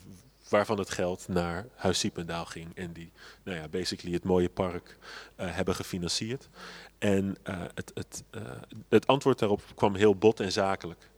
waarvan 0.50 0.78
het 0.78 0.90
geld 0.90 1.28
naar 1.28 1.66
Huis 1.76 2.00
Siependaal 2.00 2.46
ging. 2.46 2.76
En 2.76 2.94
die, 2.94 3.12
nou 3.44 3.58
ja, 3.58 3.68
basically 3.68 4.14
het 4.14 4.24
mooie 4.24 4.50
park 4.50 4.98
eh, 5.36 5.56
hebben 5.56 5.76
gefinancierd. 5.76 6.50
En 6.98 7.38
eh, 7.44 7.62
het, 7.74 7.92
het, 7.94 8.24
eh, 8.30 8.42
het 8.90 9.08
antwoord 9.08 9.40
daarop 9.40 9.62
kwam 9.76 9.96
heel 9.96 10.16
bot 10.16 10.40
en 10.40 10.52
zakelijk. 10.52 11.09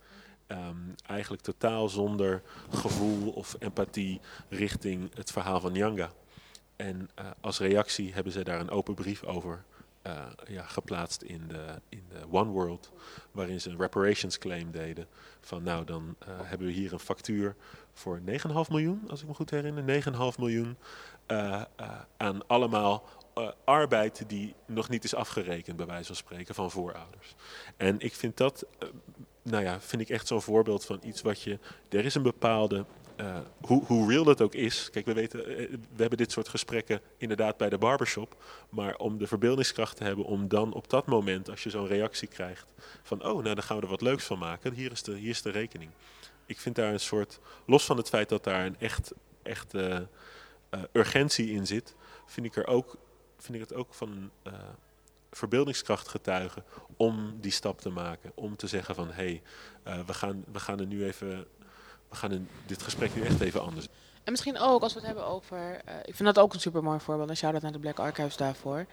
Ehm, 0.52 0.76
eigenlijk 1.06 1.42
totaal 1.44 1.90
zonder 1.90 2.42
gevoel 2.70 3.32
of 3.32 3.56
empathie 3.60 4.22
richting 4.50 5.16
het 5.16 5.32
verhaal 5.32 5.60
van 5.60 5.72
Nyanga. 5.72 6.12
En 6.76 7.10
eh, 7.16 7.26
als 7.42 7.60
reactie 7.60 8.14
hebben 8.14 8.34
ze 8.34 8.44
daar 8.44 8.60
een 8.60 8.70
open 8.70 8.94
brief 8.96 9.24
over 9.24 9.64
eh, 10.02 10.26
ja, 10.48 10.64
geplaatst 10.64 11.22
in 11.22 11.48
de, 11.48 11.66
in 11.90 12.04
de 12.10 12.26
One 12.32 12.50
World, 12.50 12.92
waarin 13.32 13.62
ze 13.62 13.70
een 13.70 13.80
reparations 13.80 14.38
claim 14.38 14.72
deden. 14.72 15.08
Van 15.42 15.64
nou, 15.64 15.86
dan 15.86 16.16
eh, 16.20 16.28
hebben 16.42 16.68
we 16.68 16.74
hier 16.74 16.94
een 16.94 17.00
factuur 17.00 17.56
voor 17.94 18.22
9,5 18.26 18.26
miljoen, 18.70 19.02
als 19.10 19.22
ik 19.22 19.28
me 19.28 19.34
goed 19.34 19.50
herinner. 19.50 20.04
9,5 20.04 20.12
miljoen 20.40 20.78
aan 22.18 22.48
allemaal 22.48 23.04
arbeid 23.64 24.24
die 24.28 24.56
nog 24.66 24.90
niet 24.90 25.04
is 25.04 25.16
afgerekend, 25.16 25.78
bij 25.78 25.86
wijze 25.86 26.06
van 26.06 26.16
spreken, 26.16 26.56
van 26.56 26.72
voorouders. 26.72 27.36
En 27.78 28.00
ik 28.00 28.14
vind 28.14 28.38
dat, 28.38 28.66
nou 29.42 29.64
ja, 29.64 29.82
vind 29.82 30.02
ik 30.02 30.10
echt 30.10 30.28
zo'n 30.28 30.42
voorbeeld 30.42 30.86
van 30.86 31.00
iets 31.04 31.22
wat 31.22 31.42
je, 31.42 31.60
er 31.90 32.06
is 32.06 32.16
een 32.16 32.22
bepaalde 32.22 32.86
eh, 33.22 33.38
hoe, 33.62 33.86
hoe 33.86 34.10
real 34.10 34.24
dat 34.24 34.42
ook 34.42 34.54
is. 34.54 34.90
Kijk, 34.92 35.06
we 35.06 35.14
weten, 35.14 35.46
eh, 35.46 35.70
we 35.70 36.02
hebben 36.02 36.18
dit 36.18 36.32
soort 36.32 36.48
gesprekken 36.48 37.02
inderdaad 37.18 37.58
bij 37.58 37.70
de 37.70 37.78
barbershop. 37.78 38.44
Maar 38.70 38.96
om 38.96 39.18
de 39.18 39.28
verbeeldingskracht 39.28 39.98
te 39.98 40.04
hebben 40.04 40.26
om 40.26 40.48
dan 40.48 40.74
op 40.74 40.90
dat 40.90 41.06
moment, 41.06 41.50
als 41.50 41.64
je 41.64 41.70
zo'n 41.70 41.88
reactie 41.88 42.28
krijgt, 42.28 42.66
van 43.04 43.24
oh, 43.24 43.44
nou 43.44 43.56
dan 43.56 43.64
gaan 43.64 43.78
we 43.78 43.84
er 43.84 43.90
wat 43.90 44.02
leuks 44.02 44.24
van 44.24 44.40
maken. 44.40 44.74
Hier 44.74 44.92
is 44.92 45.04
de, 45.04 45.16
hier 45.16 45.30
is 45.30 45.42
de 45.42 45.50
rekening. 45.50 45.92
Ik 46.46 46.60
vind 46.60 46.76
daar 46.76 46.94
een 46.94 47.00
soort, 47.00 47.40
los 47.66 47.86
van 47.86 47.98
het 47.98 48.10
feit 48.10 48.30
dat 48.30 48.44
daar 48.44 48.66
een 48.66 48.80
echt, 48.80 49.14
echt 49.44 49.74
eh, 49.74 50.00
urgentie 50.92 51.52
in 51.52 51.68
zit, 51.68 51.96
vind 52.26 52.46
ik, 52.46 52.56
er 52.56 52.68
ook, 52.68 52.98
vind 53.38 53.54
ik 53.54 53.62
het 53.62 53.74
ook 53.74 53.94
van 53.94 54.32
verbeeldingskracht 55.32 56.08
getuigen 56.08 56.64
om 56.98 57.38
die 57.40 57.52
stap 57.52 57.82
te 57.82 57.90
maken. 57.90 58.32
Om 58.36 58.56
te 58.56 58.68
zeggen 58.68 58.96
van 58.96 59.08
hé, 59.12 59.42
hey, 59.84 60.04
we, 60.06 60.14
gaan, 60.14 60.44
we 60.52 60.60
gaan 60.60 60.80
er 60.80 60.86
nu 60.86 61.06
even 61.06 61.46
we 62.10 62.16
gaan 62.18 62.48
dit 62.66 62.82
gesprek 62.82 63.16
nu 63.16 63.22
echt 63.22 63.42
even 63.42 63.62
anders. 63.62 63.88
En 64.24 64.32
misschien 64.32 64.60
ook 64.60 64.82
als 64.82 64.94
we 64.94 65.00
het 65.00 65.08
hebben 65.08 65.26
over. 65.26 65.82
eh, 65.86 65.96
ik 66.06 66.16
vind 66.16 66.34
dat 66.34 66.40
ook 66.44 66.54
een 66.54 66.60
super 66.60 66.84
mooi 66.84 67.00
voorbeeld. 67.00 67.30
En 67.30 67.38
shout 67.38 67.54
out 67.54 67.62
naar 67.62 67.72
de 67.72 67.80
Black 67.80 68.00
Archives 68.00 68.38
daarvoor. 68.38 68.86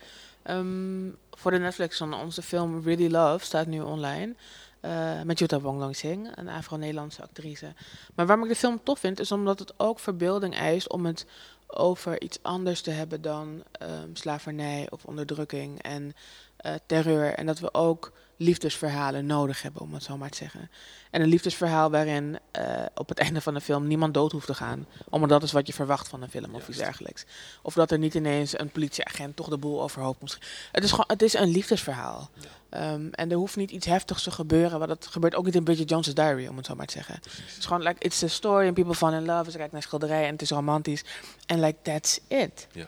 Ehm, 0.42 1.08
voor 1.30 1.50
de 1.50 1.58
Netflix 1.58 1.96
van 1.96 2.14
onze 2.14 2.42
film 2.42 2.82
Really 2.84 3.10
Love 3.10 3.44
staat 3.44 3.66
nu 3.66 3.80
online. 3.80 4.34
eh, 4.80 5.22
met 5.22 5.38
Jutta 5.38 5.58
Bonglong 5.58 5.96
Singh, 5.96 6.30
een 6.34 6.48
Afro-Nederlandse 6.48 7.22
actrice. 7.22 7.74
Maar 8.14 8.26
waarom 8.26 8.44
ik 8.44 8.50
de 8.50 8.56
film 8.56 8.80
tof 8.82 8.98
vind, 8.98 9.20
is 9.20 9.32
omdat 9.32 9.58
het 9.58 9.72
ook 9.76 9.98
verbeelding 9.98 10.54
eist 10.54 10.88
om 10.90 11.06
het 11.06 11.26
over 11.68 12.22
iets 12.22 12.38
anders 12.42 12.80
te 12.80 12.90
hebben 12.90 13.22
dan 13.22 13.62
ehm, 13.72 14.08
slavernij 14.12 14.86
of 14.90 15.04
onderdrukking 15.04 15.82
en 15.82 16.14
eh, 16.56 16.74
terreur. 16.86 17.34
En 17.34 17.46
dat 17.46 17.58
we 17.58 17.74
ook 17.74 18.12
liefdesverhalen 18.38 19.26
nodig 19.26 19.62
hebben, 19.62 19.82
om 19.82 19.94
het 19.94 20.02
zo 20.02 20.16
maar 20.16 20.30
te 20.30 20.36
zeggen. 20.36 20.70
En 21.10 21.20
een 21.20 21.28
liefdesverhaal 21.28 21.90
waarin 21.90 22.38
eh, 22.50 22.64
op 22.94 23.08
het 23.08 23.18
einde 23.28 23.40
van 23.40 23.54
de 23.54 23.60
film 23.60 23.86
niemand 23.86 24.14
dood 24.14 24.32
hoeft 24.32 24.46
te 24.46 24.54
gaan. 24.54 24.86
Omdat 25.08 25.28
dat 25.28 25.42
is 25.42 25.52
wat 25.52 25.66
je 25.66 25.72
verwacht 25.72 26.08
van 26.08 26.22
een 26.22 26.30
film 26.30 26.54
of 26.54 26.68
iets 26.68 26.78
dergelijks. 26.78 27.24
Of 27.62 27.74
dat 27.74 27.90
er 27.90 27.98
niet 27.98 28.14
ineens 28.14 28.58
een 28.58 28.70
politieagent 28.70 29.36
toch 29.36 29.48
de 29.48 29.58
boel 29.58 29.82
overhoop 29.82 30.20
moet. 30.20 30.38
Het 30.72 30.84
is 30.84 30.90
gewoon, 30.90 31.06
het 31.06 31.22
is 31.22 31.34
een 31.34 31.48
liefdesverhaal. 31.48 32.30
Ehm, 32.68 33.08
en 33.10 33.30
er 33.30 33.36
hoeft 33.36 33.56
niet 33.56 33.70
iets 33.70 33.86
heftigs 33.86 34.22
te 34.22 34.30
gebeuren. 34.30 34.78
Want 34.78 34.90
dat 34.90 35.06
gebeurt 35.06 35.34
ook 35.34 35.44
niet 35.44 35.54
in 35.54 35.64
Bridget 35.64 35.88
Jones's 35.88 36.14
Diary, 36.14 36.46
om 36.46 36.56
het 36.56 36.66
zo 36.66 36.74
maar 36.74 36.86
te 36.86 36.92
zeggen. 36.92 37.14
Het 37.14 37.56
is 37.58 37.66
gewoon 37.66 37.82
like, 37.82 38.04
it's 38.04 38.22
a 38.22 38.28
story 38.28 38.66
and 38.66 38.74
people 38.74 38.94
fall 38.94 39.12
in 39.12 39.24
love. 39.24 39.50
Ze 39.50 39.56
kijkt 39.56 39.72
naar 39.72 39.82
schilderijen 39.82 40.26
en 40.26 40.32
het 40.32 40.42
is 40.42 40.50
romantisch. 40.50 41.04
En 41.46 41.60
like, 41.60 41.78
that's 41.82 42.20
it. 42.28 42.68
Ja. 42.72 42.86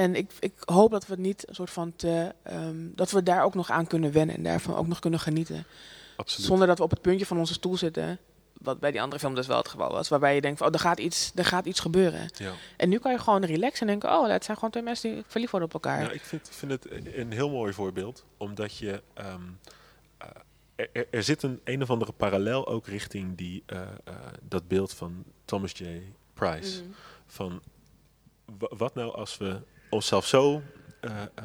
En 0.00 0.14
ik, 0.14 0.30
ik 0.40 0.52
hoop 0.64 0.90
dat 0.90 1.06
we 1.06 1.12
het 1.12 1.22
niet 1.22 1.48
een 1.48 1.54
soort 1.54 1.70
van 1.70 1.92
te, 1.96 2.34
ehm, 2.42 2.76
dat 2.94 3.10
we 3.10 3.22
daar 3.22 3.44
ook 3.44 3.54
nog 3.54 3.70
aan 3.70 3.86
kunnen 3.86 4.12
wennen 4.12 4.36
en 4.36 4.42
daarvan 4.42 4.74
ook 4.76 4.86
nog 4.86 4.98
kunnen 4.98 5.20
genieten. 5.20 5.64
Absoluut. 6.16 6.46
Zonder 6.46 6.66
dat 6.66 6.78
we 6.78 6.84
op 6.84 6.90
het 6.90 7.00
puntje 7.00 7.26
van 7.26 7.38
onze 7.38 7.52
stoel 7.52 7.76
zitten. 7.76 8.18
Wat 8.62 8.80
bij 8.80 8.90
die 8.90 9.02
andere 9.02 9.20
film 9.20 9.34
dus 9.34 9.46
wel 9.46 9.56
het 9.56 9.68
geval 9.68 9.90
was. 9.92 10.08
Waarbij 10.08 10.34
je 10.34 10.40
denkt, 10.40 10.58
van, 10.58 10.66
oh, 10.66 10.72
er 10.74 10.80
gaat 10.80 10.98
iets, 10.98 11.32
er 11.34 11.44
gaat 11.44 11.66
iets 11.66 11.80
gebeuren. 11.80 12.30
Ja. 12.36 12.52
En 12.76 12.88
nu 12.88 12.98
kan 12.98 13.12
je 13.12 13.18
gewoon 13.18 13.44
relaxen 13.44 13.80
en 13.80 13.86
denken, 13.86 14.18
oh, 14.18 14.28
het 14.28 14.44
zijn 14.44 14.56
gewoon 14.56 14.70
twee 14.72 14.82
mensen 14.84 15.14
die 15.14 15.22
verliefd 15.26 15.50
worden 15.50 15.68
op 15.68 15.74
elkaar. 15.74 16.00
Nou, 16.00 16.12
ik 16.12 16.20
vind, 16.22 16.48
vind 16.50 16.72
het 16.72 16.86
een 17.16 17.32
heel 17.32 17.50
mooi 17.50 17.72
voorbeeld, 17.72 18.24
omdat 18.36 18.76
je. 18.76 19.02
ehm, 19.14 19.40
eh, 20.76 21.02
er, 21.10 21.22
zit 21.22 21.42
een 21.42 21.60
een 21.64 21.82
of 21.82 21.90
andere 21.90 22.12
parallel 22.12 22.66
ook 22.68 22.86
richting 22.86 23.36
die, 23.36 23.62
eh, 23.66 23.80
eh, 24.04 24.14
dat 24.42 24.68
beeld 24.68 24.94
van 24.94 25.24
Thomas 25.44 25.72
J. 25.72 25.84
Price. 26.34 26.82
Mhm. 26.82 26.90
Van 27.26 27.62
wa- 28.58 28.76
wat 28.76 28.94
nou 28.94 29.14
als 29.14 29.36
we 29.38 29.60
onszelf 29.90 30.26
zo. 30.26 30.62
eh, 31.00 31.22
eh, 31.34 31.44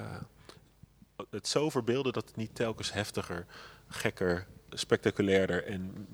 het 1.30 1.48
zo 1.48 1.70
verbeelden 1.70 2.14
dat 2.14 2.26
het 2.28 2.36
niet 2.36 2.56
telkens 2.56 2.94
heftiger, 2.94 3.46
gekker, 3.88 4.46
spectaculairder 4.70 5.64
en 5.66 6.08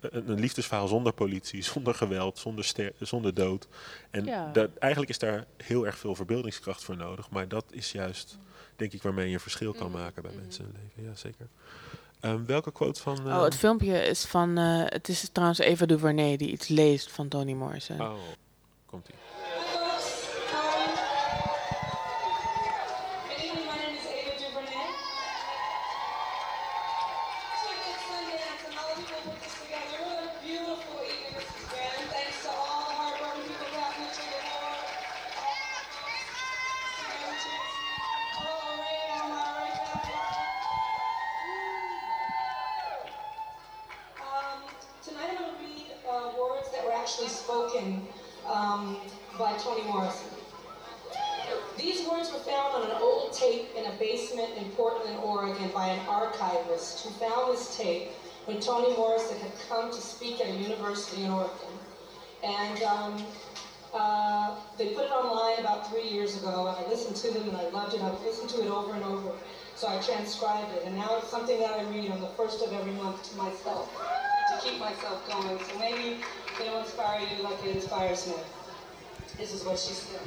een 0.00 0.28
een 0.30 0.40
liefdesverhaal 0.40 0.88
zonder 0.88 1.12
politie, 1.12 1.62
zonder 1.62 1.94
geweld, 1.94 2.38
zonder, 2.38 2.72
zonder 3.00 3.34
dood. 3.34 3.68
En 4.10 4.24
Ja. 4.24 4.52
dat, 4.52 4.70
eigenlijk 4.78 5.10
is 5.10 5.18
daar 5.18 5.44
heel 5.56 5.86
erg 5.86 5.98
veel 5.98 6.14
verbeeldingskracht 6.14 6.84
voor 6.84 6.96
nodig. 6.96 7.30
Maar 7.30 7.48
dat 7.48 7.64
is 7.70 7.92
juist, 7.92 8.38
denk 8.76 8.92
ik, 8.92 9.02
waarmee 9.02 9.26
je 9.28 9.34
een 9.34 9.40
verschil 9.40 9.72
kan 9.72 9.90
maken 9.90 10.22
bij 10.22 10.32
mensen 10.40 10.64
in 10.64 10.70
hun 10.70 10.80
leven. 10.82 11.10
Ja, 11.10 11.16
zeker. 11.16 11.46
Ehm, 12.20 12.44
welke 12.44 12.72
quote 12.72 13.02
van... 13.02 13.28
eh, 13.28 13.36
Oh, 13.36 13.42
het 13.44 13.56
filmpje 13.56 13.98
is 14.02 14.24
van, 14.24 14.58
eh, 14.58 14.82
het 14.84 15.08
is 15.08 15.28
trouwens 15.32 15.58
Eva 15.60 15.86
DuVernay 15.86 16.36
die 16.36 16.50
iets 16.50 16.68
leest 16.68 17.10
van 17.12 17.28
Toni 17.28 17.54
Morrison. 17.54 18.00
Oh, 18.00 18.14
komt 18.86 19.08
um, 48.76 48.96
by 49.38 49.52
Toni 49.54 49.82
Morrison. 49.84 50.28
These 51.78 52.08
words 52.08 52.32
were 52.32 52.40
found 52.40 52.74
on 52.74 52.90
an 52.90 52.96
old 53.00 53.32
tape 53.32 53.68
in 53.76 53.86
a 53.86 53.92
basement 53.96 54.50
in 54.56 54.70
Portland, 54.70 55.18
Oregon 55.22 55.70
by 55.74 55.88
an 55.88 56.06
archivist 56.08 57.04
who 57.04 57.10
found 57.10 57.52
this 57.52 57.76
tape 57.76 58.08
when 58.46 58.60
Toni 58.60 58.96
Morrison 58.96 59.38
had 59.40 59.52
come 59.68 59.90
to 59.90 60.00
speak 60.00 60.40
at 60.40 60.48
a 60.48 60.54
university 60.54 61.22
in 61.22 61.30
Oregon. 61.30 61.74
And 62.42 62.82
um, 62.82 63.24
uh, 63.94 64.56
they 64.78 64.88
put 64.88 65.04
it 65.04 65.12
online 65.12 65.58
about 65.58 65.90
three 65.90 66.08
years 66.08 66.36
ago, 66.36 66.66
and 66.66 66.84
I 66.84 66.88
listened 66.88 67.16
to 67.16 67.30
them 67.30 67.48
and 67.48 67.56
I 67.56 67.68
loved 67.70 67.94
it. 67.94 68.02
I've 68.02 68.20
listened 68.22 68.50
to 68.50 68.62
it 68.62 68.68
over 68.68 68.94
and 68.94 69.04
over, 69.04 69.32
so 69.74 69.88
I 69.88 69.98
transcribed 70.00 70.72
it. 70.74 70.82
And 70.84 70.96
now 70.96 71.16
it's 71.18 71.28
something 71.28 71.58
that 71.60 71.70
I 71.70 71.82
read 71.84 72.10
on 72.10 72.20
the 72.20 72.28
first 72.28 72.62
of 72.62 72.72
every 72.72 72.92
month 72.92 73.30
to 73.30 73.36
myself 73.36 73.90
to 74.48 74.66
keep 74.66 74.78
myself 74.78 75.26
going. 75.28 75.58
So 75.58 75.78
maybe 75.78 76.18
it'll 76.60 76.80
inspire 76.80 77.20
you 77.20 77.42
like 77.42 77.62
it 77.64 77.76
inspires 77.76 78.26
me. 78.26 78.34
This 79.38 79.52
is 79.52 79.64
what 79.64 79.78
she 79.78 79.92
said. 79.92 80.20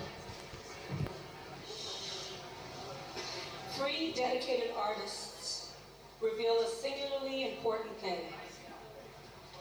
Three 3.72 4.14
dedicated 4.14 4.72
artists 4.78 5.72
reveal 6.22 6.60
a 6.62 6.68
singularly 6.68 7.56
important 7.56 7.98
thing 7.98 8.20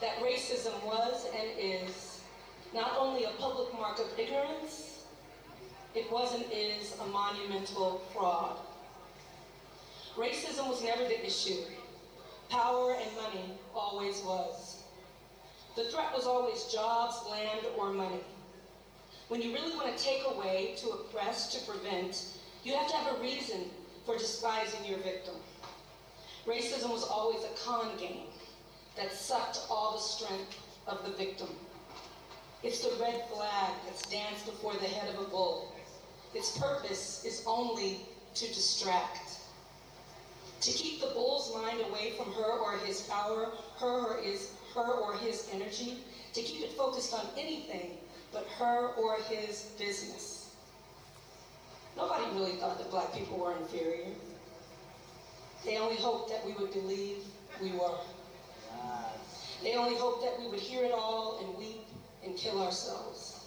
that 0.03 0.19
racism 0.19 0.85
was 0.85 1.27
and 1.35 1.49
is 1.59 2.21
not 2.75 2.93
only 2.99 3.25
a 3.25 3.31
public 3.39 3.73
mark 3.73 3.99
of 3.99 4.07
ignorance, 4.19 5.05
it 5.95 6.11
was 6.13 6.35
and 6.35 6.45
is 6.53 6.95
a 7.01 7.07
monumental 7.07 8.03
fraud. 8.13 8.59
Racism 10.15 10.69
was 10.69 10.83
never 10.83 11.05
the 11.05 11.25
issue. 11.25 11.63
Power 12.51 12.95
and 13.01 13.11
money 13.17 13.55
always 13.75 14.21
was. 14.23 14.83
The 15.75 15.85
threat 15.85 16.13
was 16.15 16.27
always 16.27 16.65
jobs, 16.65 17.17
land, 17.31 17.67
or 17.79 17.91
money. 17.91 18.21
When 19.29 19.43
you 19.43 19.53
really 19.53 19.77
want 19.77 19.95
to 19.95 20.03
take 20.03 20.23
away, 20.27 20.75
to 20.79 20.89
oppress, 20.89 21.53
to 21.53 21.71
prevent, 21.71 22.29
you 22.65 22.73
have 22.73 22.89
to 22.89 22.97
have 22.97 23.19
a 23.19 23.21
reason 23.21 23.61
for 24.07 24.17
despising 24.17 24.87
your 24.87 25.01
victim. 25.01 25.35
Racism 26.47 26.91
was 26.91 27.05
always 27.05 27.45
a 27.45 27.63
con 27.63 27.95
game 27.99 28.29
that 28.97 29.13
sucked 29.13 29.61
all 29.69 29.93
the 29.93 30.01
strength 30.01 30.57
of 30.87 31.05
the 31.05 31.13
victim. 31.13 31.49
It's 32.63 32.83
the 32.83 32.97
red 32.99 33.29
flag 33.29 33.73
that's 33.85 34.09
danced 34.11 34.47
before 34.47 34.73
the 34.73 34.87
head 34.87 35.15
of 35.15 35.21
a 35.21 35.29
bull. 35.29 35.75
Its 36.35 36.57
purpose 36.57 37.23
is 37.27 37.45
only 37.47 38.01
to 38.35 38.47
distract. 38.47 39.41
To 40.63 40.71
keep 40.71 41.03
the 41.03 41.09
bull's 41.09 41.55
mind 41.55 41.83
away 41.83 42.13
from 42.17 42.33
her 42.33 42.59
or 42.59 42.79
his 42.79 43.03
power, 43.03 43.53
her 43.79 44.17
or 44.17 44.23
his, 44.23 44.53
her 44.75 44.91
or 44.91 45.17
his 45.19 45.51
energy, 45.53 45.99
to 46.33 46.41
keep 46.41 46.63
it 46.63 46.73
focused 46.73 47.13
on 47.13 47.27
anything 47.37 47.98
but 48.33 48.47
her 48.59 48.89
or 48.99 49.17
his 49.29 49.73
business. 49.79 50.55
Nobody 51.97 52.25
really 52.35 52.57
thought 52.57 52.79
that 52.79 52.91
black 52.91 53.13
people 53.13 53.39
were 53.39 53.57
inferior. 53.57 54.07
They 55.65 55.79
only 55.79 55.97
hoped 55.97 56.31
that 56.31 56.45
we 56.47 56.53
would 56.53 56.73
believe 56.73 57.19
we 57.61 57.73
were. 57.73 57.99
They 59.63 59.75
only 59.75 59.97
hoped 59.97 60.23
that 60.23 60.39
we 60.39 60.49
would 60.49 60.61
hear 60.61 60.85
it 60.85 60.93
all 60.93 61.41
and 61.43 61.59
weep 61.59 61.85
and 62.25 62.37
kill 62.37 62.63
ourselves. 62.63 63.47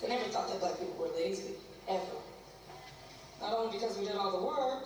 They 0.00 0.08
never 0.08 0.24
thought 0.24 0.48
that 0.48 0.58
black 0.60 0.78
people 0.78 0.96
were 0.98 1.14
lazy, 1.14 1.54
ever. 1.88 2.02
Not 3.40 3.52
only 3.52 3.72
because 3.76 3.96
we 3.96 4.06
did 4.06 4.16
all 4.16 4.32
the 4.32 4.44
work, 4.44 4.84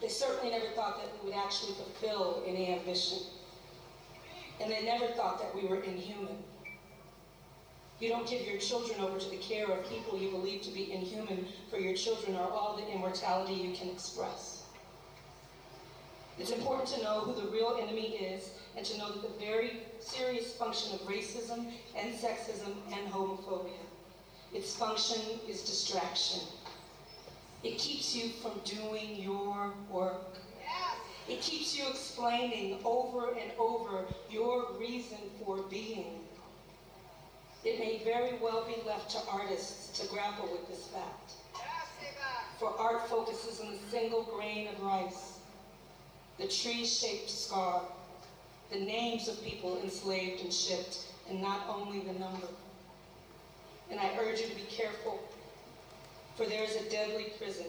they 0.00 0.08
certainly 0.08 0.50
never 0.50 0.66
thought 0.74 1.00
that 1.00 1.10
we 1.22 1.30
would 1.30 1.38
actually 1.38 1.72
fulfill 1.72 2.44
any 2.46 2.72
ambition. 2.72 3.18
And 4.60 4.70
they 4.70 4.84
never 4.84 5.06
thought 5.08 5.38
that 5.40 5.54
we 5.54 5.66
were 5.66 5.82
inhuman. 5.82 6.38
You 7.98 8.10
don't 8.10 8.28
give 8.28 8.46
your 8.46 8.58
children 8.58 9.00
over 9.00 9.18
to 9.18 9.30
the 9.30 9.38
care 9.38 9.66
of 9.66 9.88
people 9.88 10.18
you 10.18 10.30
believe 10.30 10.62
to 10.62 10.70
be 10.70 10.92
inhuman, 10.92 11.46
for 11.70 11.78
your 11.78 11.94
children 11.94 12.36
are 12.36 12.50
all 12.50 12.76
the 12.76 12.86
immortality 12.92 13.54
you 13.54 13.74
can 13.74 13.88
express. 13.88 14.64
It's 16.38 16.50
important 16.50 16.88
to 16.90 17.02
know 17.02 17.20
who 17.20 17.40
the 17.40 17.48
real 17.48 17.78
enemy 17.80 18.16
is 18.16 18.50
and 18.76 18.84
to 18.84 18.98
know 18.98 19.10
that 19.10 19.22
the 19.22 19.44
very 19.44 19.78
serious 20.00 20.52
function 20.52 20.92
of 20.94 21.00
racism 21.08 21.72
and 21.96 22.12
sexism 22.12 22.74
and 22.92 23.10
homophobia. 23.10 23.72
Its 24.52 24.76
function 24.76 25.22
is 25.48 25.62
distraction. 25.62 26.40
It 27.62 27.78
keeps 27.78 28.14
you 28.14 28.28
from 28.42 28.60
doing 28.64 29.16
your 29.16 29.72
work. 29.90 30.36
It 31.28 31.40
keeps 31.40 31.76
you 31.76 31.88
explaining 31.88 32.78
over 32.84 33.30
and 33.30 33.50
over 33.58 34.04
your 34.30 34.72
reason 34.78 35.18
for 35.42 35.62
being. 35.62 36.25
It 37.66 37.80
may 37.80 37.98
very 38.04 38.38
well 38.40 38.64
be 38.64 38.76
left 38.86 39.10
to 39.10 39.18
artists 39.28 39.98
to 39.98 40.06
grapple 40.06 40.48
with 40.52 40.68
this 40.68 40.86
fact. 40.86 41.32
For 42.60 42.72
art 42.78 43.08
focuses 43.08 43.60
on 43.60 43.72
the 43.72 43.78
single 43.90 44.22
grain 44.22 44.68
of 44.68 44.80
rice, 44.80 45.40
the 46.38 46.46
tree-shaped 46.46 47.28
scar, 47.28 47.82
the 48.70 48.78
names 48.78 49.26
of 49.26 49.42
people 49.42 49.80
enslaved 49.82 50.42
and 50.42 50.52
shipped, 50.52 51.06
and 51.28 51.42
not 51.42 51.62
only 51.68 52.02
the 52.02 52.16
number. 52.20 52.46
And 53.90 53.98
I 53.98 54.16
urge 54.20 54.38
you 54.38 54.46
to 54.46 54.54
be 54.54 54.68
careful, 54.70 55.18
for 56.36 56.46
there 56.46 56.62
is 56.62 56.76
a 56.76 56.88
deadly 56.88 57.32
prison. 57.36 57.66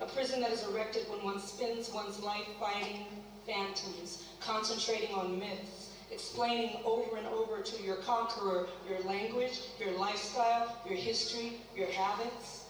A 0.00 0.06
prison 0.06 0.40
that 0.40 0.52
is 0.52 0.62
erected 0.68 1.10
when 1.10 1.24
one 1.24 1.40
spends 1.40 1.90
one's 1.90 2.20
life 2.20 2.46
fighting 2.60 3.06
phantoms, 3.44 4.22
concentrating 4.38 5.12
on 5.16 5.36
myths, 5.36 5.87
explaining 6.10 6.76
over 6.84 7.16
and 7.16 7.26
over 7.26 7.60
to 7.60 7.82
your 7.82 7.96
conqueror 7.96 8.66
your 8.88 9.00
language, 9.00 9.60
your 9.78 9.92
lifestyle, 9.98 10.76
your 10.86 10.96
history, 10.96 11.60
your 11.76 11.88
habits. 11.88 12.64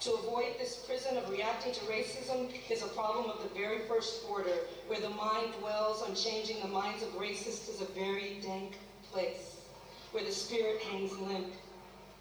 To 0.00 0.14
avoid 0.14 0.58
this 0.58 0.84
prison 0.86 1.16
of 1.16 1.30
reacting 1.30 1.72
to 1.74 1.80
racism 1.82 2.50
is 2.68 2.82
a 2.82 2.88
problem 2.88 3.30
of 3.30 3.40
the 3.42 3.54
very 3.54 3.78
first 3.86 4.24
order, 4.28 4.56
where 4.88 5.00
the 5.00 5.10
mind 5.10 5.52
dwells 5.60 6.02
on 6.02 6.16
changing 6.16 6.60
the 6.60 6.68
minds 6.68 7.04
of 7.04 7.10
racists 7.10 7.68
is 7.68 7.80
a 7.80 7.92
very 7.94 8.40
dank 8.42 8.78
place, 9.12 9.58
where 10.10 10.24
the 10.24 10.32
spirit 10.32 10.80
hangs 10.80 11.16
limp, 11.18 11.52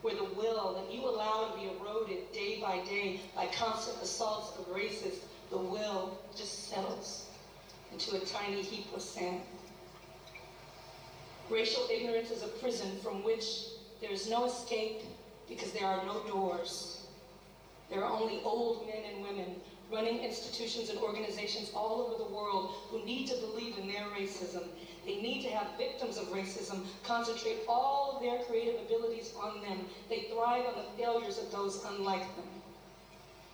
where 0.03 0.15
the 0.15 0.23
will 0.35 0.75
that 0.75 0.93
you 0.93 1.01
allow 1.01 1.47
to 1.47 1.59
be 1.59 1.69
eroded 1.79 2.31
day 2.31 2.59
by 2.61 2.79
day 2.85 3.19
by 3.35 3.47
constant 3.47 4.01
assaults 4.01 4.57
of 4.59 4.67
racists, 4.67 5.25
the 5.49 5.57
will 5.57 6.19
just 6.35 6.69
settles 6.69 7.25
into 7.91 8.15
a 8.15 8.19
tiny 8.19 8.61
heap 8.61 8.85
of 8.95 9.01
sand. 9.01 9.41
Racial 11.51 11.83
ignorance 11.91 12.31
is 12.31 12.43
a 12.43 12.47
prison 12.47 12.97
from 13.03 13.25
which 13.25 13.65
there 13.99 14.09
is 14.09 14.29
no 14.29 14.45
escape 14.45 15.01
because 15.49 15.73
there 15.73 15.85
are 15.85 16.05
no 16.05 16.23
doors. 16.23 17.05
There 17.89 18.01
are 18.05 18.09
only 18.09 18.39
old 18.45 18.87
men 18.87 19.03
and 19.13 19.21
women 19.21 19.55
running 19.91 20.19
institutions 20.19 20.89
and 20.89 20.99
organizations 20.99 21.69
all 21.75 22.03
over 22.03 22.23
the 22.23 22.33
world 22.33 22.75
who 22.89 23.03
need 23.03 23.27
to 23.27 23.35
believe 23.35 23.77
in 23.77 23.89
their 23.89 24.05
racism. 24.17 24.63
They 25.05 25.21
need 25.21 25.41
to 25.41 25.49
have 25.49 25.77
victims 25.77 26.17
of 26.17 26.27
racism 26.27 26.85
concentrate 27.03 27.65
all 27.67 28.13
of 28.15 28.21
their 28.21 28.45
creative 28.45 28.79
abilities 28.85 29.33
on 29.37 29.61
them. 29.61 29.87
They 30.07 30.29
thrive 30.31 30.63
on 30.67 30.75
the 30.75 31.03
failures 31.03 31.37
of 31.37 31.51
those 31.51 31.83
unlike 31.85 32.33
them. 32.37 32.47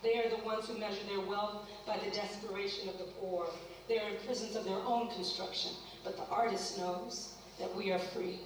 They 0.04 0.20
are 0.20 0.28
the 0.28 0.44
ones 0.44 0.68
who 0.68 0.78
measure 0.78 1.04
their 1.08 1.26
wealth 1.26 1.66
by 1.84 1.96
the 1.96 2.14
desperation 2.14 2.88
of 2.88 2.98
the 2.98 3.10
poor. 3.20 3.48
They 3.88 3.98
are 3.98 4.08
in 4.08 4.24
prisons 4.24 4.54
of 4.54 4.64
their 4.64 4.78
own 4.86 5.08
construction. 5.08 5.72
But 6.04 6.16
the 6.16 6.28
artist 6.30 6.78
knows 6.78 7.30
that 7.58 7.74
we 7.74 7.90
are 7.92 7.98
free. 7.98 8.40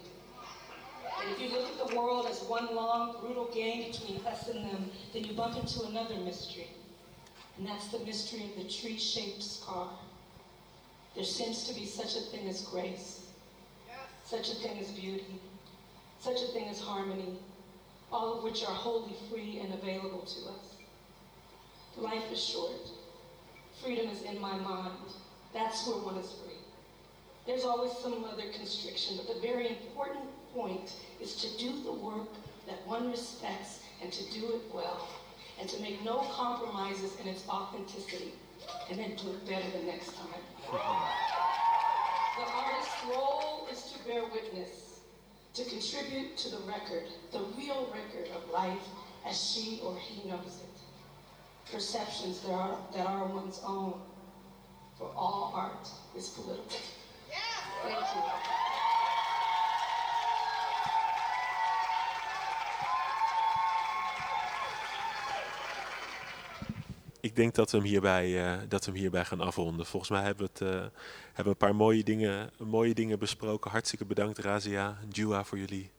And 1.21 1.31
if 1.31 1.41
you 1.41 1.51
look 1.51 1.69
at 1.69 1.89
the 1.89 1.97
world 1.97 2.27
as 2.29 2.41
one 2.43 2.75
long, 2.75 3.17
brutal 3.21 3.49
game 3.53 3.91
between 3.91 4.25
us 4.27 4.49
and 4.49 4.65
them, 4.65 4.91
then 5.13 5.25
you 5.25 5.35
bump 5.35 5.57
into 5.57 5.85
another 5.85 6.17
mystery. 6.17 6.69
And 7.59 7.67
that's 7.67 7.89
the 7.89 7.99
mystery 8.01 8.45
of 8.45 8.57
the 8.57 8.71
tree-shaped 8.71 9.43
scar. 9.43 9.89
There 11.15 11.25
seems 11.25 11.65
to 11.65 11.75
be 11.75 11.85
such 11.85 12.17
a 12.17 12.21
thing 12.21 12.49
as 12.49 12.63
grace, 12.63 13.21
such 14.25 14.51
a 14.51 14.55
thing 14.55 14.79
as 14.79 14.91
beauty, 14.91 15.41
such 16.21 16.41
a 16.43 16.47
thing 16.47 16.69
as 16.69 16.81
harmony, 16.81 17.39
all 18.11 18.39
of 18.39 18.45
which 18.45 18.65
are 18.65 18.75
wholly 18.75 19.15
free 19.31 19.61
and 19.63 19.75
available 19.75 20.21
to 20.21 20.49
us. 20.49 20.77
Life 21.97 22.33
is 22.33 22.43
short. 22.43 22.91
Freedom 23.83 24.09
is 24.09 24.23
in 24.23 24.41
my 24.41 24.57
mind. 24.57 25.13
That's 25.53 25.87
where 25.87 25.99
one 25.99 26.17
is 26.17 26.33
free. 26.45 26.52
There's 27.47 27.65
always 27.65 27.93
some 27.99 28.25
other 28.25 28.51
constriction, 28.57 29.17
but 29.17 29.35
the 29.35 29.41
very 29.41 29.69
important 29.69 30.25
point 30.55 30.93
is 31.21 31.35
to 31.37 31.59
do 31.59 31.83
the 31.83 31.93
work 31.93 32.29
that 32.69 32.87
one 32.87 33.11
respects 33.11 33.81
and 34.01 34.13
to 34.13 34.33
do 34.33 34.47
it 34.55 34.63
well, 34.73 35.09
and 35.61 35.69
to 35.69 35.81
make 35.83 36.05
no 36.05 36.19
compromises 36.33 37.19
in 37.21 37.27
its 37.27 37.49
authenticity, 37.49 38.33
and 38.89 38.99
then 38.99 39.17
do 39.17 39.31
it 39.31 39.49
better 39.49 39.69
the 39.77 39.85
next 39.85 40.15
time. 40.17 40.41
The 40.71 42.45
artist's 42.45 42.95
role 43.11 43.67
is 43.73 43.93
to 43.93 44.05
bear 44.07 44.23
witness, 44.33 45.01
to 45.55 45.65
contribute 45.65 46.37
to 46.39 46.51
the 46.51 46.63
record, 46.69 47.09
the 47.33 47.45
real 47.59 47.93
record 47.93 48.31
of 48.37 48.51
life 48.51 48.83
as 49.27 49.41
she 49.41 49.81
or 49.85 49.97
he 49.99 50.29
knows 50.29 50.61
it. 50.63 51.73
Perceptions 51.73 52.41
that 52.41 52.53
are, 52.53 52.79
that 52.95 53.07
are 53.07 53.27
one's 53.27 53.61
own, 53.67 53.95
for 54.97 55.11
all 55.17 55.53
art 55.57 55.89
is 56.17 56.29
political. 56.29 56.79
Ik 67.23 67.37
denk 67.37 67.55
dat 67.55 67.71
we 67.71 67.77
hem 67.77 67.87
hierbij, 67.87 68.45
eh, 68.45 68.59
dat 68.69 68.85
we 68.85 68.91
hem 68.91 69.01
hierbij 69.01 69.25
gaan 69.25 69.41
afronden. 69.41 69.87
Volgens 69.87 70.11
mij 70.11 70.23
hebben 70.23 70.47
we, 70.47 70.51
het, 70.53 70.75
eh, 70.75 70.81
hebben 71.27 71.45
we 71.45 71.51
een 71.51 71.57
paar 71.57 71.75
mooie 71.75 72.05
dingen, 72.05 72.51
mooie 72.57 72.95
dingen 72.95 73.19
besproken. 73.19 73.71
Hartstikke 73.71 74.05
bedankt 74.05 74.39
Razia 74.39 74.99
Jua 75.09 75.45
voor 75.45 75.59
jullie 75.59 75.91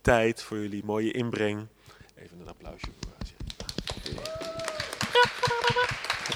tijd, 0.00 0.42
voor 0.42 0.58
jullie 0.58 0.84
mooie 0.84 1.12
inbreng. 1.12 1.66
Even 2.14 2.40
een 2.40 2.48
applausje 2.48 2.86
voor 2.86 3.12
Razia. 3.18 3.36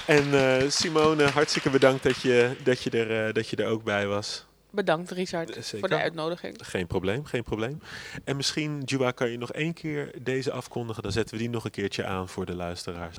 En 0.07 0.35
eh, 0.35 0.71
Simone, 0.71 1.25
hartstikke 1.25 1.71
bedankt 1.71 2.03
dat 2.03 2.21
je, 2.21 2.57
dat 2.63 2.83
je, 2.83 2.91
er, 2.91 3.33
dat 3.33 3.49
je 3.49 3.57
er 3.57 3.69
ook 3.69 3.85
bij 3.85 4.07
was. 4.07 4.46
Bedankt 4.77 5.11
Richard 5.11 5.49
Zeker. 5.53 5.79
voor 5.79 5.89
de 5.89 5.97
uitnodiging. 5.97 6.57
Geen 6.61 6.87
probleem, 6.87 7.25
geen 7.25 7.43
probleem. 7.43 7.81
En 8.25 8.37
misschien, 8.37 8.83
Jua, 8.85 9.11
kan 9.11 9.31
je 9.31 9.39
nog 9.39 9.53
één 9.53 9.73
keer 9.73 10.11
deze 10.23 10.53
afkondigen? 10.53 11.03
Dan 11.03 11.13
zetten 11.13 11.35
we 11.35 11.41
die 11.41 11.51
nog 11.51 11.65
een 11.65 11.71
keertje 11.71 12.05
aan 12.05 12.29
voor 12.29 12.47
de 12.47 12.55
luisteraars. 12.55 13.17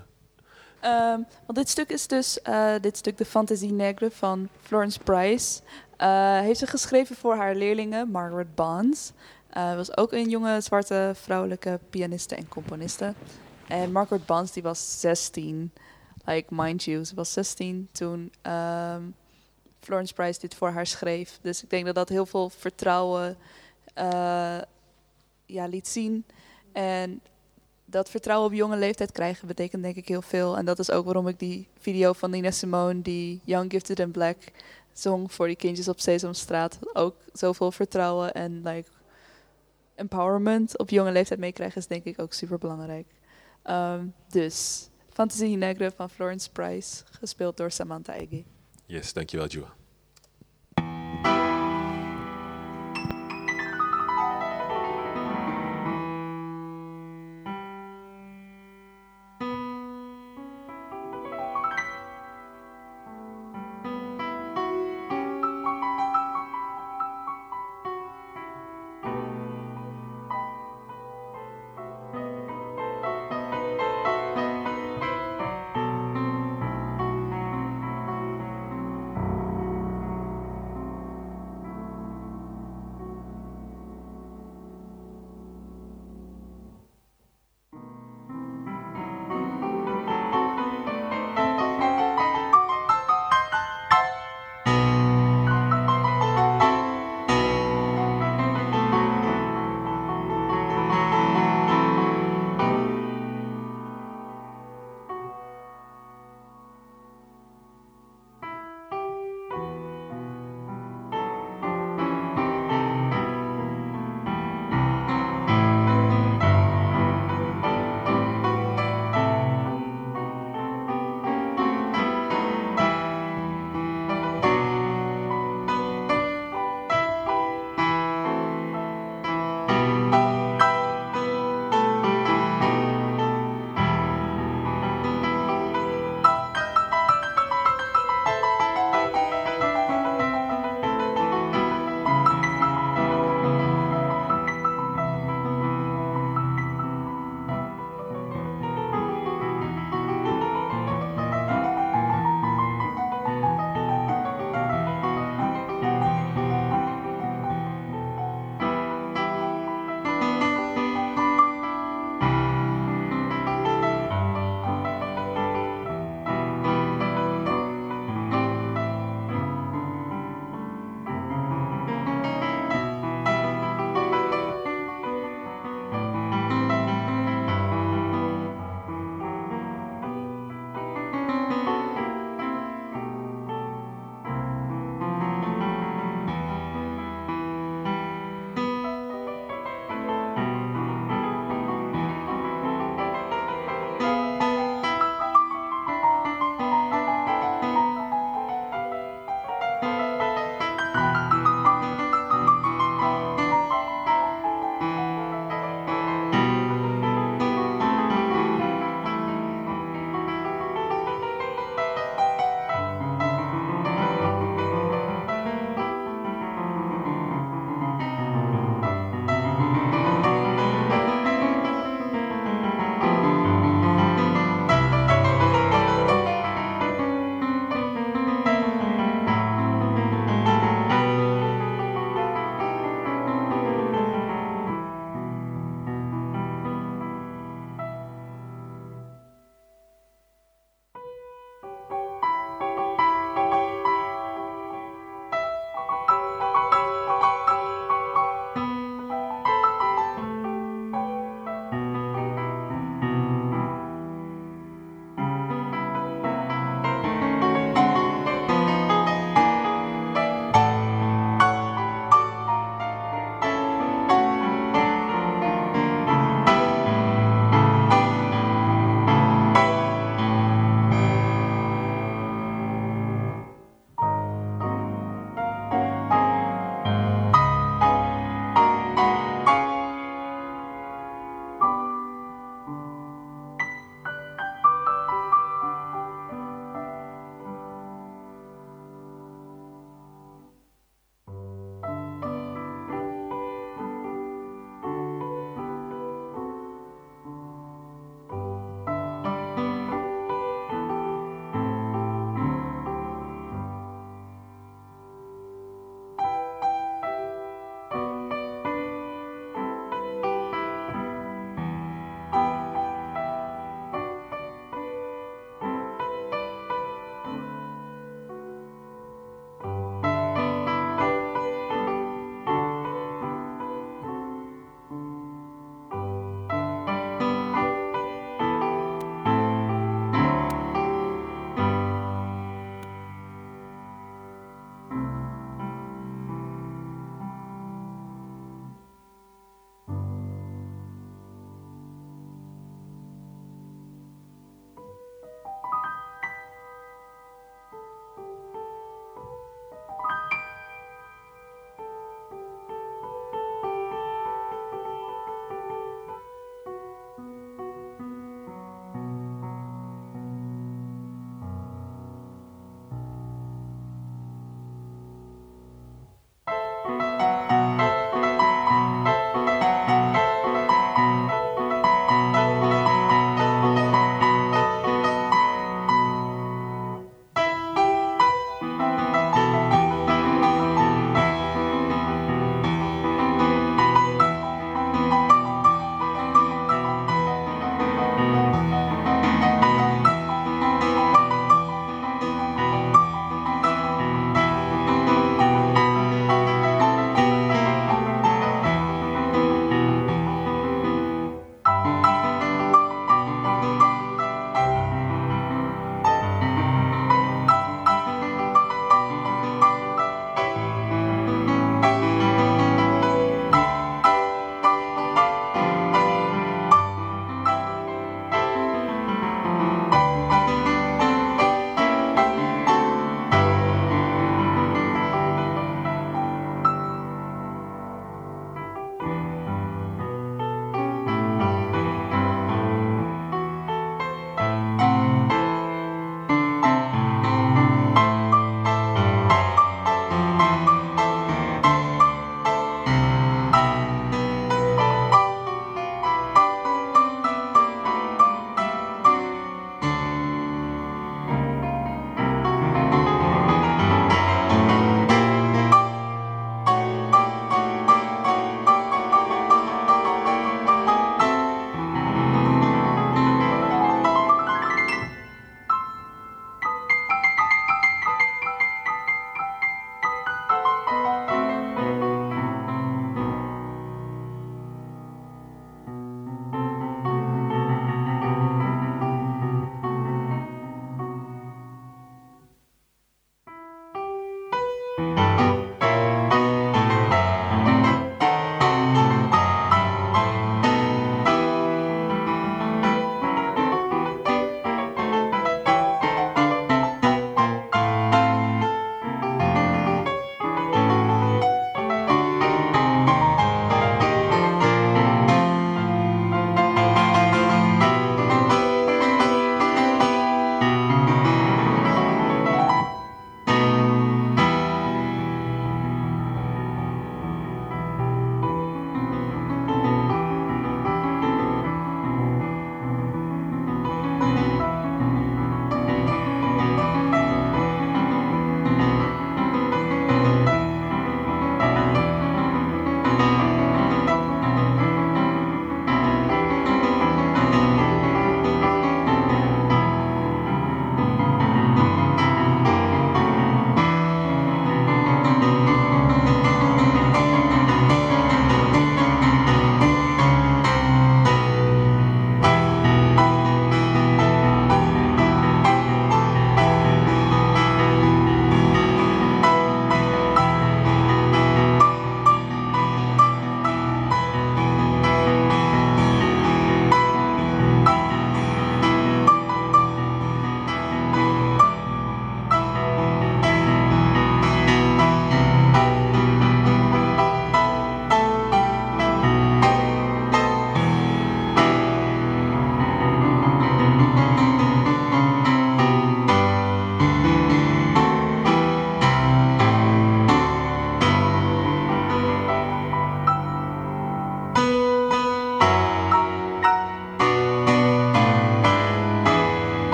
Ehm, 0.79 1.21
want 1.45 1.57
dit 1.57 1.69
stuk 1.69 1.89
is 1.89 2.07
dus 2.07 2.41
eh, 2.41 2.73
dit 2.81 2.97
stuk 2.97 3.17
de 3.17 3.25
Fantasie 3.25 3.71
Negre 3.71 4.11
van 4.11 4.49
Florence 4.61 4.99
Price. 4.99 5.61
Eh, 5.97 6.39
heeft 6.39 6.59
ze 6.59 6.67
geschreven 6.67 7.15
voor 7.15 7.35
haar 7.35 7.55
leerlingen 7.55 8.09
Margaret 8.09 8.55
Barnes. 8.55 9.11
Uh, 9.57 9.75
was 9.75 9.97
ook 9.97 10.11
een 10.11 10.29
jonge 10.29 10.61
zwarte 10.61 11.11
vrouwelijke 11.15 11.79
pianiste 11.89 12.35
en 12.35 12.47
componiste. 12.47 13.13
En 13.67 13.91
Margaret 13.91 14.25
Barnes 14.25 14.51
die 14.51 14.63
was 14.63 14.99
16. 14.99 15.71
Like 16.25 16.45
mind 16.49 16.83
you, 16.83 17.05
ze 17.05 17.15
was 17.15 17.33
16 17.33 17.89
toen 17.91 18.31
ehm, 18.41 19.01
Florence 19.87 20.13
Price 20.13 20.39
dit 20.39 20.55
voor 20.55 20.69
haar 20.69 20.87
schreef. 20.87 21.39
Dus 21.41 21.63
ik 21.63 21.69
denk 21.69 21.85
dat 21.85 21.95
dat 21.95 22.09
heel 22.09 22.25
veel 22.25 22.49
vertrouwen 22.49 23.37
eh, 23.93 24.57
ja, 25.45 25.65
liet 25.65 25.87
zien. 25.87 26.25
En 26.71 27.21
dat 27.85 28.09
vertrouwen 28.09 28.47
op 28.47 28.53
jonge 28.53 28.77
leeftijd 28.77 29.11
krijgen 29.11 29.47
betekent 29.47 29.83
denk 29.83 29.95
ik 29.95 30.07
heel 30.07 30.21
veel. 30.21 30.57
En 30.57 30.65
dat 30.65 30.79
is 30.79 30.91
ook 30.91 31.05
waarom 31.05 31.27
ik 31.27 31.39
die 31.39 31.67
video 31.79 32.13
van 32.13 32.29
Nina 32.29 32.51
Simone, 32.51 33.01
die 33.01 33.41
Young, 33.43 33.71
Gifted 33.71 33.99
and 33.99 34.11
Black 34.11 34.37
zong 34.93 35.31
voor 35.33 35.47
die 35.47 35.55
kindjes 35.55 35.87
op 35.87 35.99
Sesamstraat, 35.99 36.79
ook 36.93 37.15
zoveel 37.33 37.71
vertrouwen 37.71 38.33
en 38.33 38.61
like, 38.63 38.89
empowerment 39.95 40.77
op 40.77 40.89
jonge 40.89 41.11
leeftijd 41.11 41.39
meekrijgen 41.39 41.77
is 41.77 41.87
denk 41.87 42.03
ik 42.03 42.21
ook 42.21 42.33
super 42.33 42.57
belangrijk. 42.57 43.07
dus 44.29 44.89
Fantasy 45.09 45.55
Negre 45.55 45.91
van 45.91 46.09
Florence 46.09 46.51
Price, 46.51 47.03
gespeeld 47.19 47.57
door 47.57 47.71
Samantha 47.71 48.13
Eggy. 48.13 48.43
Yes, 48.85 49.13
dankjewel, 49.13 49.47
Jua. 49.47 49.76